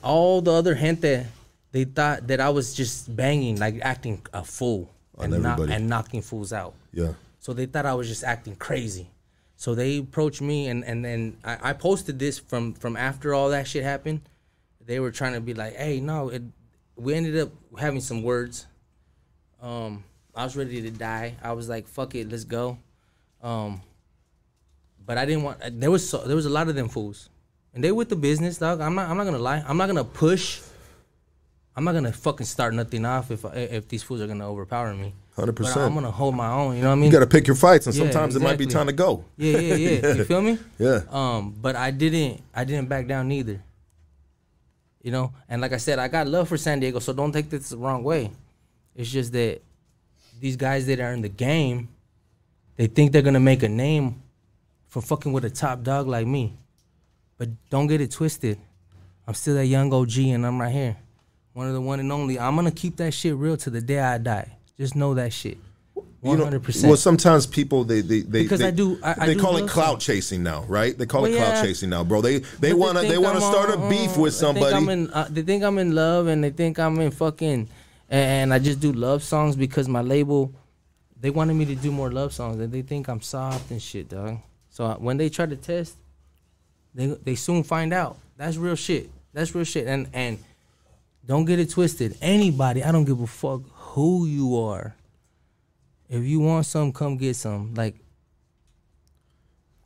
[0.06, 1.26] all the other gente
[1.72, 6.52] they thought that I was just banging, like acting a fool and, and knocking fools
[6.52, 6.72] out.
[6.92, 7.12] Yeah.
[7.38, 9.10] So they thought I was just acting crazy.
[9.56, 13.50] So they approached me and and then I, I posted this from from after all
[13.50, 14.22] that shit happened.
[14.84, 16.42] They were trying to be like, hey, no, it.
[16.96, 18.66] We ended up having some words.
[19.60, 20.02] Um,
[20.34, 21.34] I was ready to die.
[21.42, 22.78] I was like, fuck it, let's go.
[23.42, 23.82] Um,
[25.04, 25.58] but I didn't want.
[25.80, 27.28] There was so, there was a lot of them fools,
[27.76, 28.80] and they with the business, dog.
[28.80, 29.08] I'm not.
[29.10, 29.62] I'm not gonna lie.
[29.68, 30.62] I'm not gonna push.
[31.76, 35.12] I'm not gonna fucking start nothing off if if these fools are gonna overpower me.
[35.36, 35.76] 100%.
[35.76, 36.76] I'm gonna hold my own.
[36.76, 37.04] You know what I mean?
[37.04, 39.22] You got to pick your fights, and Yeah, sometimes it might be time to go.
[39.36, 40.14] Yeah, yeah, yeah.
[40.14, 40.58] You feel me?
[40.78, 41.02] Yeah.
[41.10, 43.62] Um, but I didn't I didn't back down neither.
[45.02, 47.50] You know, and like I said, I got love for San Diego, so don't take
[47.50, 48.30] this the wrong way.
[48.94, 49.60] It's just that
[50.40, 51.90] these guys that are in the game,
[52.76, 54.22] they think they're gonna make a name
[54.88, 56.54] for fucking with a top dog like me.
[57.38, 58.58] But don't get it twisted.
[59.26, 60.96] I'm still that young OG and I'm right here.
[61.52, 62.38] One of the one and only.
[62.38, 64.52] I'm gonna keep that shit real to the day I die.
[64.78, 65.58] Just know that shit.
[66.20, 66.88] One hundred percent.
[66.88, 69.56] Well, sometimes people they they they Because they, I do- I- I they do call
[69.58, 70.96] it clout chasing now, right?
[70.96, 71.62] They call Well, it clout yeah.
[71.62, 72.20] chasing now, bro.
[72.20, 74.66] They they But wanna they think wanna I'm start a beef with They somebody.
[74.66, 77.68] think I'm in, uh, they think I'm in love, and they think I'm in fucking,
[78.10, 80.52] and I just do love songs because my label,
[81.20, 84.08] they wanted me to do more love songs, and they think I'm soft and shit,
[84.08, 84.38] dog.
[84.70, 85.94] So uh, when they try to test,
[86.96, 88.16] they they soon find out.
[88.36, 89.10] That's real shit.
[89.32, 89.86] That's real shit.
[89.86, 90.38] And and
[91.24, 92.16] don't get it twisted.
[92.20, 94.94] Anybody, I don't give a fuck who you are.
[96.08, 97.74] If you want some, come get some.
[97.74, 97.94] Like.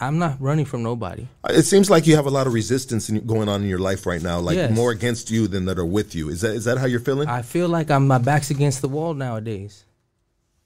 [0.02, 1.26] I'm not running from nobody.
[1.44, 3.78] Uh, it seems like you have a lot of resistance in, going on in your
[3.78, 4.74] life right now, like Yes.
[4.74, 6.30] more against you than that are with you.
[6.30, 7.28] Is that is that how you're feeling?
[7.28, 9.84] I feel like I'm my back's against the wall nowadays.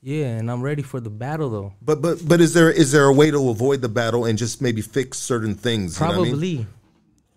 [0.07, 1.73] Yeah, and I'm ready for the battle though.
[1.81, 4.61] but but but is there is there a way to avoid the battle and just
[4.61, 5.99] maybe fix certain things?
[5.99, 6.57] you know I Probably.
[6.57, 6.67] mean?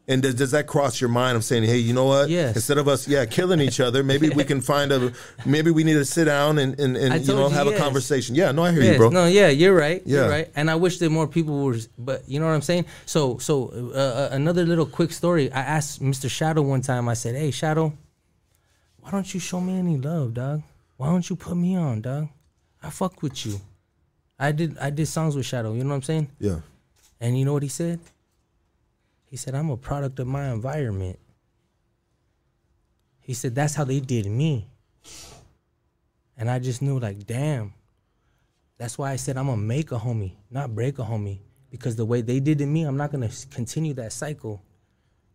[0.09, 1.35] And does, does that cross your mind?
[1.35, 2.29] I'm saying, hey, you know what?
[2.29, 2.55] Yes.
[2.55, 5.11] Instead of us, yeah, killing each other, maybe we can find a.
[5.45, 8.33] Maybe we need to sit down and and, and you know you have a conversation.
[8.35, 9.09] Yeah, no, I hear Yes, you, bro.
[9.09, 10.01] no, yeah, you're right.
[10.05, 10.19] Yeah.
[10.21, 10.49] You're right.
[10.55, 12.85] And I wish that more people were, but you know what I'm saying.
[13.05, 15.51] So, so uh, uh, another little quick story.
[15.51, 16.29] I asked Mr.
[16.29, 17.09] Shadow one time.
[17.09, 17.91] I said, "Hey, Shadow,
[19.01, 20.63] why don't you show me any love, dog?
[20.95, 22.29] Why don't you put me on, dog?
[22.87, 23.59] I fuck with you.
[24.39, 24.77] I did.
[24.77, 25.73] I did songs with Shadow.
[25.73, 26.29] You know what I'm saying?
[26.39, 26.61] Yeah.
[27.19, 27.99] And you know what he said?
[29.25, 31.19] He said, I'm a product of my environment.
[33.19, 34.67] He said, that's how they did me.
[36.37, 37.73] And I just knew, like, damn.
[38.77, 41.39] That's why I said, I'm going to make a homie, not break a homie.
[41.69, 44.61] Because the way they did to me, I'm not going to continue that cycle.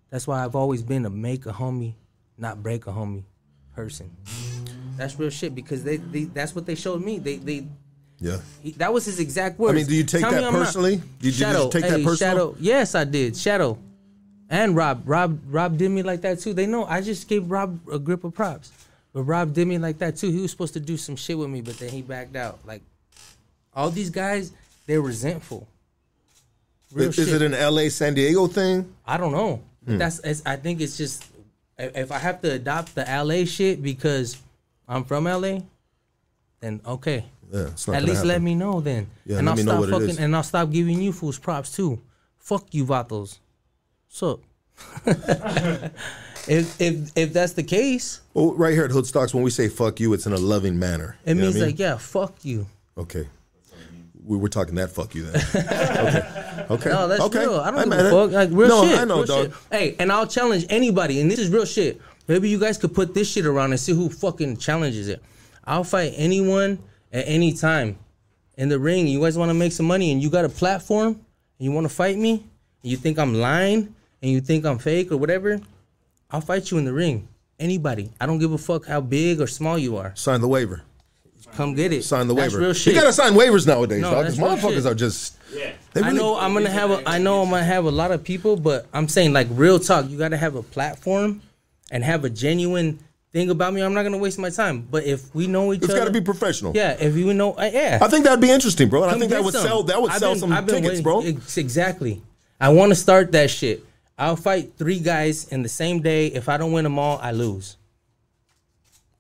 [0.09, 1.97] That's why I've always been a make a homie,
[2.39, 3.25] not break a homie
[3.75, 4.11] person.
[4.97, 7.19] That's real shit because they, they that's what they showed me.
[7.19, 7.67] They they
[8.21, 8.39] Yeah.
[8.63, 9.73] he, that was his exact words.
[9.73, 10.97] I mean, do you take Tell that I'm not- personally?
[10.97, 12.33] Did you- did you Shadow, take that hey, personal?
[12.35, 13.37] Shadow, yes, I did.
[13.37, 13.79] Shadow,
[14.51, 16.53] and Rob, Rob, Rob did me like that too.
[16.55, 18.71] They know I just gave Rob a grip of props,
[19.13, 20.31] but Rob did me like that too.
[20.31, 22.59] He was supposed to do some shit with me, but then he backed out.
[22.67, 22.83] Like
[23.75, 24.53] all these guys,
[24.87, 25.67] they're resentful.
[26.93, 27.29] Real Is, shit.
[27.29, 28.93] it an LA San Diego thing?
[29.07, 29.63] I don't know.
[29.87, 29.97] Hmm.
[29.97, 31.25] That's it's, I think it's just
[31.79, 34.37] if I have to adopt the LA shit because
[34.95, 35.61] I'm from LA,
[36.61, 37.25] then okay.
[37.53, 39.09] Yeah, At least let me know then.
[39.27, 42.01] Yeah, and I'll stop fucking and I'll stop giving you fools props too.
[42.39, 43.39] Fuck you, Vatos.
[44.09, 44.41] So
[46.49, 49.69] if if if that's the case, Well, right here at Hood Stocks, when we say
[49.69, 51.17] "fuck you," it's in a loving manner.
[51.25, 51.69] it You means I mean?
[51.69, 52.67] like yeah, fuck you.
[52.97, 53.29] okay,
[54.25, 55.43] we were talking that "fuck you" then.
[55.55, 57.41] okay, okay, No, that's okay.
[57.41, 57.61] real.
[57.61, 58.31] I don't I'm give a fuck.
[58.33, 58.99] Like real no, shit.
[58.99, 59.45] I know, real dog.
[59.47, 59.55] shit.
[59.71, 62.01] Hey, and I'll challenge anybody, and this is real shit.
[62.29, 65.23] Maybe you guys could put this shit around and see who fucking challenges it.
[65.65, 66.79] I'll fight anyone
[67.13, 67.99] at any time
[68.57, 69.07] in the ring.
[69.07, 71.21] You guys want to make some money, and you got a platform, and
[71.59, 75.11] you want to fight me, and you think I'm lying, and you think I'm fake
[75.13, 75.61] or whatever.
[76.31, 77.29] I'll fight you in the ring.
[77.59, 78.11] Anybody.
[78.21, 80.13] I don't give a fuck how big or small you are.
[80.17, 80.83] Sign the waiver.
[81.55, 82.03] come get it.
[82.03, 82.65] Sign the That's waiver.
[82.65, 82.95] real shit.
[82.95, 84.25] You gotta sign waivers nowadays, No, dog.
[84.25, 84.87] Because motherfuckers shit.
[84.87, 85.37] are just.
[85.55, 85.73] Yeah.
[85.93, 88.25] They I know I'm gonna have a I know I'm gonna have a lot of
[88.25, 91.43] people, but I'm saying like real talk, you gotta have a platform
[91.93, 92.99] and have a genuine
[93.33, 93.81] thing about me.
[93.83, 94.87] I'm not gonna waste my time.
[94.91, 96.73] But if we know each It's other, it's got to be professional.
[96.75, 96.97] yeah.
[96.99, 97.99] If you know, uh, yeah.
[98.03, 99.05] I think that'd be interesting, bro.
[99.05, 99.63] And I think that would some.
[99.65, 99.83] sell.
[99.85, 101.21] That would I've sell been- some tickets, waiting- bro.
[101.23, 102.21] Ex- Exactly.
[102.61, 103.85] I want to start that shit.
[104.19, 106.27] I'll fight three guys in the same day.
[106.27, 107.77] If I don't win them all, I lose.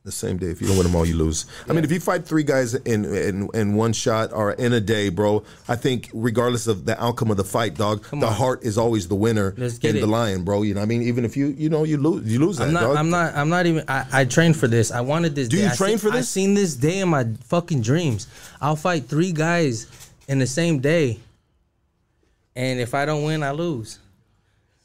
[0.04, 0.46] The same day.
[0.48, 1.46] If you don't win them all, you lose.
[1.68, 4.80] I mean, if you fight three guys in, in in one shot or in a
[4.80, 8.32] day, bro, I think regardless of the outcome of the fight, dog, the on.
[8.32, 10.62] heart is always the winner Let's get in the lion, bro.
[10.62, 12.66] You know, what I mean, even if you you know you lose, you lose that,
[12.66, 12.80] I'm not.
[12.82, 12.96] dog.
[12.96, 13.34] I'm not.
[13.36, 13.84] I'm not even.
[13.86, 14.90] I, I trained for this.
[14.90, 15.46] I wanted this.
[15.46, 15.62] Do day.
[15.64, 16.28] you I train seen- for I this?
[16.28, 18.26] seen this day in my fucking dreams.
[18.60, 19.86] I'll fight three guys
[20.26, 21.20] in the same day,
[22.56, 24.00] and if I don't win, I lose.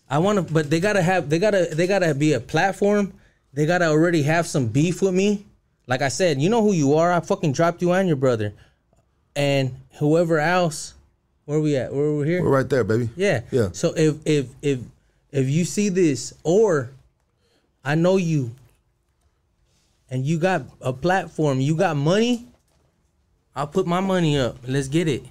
[0.10, 1.28] I want to, but they gotta have.
[1.32, 1.70] They gotta.
[1.74, 3.14] They gotta be a platform.
[3.58, 5.44] They gotta already have some beef with me.
[5.88, 7.12] Like I said, you know who you are.
[7.12, 8.54] I fucking dropped you and your brother,
[9.36, 10.94] and whoever else.
[11.46, 11.92] Where we at?
[11.92, 12.44] Where we here?
[12.44, 13.10] We're right there, baby.
[13.16, 13.42] Yeah.
[13.50, 13.70] Yeah.
[13.72, 14.80] So if if if
[15.32, 16.92] if you see this or
[17.84, 18.52] I know you
[20.12, 22.46] and you got a platform, you got money,
[23.56, 24.58] I'll put my money up.
[24.68, 25.24] Let's get it.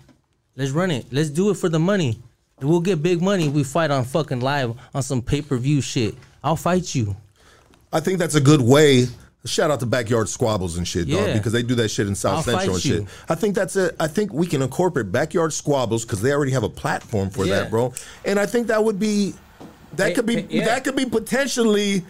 [0.57, 1.07] Let's run it.
[1.13, 2.19] Let's do it for the money.
[2.61, 3.49] We'll get big money.
[3.49, 6.17] We fight on fucking live on some pay per view shit.
[6.43, 7.15] I'll fight you.
[7.93, 9.07] I think that's a good way.
[9.45, 12.39] Shout out to backyard squabbles and shit, dog, because they do that shit in South
[12.39, 13.01] I'll Central and shit.
[13.03, 13.07] you.
[13.29, 13.93] I think that's a.
[14.03, 17.61] I think we can incorporate backyard squabbles because they already have a platform for Yeah.
[17.61, 17.93] that, bro.
[18.25, 19.35] And I think that would be,
[19.95, 20.65] that Hey, could be, hey, yeah.
[20.65, 22.05] that could be potentially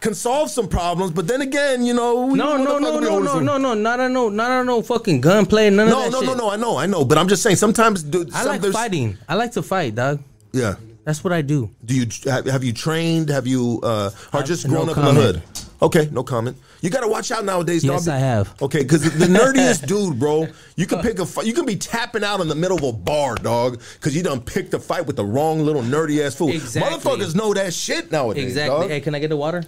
[0.00, 1.12] can solve some problems.
[1.12, 4.12] But then again, you know, we- No, no, no, no, no, no, no, not on
[4.14, 5.68] no, not on no fucking gunplay.
[5.68, 6.34] None of that no, no, no.
[6.34, 7.04] No, I know, I know.
[7.04, 7.56] But I'm just saying.
[7.56, 9.18] Sometimes, dude, I some, like there's- fighting.
[9.28, 10.20] I like to fight, dog.
[10.52, 10.76] Yeah.
[11.04, 11.70] That's what I do.
[11.84, 13.28] Do you have, have you trained?
[13.28, 15.42] Have you uh, or just no grown up in the hood?
[15.80, 16.56] Okay, no comment.
[16.80, 17.94] You got to watch out nowadays, dog.
[17.94, 18.14] Yes, dog.
[18.14, 18.62] I have.
[18.62, 20.46] Okay, because the nerdiest dude, bro,
[20.76, 21.46] you can pick a fight.
[21.46, 24.40] You can be tapping out in the middle of a bar, dog, because you done
[24.40, 26.50] picked a fight with the wrong little nerdy ass fool.
[26.50, 26.98] Exactly.
[26.98, 28.44] Motherfuckers know that shit nowadays.
[28.44, 28.80] Exactly.
[28.82, 28.90] dog.
[28.90, 29.64] Hey, can I get the water?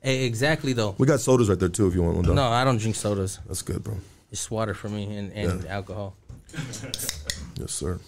[0.00, 0.94] Hey, exactly though.
[0.98, 2.24] We got sodas right there too, if you want one.
[2.24, 2.34] Dog.
[2.34, 3.38] No, I don't drink sodas.
[3.46, 3.96] that's good, bro.
[4.30, 6.14] It's water for me and, and alcohol
[6.52, 7.98] Yes, sir.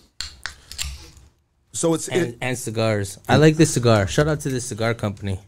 [1.73, 3.19] So it's and, it, and cigars.
[3.29, 4.07] I like this cigar.
[4.07, 5.41] Shout out to this cigar company.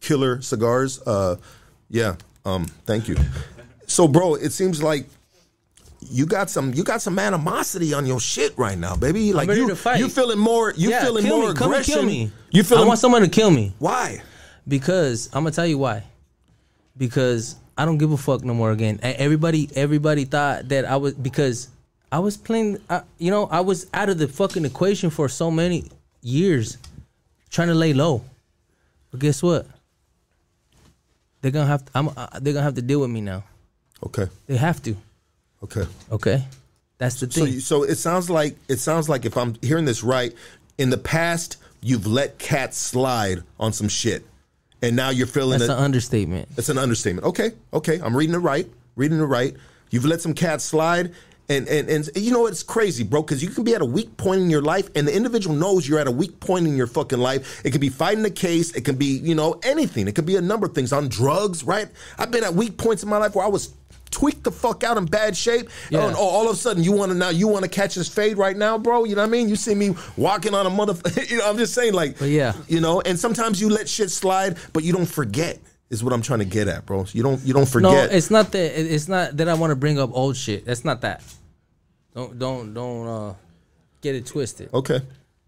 [0.00, 1.00] killer cigars.
[1.02, 1.36] Uh,
[1.88, 2.16] yeah.
[2.44, 3.16] Um, thank you.
[3.86, 5.06] So, bro, it seems like
[6.00, 9.32] you got some you got some animosity on your shit right now, baby.
[9.32, 11.54] Like you you feeling more you yeah, feeling more me.
[11.54, 11.94] Come and aggression.
[11.94, 12.32] kill me.
[12.50, 14.22] You I want someone to kill me why?
[14.66, 16.04] because I'm gonna tell you why.
[16.96, 18.70] Because I don't give a fuck no more.
[18.70, 21.68] Again, everybody everybody thought that I was because
[22.12, 22.78] I was playing.
[22.90, 25.90] I, you know, I was out of the fucking equation for so many
[26.20, 26.76] years,
[27.50, 28.22] trying to lay low.
[29.10, 29.66] But guess what?
[31.40, 31.84] They're gonna have.
[31.86, 32.08] To, I'm.
[32.08, 33.42] Uh, they're gonna have to deal with me now.
[34.06, 34.26] Okay.
[34.46, 34.96] They have to.
[35.64, 35.86] Okay.
[36.10, 36.44] Okay,
[36.98, 37.54] that's the So thing.
[37.54, 40.34] you, so it sounds like it sounds like if I'm hearing this right,
[40.76, 44.24] in the past you've let cats slide on some shit,
[44.82, 45.74] and now you're feeling that's it.
[45.76, 46.48] an understatement.
[46.56, 47.26] It's an understatement.
[47.28, 48.68] Okay, okay, I'm reading it right.
[48.96, 49.54] Reading it right.
[49.90, 51.12] You've let some cats slide,
[51.52, 53.22] and and and you know it's crazy, bro.
[53.22, 55.88] Because you can be at a weak point in your life, and the individual knows
[55.88, 57.64] you're at a weak point in your fucking life.
[57.64, 58.72] It could be fighting a case.
[58.72, 60.08] It can be you know anything.
[60.08, 61.88] It could be a number of things on drugs, right?
[62.18, 63.72] I've been at weak points in my life where I was
[64.12, 65.68] tweaked the fuck out in bad shape.
[65.90, 66.06] Yeah.
[66.06, 68.08] And all, all of a sudden you want to now you want to catch this
[68.08, 69.04] fade right now, bro.
[69.04, 69.48] You know what I mean?
[69.48, 70.94] You see me walking on a mother.
[71.28, 72.52] you know, I'm just saying like, But yeah.
[72.68, 73.00] you know.
[73.00, 75.58] And sometimes you let shit slide, but you don't forget.
[75.90, 77.04] Is what I'm trying to get at, bro.
[77.12, 78.10] You don't you don't forget.
[78.10, 78.80] No, it's not that.
[78.80, 80.64] It's not that I want to bring up old shit.
[80.64, 81.22] That's not that.
[82.14, 83.34] Don't don't don't uh,
[84.00, 84.70] get it twisted.
[84.72, 85.00] okay.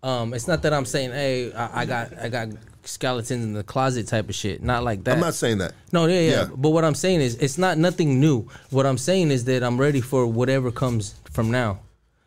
[0.03, 2.49] Um, it's not that I'm saying, hey, I, I got I got
[2.85, 4.63] skeletons in the closet type of shit.
[4.63, 5.15] Not like that.
[5.15, 5.73] I'm not saying that.
[5.93, 6.49] No, yeah, yeah, Yeah.
[6.55, 8.49] But what I'm saying is, it's not nothing new.
[8.69, 11.81] What I'm saying is that I'm ready for whatever comes from now,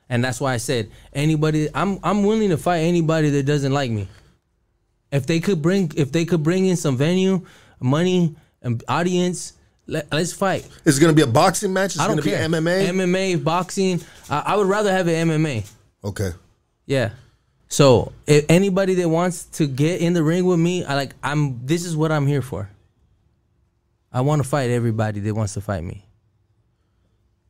[0.10, 1.70] and that's why I said anybody.
[1.74, 4.08] I'm I'm willing to fight anybody that doesn't like me.
[5.12, 7.46] If they could bring if they could bring in some venue,
[7.80, 9.54] money, and audience,
[9.88, 10.68] let, let's fight.
[10.86, 11.96] It's going to be a boxing match?
[11.96, 12.48] Is it I don't to be care.
[12.48, 12.88] MMA?
[12.90, 14.02] MMA, boxing.
[14.30, 15.70] I, I would rather have an MMA.
[16.04, 16.32] okay.
[16.86, 17.10] Yeah.
[17.70, 21.66] So if anybody that wants to get in the ring with me, I like I'm
[21.66, 22.70] this is what I'm here for.
[24.12, 26.06] I want to fight everybody that wants to fight me.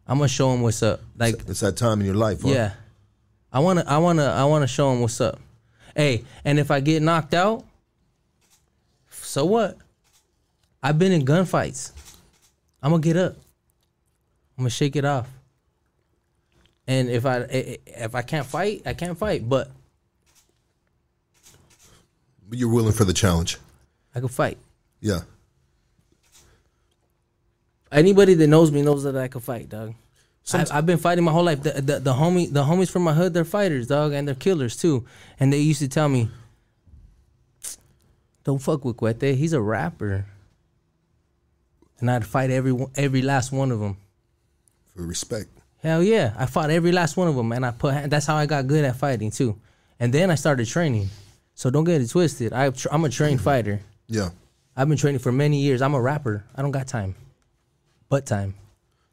[0.07, 1.01] I'm gonna show them what's up.
[1.15, 2.41] Like It's that time in your life.
[2.41, 2.49] Huh?
[2.49, 2.71] yeah.
[3.53, 5.39] I want to I want to I want to show them what's up.
[5.95, 7.63] Hey, and if I get knocked out,
[9.11, 9.77] so what?
[10.81, 11.91] I've been in gunfights.
[12.87, 13.33] I'm gonna get up.
[14.57, 15.27] I'm gonna shake it off.
[16.87, 19.47] And if I eh, eh, if I can't fight, I can't fight.
[19.47, 19.69] But
[22.47, 23.57] But You're willing for the challenge.
[24.15, 24.57] I can fight.
[25.01, 25.19] Yeah.
[27.91, 29.93] Anybody that knows me knows that I can fight, dog.
[30.53, 31.63] I've, I've been fighting my whole life.
[31.63, 34.77] The, the the homie the homies from my hood, they're fighters, dog, and they're killers
[34.77, 35.05] too.
[35.41, 36.29] And they used to tell me,
[38.45, 39.35] "Don't fuck with Cuete.
[39.35, 40.25] He's a rapper."
[41.99, 43.97] And I'd fight every every last one of them.
[44.95, 45.49] For respect.
[45.81, 48.09] Hell yeah, I fought every last one of them, and I put.
[48.09, 49.55] That's how I got good at fighting too.
[49.99, 51.09] And then I started training.
[51.55, 52.53] So don't get it twisted.
[52.53, 53.79] I, tr- I'm a trained fighter.
[54.07, 54.29] Yeah.
[54.75, 55.81] I've been training for many years.
[55.81, 56.43] I'm a rapper.
[56.55, 57.15] I don't got time,
[58.09, 58.53] but time.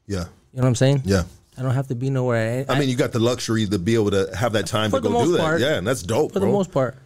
[0.06, 0.24] Yeah.
[0.52, 1.02] You know what I'm saying?
[1.06, 1.22] Yeah.
[1.56, 2.66] I don't have to be nowhere.
[2.68, 5.08] I mean, you got the luxury to be able to have that time to go
[5.08, 5.60] do most that.
[5.60, 6.48] yeah, and that's dope, for bro.
[6.48, 6.96] the most part.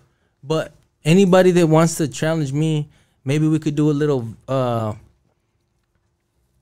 [0.43, 0.73] But
[1.05, 2.89] anybody that wants to challenge me,
[3.25, 4.95] maybe we could do a little uh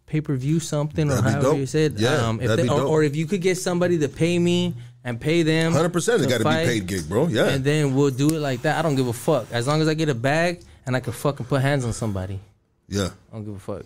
[0.06, 1.58] pay per view something That'd or however dope.
[1.58, 1.98] you said.
[1.98, 4.74] Yeah, um, if they, or, or if you could get somebody to pay me
[5.04, 5.72] and pay them.
[5.72, 7.26] 100% it got to be paid gig, bro.
[7.28, 7.46] Yeah.
[7.48, 8.78] And then we'll do it like that.
[8.78, 9.46] I don't give a fuck.
[9.52, 12.40] As long as I get a bag and I can fucking put hands on somebody.
[12.88, 13.10] yeah.
[13.30, 13.84] I don't give a fuck.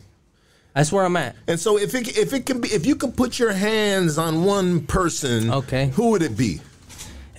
[0.74, 1.34] That's where I'm at.
[1.48, 4.44] And so if it if it can be if you can put your hands on
[4.44, 5.88] one person, Okay.
[5.88, 6.60] who would it be?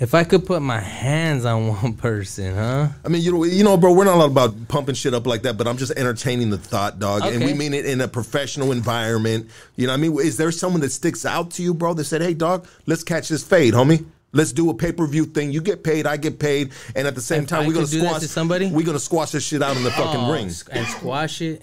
[0.02, 2.88] If I could put my hands on one person, huh?
[3.06, 5.44] I mean, you know, you know, bro, we're not all about pumping shit up like
[5.44, 8.72] that, but I'm just entertaining the thought, dog, and we mean it in a professional
[8.72, 9.48] environment.
[9.76, 12.06] You know, what I mean, is there someone that sticks out to you, bro, that
[12.06, 14.04] said, "Hey, dog, let's catch this fade, homie."
[14.34, 15.52] Let's do a pay per view thing.
[15.52, 17.86] You get paid, I get paid, and at the same If time, I we're gonna
[17.86, 18.72] do that squash to somebody?
[18.72, 20.50] We're gonna squash this shit out in the fucking Oh, ring.
[20.72, 21.62] and squash it.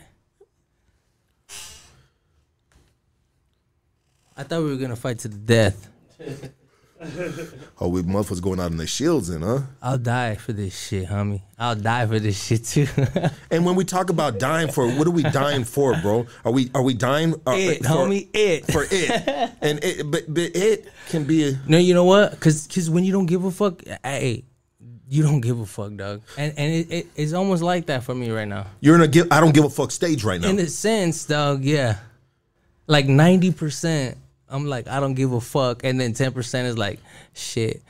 [4.37, 5.89] I thought we were gonna fight to the death.
[7.81, 9.61] Oh, we motherfuckers going out in their shields, in, huh?
[9.81, 11.43] I'll die for this shit, homie.
[11.59, 12.89] I'll die for this shit too.
[13.51, 16.27] And when we talk about dying for, what are we dying for, bro?
[16.45, 17.35] Are we are we dying?
[17.47, 18.67] uh, it, for, homie, it.
[18.71, 21.51] for it, and it, but, but it can be.
[21.51, 22.39] A, no, you know what?
[22.41, 24.45] Cause, cause when you don't give a fuck, hey,
[25.09, 26.23] you don't give a fuck, dog.
[26.37, 28.67] And and it, it, it's almost like that for me right now.
[28.81, 29.29] you're in a give.
[29.31, 30.49] I don't give a fuck stage right now.
[30.49, 31.99] In a sense, dog, yeah.
[32.87, 34.19] Like ninety percent,
[34.51, 37.01] I'm like, I don't give a fuck, and then ten percent is like,
[37.35, 37.83] shit,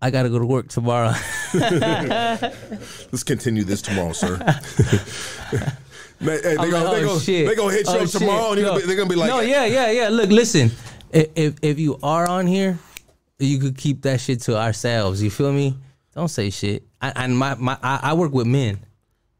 [0.00, 1.12] I gotta go to work tomorrow.
[1.54, 4.36] Let's continue this tomorrow, sir.
[6.18, 7.46] Man, hey, they gonna, like, oh, gonna, shit.
[7.46, 8.20] they gonna hit you Oh, up shit.
[8.20, 8.86] tomorrow, and you're gonna No.
[8.86, 10.08] they're gonna be like, no, yeah, yeah, yeah.
[10.08, 10.70] Look, listen.
[11.12, 12.78] If, if if you are on here,
[13.38, 15.22] you could keep that shit to ourselves.
[15.22, 15.76] You feel me?
[16.14, 16.84] Don't say shit.
[17.02, 18.78] I, and my my I, I work with men.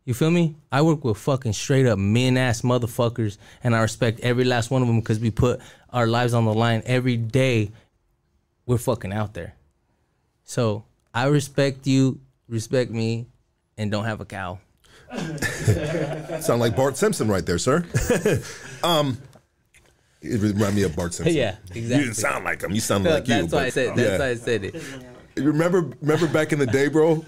[0.05, 0.55] You feel me?
[0.71, 4.83] I work with fucking straight up men ass motherfuckers, and I respect every last one
[4.83, 5.61] of them because we put
[5.97, 7.71] our lives on the line every day.
[8.67, 9.55] We're fucking out there.
[10.45, 13.27] So I respect you, respect me,
[13.79, 14.59] and don't have a cow.
[16.41, 17.85] sound like Bart Simpson right there, sir.
[18.85, 19.17] um,
[20.21, 21.35] it reminded me of Bart Simpson.
[21.35, 21.81] Yeah, exactly.
[21.81, 22.73] You didn't sound like him.
[22.73, 23.57] You sounded like that's you.
[23.57, 23.97] why but- I said.
[23.97, 24.19] That's yeah.
[24.19, 24.75] why I said it.
[25.37, 27.25] You remember remember back in the day, bro?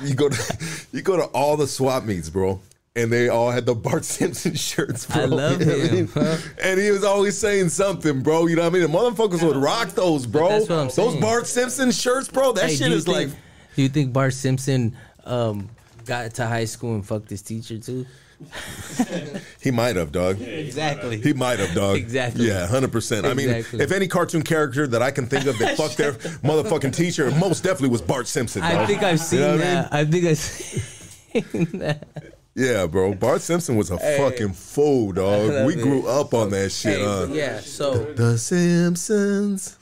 [0.00, 2.60] You go to you go to all the swap meets, bro.
[2.94, 5.22] And they all had the Bart Simpson shirts, bro.
[5.22, 6.38] I love You know what I mean?
[6.62, 8.46] And he was always saying something, bro.
[8.46, 8.82] You know what I mean?
[8.82, 10.48] The motherfuckers would rock those, bro.
[10.50, 11.20] that's what I'm those saying.
[11.20, 12.52] Bart Simpson shirts, bro.
[12.52, 13.28] That Hey, shit is think, like
[13.76, 14.94] Do you think Bart Simpson
[15.24, 15.70] um,
[16.04, 18.04] got to high school and fucked his teacher too?
[19.62, 20.40] he might have, dog.
[20.42, 21.18] Exactly.
[21.20, 21.96] He might have, dog.
[21.96, 22.46] Exactly.
[22.48, 23.24] Yeah, hundred percent.
[23.24, 23.84] I mean, Exactly.
[23.84, 27.62] if any cartoon character that I can think of that fucked their motherfucking teacher, most
[27.62, 28.60] definitely was Bart Simpson.
[28.62, 29.74] I think I've seen You know what I mean?
[29.74, 29.92] that.
[29.94, 32.08] I think I've seen that.
[32.54, 33.14] Yeah, bro.
[33.14, 35.48] Bart Simpson was a fucking fool, dog.
[35.50, 35.82] love We it.
[35.82, 36.98] grew up on that shit.
[36.98, 37.26] Hey, huh?
[37.30, 37.60] yeah.
[37.60, 39.76] So, The Simpsons.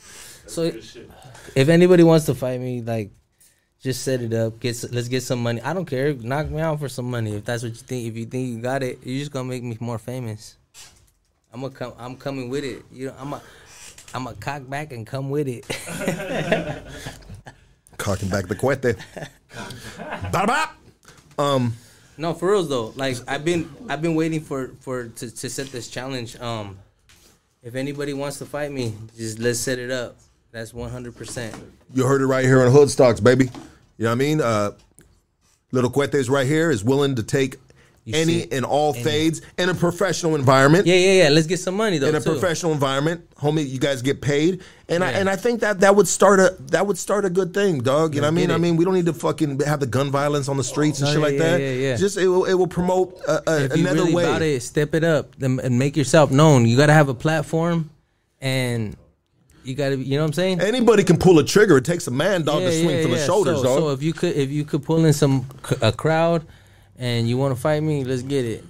[0.46, 0.62] so
[1.56, 3.10] if anybody wants to fight me, like,
[3.80, 4.60] just set it up.
[4.60, 5.60] Get let's get some money.
[5.62, 6.12] I don't care.
[6.14, 8.06] Knock me out for some money if that's what you think.
[8.08, 10.56] If you think you got it, you're just gonna make me more famous.
[11.52, 11.94] I'm gonna come.
[11.98, 12.82] I'm coming with it.
[12.92, 13.42] You know, I'm a.
[14.12, 15.64] I'm a cock back and come with it.
[17.96, 18.96] Cocking back the cuete.
[20.32, 20.74] Ba-da-bop.
[21.38, 21.74] Um,
[22.20, 22.92] No, for reals though.
[22.96, 26.38] Like I've been I've been waiting for for to, to set this challenge.
[26.38, 26.78] Um
[27.62, 30.16] if anybody wants to fight me, just let's set it up.
[30.52, 31.56] That's one hundred percent.
[31.94, 33.46] you heard it right here on Hood Stocks, baby.
[33.96, 34.40] You know what I mean?
[34.42, 34.72] Uh,
[35.72, 37.56] Little Cuetes right here is willing to take
[38.04, 40.86] You any see- and all fades in a professional environment.
[40.86, 41.28] Yeah, yeah, yeah.
[41.28, 42.08] Let's get some money though.
[42.08, 42.30] in a too.
[42.32, 46.08] professional environment, homie, you guys get paid, and I and I think that that would
[46.08, 48.14] start a that would start a good thing, dog.
[48.14, 48.46] You know what I mean?
[48.48, 51.00] get I mean, we don't need to fucking have the gun violence on the streets
[51.00, 51.60] and No, shit yeah, like yeah, that.
[51.60, 51.96] yeah, yeah.
[51.96, 54.24] Just it will it will promote a, a, If you another really way.
[54.24, 56.64] about it, step it up and make yourself known.
[56.66, 57.90] You gotta have a platform
[58.40, 58.96] and
[59.62, 60.60] you gotta you know what I'm saying?
[60.62, 61.76] Anybody can pull a trigger.
[61.76, 63.78] It takes a man dog to swing from the shoulders, so, dog.
[63.78, 66.46] So if you could if you could pull in some c- a crowd
[67.00, 68.64] and you want to fight me, let's get it.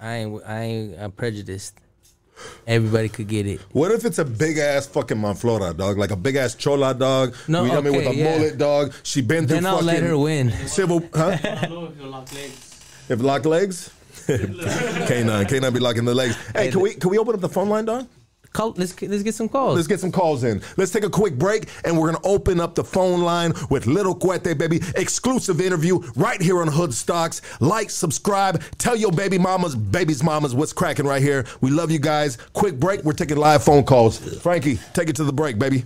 [0.00, 1.74] I ain't I ain't I'm prejudiced.
[2.68, 3.60] Everybody could get it.
[3.72, 7.34] what if it's a big ass fucking Manflora dog, like a big ass chola dog?
[7.48, 8.36] No, you know what I mean, with a yeah.
[8.36, 8.92] mullet dog.
[9.02, 10.50] She been through Then I'll fucking let her win.
[10.68, 11.36] civil, huh?
[11.42, 13.06] I don't know if you lock legs.
[13.08, 13.90] if locked legs,
[14.28, 16.36] K9, K9 be locking the legs.
[16.54, 18.06] Hey, can we can we open up the phone line, dog?
[18.58, 19.76] Call, let's let's get some calls.
[19.76, 20.60] Let's get some calls in.
[20.76, 24.16] Let's take a quick break, and we're gonna open up the phone line with Little
[24.16, 24.80] Cuete, baby.
[24.96, 27.40] Exclusive interview right here on Hood Stocks.
[27.60, 31.46] Like, subscribe, tell your baby mamas, baby's mamas, what's cracking right here.
[31.60, 32.36] We love you guys.
[32.52, 33.04] Quick break.
[33.04, 34.18] We're taking live phone calls.
[34.42, 35.84] Frankie, take it to the break, baby.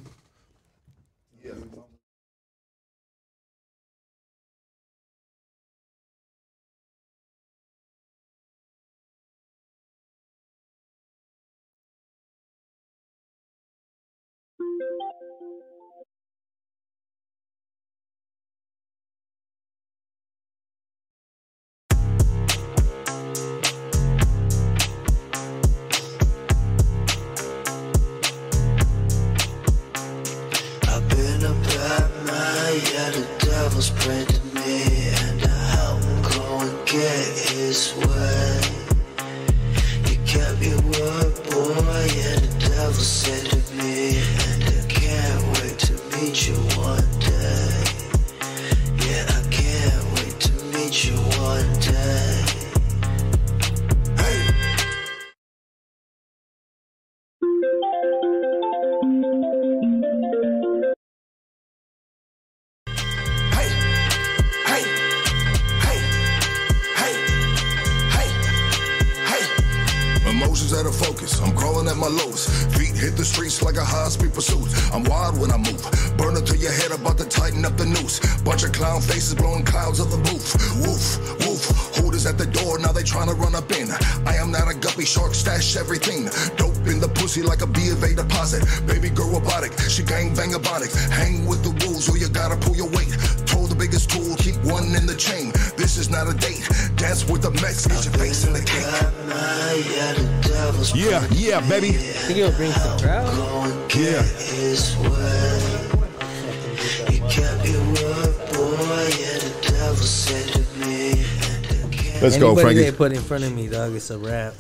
[112.75, 112.91] Can't Let's go, Anybody Frankie.
[112.91, 114.55] they put in front of me, dog, it's a wrap.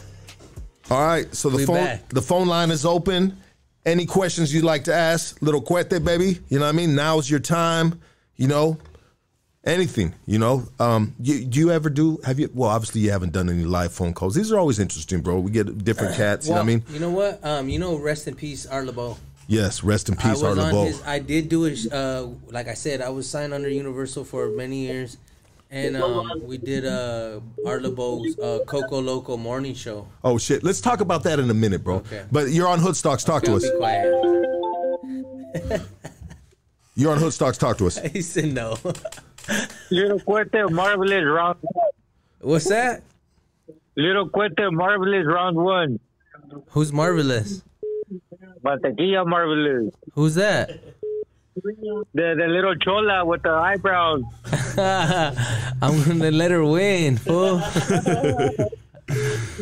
[0.91, 2.09] All right, so the We phone back.
[2.11, 3.37] the phone line is open.
[3.85, 6.39] Any questions you'd like to ask, little Cuete, baby?
[6.49, 6.95] You know what I mean?
[6.95, 8.01] Now's your time.
[8.37, 8.79] You know,
[9.65, 10.15] anything.
[10.27, 12.19] You know, um, you, do you ever do?
[12.25, 12.51] Have you?
[12.55, 14.35] Well, obviously you haven't done any live phone calls.
[14.35, 15.41] These are always interesting, bro.
[15.41, 16.47] We get different cats.
[16.47, 16.83] You know what I mean?
[16.91, 17.45] you know what?
[17.45, 19.17] Um, you know, rest in peace, Art Laboe.
[19.49, 19.83] Yes.
[19.83, 20.87] Rest in I peace, was Art on Laboe.
[20.87, 21.03] his.
[21.05, 21.93] I did do it.
[21.93, 25.17] Uh, like I said, I was signed under Universal for many years,
[25.73, 30.07] and um, we did uh, Art Laboe's uh, Coco Loco morning show.
[30.23, 30.63] Oh shit!
[30.63, 31.97] Let's talk about that in a minute, bro.
[31.97, 32.25] Okay.
[32.31, 33.25] But you're on Hoodstocks.
[33.25, 33.71] Talk to Gotta us.
[33.71, 34.13] Be quiet.
[36.95, 37.59] You're on Hoodstocks.
[37.59, 37.99] Talk to us.
[38.13, 38.77] he said no.
[39.91, 41.59] Little Cuete, marvelous round.
[42.41, 43.03] What's that?
[43.97, 46.01] Little Cuete, marvelous round one.
[46.69, 47.63] Who's marvelous?
[48.63, 49.95] Mantequilla, marvelous.
[50.13, 50.79] Who's that?
[51.55, 54.23] The the little chola with the eyebrows.
[55.83, 57.61] I'm gonna let her win, fool.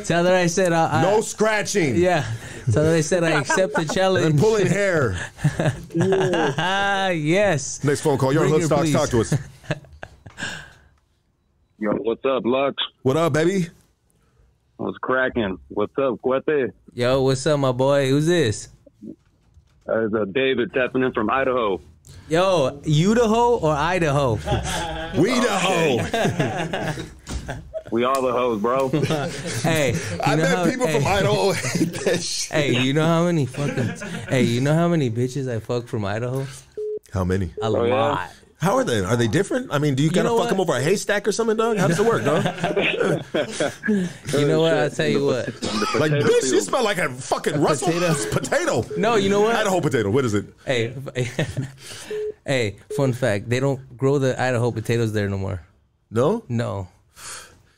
[0.05, 1.97] Tell her I said I, I No scratching.
[1.97, 2.25] yeah.
[2.71, 4.27] Tell her I said I accept the challenge.
[4.27, 5.17] And pulling hair.
[6.57, 7.83] Ah yes.
[7.83, 8.33] Next phone call.
[8.33, 8.81] You're on Bring her, Hoodstocks.
[8.83, 8.93] please.
[8.93, 9.35] Talk to us.
[11.79, 12.77] Yo, what's up, Lux?
[13.03, 13.67] What up, baby?
[14.77, 15.59] What's cracking?
[15.69, 16.73] What's up, Cuete?
[16.95, 18.09] Yo, what's up, my boy?
[18.11, 18.69] Who's this?
[19.93, 21.81] It's, uh, David tapping in from Idaho.
[22.29, 24.35] Yo, Idaho or Idaho?
[25.21, 27.05] We the hoe.
[27.91, 28.89] We all the hoes, bro.
[29.63, 32.53] hey, you I know bet how, people hey, from Idaho hate that shit.
[32.53, 34.09] Hey, you know how many fucking?
[34.29, 36.47] Hey, you know how many bitches I fuck from Idaho?
[37.13, 37.47] How many?
[37.61, 38.29] A Oh, yeah?
[38.61, 39.01] How are they?
[39.01, 39.73] Are they different?
[39.73, 40.49] I mean, do you gotta fuck what?
[40.51, 41.79] them over a haystack or something, dog?
[41.79, 42.45] How does it work, dog?
[44.39, 44.75] You know what?
[44.75, 45.47] I'll tell you what.
[45.99, 48.31] like, bitch, you smell like a fucking Russell potato.
[48.31, 48.85] potato.
[48.99, 49.57] No, you know what?
[49.57, 50.11] Idaho potato.
[50.11, 50.45] What is it?
[50.67, 50.95] Hey,
[52.47, 55.63] hey, fun fact: they don't grow the Idaho potatoes there no more.
[56.11, 56.45] No.
[56.49, 56.89] No,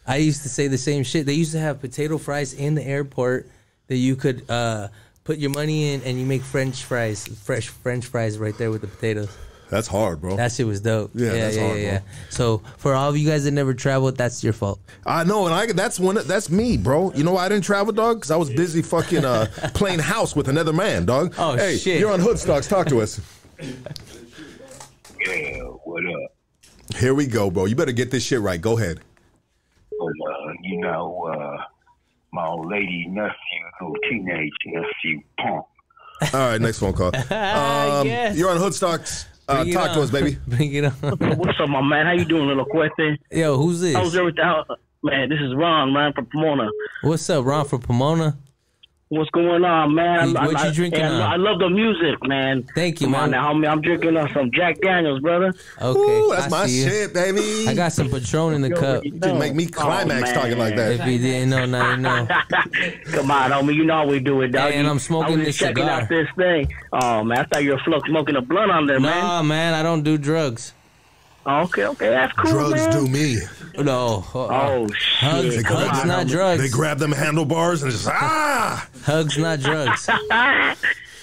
[0.04, 1.26] I used to say the same shit.
[1.26, 3.48] They used to have potato fries in the airport
[3.86, 4.88] that you could uh,
[5.22, 8.80] put your money in, and you make French fries, fresh French fries right there with
[8.80, 9.30] the potatoes.
[9.72, 10.36] That's hard, bro.
[10.36, 11.12] That shit was dope.
[11.14, 11.98] Yeah, that's hard, bro.
[12.28, 14.78] So for all of you guys that never traveled, that's your fault.
[15.06, 16.18] I know, and I that's one.
[16.26, 17.10] That's me, bro.
[17.14, 18.18] You know why I didn't travel, dog?
[18.18, 21.34] Because I was busy fucking uh, playing house with another man, dog.
[21.38, 22.00] Oh, hey, shit.
[22.00, 22.68] You're on Hoodstocks.
[22.68, 23.18] Talk to us.
[25.26, 26.34] Yeah, what up?
[26.96, 27.64] Here we go, bro.
[27.64, 28.60] You better get this shit right.
[28.60, 29.00] Go ahead.
[29.98, 31.56] Well, uh, you know, uh,
[32.34, 33.32] my old lady nephew,
[33.80, 35.64] little teenage nephew, punk.
[36.34, 37.10] All right, next phone call.
[37.30, 38.36] Um, Yes.
[38.36, 39.24] You're on Hoodstocks.
[39.52, 40.38] Uh, Bring it talk to us, baby.
[40.46, 40.92] Bring it on.
[40.92, 42.06] What's up, my man?
[42.06, 43.18] How you doing, little Cuete?
[43.30, 43.94] Yo, who's this?
[43.94, 44.44] How's everything?
[44.44, 44.64] How,
[45.04, 46.70] Man, this is Ron, man, from Pomona.
[47.02, 48.38] What's up, Ron from Pomona?
[49.14, 50.32] What's going on, man?
[50.32, 51.34] What I, you drinking I.
[51.34, 52.66] I love the music, man.
[52.74, 53.42] Thank you, Come on man.
[53.42, 53.68] now, homie.
[53.70, 55.52] I'm drinking on some Jack Daniels, brother.
[55.82, 56.88] Okay, Ooh, that's I my see you.
[56.88, 57.68] shit, baby.
[57.68, 59.04] I got some Patron in the cup.
[59.04, 60.92] You just make me climax Oh, talking like that.
[60.92, 61.10] If that.
[61.10, 62.26] you didn't know, now you know.
[63.12, 63.74] Come on, homie.
[63.74, 64.70] You know how we do it, dog.
[64.72, 66.00] Hey, and I'm smoking I was this just checking cigar.
[66.00, 66.72] out this thing.
[66.94, 69.10] Oh man, I thought you were smoking a blunt on there, man.
[69.22, 70.72] Nah, man, I don't do drugs.
[71.44, 72.92] Okay, okay, that's cool, Drugs man.
[72.92, 73.38] do me.
[73.78, 74.24] No.
[74.34, 75.18] uh, Oh Hugs, shit!
[75.20, 78.88] hugs, Come not on, They grab them handlebars and just ah.
[79.04, 80.08] Hugs, not drugs.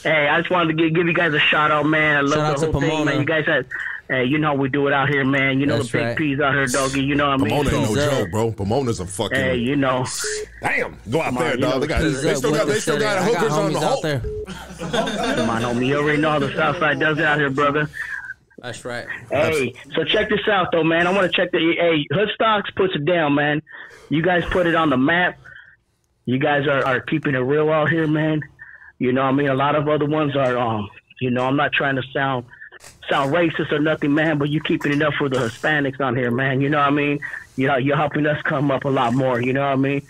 [0.03, 2.15] Hey, I just wanted to give, give you guys a shout out, man.
[2.17, 3.11] I love Shout out the to whole thing, Pomona.
[3.11, 3.19] man.
[3.19, 3.65] You guys had,
[4.07, 5.59] hey, you know how we do it out here, man.
[5.59, 6.17] You know That's the big right.
[6.17, 7.03] P's out here, doggy.
[7.03, 7.49] You know what I mean?
[7.49, 8.51] Pomona ain't no joke, bro.
[8.53, 9.37] Pomona's a fucking.
[9.37, 10.05] Hey, you know.
[10.61, 11.59] Damn, go out on, there, dog.
[11.73, 13.79] know, They, got, they still got, the they still got I got hookers on the
[13.79, 14.01] homies out whole.
[14.01, 14.19] there.
[15.35, 15.87] Come on, homie.
[15.87, 17.89] You already know how the South Side does it out here, brother.
[18.61, 19.07] That's right.
[19.29, 21.07] Hey, so check this out, though, man.
[21.07, 21.75] I want to check the.
[21.79, 23.61] Hey, Hood Stocks puts it down, man.
[24.09, 25.39] You guys put it on the map.
[26.25, 28.41] You guys are, are keeping it real out here, man.
[28.99, 30.57] You know, what I mean, a lot of other ones are.
[30.57, 30.89] Um,
[31.21, 32.45] you know, I'm not trying to sound
[33.09, 36.31] sound racist or nothing, man, but you keeping it up for the Hispanics on here,
[36.31, 36.61] man.
[36.61, 37.19] You know what I mean?
[37.55, 39.41] You know, you're helping us come up a lot more.
[39.41, 40.01] You know what I mean?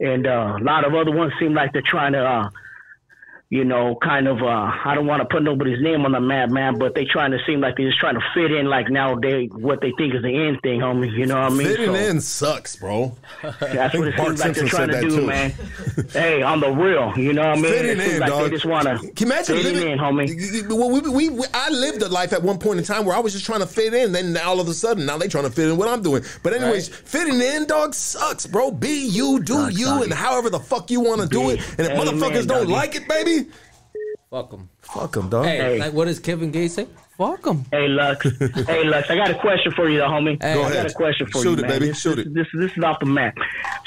[0.00, 2.24] And uh, a lot of other ones seem like they're trying to.
[2.24, 2.50] Uh,
[3.52, 6.50] you know, kind of, uh, I don't want to put nobody's name on the map,
[6.50, 9.50] man, but they trying to seem like they're just trying to fit in, like nowadays,
[9.52, 11.10] what they think is the end thing, homie.
[11.10, 11.66] You know what I mean?
[11.66, 13.16] Fitting So, in sucks, bro.
[13.42, 15.26] That's think what it Bart seems like Simpson they're trying to said that do, too.
[15.26, 15.52] man.
[16.12, 17.72] hey, on the real, you know what I mean?
[17.72, 18.44] Fitting it seems in, like dog.
[18.44, 20.68] they just want to Can imagine fit living in, homie.
[20.68, 23.18] Well, we, we, we, I lived a life at one point in time where I
[23.18, 24.12] was just trying to fit in.
[24.12, 26.22] Then all of a sudden, now they trying to fit in what I'm doing.
[26.44, 28.70] But anyways, fitting in, dog, sucks, bro.
[28.70, 30.04] Be you, do Sucks, you, doggy.
[30.04, 31.58] and however the fuck you want to do it.
[31.78, 32.72] And if Amen, motherfuckers don't doggy.
[32.72, 33.39] like it, baby,
[34.30, 34.68] Fuck them.
[34.80, 35.44] fuck them, dog.
[35.44, 35.78] Hey, Hey.
[35.80, 36.86] like what does Kevin Gates say?
[37.18, 37.64] Fuck them.
[37.72, 38.24] Hey Lux,
[38.66, 40.40] hey Lux, I got a question for you, though, homie.
[40.40, 40.54] Hey.
[40.54, 40.86] Go I got ahead.
[40.90, 41.70] a question for Shoot you, it, man.
[41.70, 41.86] baby.
[41.88, 42.34] This, Shoot this, it.
[42.34, 43.36] This, this is off the map.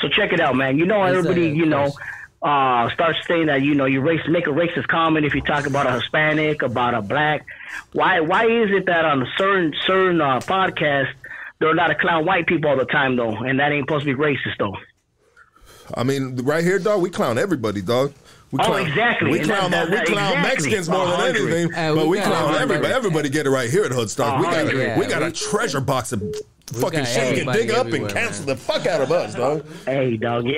[0.01, 0.77] So check it out, man.
[0.77, 2.07] You know, What's everybody, that you know, question?
[2.43, 5.65] uh, starts saying that you know you race make a racist comment if you talk
[5.65, 7.45] about a Hispanic, about a black.
[7.93, 8.19] Why?
[8.19, 11.13] Why is it that on certain certain uh, podcasts
[11.59, 13.87] there are a lot of clown white people all the time though, and that ain't
[13.87, 14.75] supposed to be racist though?
[15.95, 18.13] I mean, right here, dog, we clown everybody, dog.
[18.53, 19.31] We Oh, clown, exactly.
[19.31, 20.41] We clown, that- we clown exactly.
[20.69, 22.93] Mexicans more than anything, Hey, but we we clown everybody.
[22.93, 24.37] Everybody get it right here at Hoodstock.
[24.37, 24.75] We got, 100.
[24.75, 26.21] a, we Yeah, got a treasure box of
[26.71, 28.55] fucking shit we can dig up and cancel man.
[28.55, 29.65] the fuck out of us, dog.
[29.87, 30.55] Hey, doggy.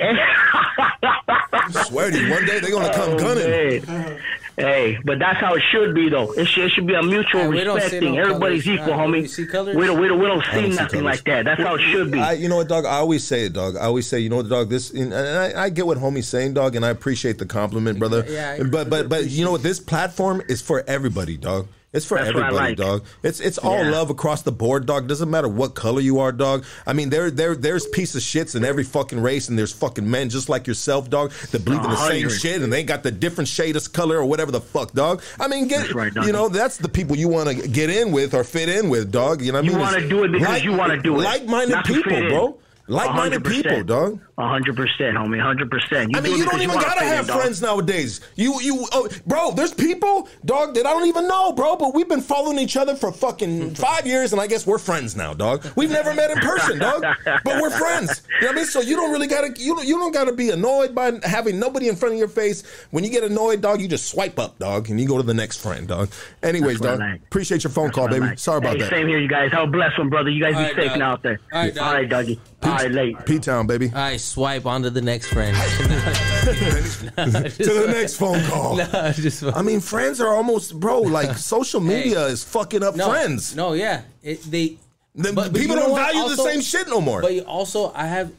[1.86, 3.86] Swear to you, one day they're gonna come Oh, gunning.
[3.86, 4.18] man.
[4.58, 6.32] Hey, but that's how it should be, though.
[6.32, 8.14] It should, it should be a mutual Hey, we don't see respecting.
[8.14, 8.80] no Everybody's colors.
[8.80, 9.20] equal, Uh, homie.
[9.22, 9.76] you see colors?
[9.76, 11.04] We don't, we don't, we don't see don't see nothing colors.
[11.04, 11.44] like that.
[11.44, 12.18] That's how it should be.
[12.18, 12.86] I, you know what, dog?
[12.86, 13.76] I always say it, dog.
[13.76, 14.70] I always say, you know what, dog.
[14.70, 18.24] This, and I, I get what homie's saying, dog, and I appreciate the compliment, brother.
[18.26, 19.62] Yeah, I- but but but you know what?
[19.62, 21.68] This platform is for everybody, dog.
[21.96, 22.76] It's for That's everybody, like.
[22.76, 23.04] dog.
[23.22, 23.90] It's it's all Yeah.
[23.90, 25.08] love across the board, dog.
[25.08, 26.64] Doesn't matter what color you are, dog.
[26.86, 30.08] I mean, there there there's piece of shits in every fucking race, and there's fucking
[30.08, 32.38] men just like yourself, dog, that believe in the same 100.
[32.38, 35.22] shit, and they got the different shade of color or whatever the fuck, dog.
[35.40, 38.34] I mean, get right, you know that's the people you want to get in with
[38.34, 39.40] or fit in with, dog.
[39.40, 39.80] You know what I You mean?
[39.80, 42.58] wanna do it because you wanna do it, Like-minded not people, bro.
[42.88, 43.50] Like-minded 100%.
[43.50, 44.20] people, dog.
[44.38, 45.40] Hundred percent, homie.
[45.40, 46.14] Hundred percent.
[46.14, 48.20] I mean, you don't even gotta have friends nowadays.
[48.36, 49.50] You, you, oh, bro.
[49.52, 51.76] There's people, dog, that I don't even know, bro.
[51.76, 55.16] But we've been following each other for fucking five years, and I guess we're friends
[55.16, 55.66] now, dog.
[55.74, 58.22] We've never met in person, dog, but we're friends.
[58.40, 58.66] You know what I mean?
[58.66, 61.88] So you don't really gotta, you, don't- you don't gotta be annoyed by having nobody
[61.88, 62.62] in front of your face.
[62.90, 65.34] When you get annoyed, dog, you just swipe up, dog, and you go to the
[65.34, 66.10] next friend, dog.
[66.42, 67.22] Anyways, dog, like.
[67.22, 68.36] appreciate your phone call, baby.
[68.36, 68.90] Sorry about hey, that.
[68.90, 69.50] Same here, you guys.
[69.52, 70.28] Have a blessed one, brother.
[70.28, 70.98] You guys All be right, safe dog.
[70.98, 71.40] now out there.
[71.52, 71.86] All right, dog.
[71.86, 72.84] All right, doggy.
[72.84, 73.26] All right, late.
[73.26, 73.92] P Town, baby.
[73.94, 75.56] I swipe on to the next friend.
[76.46, 78.76] to the next phone call.
[78.76, 81.00] no, just I mean, friends are almost, bro.
[81.00, 83.56] Like social media is fucking up no, friends.
[83.56, 84.76] No, yeah, it, they.
[85.14, 86.12] The- but- but people you know don't what?
[86.12, 87.22] value the same shit no more.
[87.22, 88.32] But you also, I have,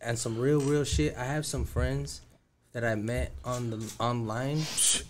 [0.00, 1.16] and some real, real shit.
[1.16, 2.20] I have some friends
[2.72, 4.62] that I met on the online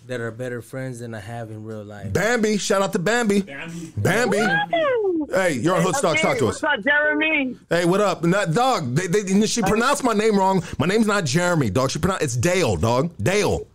[0.07, 2.11] that are better friends than I have in real life.
[2.11, 3.41] Bambi, shout out to Bambi.
[3.95, 4.37] Bambi.
[5.31, 6.19] Hey, you're on Hoodstock.
[6.21, 6.61] Talk to us.
[6.61, 7.57] What's up, Jeremy?
[7.69, 8.23] Hey, what up?
[8.23, 10.61] Not, dog, they, they, she pronounced my name wrong.
[10.77, 11.91] My name's not Jeremy, dog.
[11.91, 13.11] She pronounced it's Dale, dog.
[13.21, 13.65] Dale.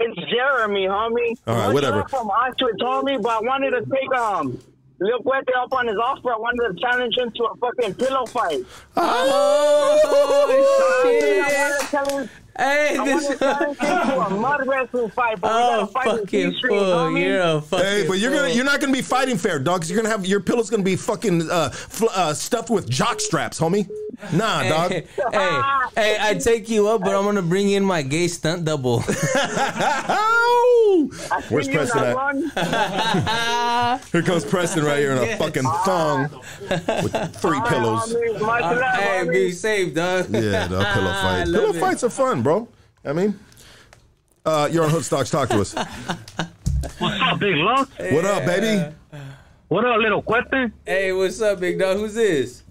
[0.00, 1.36] It's Jeremy, homie.
[1.46, 1.96] All right, Much whatever.
[1.98, 4.58] love From Auschwitz, homie, but I wanted to take um
[4.98, 6.32] Lil Cuete up on his offer.
[6.32, 8.60] I wanted to challenge him to a fucking pillow fight.
[8.96, 12.30] Oh, I wanted to tell him.
[12.56, 13.26] Hey, I wanted this.
[13.28, 16.52] to challenge him to a mud wrestling fight, but Oh, we gotta fight in fucking
[16.68, 16.80] fool!
[16.82, 17.22] homie.
[17.24, 17.84] You're a fucking.
[17.86, 19.80] Hey, but you're gonna you're not gonna be fighting fair, dog.
[19.80, 23.20] Cause you're gonna have your pillow's gonna be fucking uh, fl- uh, stuffed with jock
[23.20, 23.88] straps, homie.
[24.32, 24.92] Nah, dog.
[24.92, 25.60] Hey, hey,
[25.96, 29.00] hey, I take you up, but I'm gonna bring in my gay stunt double.
[31.48, 34.04] Where's See you in Preston at?
[34.12, 36.30] Here comes Preston right here in a fucking thong
[36.70, 38.14] with three pillows.
[38.14, 39.32] Homie, much love, hey, homie.
[39.32, 40.26] be safe, dog.
[40.30, 41.44] Yeah, dog, pillow fight.
[41.46, 41.80] Pillow it.
[41.80, 42.68] fights are fun, bro.
[43.04, 43.40] I mean,
[44.44, 45.30] uh, you're on Hoodstocks.
[45.30, 45.74] Talk to us.
[46.98, 47.90] What's up, big love?
[48.12, 48.94] What up, baby?
[49.68, 50.70] What up, little cuete?
[50.84, 51.96] Hey, what's up, big dog?
[51.96, 52.63] Who's this?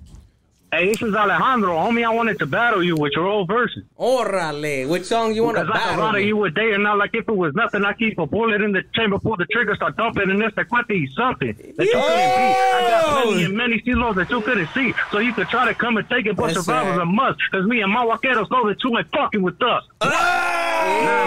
[0.74, 2.04] Hey, this is Alejandro, homie.
[2.04, 3.88] I wanted to battle you with your old version.
[4.00, 4.90] Orale.
[4.90, 6.04] Which song you want to Because like a battle?
[6.06, 8.26] lot of you would date, and now like if it was nothing, I keep a
[8.26, 11.50] bullet in the chamber, pull the trigger, start dumping, and it's the cuete he's something
[11.56, 11.94] that you couldn't beat.
[11.94, 15.76] I got plenty and many silos that you couldn't see, so you could try to
[15.76, 17.04] come and take it, but That's survival's right.
[17.04, 17.38] a must.
[17.52, 19.84] Because me and my vaqueros know that you ain't fucking with us.
[20.02, 21.20] Ah!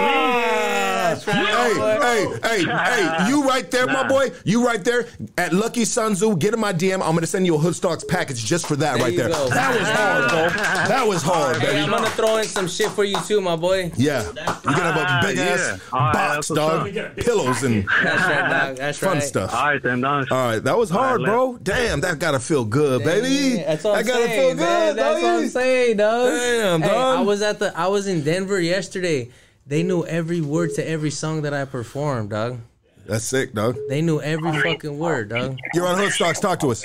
[1.07, 4.29] That's right, Hey, hey, hey, hey, you right there, my boy.
[4.43, 5.07] You right there
[5.37, 6.37] at Lucky Sunzu.
[6.37, 6.95] Get in my DM.
[6.95, 9.29] I'm gonna send you a Hoodstocks package just for that There right there.
[9.29, 9.36] go.
[9.45, 10.49] That was hard, bro.
[10.87, 13.91] That was hard, Hey, I'm gonna throw in some shit for you too, my boy.
[13.95, 15.43] Yeah, you're gonna have a ah, big yeah.
[15.43, 16.97] ass All right, box, that's what's dog.
[16.97, 17.15] up.
[17.15, 18.77] Pillows and That's right, dog.
[18.77, 19.23] That's fun right.
[19.23, 19.53] stuff.
[19.53, 20.25] All right, then, done.
[20.31, 21.57] All right, that was hard, right, bro.
[21.61, 23.63] Damn, that gotta feel good, baby.
[23.63, 24.95] That's what that I'm gotta saying, feel man.
[24.95, 26.29] good, That's what I'm saying, dog.
[26.29, 27.17] Damn, hey, dog.
[27.17, 27.77] I was at the.
[27.77, 29.29] I was in Denver yesterday.
[29.65, 32.59] They knew every word to every song that I performed, dog.
[33.05, 33.77] That's sick, dog.
[33.89, 35.57] They knew every fucking word, dog.
[35.73, 36.41] You're on Hoodstocks.
[36.41, 36.83] Talk to us.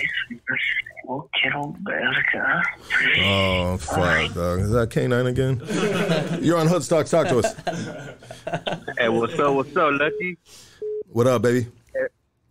[1.13, 2.63] Oh, quiero verga.
[3.23, 4.61] Oh, fuck, dog.
[4.61, 6.43] Is that K9 again?
[6.43, 7.11] You're on Hoodstocks.
[7.11, 7.55] Talk to us.
[8.99, 9.53] Hey, what's up?
[9.53, 10.39] What's up, Lucky?
[11.13, 11.67] What up, baby?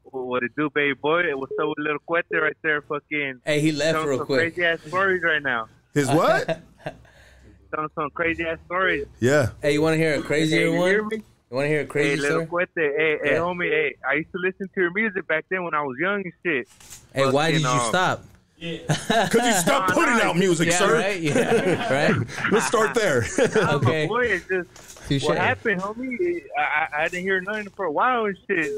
[0.04, 1.24] What it do, baby boy?
[1.24, 2.84] Hey, What's up with little Cuete right there?
[2.84, 4.54] Fucking Hey, he left telling real some quick.
[4.54, 5.68] crazy ass stories right now.
[5.96, 6.46] His what?
[7.74, 9.08] Telling some crazy ass stories.
[9.20, 9.52] Yeah.
[9.62, 10.90] Hey, you want to hear a Hey, crazier you one?
[10.90, 12.68] hear You want to hear a crazy Hey, crazy little story?
[12.76, 12.96] Cuete.
[12.96, 13.38] Hey, hey, Yeah.
[13.40, 13.72] homie.
[13.72, 16.34] Hey, I used to listen to your music back then when I was young and
[16.46, 16.68] shit.
[17.14, 18.24] Hey, why did you um, stop?
[18.62, 20.26] Because you stopped Nah, putting nah.
[20.26, 20.94] out music, Yeah, sir.
[20.94, 21.20] right.
[21.20, 22.28] Yeah, right.
[22.52, 23.26] Let's start there.
[23.40, 24.06] Okay.
[24.08, 25.24] Boy, it's just Touche.
[25.24, 26.44] what happened, homie.
[26.58, 28.72] I, I I didn't hear nothing for a while and shit.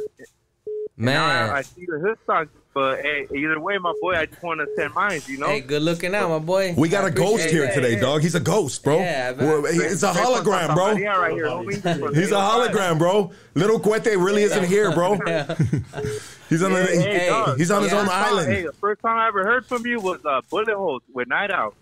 [0.95, 1.15] Man.
[1.15, 4.41] Now I, I see the hood songs, but hey, either way, my boy, I just
[4.41, 5.21] want to send mine.
[5.27, 5.47] You know.
[5.47, 6.73] Hey, good looking out, my boy.
[6.77, 7.73] We got I a ghost here that.
[7.75, 8.21] today, dog.
[8.21, 8.97] He's a ghost, bro.
[8.99, 9.63] Yeah, man.
[9.67, 10.91] It's a hologram, bro.
[10.93, 12.15] Yeah, right here, homie.
[12.15, 13.31] He's a hologram, bro.
[13.55, 15.15] Little Cuete really isn't here, bro.
[16.49, 17.57] He's on, the, Hey, hey, he- dog.
[17.57, 18.01] he's on his Yeah.
[18.01, 18.51] own island.
[18.51, 21.73] Hey, the first time I ever heard from you was uh, Bullet Holes with Knightowl.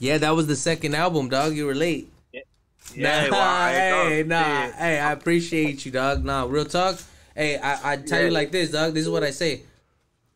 [0.00, 1.54] Yeah, that was the second album, dog.
[1.54, 2.10] You were late.
[2.32, 2.42] Yeah,
[2.96, 6.24] nah, well, I- hey, nah, hey, I appreciate you, dog.
[6.24, 6.98] Nah, real talk.
[7.36, 8.94] Hey, I, I tell you like this, dog.
[8.94, 9.60] This is what I say.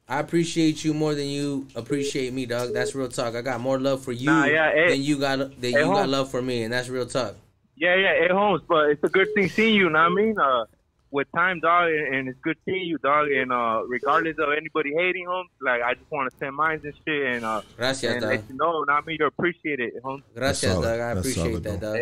[0.07, 2.75] I appreciate you more than you appreciate me, dog.
[2.75, 3.35] That's real talk.
[3.35, 4.91] I got more love for you Nah, yeah, hey.
[4.91, 7.37] than you got than Hey, you got love for me, and that's real talk.
[7.77, 9.89] Yeah, yeah, hey Holmes, but it's a good thing seeing you.
[9.89, 10.39] Know what I mean?
[10.39, 10.65] Uh,
[11.13, 13.31] with time, dog, and, and it's good seeing you, dog.
[13.31, 16.93] And uh, regardless of anybody hating Holmes, like I just want to send mines and
[17.07, 18.31] shit, and uh, Gracias, and dog.
[18.31, 20.25] let you know, know what I mean, you appreciate it, Holmes.
[20.35, 20.87] Gracias, solid.
[20.87, 21.01] dog.
[21.01, 21.97] I appreciate solid, that, dog.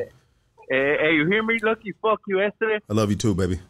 [0.71, 1.93] Hey, hey, you hear me, Lucky?
[2.03, 2.81] Fuck you, Esther.
[2.91, 3.61] I love you too, baby.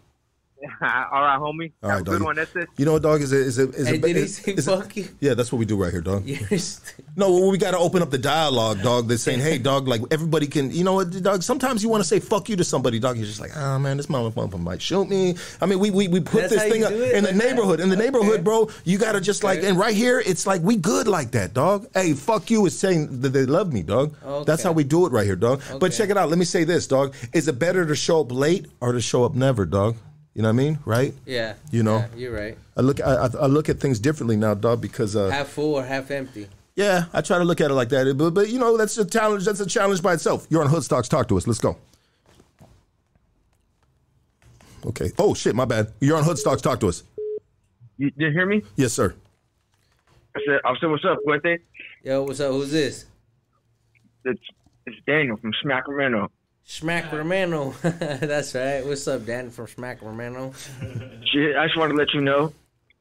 [0.83, 0.89] All
[1.23, 1.73] right, homie.
[1.83, 2.25] All right, Have a good doggy.
[2.25, 2.67] one, Esther.
[2.77, 3.21] You know what, dog?
[3.21, 3.41] Is it?
[3.41, 3.75] Is it?
[3.77, 4.03] Is Hey, it?
[4.03, 5.09] did he say fuck you?
[5.21, 6.27] Yeah, that's what we do right here, dog.
[6.27, 6.39] You're
[7.17, 9.07] No, well, we got to open up the dialogue, dog.
[9.09, 11.43] That's saying, "Hey, dog, like everybody can, you know what, dog?
[11.43, 13.17] Sometimes you want to say fuck you to somebody, dog.
[13.17, 15.37] You're just like, oh man, this motherfucker might shoot me.
[15.61, 17.15] I mean, we we, we put That's this thing up do it?
[17.15, 17.45] in the Like that?
[17.49, 17.81] neighborhood.
[17.81, 19.69] In the neighborhood, bro, you got to just like, Okay.
[19.69, 21.87] and right here, it's like we good like that, dog.
[21.95, 24.15] Hey, fuck you is saying that they love me, dog.
[24.25, 24.45] Okay.
[24.45, 25.63] That's how we do it right here, dog.
[25.81, 26.29] But check it out.
[26.29, 27.15] Let me say this, dog.
[27.33, 29.97] Is it better to show up late or to show up never, dog?
[30.39, 31.13] You know what I mean, right?
[31.27, 31.55] yeah.
[31.73, 31.97] You know.
[31.97, 32.57] yeah, you're right.
[32.77, 35.75] I look, I, I I look at things differently now, dog, because uh, Half full
[35.75, 36.47] or half empty.
[36.77, 38.17] yeah, I try to look at it like that.
[38.17, 39.45] But, but you know, that's a challenge.
[39.47, 40.47] That's a challenge by itself.
[40.49, 41.09] You're on Hoodstocks.
[41.09, 41.49] Talk to us.
[41.49, 41.77] Let's go.
[44.87, 45.11] Okay.
[45.19, 45.93] Oh shit, my bad.
[46.01, 46.63] You're on Hoodstocks.
[46.63, 47.03] Talk to us.
[47.97, 48.63] You didn't hear me?
[48.77, 49.17] Yes, sir.
[50.37, 51.59] I said, I said, what's up, Cuete?
[52.05, 52.53] Yo, what's up?
[52.53, 53.07] Who's this?
[54.25, 54.41] It's,
[54.87, 56.31] it's Daniel from Sacramento.
[56.69, 57.71] Smack Romano.
[57.83, 58.85] That's right.
[58.85, 60.53] What's up, Dan from Smack Romano?
[60.83, 62.53] I just wanted to let you know,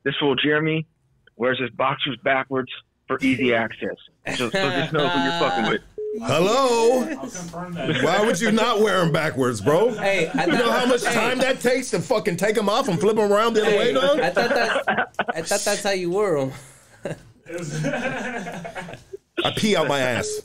[0.03, 0.87] this fool Jeremy
[1.35, 2.71] wears his boxers backwards
[3.07, 3.97] for easy access.
[4.37, 5.81] So, so just know who you're fucking with.
[6.21, 7.01] Hello.
[7.01, 7.27] I'll
[7.71, 8.03] that.
[8.03, 9.91] Why would you not wear them backwards, bro?
[9.91, 12.87] Hey, I You know how much hey, time that takes to fucking take them off
[12.87, 14.19] and flip them around the other way, Hey, dog?
[14.21, 17.17] I thought that I thought that's how you wore them.
[19.43, 20.41] I pee out my ass.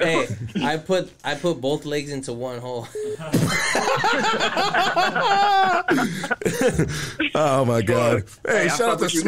[0.00, 0.28] Hey,
[0.62, 2.88] I put I put both legs into one hole.
[7.34, 8.24] Oh my god.
[8.46, 9.22] Hey, Hey, shout out to with you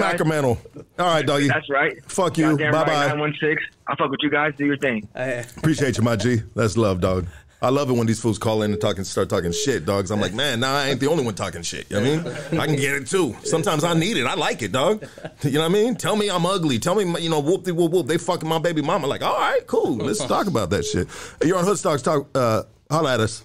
[0.99, 1.49] All right, doggy.
[1.49, 2.03] That's right.
[2.11, 2.57] Fuck you.
[2.57, 3.07] Bye bye.
[3.09, 3.59] 916.
[3.89, 4.55] I fuck with you guys.
[4.57, 5.09] Do your thing.
[5.15, 6.43] Appreciate you, my G.
[6.55, 7.27] That's love, dog.
[7.65, 10.11] I love it when these fools call in and talking, start talking shit, dogs.
[10.11, 11.91] I'm like, man, nah, I ain't the only one talking shit.
[11.91, 12.61] You know what I mean?
[12.61, 13.35] I can get it too.
[13.43, 14.27] Sometimes I need it.
[14.27, 15.03] I like it, dog.
[15.43, 15.97] You know what I mean?
[15.97, 16.79] Tell me I'm ugly.
[16.79, 18.07] Tell me, you know, whoop de whoop whoop.
[18.07, 19.07] They fucking my baby mama.
[19.07, 19.97] Like, all right, cool.
[19.97, 21.09] Let's talk about that shit.
[21.43, 22.05] You're on Hoodstocks.
[22.05, 22.29] Talk.
[22.35, 23.43] Uh, holla at us.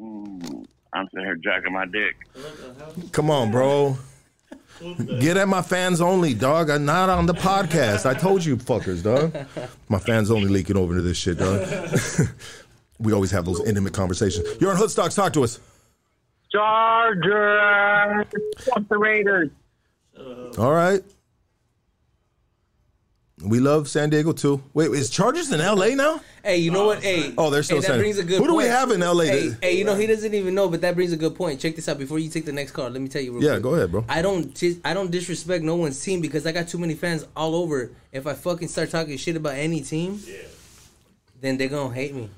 [0.00, 2.16] I'm sitting here jacking my dick.
[3.12, 3.98] Come on, bro.
[5.20, 6.68] Get at my fans only, dog.
[6.70, 8.06] I'm not on the podcast.
[8.06, 9.34] I told you, fuckers, dog.
[9.88, 11.66] My fans only leaking over to this shit, dog.
[12.98, 14.46] we always have those intimate conversations.
[14.60, 15.14] You're on Hoodstocks.
[15.14, 15.58] Talk to us.
[16.52, 18.26] Chargers.
[18.58, 19.50] Fuck the Raiders.
[20.58, 21.02] All right.
[23.42, 24.62] We love San Diego too.
[24.74, 26.20] Wait, is Chargers in LA now?
[26.44, 26.98] Hey, you know what?
[26.98, 28.70] Uh, hey, Oh, they're still hey, that San brings a good Who do we point.
[28.74, 29.24] have in LA?
[29.24, 31.58] Hey, that- hey, you know he doesn't even know, but that brings a good point.
[31.58, 31.98] Check this out.
[31.98, 33.32] Before you take the next call, let me tell you.
[33.32, 33.62] Real Yeah, quick.
[33.64, 34.04] go ahead, bro.
[34.08, 37.26] I don't, dis- I don't disrespect no one's team because I got too many fans
[37.36, 37.90] all over.
[38.12, 40.20] If I fucking start talking shit about any team,
[41.40, 42.30] then they're gonna hate me.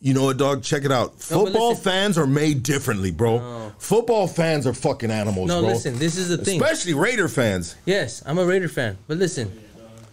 [0.00, 0.62] You know what, dog?
[0.64, 1.12] Check it out.
[1.30, 3.72] No, Football listen- fans are made differently, bro.
[3.78, 5.60] Football fans are fucking animals, bro.
[5.60, 5.72] No, bro.
[5.72, 5.98] listen.
[5.98, 6.60] This is the thing.
[6.62, 7.76] Especially Raider fans.
[7.86, 9.50] Yes, I'm a Raider fan, but listen,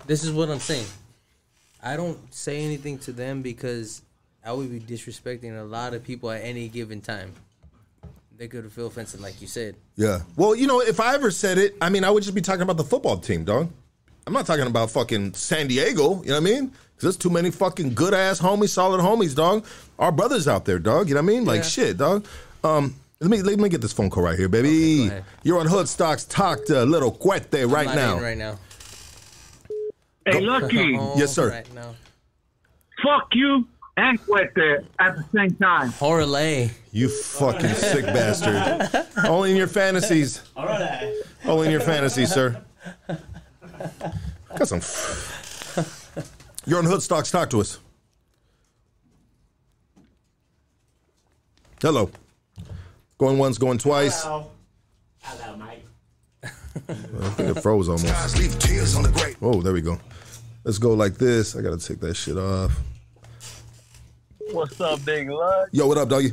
[0.10, 0.88] this is what I'm saying.
[1.84, 4.02] I don't say anything to them because
[4.44, 7.32] I would be disrespecting a lot of people at any given time.
[8.36, 9.76] They could feel offensive, like you said.
[9.98, 10.22] Yeah.
[10.36, 12.64] Well, you know, if I ever said it, I mean, I would just be talking
[12.64, 13.70] about the football team, dog.
[14.26, 16.24] I'm not talking about fucking San Diego.
[16.24, 16.66] You know what I mean?
[16.70, 19.64] Because there's too many fucking good ass homies, solid homies, dog.
[20.00, 21.08] Our brothers out there, dog.
[21.08, 21.46] You know what I mean?
[21.46, 21.70] Like Yeah.
[21.70, 22.26] shit, dog.
[22.64, 25.08] Um, let me let me get this phone call right here, baby.
[25.08, 25.24] ahead.
[25.44, 26.24] You're on Hood Stocks.
[26.24, 28.20] Talk to Little Cuete right I'm not now.
[28.22, 28.58] right now.
[30.32, 30.98] Hey, Lucky.
[30.98, 31.50] Oh, Yes, sir.
[31.50, 31.96] Right now.
[33.04, 33.66] Fuck you
[33.98, 35.90] and Cuete at the same time.
[35.94, 36.72] Horley.
[36.92, 39.06] You fucking sick bastard.
[39.26, 40.42] Only in your fantasies.
[40.56, 41.14] All right.
[41.46, 42.62] Only in your fantasies, sir.
[44.58, 44.82] Got some.
[46.66, 47.32] You're on Hoodstocks.
[47.32, 47.80] Talk to us.
[51.82, 52.12] Hello.
[53.18, 54.24] Going once, going twice.
[54.24, 54.52] Hello.
[55.22, 55.84] Hello, mate.
[56.44, 58.06] I think it froze almost.
[58.08, 59.38] Guys, leave tears on the grave.
[59.42, 59.98] Oh, there we go.
[60.64, 61.56] Let's go like this.
[61.56, 62.72] I gotta take that shit off.
[64.52, 65.70] What's up, Big Lud?
[65.72, 66.32] Yo, what up, doggy?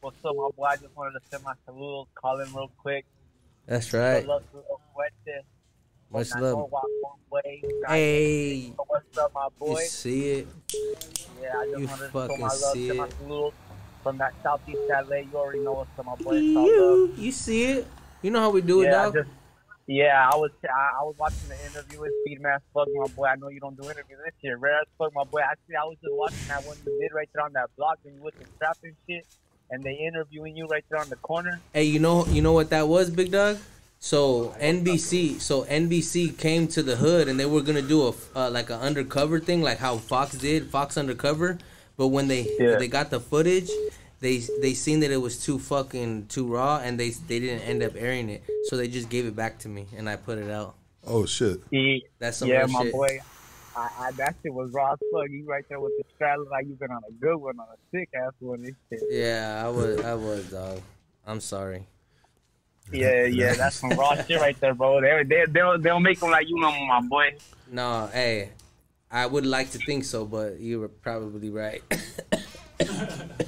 [0.00, 0.64] What's up, my boy?
[0.64, 3.04] I just wanted to send my salute, call in real quick.
[3.66, 4.20] That's right.
[4.20, 5.40] Good luck to Lil Fuerte.
[6.10, 6.58] Much I love.
[6.58, 7.62] know walk one way.
[7.86, 8.72] Hey.
[8.86, 9.80] What's up, my boy?
[9.80, 10.48] You see it?
[11.42, 13.14] Yeah, I just you wanted to show fucking my love see to my it.
[13.20, 13.54] salute
[14.02, 15.16] from that Southeast LA.
[15.16, 16.36] You already know what's up, my boy.
[16.36, 16.70] It's all love.
[16.70, 17.86] You, you see it?
[18.22, 19.26] You know how we do it, yeah, I dog?
[19.88, 23.24] Yeah, I was I, I was watching the interview with Speedman Fuck my boy.
[23.24, 24.56] I know you don't do interviews this year.
[24.58, 25.40] Rare as fuck my boy.
[25.40, 28.14] Actually I was just watching that one you did right there on that block and
[28.14, 29.26] you with the strap and shit
[29.70, 31.60] and they interviewing you right there on the corner.
[31.72, 33.58] Hey, you know, you know what that was, big dog.
[34.00, 38.50] So NBC, so NBC came to the hood and they were gonna do a uh,
[38.50, 41.58] like an undercover thing, like how Fox did, Fox undercover.
[41.96, 42.76] But when they Yeah.
[42.76, 43.70] they got the footage,
[44.20, 47.82] they they seen that it was too fucking too raw, and they they didn't end
[47.82, 48.42] up airing it.
[48.64, 50.74] So they just gave it back to me, and I put it out.
[51.06, 51.60] Oh shit.
[51.70, 52.92] Yeah, That's some yeah my shit.
[52.92, 53.20] boy.
[53.76, 55.30] I, I, that shit was raw as fuck.
[55.30, 57.66] You right there with the strap look like you been on a good one, on
[57.66, 58.62] a sick ass one.
[58.62, 59.02] This shit.
[59.08, 60.80] Yeah, I was, I was, dog.
[61.24, 61.86] I'm sorry.
[62.92, 65.00] Yeah, yeah, that's some raw shit right there, bro.
[65.00, 67.36] They they they'll they'll make them like you know my boy.
[67.70, 68.50] No, hey,
[69.10, 71.82] I would like to think so, but you were probably right.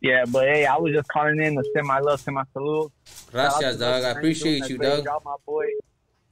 [0.00, 2.92] Yeah, but hey, I was just calling in to send my love, send my salute.
[3.04, 4.04] Shout Gracias, dog.
[4.04, 5.04] I appreciate you, great dog.
[5.04, 5.66] Job, my boy.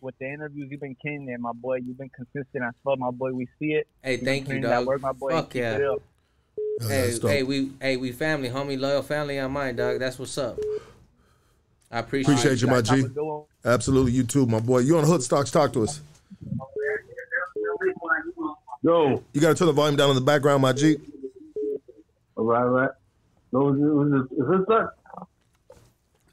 [0.00, 1.76] With the interviews, you've been killing it, my boy.
[1.76, 3.32] You've been consistent I fuck, my boy.
[3.32, 3.88] We see it.
[4.02, 4.70] Hey, You've thank you, dog.
[4.70, 5.30] That work, my boy.
[5.30, 5.76] Fuck Keep yeah.
[5.76, 6.02] it up.
[6.82, 9.98] Oh, Hey, hey, we, hey, we family, homie, loyal family on mine, dog.
[9.98, 10.58] That's what's up.
[11.90, 13.04] I appreciate, Appreciate you, my Guys, have G.
[13.06, 13.44] a good one.
[13.64, 14.80] Absolutely, you too, my boy.
[14.80, 15.50] You on Hood Stocks?
[15.50, 16.00] Talk to us.
[18.82, 20.96] Yo, You gotta turn the volume down in the background, my G.
[22.36, 22.90] all right, all right.
[23.52, 24.90] No, is, this- is this that?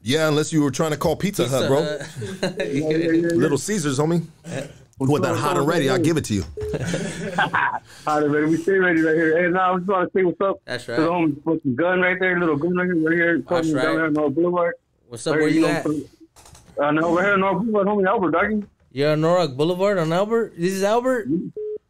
[0.02, 1.82] Yeah, unless you were trying to call Pizza, Hut, bro.
[1.82, 2.58] Hut.
[2.68, 4.26] Little Caesars, homie.
[4.98, 6.44] With that hot and ready, I'll give it to you.
[8.06, 8.46] All right, ready.
[8.46, 9.42] We stay ready right here.
[9.42, 10.60] Hey, now I was just want to say what's up.
[10.66, 11.00] That's To right.
[11.00, 13.82] the homie, fucking gun right there, little gun right here, right here, fucking right.
[13.82, 14.74] down here on North Boulevard.
[15.08, 15.34] What's up?
[15.36, 16.06] Right Where here, you know,
[16.78, 16.84] at?
[16.84, 18.64] Uh, no, we're here on North Boulevard, homie, Albert, doggy.
[18.92, 20.52] You're on Norwalk Boulevard on Albert.
[20.56, 21.28] This is Albert.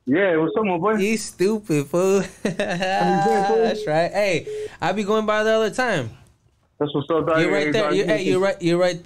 [0.07, 0.97] Yeah, what's up, my boy?
[0.97, 2.23] You stupid fool.
[2.42, 4.12] That's right.
[4.12, 6.10] Hey, I be going by the time.
[6.78, 7.42] That's what's up, doggy.
[7.42, 7.83] You're right there.
[7.84, 8.60] dog, You, hey, you you're right.
[8.60, 9.02] You're right.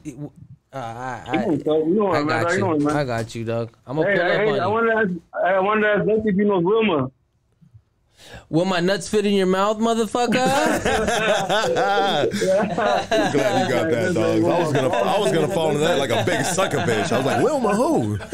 [0.72, 2.44] Uh, I, know, you know I, I man.
[2.44, 2.86] got You know it, you.
[2.86, 2.96] man.
[2.96, 3.76] I got you, dog.
[3.86, 4.72] I'm gonna Hey, pull up hey, on I you.
[4.72, 7.10] wanted to ask, I wanted to ask if you know Wilma.
[8.50, 10.32] Will my nuts fit in your mouth, motherfucker?
[11.72, 14.44] Glad you got that, dog.
[14.44, 17.12] I was gonna, I was gonna fall into that like a big sucker bitch.
[17.12, 18.16] I was like, Wilma, who?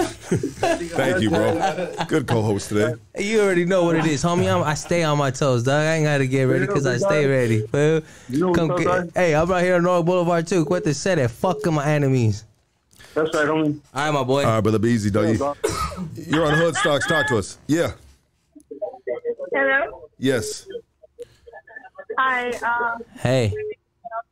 [0.94, 1.94] Thank you, bro.
[2.08, 2.94] Good co-host today.
[3.18, 4.52] you already know what it is, homie.
[4.52, 5.74] I'm, I stay on my toes, dog.
[5.74, 7.66] I ain't gotta get ready because I stay ready.
[7.66, 8.02] Fool.
[8.54, 10.64] Come get, hey, I'm right here on North Boulevard too.
[10.64, 11.28] Quit the set it.
[11.28, 12.44] Fuck my enemies.
[13.14, 13.78] That's right, homie.
[13.94, 14.44] All right, my boy.
[14.44, 15.38] All right, brother, be easy, doggy.
[16.16, 17.06] You're on Hood Stocks.
[17.06, 17.58] Talk to us.
[17.68, 17.92] Yeah.
[19.54, 20.08] Hello.
[20.18, 20.66] Yes.
[22.18, 22.50] Hi.
[22.50, 23.52] Um, Hey,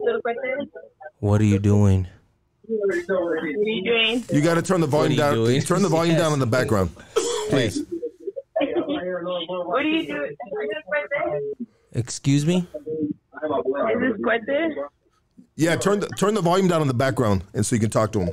[0.01, 0.71] little question.
[1.21, 2.07] what are you doing?
[2.67, 4.25] What are you doing?
[4.33, 5.47] You got to turn the volume What are you down.
[5.47, 5.61] doing?
[5.63, 6.91] Turn the volume down in the background,
[7.51, 7.85] please.
[8.59, 10.31] What are you doing?
[10.31, 10.37] Is
[10.69, 11.67] this Cuete?
[11.93, 12.67] Excuse me?
[12.77, 14.75] Is this Cuete?
[15.57, 18.11] Yeah, turn the turn the volume down in the background, and so you can talk
[18.13, 18.31] to him.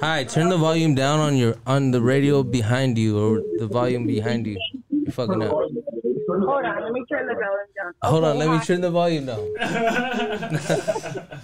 [0.00, 4.06] Hi, turn the volume down on your on the radio behind you or the volume
[4.06, 4.56] behind you.
[4.90, 5.50] You're fucking up.
[5.50, 6.82] Hold on.
[6.82, 7.92] Let me turn the volume down.
[8.02, 9.54] Hold on, let me turn the volume down.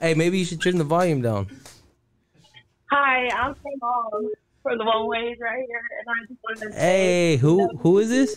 [0.00, 1.46] hey, maybe you should turn the volume down.
[2.90, 4.30] Hi, I'm from um,
[4.78, 8.08] the one ways right here, and I just wanted to say, Hey, who who is
[8.08, 8.36] this?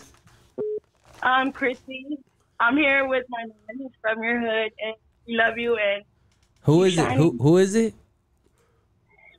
[1.22, 2.18] I'm Chrissy.
[2.58, 4.94] I'm here with my man who's from your hood, and
[5.26, 5.76] we love you.
[5.76, 6.04] And
[6.62, 7.12] Who is it?
[7.12, 7.94] Who who is it?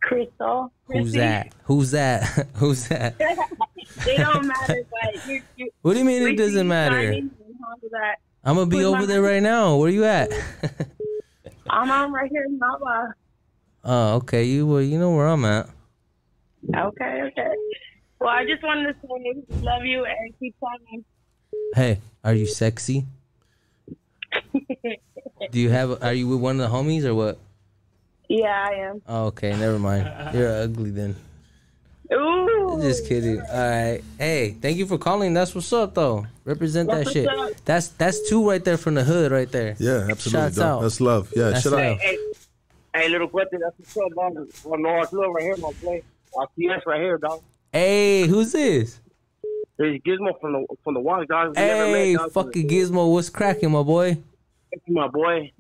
[0.01, 0.71] Crystal.
[0.87, 1.53] Who's that?
[1.63, 2.23] Who's that?
[2.55, 3.17] Who's that?
[4.05, 5.41] they don't matter, but you.
[5.55, 6.95] you What do you mean it doesn't matter?
[6.95, 8.15] shining, and all of that.
[8.43, 9.75] I'm gonna be With over there right now.
[9.75, 10.31] Where you at?
[11.69, 13.13] I'm on right here in Nava.
[13.83, 14.43] Oh, okay.
[14.43, 15.69] You well, you know where I'm at.
[16.75, 17.53] Okay, okay.
[18.19, 21.05] Well, I just wanted to say love you and keep talking.
[21.75, 23.05] Hey, are you sexy?
[25.51, 26.03] Do you have?
[26.03, 27.39] Are you with one of the homies or what?
[28.39, 29.01] Yeah, I am.
[29.07, 30.09] Oh, okay, never mind.
[30.35, 31.15] You're ugly then.
[32.13, 32.79] Ooh.
[32.81, 33.39] Just kidding.
[33.39, 34.01] All right.
[34.17, 35.33] Hey, thank you for calling.
[35.33, 36.25] That's what's up though.
[36.43, 37.27] Represent That's that shit.
[37.27, 37.51] up.
[37.63, 39.75] That's that's two right there from the hood right there.
[39.79, 40.31] Yeah, absolutely.
[40.47, 40.65] Shouts dog.
[40.65, 40.81] out.
[40.81, 41.31] That's love.
[41.35, 41.81] Yeah, That's shut love.
[41.93, 41.99] up.
[41.99, 42.17] Hey,
[42.95, 43.59] hey, little question.
[43.61, 44.47] That's what's up, dog.
[44.65, 46.03] Well, no, it's love right here, my play.
[46.33, 46.45] boy.
[46.63, 47.41] RTS right here, dog.
[47.71, 48.99] Hey, who's this?
[49.77, 51.55] There's Gizmo from the from the Walk, dog.
[51.55, 52.31] We never Hey, met, dog.
[52.33, 54.15] fucking Gizmo, what's cracking, my boy?
[54.69, 55.51] Thank you, my boy.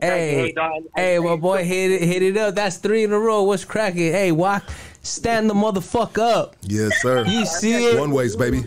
[0.00, 2.54] Hey, Hey, hey, my boy, hit it, hit it up.
[2.54, 3.42] That's three in a row.
[3.44, 4.12] What's cracking?
[4.12, 4.64] Hey, walk,
[5.02, 6.56] stand the motherfucker up.
[6.62, 7.24] Yes, sir.
[7.24, 7.98] You see it?
[7.98, 8.64] One ways, baby.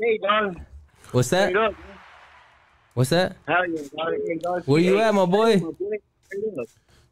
[0.00, 0.60] Hey, dog.
[1.12, 1.74] What's that?
[2.94, 3.36] What's that?
[3.46, 4.14] Hell yeah, dog.
[4.26, 4.62] Hey, dog.
[4.66, 5.62] Where you at, my boy?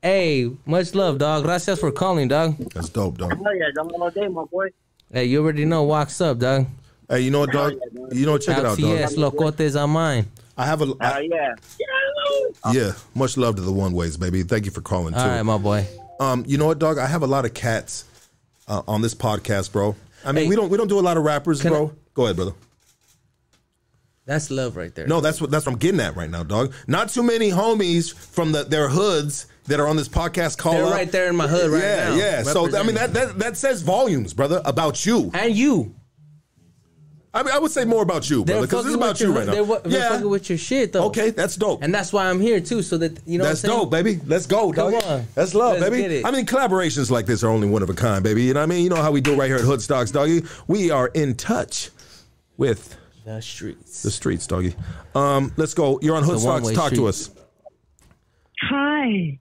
[0.02, 1.44] Hey, much love, dog.
[1.44, 2.56] Gracias for calling, dog.
[2.74, 3.30] That's dope, dog.
[3.42, 3.92] Hell yeah, dog.
[3.92, 4.68] All day, my boy.
[5.12, 5.84] Hey, you already know.
[5.84, 6.66] Walks up, dog.
[7.08, 7.74] Hey, you know what, dog?
[8.10, 9.34] You know, check it out, LTS, dog.
[9.34, 10.26] locotes on mine.
[10.56, 10.86] I have a.
[10.86, 11.54] Hell I, yeah.
[12.72, 14.42] yeah, much love to the one ways, baby.
[14.42, 15.20] Thank you for calling too.
[15.20, 15.86] All right, my boy.
[16.20, 16.98] Um, you know what, dog?
[16.98, 18.04] I have a lot of cats
[18.68, 19.96] uh, on this podcast, bro.
[20.24, 20.48] I mean, Hey.
[20.50, 21.92] we don't we don't do a lot of rappers, Can bro.
[22.14, 22.52] Go ahead, brother.
[24.24, 25.06] That's love right there.
[25.06, 26.72] No, that's what that's what I'm getting at right now, dog.
[26.86, 30.86] Not too many homies from the their hoods that are on this podcast call They're
[30.86, 30.92] up.
[30.92, 32.14] right there in my hood right yeah, now.
[32.14, 32.42] Yeah, yeah.
[32.44, 35.30] So I mean that, that that says volumes, brother, about you.
[35.34, 35.94] and you.
[37.34, 39.46] I mean, I would say more about you, brother, because it's about you your, right
[39.46, 39.52] now.
[39.64, 40.08] They're, they're yeah.
[40.10, 41.06] fucking with your shit though.
[41.06, 41.82] Okay, that's dope.
[41.82, 43.44] And that's why I'm here too, so that you know.
[43.44, 44.20] That's what I'm dope, baby.
[44.26, 45.26] Let's go, Come on.
[45.34, 46.02] That's love, Let's baby.
[46.02, 46.26] get it.
[46.26, 48.42] I mean, collaborations like this are only one of a kind, baby.
[48.42, 48.84] You know what I mean?
[48.84, 50.42] You know how we do right here at Hood Stocks, doggy.
[50.66, 51.88] We are in touch
[52.58, 54.02] with The streets.
[54.02, 54.74] the streets, doggy.
[55.14, 55.98] Um, let's go.
[56.02, 56.62] You're on Hood The Stocks.
[56.64, 57.30] one-way Talk to us.
[58.64, 59.38] Hi,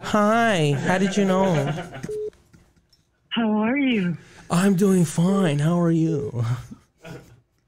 [0.00, 0.72] Hi.
[0.86, 1.52] How did you know?
[3.30, 4.16] how are you?
[4.50, 5.58] I'm doing fine.
[5.58, 6.44] How are you?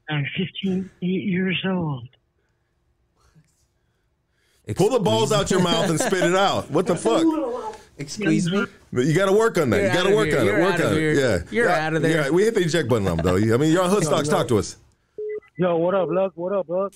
[0.09, 2.07] I'm 15 eight years old.
[4.75, 6.69] Pull the balls out your mouth and spit it out.
[6.69, 7.23] What the fuck?
[7.97, 8.65] Excuse me.
[8.91, 9.77] But You got to work on that.
[9.77, 10.39] You're you got to work here.
[10.39, 10.63] on You're it.
[10.63, 11.11] Work on here.
[11.11, 11.17] it.
[11.17, 11.51] Yeah.
[11.51, 12.23] You're Yeah, out of there.
[12.25, 12.29] yeah.
[12.29, 13.53] We hit the eject button on them, though.
[13.53, 14.27] I mean, you're on Hood Stocks.
[14.27, 14.75] Talk to us.
[15.57, 16.33] Yo, what up, Luck?
[16.35, 16.93] What up, Luck?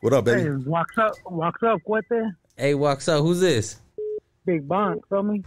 [0.00, 0.40] What up, baby?
[0.42, 0.62] Hey, baby?
[0.64, 2.32] walks up, walks up, Cuete.
[2.56, 3.22] Hey, walks up.
[3.22, 3.76] Who's this?
[4.46, 5.42] Big Bonk, feel me?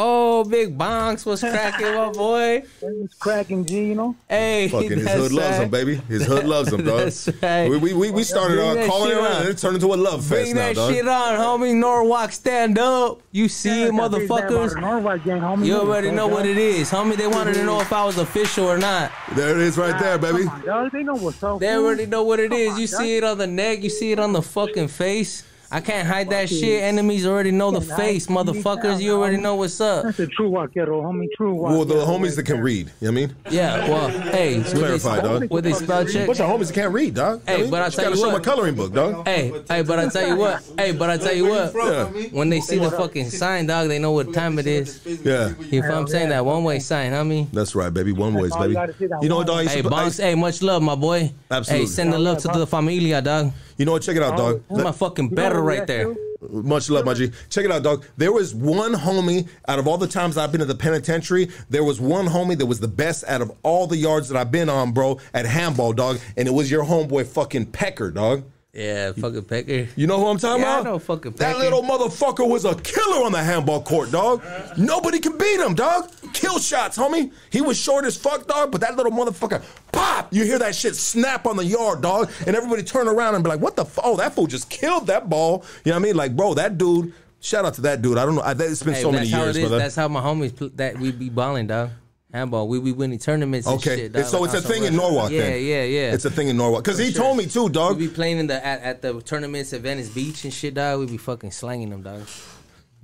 [0.00, 2.62] Oh, Big Bonks was cracking, my boy.
[2.82, 4.14] It's cracking G, you know?
[4.28, 5.96] Hey, Fucking his that's hood loves him, baby.
[5.96, 6.98] His hood loves him, dog.
[7.00, 7.68] That's right.
[7.68, 9.96] We, we, we, we started Bring uh, calling it around and it turned into a
[9.96, 10.92] love fest Bring now, that dog.
[10.94, 11.74] shit on, homie.
[11.74, 13.20] Norwalk, stand up.
[13.32, 14.80] You see it, motherfuckers.
[14.80, 15.66] Norwalk gang, homie.
[15.66, 17.16] You already know what it is, homie.
[17.16, 19.10] They wanted to know if I was official or not.
[19.34, 20.44] There it is right there, baby.
[20.64, 21.58] Dog, they know what's up.
[21.58, 22.72] They already know what it Come is.
[22.74, 23.00] on, You dog.
[23.00, 23.82] see it on the neck.
[23.82, 25.42] You see it on the fucking face.
[25.70, 26.82] I can't hide that shit.
[26.82, 29.02] Enemies already know the face, motherfuckers.
[29.02, 30.04] You already know what's up.
[30.04, 31.26] That's a true vaquero, homie.
[31.36, 33.36] True Well, the homies that can read, you know what I mean?
[33.50, 35.50] Yeah, well, hey, Let's they- clarify, dog.
[35.50, 36.26] would they spell check?
[36.26, 37.42] Bunch of homies that can't read, dog.
[37.46, 38.38] Hey, but I just tell gotta you show what.
[38.38, 39.26] my coloring book, dog.
[39.28, 40.62] Hey, hey, but I tell you what.
[40.78, 41.74] Hey, but I tell you what.
[41.74, 42.04] Yeah.
[42.32, 45.00] When they see the fucking sign, dog, they know what time it is.
[45.04, 45.52] Yeah.
[45.70, 46.30] You know what I'm saying?
[46.30, 47.50] That one way sign, homie.
[47.52, 48.12] That's right, baby.
[48.12, 48.72] One ways, all baby.
[48.72, 49.58] gotta see, that You know what, one.
[49.58, 49.66] dog?
[49.66, 50.04] I Hey, to- I boss.
[50.06, 51.30] used- Hey, much love, my boy.
[51.50, 51.84] Absolutely.
[51.86, 53.52] Hey, send the love to the familia, dog.
[53.78, 54.02] You know what?
[54.02, 54.64] Check it out, oh, dog.
[54.68, 56.14] That's my fucking better right there.
[56.40, 57.32] Much love, my G.
[57.48, 58.04] Check it out, dog.
[58.16, 61.48] There was one homie out of all the times I've been at the penitentiary.
[61.70, 64.52] There was one homie that was the best out of all the yards that I've
[64.52, 66.20] been on, bro, at handball, dog.
[66.36, 68.44] And it was your homeboy, fucking Pecker, dog.
[68.78, 69.88] Yeah, fucking Pecker.
[69.96, 70.84] You know who I'm talking Yeah, I about?
[70.84, 74.40] know fucking That little motherfucker was a killer on the handball court, dog.
[74.76, 76.08] Nobody can beat him, dog.
[76.32, 77.32] Kill shots, homie.
[77.50, 80.32] He was short as fuck, dog, but that little motherfucker, pop!
[80.32, 83.50] You hear that shit snap on the yard, dog, and everybody turn around and be
[83.50, 85.64] like, what the f- Oh, that fool just killed that ball.
[85.84, 86.16] You know what I mean?
[86.16, 88.16] Like, bro, that dude, shout out to that dude.
[88.16, 88.42] I don't know.
[88.42, 89.68] I, it's been Hey, so many years, it is.
[89.68, 89.78] brother.
[89.82, 91.90] That's how my homies that we be balling, dog.
[92.32, 92.68] Handball.
[92.68, 93.66] We be winning tournaments.
[93.66, 95.64] And Okay, shit, dog, so like it's a thing in Norwalk Yeah, then.
[95.64, 96.12] yeah, yeah.
[96.12, 96.84] It's a thing in Norwalk.
[96.84, 97.22] Because he sure.
[97.22, 97.96] told me too, dog.
[97.96, 101.00] We be playing in the at, at the tournaments at Venice Beach and shit, dog.
[101.00, 102.22] We be fucking slanging them, dog.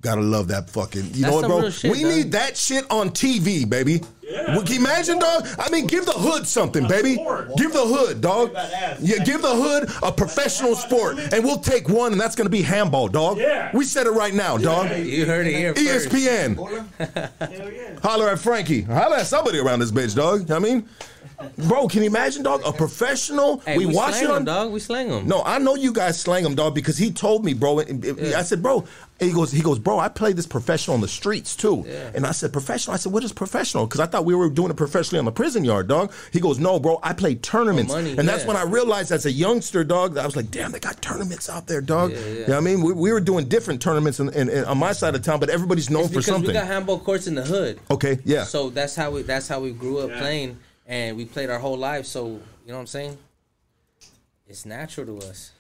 [0.05, 1.03] Gotta love that fucking.
[1.15, 1.71] You That's know what, bro?
[1.71, 2.13] shit, we dog.
[2.13, 4.03] need that shit on TV, baby.
[4.49, 5.47] Well, can you imagine, dog?
[5.59, 7.15] I mean, give the hood something, baby.
[7.57, 8.53] Give the hood, dog.
[9.01, 12.61] Yeah, give the hood a professional sport, and we'll take one, and that's gonna be
[12.61, 13.41] handball, dog.
[13.73, 14.91] We said it right now, dog.
[14.99, 16.11] You heard it here first.
[16.11, 18.01] ESPN.
[18.03, 18.83] Holler at Frankie.
[18.83, 20.41] Holler at somebody around this bitch, dog.
[20.41, 20.89] You know what I mean,
[21.69, 22.63] bro, can you imagine, dog?
[22.65, 23.59] A professional.
[23.61, 24.73] Hey, we, we watch slang it on them, dog.
[24.73, 25.27] We slang them.
[25.29, 27.79] no, I know you guys slang him, dog, because he told me, bro.
[27.81, 28.85] and- and I said, bro.
[29.21, 30.01] He goes, he goes, bro.
[30.01, 31.85] I play this professional on the streets too.
[32.15, 32.95] And I said, professional.
[32.95, 33.87] I said, what is professional?
[33.87, 36.13] Because I thought we were doing it professionally on the prison yard, dog.
[36.33, 36.99] He goes, no, bro.
[37.01, 40.23] I play tournaments, For money, and that's when I realized as a youngster, dog, that
[40.23, 42.11] I was like, damn, they got tournaments out there, dog.
[42.11, 42.25] Yeah, yeah.
[42.27, 42.83] You know what I mean?
[42.83, 45.49] We, we were doing different tournaments in, in, in- on my side of town, but
[45.49, 46.49] everybody's known It's for because something.
[46.49, 47.79] we got handball courts in the hood.
[47.93, 48.43] okay, yeah.
[48.43, 51.79] So that's how we that's how we grew up playing, and we played our whole
[51.79, 52.07] life.
[52.07, 52.33] So you
[52.69, 53.19] know what I'm saying?
[54.47, 55.53] It's natural to us.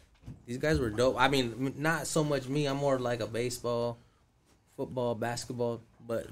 [0.47, 1.17] These guys were dope.
[1.19, 2.67] I mean, not so much me.
[2.67, 3.99] I'm more like a baseball,
[4.77, 6.27] football, basketball, but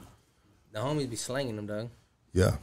[0.73, 1.91] the homies be slanging them, dog.
[2.33, 2.57] Yeah.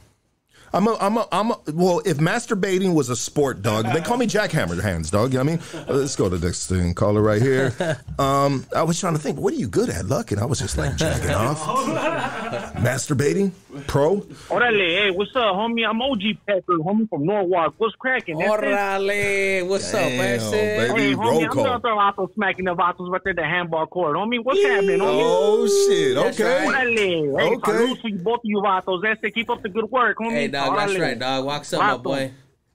[0.72, 4.16] I'm a, I'm a, I'm a, well, if masturbating was a sport, dog, they call
[4.16, 5.32] me jackhammer hands, dog.
[5.32, 5.88] You know what I mean?
[5.88, 7.72] Uh, Let's go to the next thing, caller right here.
[8.20, 10.30] Um, I was trying to think, what are you good at, Luck?
[10.30, 11.58] And I was just like jacking off.
[12.74, 13.52] Masturbating?
[13.86, 14.16] Pro?
[14.48, 15.86] Orale, hey, what's up, homie?
[15.88, 17.74] I'm OG Pepper, homie from Norwalk.
[17.78, 18.38] What's cracking?
[18.38, 18.66] That's it?
[18.66, 20.38] Orale, what's up, man?
[20.50, 21.00] baby.
[21.02, 21.64] Hey, roll homie, I'm call.
[21.64, 24.42] gonna throw out those smacking the vatos right there, the handball court, homie.
[24.42, 25.22] What's happening, homie?
[25.24, 26.14] Oh, shit.
[26.16, 26.66] That's Okay.
[26.68, 26.86] right.
[26.86, 26.96] Orale,
[27.40, 27.72] hey, Okay.
[27.72, 29.02] salute to you, both of you vatos.
[29.02, 29.34] That's it.
[29.34, 30.30] Keep up the good work, homie.
[30.32, 31.44] Hey, dog, that's right, dog.
[31.44, 32.32] Walks up, my boy.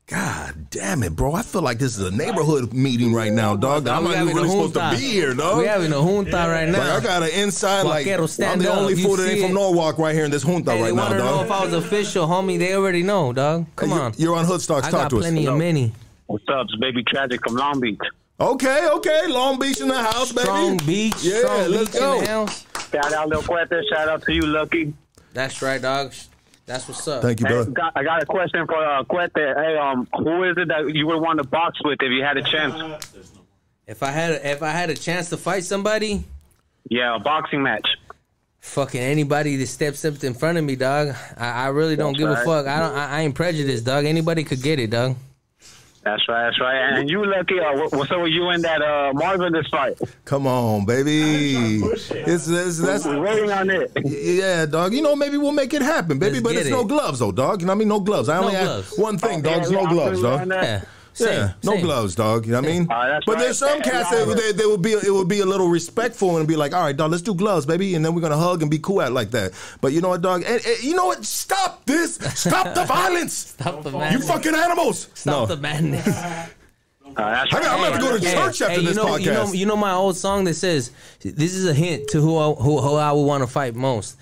[0.07, 1.33] God damn it, bro.
[1.33, 3.87] I feel like this is a neighborhood meeting right now, dog.
[3.87, 5.57] I'm We not having even really supposed to be here, dog.
[5.57, 6.77] We having a junta right now.
[6.77, 9.53] Like, I got an inside, like, Vaquero, I'm the only fool that ain't from.
[9.55, 11.17] Norwalk right here in this junta Hey, right now, dog.
[11.17, 12.59] They want to know if I was official, homie.
[12.59, 13.65] They already know, dog.
[13.75, 14.13] Come Hey, on.
[14.17, 14.83] You're on Hoodstocks.
[14.83, 15.21] I Talk got to us.
[15.23, 15.91] plenty of many.
[16.27, 16.67] What's up?
[16.69, 17.99] It's Baby Tragic from Long Beach.
[18.39, 19.27] Okay, okay.
[19.27, 20.43] Long Beach in the house, baby.
[20.45, 21.15] Strong beach.
[21.23, 22.17] Yeah, strong let's beach go.
[22.19, 22.65] in the house.
[22.91, 23.81] Shout out Lil Cuete.
[23.89, 24.93] Shout out to you, Lucky.
[25.33, 26.13] That's right, dog.
[26.65, 27.21] That's what's up.
[27.21, 27.71] Thank you, Hey, brother.
[27.71, 29.29] got- I got a question for uh, Cuete.
[29.35, 32.37] Hey, um, who is it that you would want to box with if you had
[32.37, 32.73] a chance?
[33.87, 36.23] If I had if I had a chance to fight somebody,
[36.89, 37.87] Yeah, a boxing match.
[38.61, 41.15] fucking anybody that steps up in front of me, dog.
[41.37, 42.65] I, I really don't That's give a fuck.
[42.65, 42.95] I don't.
[42.95, 44.05] I, I ain't prejudiced, dog.
[44.05, 45.15] Anybody could get it, dog.
[46.05, 46.75] That's right, that's right.
[46.99, 49.97] And you, Lucky, uh, what's up with you in that uh, Marvin this fight?
[50.23, 51.81] Come on, baby.
[51.83, 52.11] It's,
[52.47, 53.91] it's that's We're waiting on it.
[54.05, 54.93] yeah, dog.
[54.93, 56.33] You know, maybe we'll make it happen, baby.
[56.35, 57.61] Let's but get it's no gloves, though, dog.
[57.61, 57.87] You know what I mean?
[57.87, 58.29] No gloves.
[58.29, 58.89] I No only gloves.
[58.91, 59.61] have one thing, Oh, dog.
[59.63, 60.39] It's yeah, no yeah, gloves, I'll dog.
[60.49, 60.87] put
[61.21, 61.39] it on Yeah.
[61.39, 61.81] Yeah, no same.
[61.83, 62.45] gloves, dog.
[62.45, 62.87] You know what I mean?
[62.89, 63.41] All right, that's but right.
[63.43, 66.37] there's some cats and- that they, they would be it would be a little respectful
[66.37, 68.61] and be like, all right, dog, let's do gloves, baby, and then we're gonna hug
[68.61, 69.51] and be cool at like that.
[69.81, 70.43] But you know what, dog?
[70.45, 71.23] And, and you know what?
[71.25, 72.15] Stop this!
[72.15, 73.33] Stop the violence!
[73.33, 74.21] Stop the madness!
[74.21, 75.09] You fucking animals!
[75.13, 76.05] Stop no, the madness.
[77.17, 77.63] Uh, that's I right.
[77.63, 79.19] got- I'm gonna have to go to Hey, church after hey, you this know, podcast.
[79.21, 80.91] You know, you know my old song that says,
[81.23, 84.17] "This is a hint to who I, who, who I would want to fight most."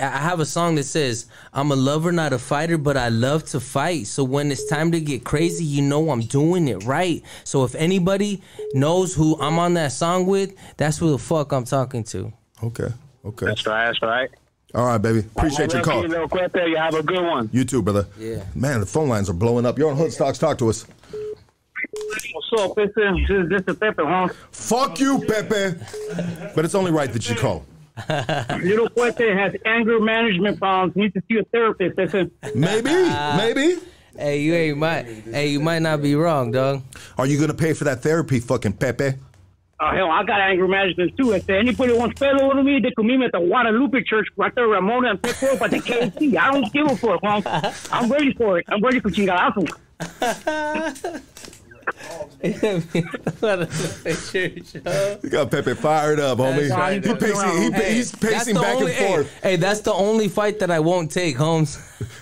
[0.00, 3.44] I have a song that says, "I'm a lover, not a fighter, but I love
[3.46, 7.22] to fight." So when it's time to get crazy, you know I'm doing it right.
[7.44, 8.42] So if anybody
[8.74, 12.32] knows who I'm on that song with, that's who the fuck I'm talking to.
[12.62, 12.88] okay,
[13.24, 14.30] okay, That's right, that's right.
[14.74, 15.20] all right, baby.
[15.20, 15.96] Appreciate your call.
[16.02, 17.50] Lucky, Lil Cuete, you have a good one.
[17.52, 18.06] You too, brother.
[18.18, 18.44] Yeah.
[18.54, 19.78] Man, the phone lines are blowing up.
[19.78, 20.38] You're on Hood Stocks.
[20.38, 20.86] Talk to us.
[22.32, 24.28] What's up, This is this is Pepper, huh?
[24.50, 25.78] Fuck you, Pepe.
[26.54, 27.64] But it's only right that you call.
[28.08, 30.96] Little Cuete has anger management problems.
[30.96, 31.96] Needs to see a therapist.
[31.96, 32.30] That's it.
[32.54, 32.92] Maybe,
[33.36, 33.80] maybe.
[34.16, 35.04] Hey, you ain't might.
[35.04, 36.82] Hey, you might not be wrong, dog.
[37.18, 39.14] Are you gonna pay for that therapy, fucking Pepe?
[39.78, 41.32] Oh hell, I got anger management too.
[41.32, 44.54] If anybody wants fellow with me, they can meet me at the Guadalupe Church right
[44.54, 46.34] there, Ramona and Pickle at the KFC.
[46.36, 47.42] I don't give a fuck, man.
[47.92, 48.64] I'm ready for it.
[48.68, 49.68] I'm ready for chingadazo.
[55.22, 56.68] You got Pepe fired up, homie.
[56.68, 57.04] That's right.
[57.04, 59.32] He pacing, he, Hey, he's pacing back only- and forth.
[59.42, 61.78] Hey, hey, that's the only fight that I won't take, Holmes.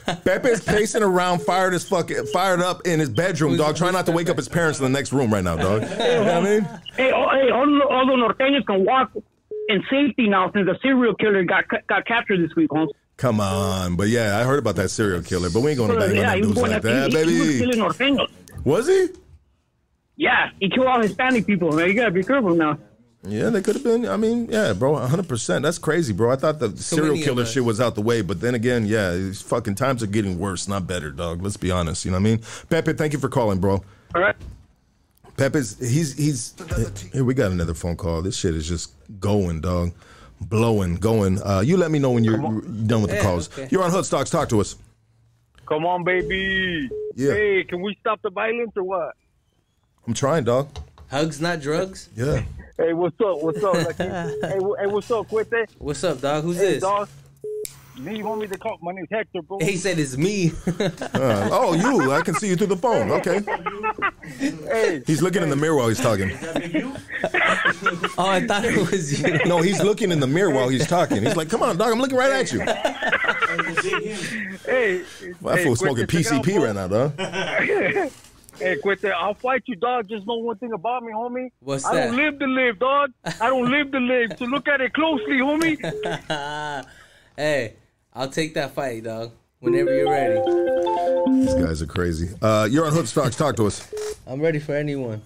[0.24, 3.76] Pepe's pacing around, fired as fuck, fired up in his bedroom, dog.
[3.76, 5.82] Trying not to wake up his parents in the next room right now, dog.
[5.94, 6.68] You know what I mean?
[6.96, 9.12] Hey, all, hey, all, the- all the norteños can walk
[9.68, 12.92] in safety now since the serial killer got got captured this week, Holmes.
[13.16, 16.16] Come on, but yeah, I heard about that serial killer, but we ain't gonna bang
[16.16, 18.30] yeah, on that was like that, he, he was killing norteños.
[18.64, 19.08] Was he?
[20.16, 21.88] Yeah, he killed all Hispanic people, man.
[21.88, 22.78] You gotta be careful now.
[23.26, 24.06] Yeah, they could have been.
[24.06, 25.26] I mean, yeah, bro, 100.
[25.28, 26.30] percent That's crazy, bro.
[26.30, 29.40] I thought the serial killer shit was out the way, but then again, yeah, these
[29.40, 31.42] fucking times are getting worse, not better, dog.
[31.42, 32.04] Let's be honest.
[32.04, 32.40] You know what I mean?
[32.68, 33.82] Pepe, thank you for calling, bro.
[34.14, 34.36] All right.
[35.36, 36.54] Pepe's he's he's
[37.12, 37.24] here.
[37.24, 38.22] We got another phone call.
[38.22, 39.92] This shit is just going, dog,
[40.40, 41.42] blowing, going.
[41.42, 43.48] Uh, you let me know when you're, you're done with the Yeah, calls.
[43.48, 43.66] okay.
[43.70, 44.30] You're on Hood Stocks.
[44.30, 44.76] Talk to us.
[45.66, 46.88] Come on, baby.
[47.16, 47.32] Yeah.
[47.32, 49.14] Hey, can we stop the violence or what?
[50.06, 50.68] I'm trying, dog.
[51.10, 52.10] Hugs, not drugs.
[52.14, 52.42] Yeah.
[52.76, 53.40] Hey, what's up?
[53.40, 53.74] What's up?
[53.74, 54.04] Lucky?
[54.04, 55.66] hey, hey, what's up, Cuete?
[55.78, 56.44] What's up, dog?
[56.44, 56.82] Who's hey, this?
[56.82, 57.08] Dog.
[57.98, 58.76] Me, you want me to call?
[58.82, 59.60] My name's Hector, bro.
[59.60, 60.50] He said it's me.
[60.66, 62.10] Uh, oh, you?
[62.10, 63.10] I can see you through the phone.
[63.12, 63.40] Okay.
[64.66, 65.02] Hey.
[65.06, 66.30] He's looking in the mirror while he's talking.
[68.18, 69.38] oh, I thought it was you.
[69.46, 71.22] No, he's looking in the mirror while he's talking.
[71.22, 71.92] He's like, "Come on, dog.
[71.92, 72.60] I'm looking right at you."
[74.64, 75.04] Hey.
[75.40, 78.10] Well, that hey, fool's smoking Cuete, check it out, PCP right now, dog.
[78.58, 80.08] hey, Cuete, I'll fight you, dog.
[80.08, 81.50] Just know one thing about me, homie.
[81.60, 83.12] What's I don't live to live, dog.
[83.24, 84.38] I don't live to live.
[84.38, 86.84] So look at it closely, homie.
[87.36, 87.74] hey,
[88.12, 89.32] I'll take that fight, dog.
[89.60, 90.40] Whenever you're ready.
[91.40, 92.28] These guys are crazy.
[92.42, 93.36] Uh, you're on Hoodstocks.
[93.36, 93.92] Talk to us.
[94.26, 95.22] I'm ready for anyone.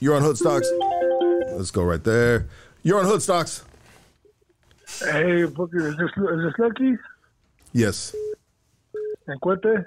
[0.00, 0.66] You're on Hoodstocks.
[1.56, 2.48] Let's go right there.
[2.82, 3.62] You're on Hoodstocks.
[5.00, 6.96] Hey, Booker, is this, is this Lucky?
[7.72, 8.14] Yes.
[9.26, 9.86] And Cuete?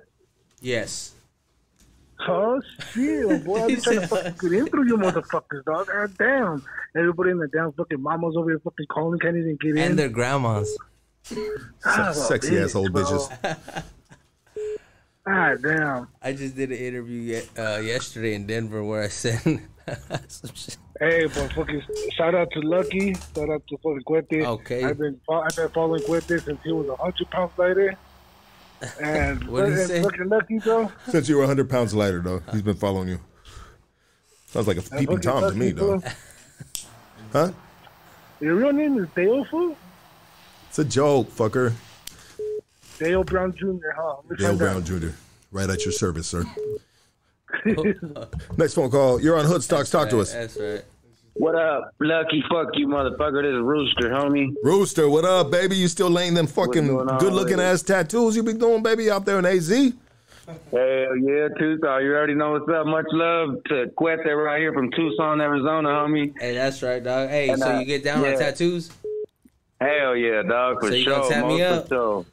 [0.61, 1.13] Yes.
[2.27, 2.61] Oh,
[2.93, 3.63] shit, boy.
[3.63, 5.87] I'm trying to fucking get in through you motherfuckers, dog.
[5.87, 6.65] God damn.
[6.95, 9.77] Everybody in the damn fucking mamas over here fucking calling, can't even get in.
[9.77, 10.77] And their grandmas.
[11.85, 13.03] Ah, Sexy bitch, old bro.
[13.03, 13.83] bitches.
[15.25, 16.07] God damn.
[16.21, 19.39] I just did an interview uh, yesterday in Denver where I said
[20.27, 20.77] some shit.
[20.99, 23.15] Hey, but fucking shout out to Lucky.
[23.35, 24.45] Shout out to fucking Cuete.
[24.45, 24.83] Okay.
[24.83, 27.95] I've been I've been following Cuete since he was a hundred pounds lighter.
[29.01, 30.01] And What did he say?
[30.03, 30.91] fucking Lucky though.
[31.07, 33.19] Since you were 100 pounds lighter, though, he's been following you.
[34.47, 36.01] Sounds like a And peeping tom to me, though.
[37.31, 37.51] Huh?
[38.41, 39.77] Your real name is Dale fool?
[40.67, 41.73] It's a joke, fucker.
[42.99, 43.67] Dale Brown Jr.
[43.95, 44.15] Huh?
[44.29, 44.83] Let me Dale Brown out.
[44.83, 45.07] Jr.
[45.51, 46.43] Right at your service, sir.
[48.57, 49.21] Next phone call.
[49.21, 49.89] You're on Hood Stocks.
[49.89, 50.33] Talk to us.
[50.33, 50.83] That's right.
[51.33, 53.41] What up, lucky fuck you, motherfucker?
[53.41, 54.53] This is Rooster, homie.
[54.63, 55.77] Rooster, what up, baby?
[55.77, 59.39] You still laying them fucking good looking ass tattoos you be doing, baby, out there
[59.39, 59.69] in AZ?
[59.69, 59.93] Hell
[60.73, 62.03] yeah, Tucson.
[62.03, 62.85] You already know what's up.
[62.85, 66.33] Much love to Cuete right here from Tucson, Arizona, homie.
[66.37, 67.29] Hey, that's right, dog.
[67.29, 68.31] Hey, And, so uh, you get down yeah.
[68.33, 68.91] on tattoos?
[69.79, 71.13] Hell yeah, dog, for So you sure.
[71.17, 71.87] gonna tap me up?
[71.87, 72.25] Sure.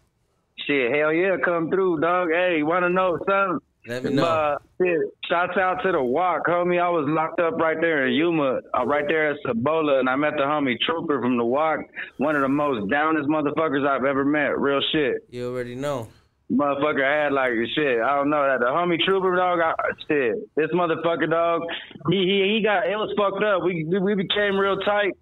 [0.67, 2.31] Shit, hell yeah, come through, dog.
[2.33, 3.61] Hey, wanna know something?
[3.89, 4.25] Know.
[4.25, 6.81] Uh, shit, shouts out to the walk, homie.
[6.81, 10.17] I was locked up right there in Yuma, uh, right there at Cibola, and I
[10.17, 11.81] met the homie Trooper from the walk.
[12.19, 14.59] One of the most downest motherfuckers I've ever met.
[14.59, 15.27] Real shit.
[15.31, 16.09] You already know.
[16.51, 18.01] Motherfucker had like shit.
[18.01, 19.61] I don't know that the homie trooper dog.
[19.61, 19.75] I,
[20.09, 21.63] shit, this motherfucker dog.
[22.11, 23.63] He he he got it was fucked up.
[23.63, 25.13] We we became real tight,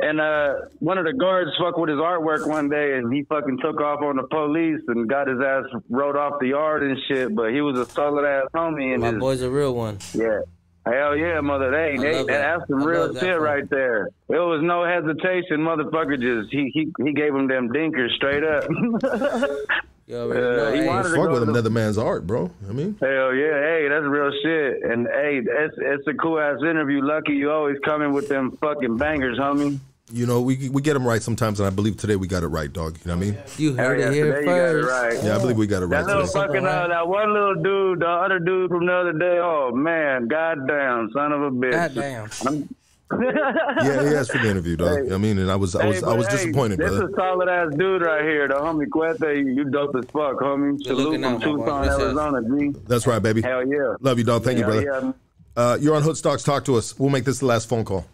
[0.00, 3.58] and uh one of the guards fucked with his artwork one day, and he fucking
[3.62, 7.34] took off on the police and got his ass rode off the yard and shit.
[7.34, 9.98] But he was a solid ass homie, and My his, boy's a real one.
[10.12, 10.40] yeah.
[10.86, 11.70] Hell yeah, mother.
[11.70, 12.58] They, love that.
[12.58, 14.08] that's some I real shit right there.
[14.28, 16.20] It was no hesitation, motherfucker.
[16.20, 18.64] Just he he he gave him them dinkers straight up.
[20.06, 20.72] You already Uh, know.
[20.72, 22.50] he Hey, wanted to Fuck go with to another man's art, bro.
[22.68, 24.82] I mean, Hell yeah, hey, that's real shit.
[24.82, 27.00] And hey, it's it's a cool ass interview.
[27.02, 29.78] Lucky you always coming with them fucking bangers, homie.
[30.12, 32.48] you know, we we get them right sometimes, and I believe today we got it
[32.48, 32.98] right, dog.
[33.02, 33.38] You know what I mean?
[33.56, 35.24] You heard yeah, today you got it right.
[35.24, 36.38] Yeah, I believe we got it right That little today.
[36.46, 39.38] fucking uh, that one little dude, the other dude from the other day.
[39.40, 41.72] Oh man, goddamn, son of a bitch.
[41.72, 42.28] Goddamn.
[42.46, 42.68] I'm-
[43.12, 45.12] Yeah, he asked for the interview, dog.
[45.12, 47.06] I mean, and I was I was Hey, I was hey, disappointed, This brother.
[47.06, 49.54] is a solid ass dude right here, the homie Cuete.
[49.54, 50.82] You dope as fuck, homie.
[50.82, 51.56] Salute looking from out, boy.
[51.58, 52.00] Tucson, Yes, yes.
[52.00, 52.78] Arizona, G.
[52.86, 53.42] That's right, baby.
[53.42, 53.94] Hell yeah.
[54.00, 54.42] Love you, dog.
[54.44, 54.82] Thank you, brother.
[54.82, 55.12] yeah.
[55.56, 56.42] Uh, you're on Hood Stocks.
[56.42, 56.98] Talk to us.
[56.98, 58.06] We'll make this the last phone call.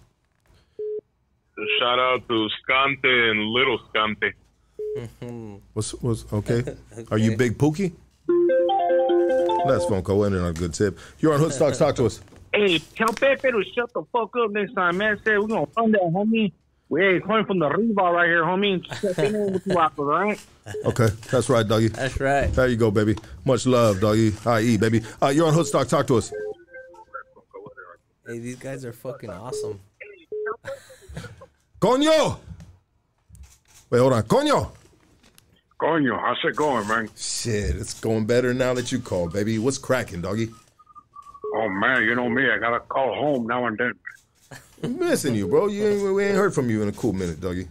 [1.79, 4.33] Shout out to Scante and Little Scante.
[5.73, 6.65] What's what's okay?
[7.13, 7.93] Are you Big Pookie?
[9.67, 10.99] Last phone call ended on a good tip.
[11.21, 11.79] You're on Hood Stocks.
[11.79, 12.21] Talk to us.
[12.53, 15.19] Hey, tell Pepe to shut the fuck up next time, man.
[15.25, 16.53] Say we're gonna fund that, homie.
[16.89, 18.85] We ain't coming from the Riva right here, homie.
[19.01, 20.47] Check in with you after, all right?
[20.85, 21.89] Okay, that's right, doggy.
[21.89, 22.53] That's right.
[22.53, 23.17] There you go, baby.
[23.45, 24.33] Much love, doggy.
[24.45, 25.03] IE, baby.
[25.23, 25.89] Uh, you're on Hoodstock.
[25.89, 26.33] Talk to us.
[28.27, 29.79] Hey, these guys are fucking awesome.
[31.81, 32.39] Coño!
[33.89, 34.23] Wait, hold on.
[34.25, 34.71] Coño!
[35.81, 37.09] Coño, how's it going, man?
[37.17, 39.59] Shit, it's going better now that you called, baby.
[39.59, 40.51] What's cracking, doggy?
[41.61, 43.93] Oh man, you know me, I gotta call home now and then.
[44.83, 45.67] I'm missing you, bro.
[45.69, 47.69] You ain't, we ain't heard from you in a cool minute, Dougie.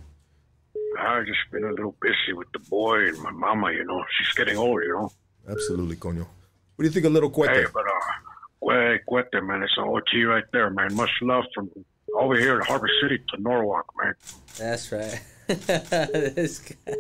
[0.99, 4.03] I just been a little busy with the boy and my mama, you know.
[4.17, 5.11] She's getting old, you know.
[5.49, 6.19] Absolutely, coño.
[6.19, 7.49] What do you think of Little Cuete?
[7.49, 10.93] Hey, but uh, Cue- Cuete, man, it's an OG right there, man.
[10.93, 11.71] Much love from
[12.15, 14.13] over here in Harbor City to Norwalk, man.
[14.57, 15.19] That's right.
[15.47, 16.93] this guy.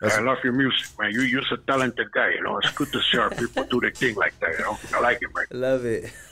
[0.00, 1.12] I love your music, man.
[1.12, 2.58] You, you're a talented guy, you know.
[2.58, 4.78] It's good to see our people do their thing like that, you know.
[4.94, 5.46] I like it, man.
[5.50, 6.12] Love it.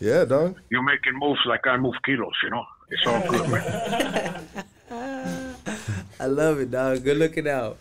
[0.00, 0.60] Yeah, dog.
[0.68, 2.64] You're making moves like I move kilos, you know.
[2.90, 4.44] It's all good, man.
[6.20, 7.02] I love it, dog.
[7.02, 7.78] Good looking out.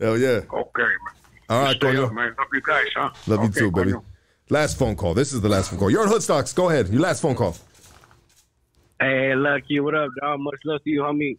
[0.00, 0.42] Hell yeah.
[0.52, 1.14] Okay, man.
[1.50, 2.06] All right, Stay coño.
[2.06, 2.34] up, man.
[2.38, 3.10] Love you guys, huh?
[3.26, 3.92] Love you too, baby.
[3.92, 4.02] coño.
[4.48, 5.14] Last phone call.
[5.14, 5.90] This is the last phone call.
[5.90, 6.54] You're on Hoodstocks.
[6.54, 6.88] Go ahead.
[6.88, 7.56] Your last phone call.
[9.00, 10.38] Hey, Lucky, what up, dog?
[10.40, 11.36] Much love to you, homie.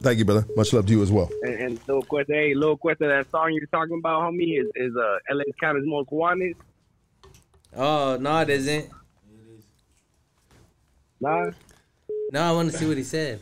[0.00, 0.46] Thank you, brother.
[0.56, 1.28] Much love to you as well.
[1.42, 3.08] And, and Lil Cuesta, hey, little question.
[3.08, 6.56] that song you're talking about, homie, is, is uh, LA County's Most Wanted.
[7.76, 8.90] Oh no, it isn't.
[11.20, 11.50] Nah.
[12.32, 13.40] No, I want to see what he said.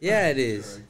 [0.00, 0.80] Yeah, it is.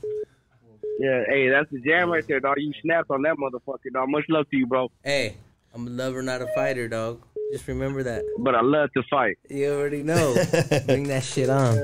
[0.99, 2.57] Yeah, hey, that's the jam right there, dog.
[2.59, 4.09] You snapped on that motherfucker, dog.
[4.09, 4.91] Much love to you, bro.
[5.05, 5.37] Hey,
[5.75, 7.21] I'm a lover, not a fighter, dog.
[7.53, 8.25] Just remember that.
[8.39, 9.37] But I love to fight.
[9.51, 10.35] You already know.
[10.87, 11.75] Bring that shit on.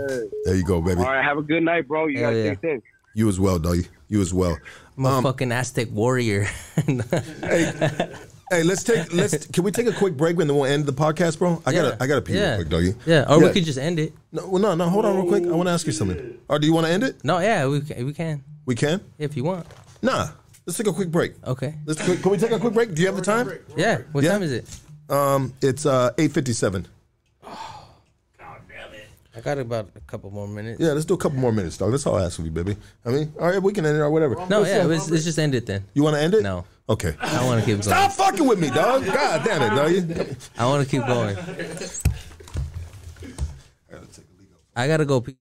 [0.45, 1.01] There you go, baby.
[1.01, 2.07] All right, have a good night, bro.
[2.07, 2.55] You Hell guys yeah.
[2.55, 2.83] stay safe.
[3.15, 3.87] You as well, doggy.
[4.09, 4.57] You as well.
[4.97, 6.47] I'm a um, fucking Aztec warrior.
[8.51, 10.93] Hey, let's take let's can we take a quick break and then we'll end the
[10.93, 11.63] podcast, bro?
[11.67, 11.83] I Yeah.
[11.83, 12.57] gotta I gotta pee Yeah.
[12.57, 12.95] real quick, doggy.
[13.05, 14.15] Yeah, or we could just end it.
[14.33, 14.89] No, well, no, no.
[14.89, 15.45] Hold on, real quick.
[15.45, 16.39] I want to ask you something.
[16.49, 17.23] Or do you want to end it?
[17.23, 18.07] No, yeah, we can.
[18.07, 18.43] We can.
[18.65, 19.03] We can.
[19.19, 19.67] If you want.
[20.01, 20.29] Nah.
[20.65, 21.33] Let's take a quick break.
[21.47, 21.75] Okay.
[21.85, 22.95] Let's quick, can we take a quick break?
[22.95, 23.51] Do you have the time?
[23.77, 23.99] Yeah.
[24.13, 24.67] What time is it?
[25.09, 26.87] Um, it's uh eight fifty seven.
[29.39, 30.81] I got about a couple more minutes.
[30.81, 31.93] Yeah, let's do a couple more minutes, dog.
[31.93, 32.77] That's all I ask of you, baby.
[33.07, 34.35] I mean, all right, we can end it or whatever.
[34.49, 35.85] No, yeah, let's, let's just end it then.
[35.95, 36.43] You want to end it?
[36.43, 36.65] No.
[36.89, 37.15] Okay.
[37.21, 37.83] I want to keep going.
[37.83, 39.05] Stop fucking with me, dog.
[39.07, 40.37] God damn it, dog.
[40.59, 41.37] I want to keep going.
[44.75, 45.21] I gotta go.
[45.21, 45.37] Pee.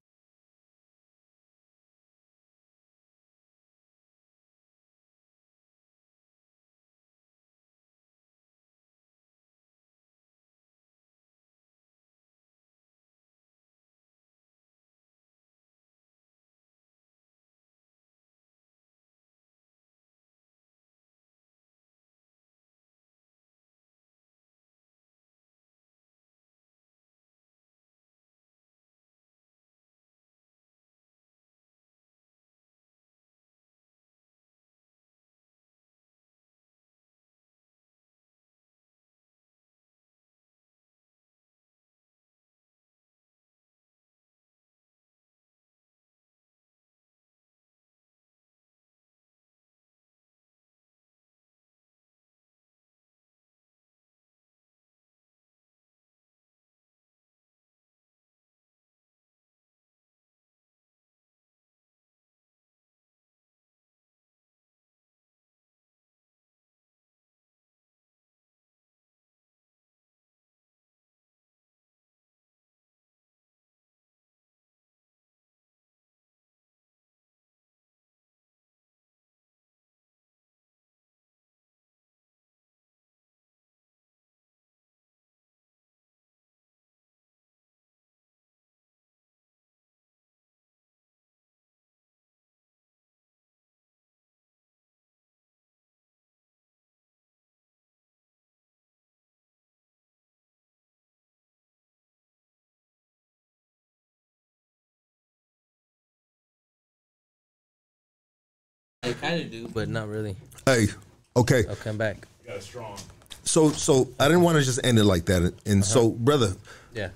[109.09, 110.35] I kind of do, but not really.
[110.65, 110.87] Hey,
[111.35, 111.65] okay.
[111.67, 112.27] I'll come back.
[112.45, 112.97] You got strong.
[113.43, 115.53] So, so I didn't want to just end it like that.
[115.65, 116.15] And so, uh-huh.
[116.19, 116.55] brother,
[116.93, 117.09] Yeah.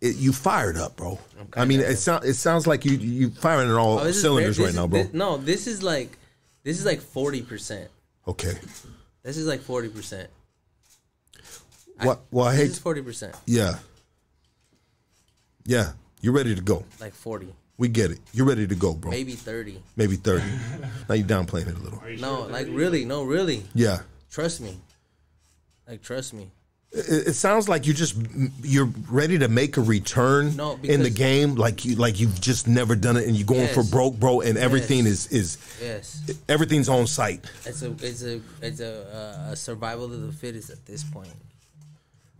[0.00, 1.18] it, you fired up, bro.
[1.54, 4.66] I mean, it sounds it sounds like you you firing on all Oh, cylinders right
[4.66, 5.04] this now, bro.
[5.04, 6.18] thi- no, this is like,
[6.64, 7.88] this is like forty percent.
[8.26, 8.54] okay.
[9.22, 10.28] This is like forty percent.
[12.02, 12.82] Well, well, I This hate.
[12.82, 13.34] forty percent.
[13.46, 13.78] Yeah.
[15.64, 16.84] Yeah, you're ready to go.
[17.00, 17.48] Like forty,
[17.78, 18.18] We get it.
[18.32, 19.10] You're ready to go, bro.
[19.10, 19.80] maybe thirty.
[19.96, 20.44] Maybe thirty.
[21.08, 22.02] now you're downplaying it a little.
[22.18, 23.64] No, like really, no, really.
[23.74, 24.00] Yeah.
[24.30, 24.76] Trust me.
[25.86, 26.50] Like trust me.
[26.92, 28.16] It, it sounds like you just
[28.62, 32.66] you're ready to make a return No, in the game, like you like you've just
[32.66, 33.74] never done it, and you're going Yes.
[33.74, 35.26] for broke, bro, and everything Yes.
[35.26, 36.22] is is Yes.
[36.48, 37.44] everything's on site.
[37.66, 41.28] It's a it's a it's a, uh, a survival of the fittest at this point.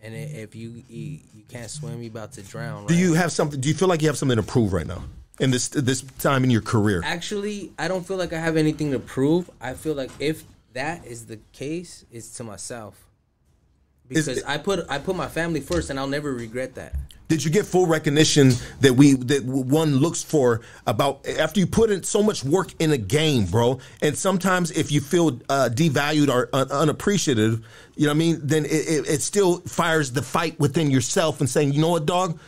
[0.03, 2.87] And if you you, you can't swim, you're about to drown.
[2.87, 3.61] Do you have something?
[3.61, 5.03] Do you feel like you have something to prove right now
[5.39, 7.03] in this this time in your career?
[7.05, 9.51] Actually, I don't feel like I have anything to prove.
[9.61, 13.03] I feel like if that is the case, it's to myself.
[14.09, 16.95] Because I put I put my family first, and I'll never regret that.
[17.29, 21.91] Did you get full recognition that we that one looks for about after you put
[21.91, 23.81] in so much work in a game, bro?
[24.01, 27.67] And sometimes if you feel uh, devalued or un- unappreciative,
[27.97, 31.41] you know what I mean, then it, it, it still fires the fight within yourself
[31.41, 32.39] and saying, you know what, dog,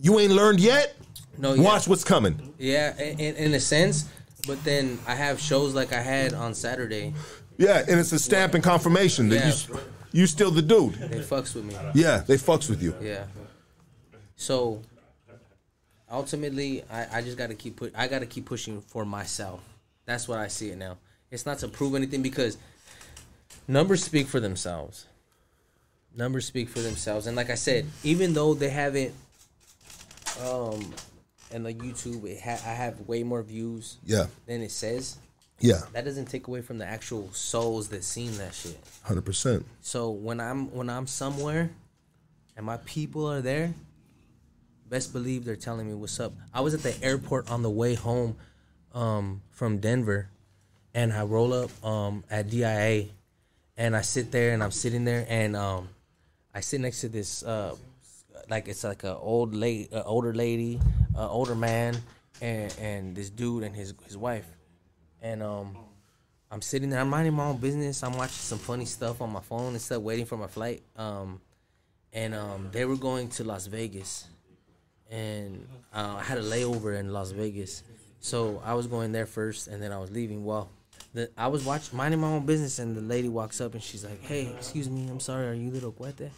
[0.00, 0.96] you ain't learned yet.
[1.38, 1.62] No, yeah.
[1.62, 2.54] watch what's coming.
[2.58, 4.08] Yeah, in, in, a sense.
[4.46, 7.14] But then I have shows like I had on Saturday.
[7.58, 9.36] Yeah, and it's a stamp and confirmation that
[9.68, 9.74] Yeah.
[9.74, 9.80] you
[10.12, 10.94] you still the dude.
[10.94, 11.74] They fucks with me.
[11.94, 12.94] Yeah, they fucks with you.
[13.00, 13.24] Yeah.
[14.36, 14.82] So
[16.10, 17.92] ultimately, I, I just got to keep put.
[17.96, 19.60] I got to keep pushing for myself.
[20.04, 20.98] That's what I see it now.
[21.30, 22.58] It's not to prove anything because
[23.66, 25.06] numbers speak for themselves.
[26.14, 29.14] Numbers speak for themselves, and like I said, even though they haven't,
[30.44, 30.92] um,
[31.52, 33.98] and like YouTube, it ha- I have way more views.
[34.04, 34.26] Yeah.
[34.46, 35.18] Than it says.
[35.60, 35.80] Yeah.
[35.92, 38.78] That doesn't take away from the actual souls that seen that shit.
[39.02, 39.64] Hundred percent.
[39.80, 41.70] So when I'm when I'm somewhere
[42.56, 43.72] and my people are there,
[44.88, 46.32] best believe they're telling me what's up.
[46.52, 48.36] I was at the airport on the way home
[48.92, 50.28] um, from Denver,
[50.94, 53.06] and I roll up um, at DIA,
[53.76, 55.88] and I sit there and I'm sitting there and um,
[56.54, 57.74] I sit next to this uh,
[58.50, 60.80] like it's like a old lady, uh, older lady,
[61.16, 61.96] uh, older man,
[62.40, 64.46] and and this dude and his his wife,
[65.20, 65.76] and um.
[66.50, 67.00] I'm sitting there.
[67.00, 68.02] I'm minding my own business.
[68.02, 70.82] I'm watching some funny stuff on my phone and stuff, waiting for my flight.
[70.98, 71.40] Um,
[72.12, 74.26] and um, they were going to Las Vegas,
[75.10, 77.82] and uh, I had a layover in Las Vegas,
[78.20, 80.44] so I was going there first, and then I was leaving.
[80.44, 80.68] Well,
[81.14, 84.04] the, I was watching, minding my own business, and the lady walks up and she's
[84.04, 86.30] like, "Hey, excuse me, I'm sorry, are you little Cuete?"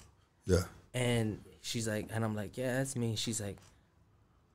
[0.47, 0.62] Yeah.
[0.93, 3.57] And she's like, and I'm like, "Yeah, that's me." She's like,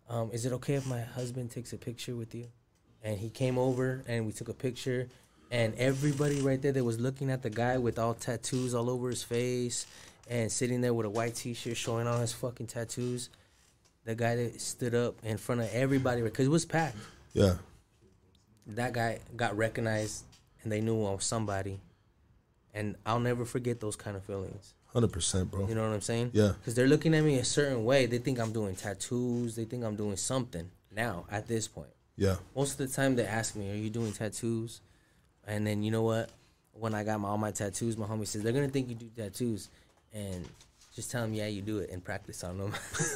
[0.10, 2.48] um, "Is it okay if my husband takes a picture with you?"
[3.04, 5.08] And he came over and we took a picture.
[5.52, 9.10] And everybody right there that was looking at the guy with all tattoos all over
[9.10, 9.88] his face
[10.30, 13.30] and sitting there with a white t-shirt showing all his fucking tattoos.
[14.06, 16.98] The guy that stood up in front of everybody because it was packed.
[17.34, 17.56] Yeah.
[18.68, 20.24] That guy got recognized
[20.62, 21.80] and they knew I was somebody.
[22.74, 24.76] And I'll never forget those kind of feelings.
[24.94, 25.68] Hundred percent, bro.
[25.68, 26.32] You know what I'm saying?
[26.34, 26.54] Yeah.
[26.60, 28.08] Because they're looking at me a certain way.
[28.08, 29.56] They think I'm doing tattoos.
[29.56, 31.90] They think I'm doing something now at this point.
[32.18, 32.38] Yeah.
[32.56, 34.82] Most of the time they ask me, "Are you doing tattoos?"
[35.48, 36.30] And then you know what?
[36.74, 39.10] When I got my, all my tattoos, my homie says they're gonna think you do
[39.16, 39.70] tattoos,
[40.12, 40.48] and
[40.96, 42.74] just tell them, "Yeah, you do it," and practice on them.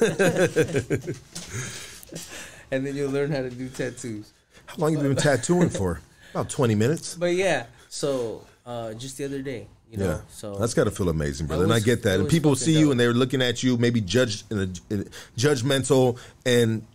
[2.70, 4.32] and then you'll learn how to do tattoos.
[4.66, 6.00] How long have you been tattooing for?
[6.30, 7.16] About twenty minutes.
[7.16, 10.90] But yeah, so uh, just the other day, you know, yeah, so that's got to
[10.90, 11.62] feel amazing, brother.
[11.62, 12.20] It and I get that.
[12.20, 12.90] And people see you dope.
[12.92, 15.04] and they're looking at you, maybe judged, in a, in a-
[15.38, 16.86] judgmental, and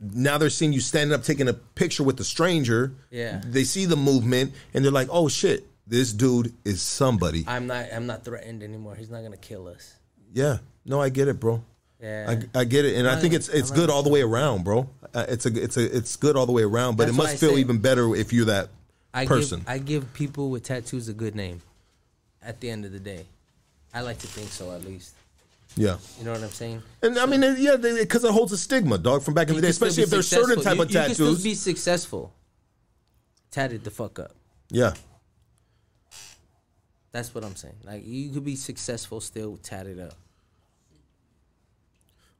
[0.00, 2.92] now they're seeing you standing up taking a picture with a stranger.
[3.10, 3.40] Yeah.
[3.44, 7.86] they see the movement and they're like, "Oh shit, this dude is somebody." I'm not
[7.92, 8.94] I'm not threatened anymore.
[8.96, 9.94] He's not gonna kill us.
[10.32, 11.62] Yeah, no, I get it, bro.
[12.02, 12.36] Yeah.
[12.54, 14.64] I, I get it, and I I- think it's it's good all the way around,
[14.64, 14.88] bro.
[15.14, 17.36] Uh, it's a it's a it's good all the way around, but That's it must
[17.38, 18.68] feel say- even better if you're that
[19.14, 19.60] I person.
[19.60, 21.62] give I give people with tattoos a good name.
[22.44, 23.24] At the end of the day,
[23.94, 25.14] I like to think so at least.
[25.76, 25.96] yeah.
[26.18, 26.82] You know what I'm saying?
[27.02, 29.68] And I mean, yeah, because it holds a stigma, dog, from back in the day,
[29.68, 31.16] You can still especially if there's certain type You- of You can tattoos.
[31.38, 32.32] still be successful.
[33.50, 34.34] Tatted the fuck up.
[34.70, 34.94] yeah,
[37.12, 37.76] That's what I'm saying.
[37.84, 40.14] Like you could be successful still tatted up.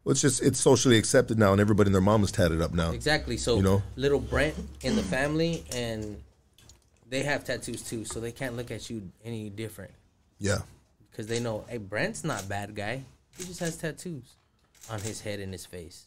[0.02, 2.74] well, it's just it's socially accepted now, and everybody and their mom is tatted up
[2.74, 2.91] now.
[2.91, 3.36] Exactly.
[3.36, 6.20] So you know, little Brent in the family and
[7.08, 9.92] they have tattoos too, so they can't look at you any different.
[10.39, 10.58] yeah,
[11.10, 13.02] Because they know, hey, Brent's not a bad guy.
[13.36, 14.34] He just has tattoos
[14.91, 16.07] on his head and his face.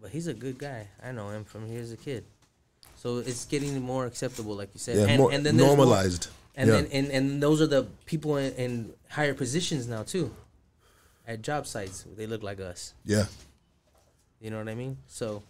[0.00, 0.88] But he's a good guy.
[1.02, 2.24] I know him from here as a kid.
[2.96, 4.96] So it's getting more acceptable, like you said.
[4.96, 6.28] Yeah, and, more and then there's more- normalized.
[6.56, 6.76] and Yeah.
[6.82, 10.34] then and, and those are the people in, in higher positions now too.
[11.26, 12.94] At job sites, they look like us.
[13.04, 13.26] yeah.
[14.40, 14.98] You know what I mean?
[15.08, 15.42] So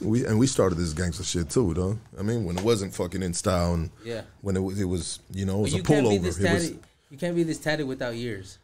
[0.00, 1.98] We, we and we started this gangster shit too, though.
[2.18, 4.22] I mean, when it wasn't fucking in style, and Yeah.
[4.40, 6.16] when it was, it was, you know, it was But a pullover.
[6.16, 6.72] It was.
[7.10, 8.58] You can't be this tatted without years.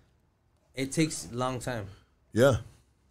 [0.75, 1.87] It takes a long time
[2.33, 2.59] yeah,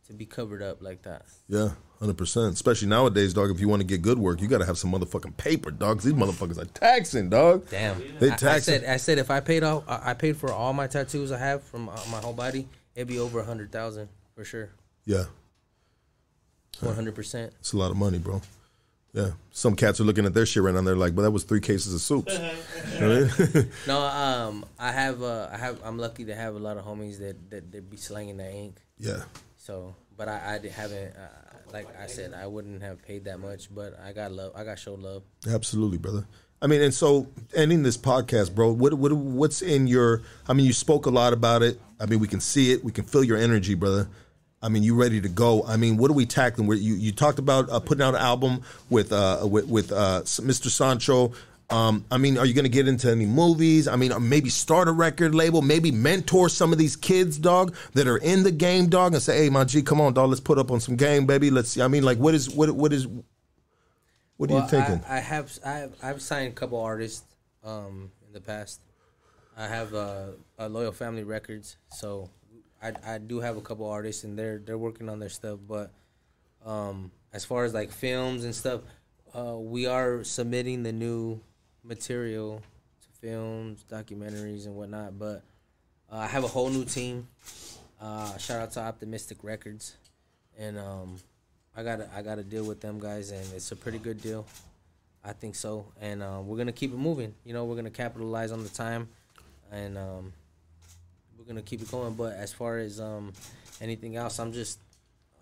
[0.08, 1.26] to be covered up like that.
[1.50, 1.70] Yeah,
[2.00, 2.54] hundred percent.
[2.54, 3.52] Especially nowadays, dog.
[3.52, 6.02] If you want to get good work, you got to have some motherfucking paper, dog.
[6.02, 7.70] These motherfuckers are taxing, dog.
[7.70, 8.02] Damn.
[8.20, 10.74] they I- I, said I said if I paid all I I paid for all
[10.74, 14.08] my tattoos I have from uh, my whole body, it'd be over a hundred thousand
[14.34, 14.70] for sure.
[15.06, 15.26] yeah,
[16.82, 17.54] One hundred percent.
[17.60, 18.42] it's a lot of money, bro.
[19.14, 20.82] Yeah, some cats are looking at their shit right now.
[20.82, 22.38] They're like, "But that was three cases of soups."
[22.94, 23.72] You know I mean?
[23.88, 27.20] No, um, I have, uh, I have, I'm lucky to have a lot of homies
[27.20, 28.78] that that, that be slanging that ink.
[28.98, 29.24] Yeah.
[29.58, 31.28] So, but I, I di- haven't, uh,
[31.74, 34.80] like I said, I wouldn't have paid that much, but I got love, I got
[34.80, 35.24] show love.
[35.48, 36.26] Absolutely, brother.
[36.62, 38.72] I mean, and so ending this podcast, bro.
[38.72, 40.22] What what what's in your?
[40.48, 41.80] I mean, you spoke a lot about it.
[42.00, 42.84] I mean, we can see it.
[42.84, 44.08] We can feel your energy, brother.
[44.62, 45.64] I mean, you ready to go?
[45.66, 46.68] I mean, what are we tackling?
[46.68, 50.22] Where you you talked about uh, putting out an album with uh with with uh,
[50.24, 50.70] Mr.
[50.70, 51.34] Sancho.
[51.70, 53.90] Um, I mean, are you going to get into any movies?
[53.90, 58.08] I mean, maybe start a record label, maybe mentor some of these kids, dog, that
[58.08, 60.58] are in the game, dog, and say, "Hey, my G, come on, dog, let's put
[60.58, 61.52] up on some game, baby.
[61.52, 63.08] Let's see." I mean, like, what is what what is
[64.38, 65.04] what are you thinking?
[65.08, 67.26] I, I have, I have, I've signed a couple artists,
[67.64, 68.80] um, in the past.
[69.58, 70.28] I have uh,
[70.60, 72.30] a Loyal Family Records, so
[72.82, 75.60] I, I do have a couple artists, and they're they're working on their stuff.
[75.68, 75.92] But
[76.66, 78.82] um, as far as like films and stuff,
[79.36, 81.40] uh, we are submitting the new
[81.84, 82.62] material
[83.02, 85.18] to films, documentaries, and whatnot.
[85.18, 85.44] But
[86.12, 87.28] uh, I have a whole new team.
[88.00, 89.96] Uh, shout out to Optimistic Records,
[90.58, 91.18] and um,
[91.76, 94.46] I got I got to deal with them guys, and it's a pretty good deal.
[95.24, 97.34] I think so, and uh, we're gonna keep it moving.
[97.44, 99.10] You know, we're gonna capitalize on the time,
[99.72, 100.34] and um,
[101.38, 102.14] we're gonna keep it going.
[102.14, 103.34] But as far as um,
[103.82, 104.80] anything else, I'm just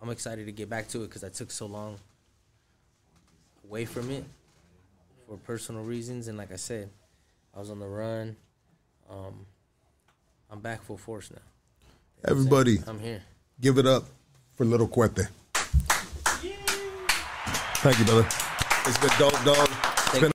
[0.01, 1.97] I'm excited to get back to it because I took so long
[3.63, 4.23] away from it
[5.27, 6.89] for personal reasons, and like I said,
[7.55, 8.35] I was on the run.
[9.09, 9.45] Um,
[10.51, 12.29] I'm back full force now.
[12.29, 13.21] Everybody, I'm here.
[13.61, 14.05] Give it up
[14.55, 15.27] for Little Cuete.
[17.77, 18.27] Thank you, brother.
[18.87, 19.74] It's been dope, dog.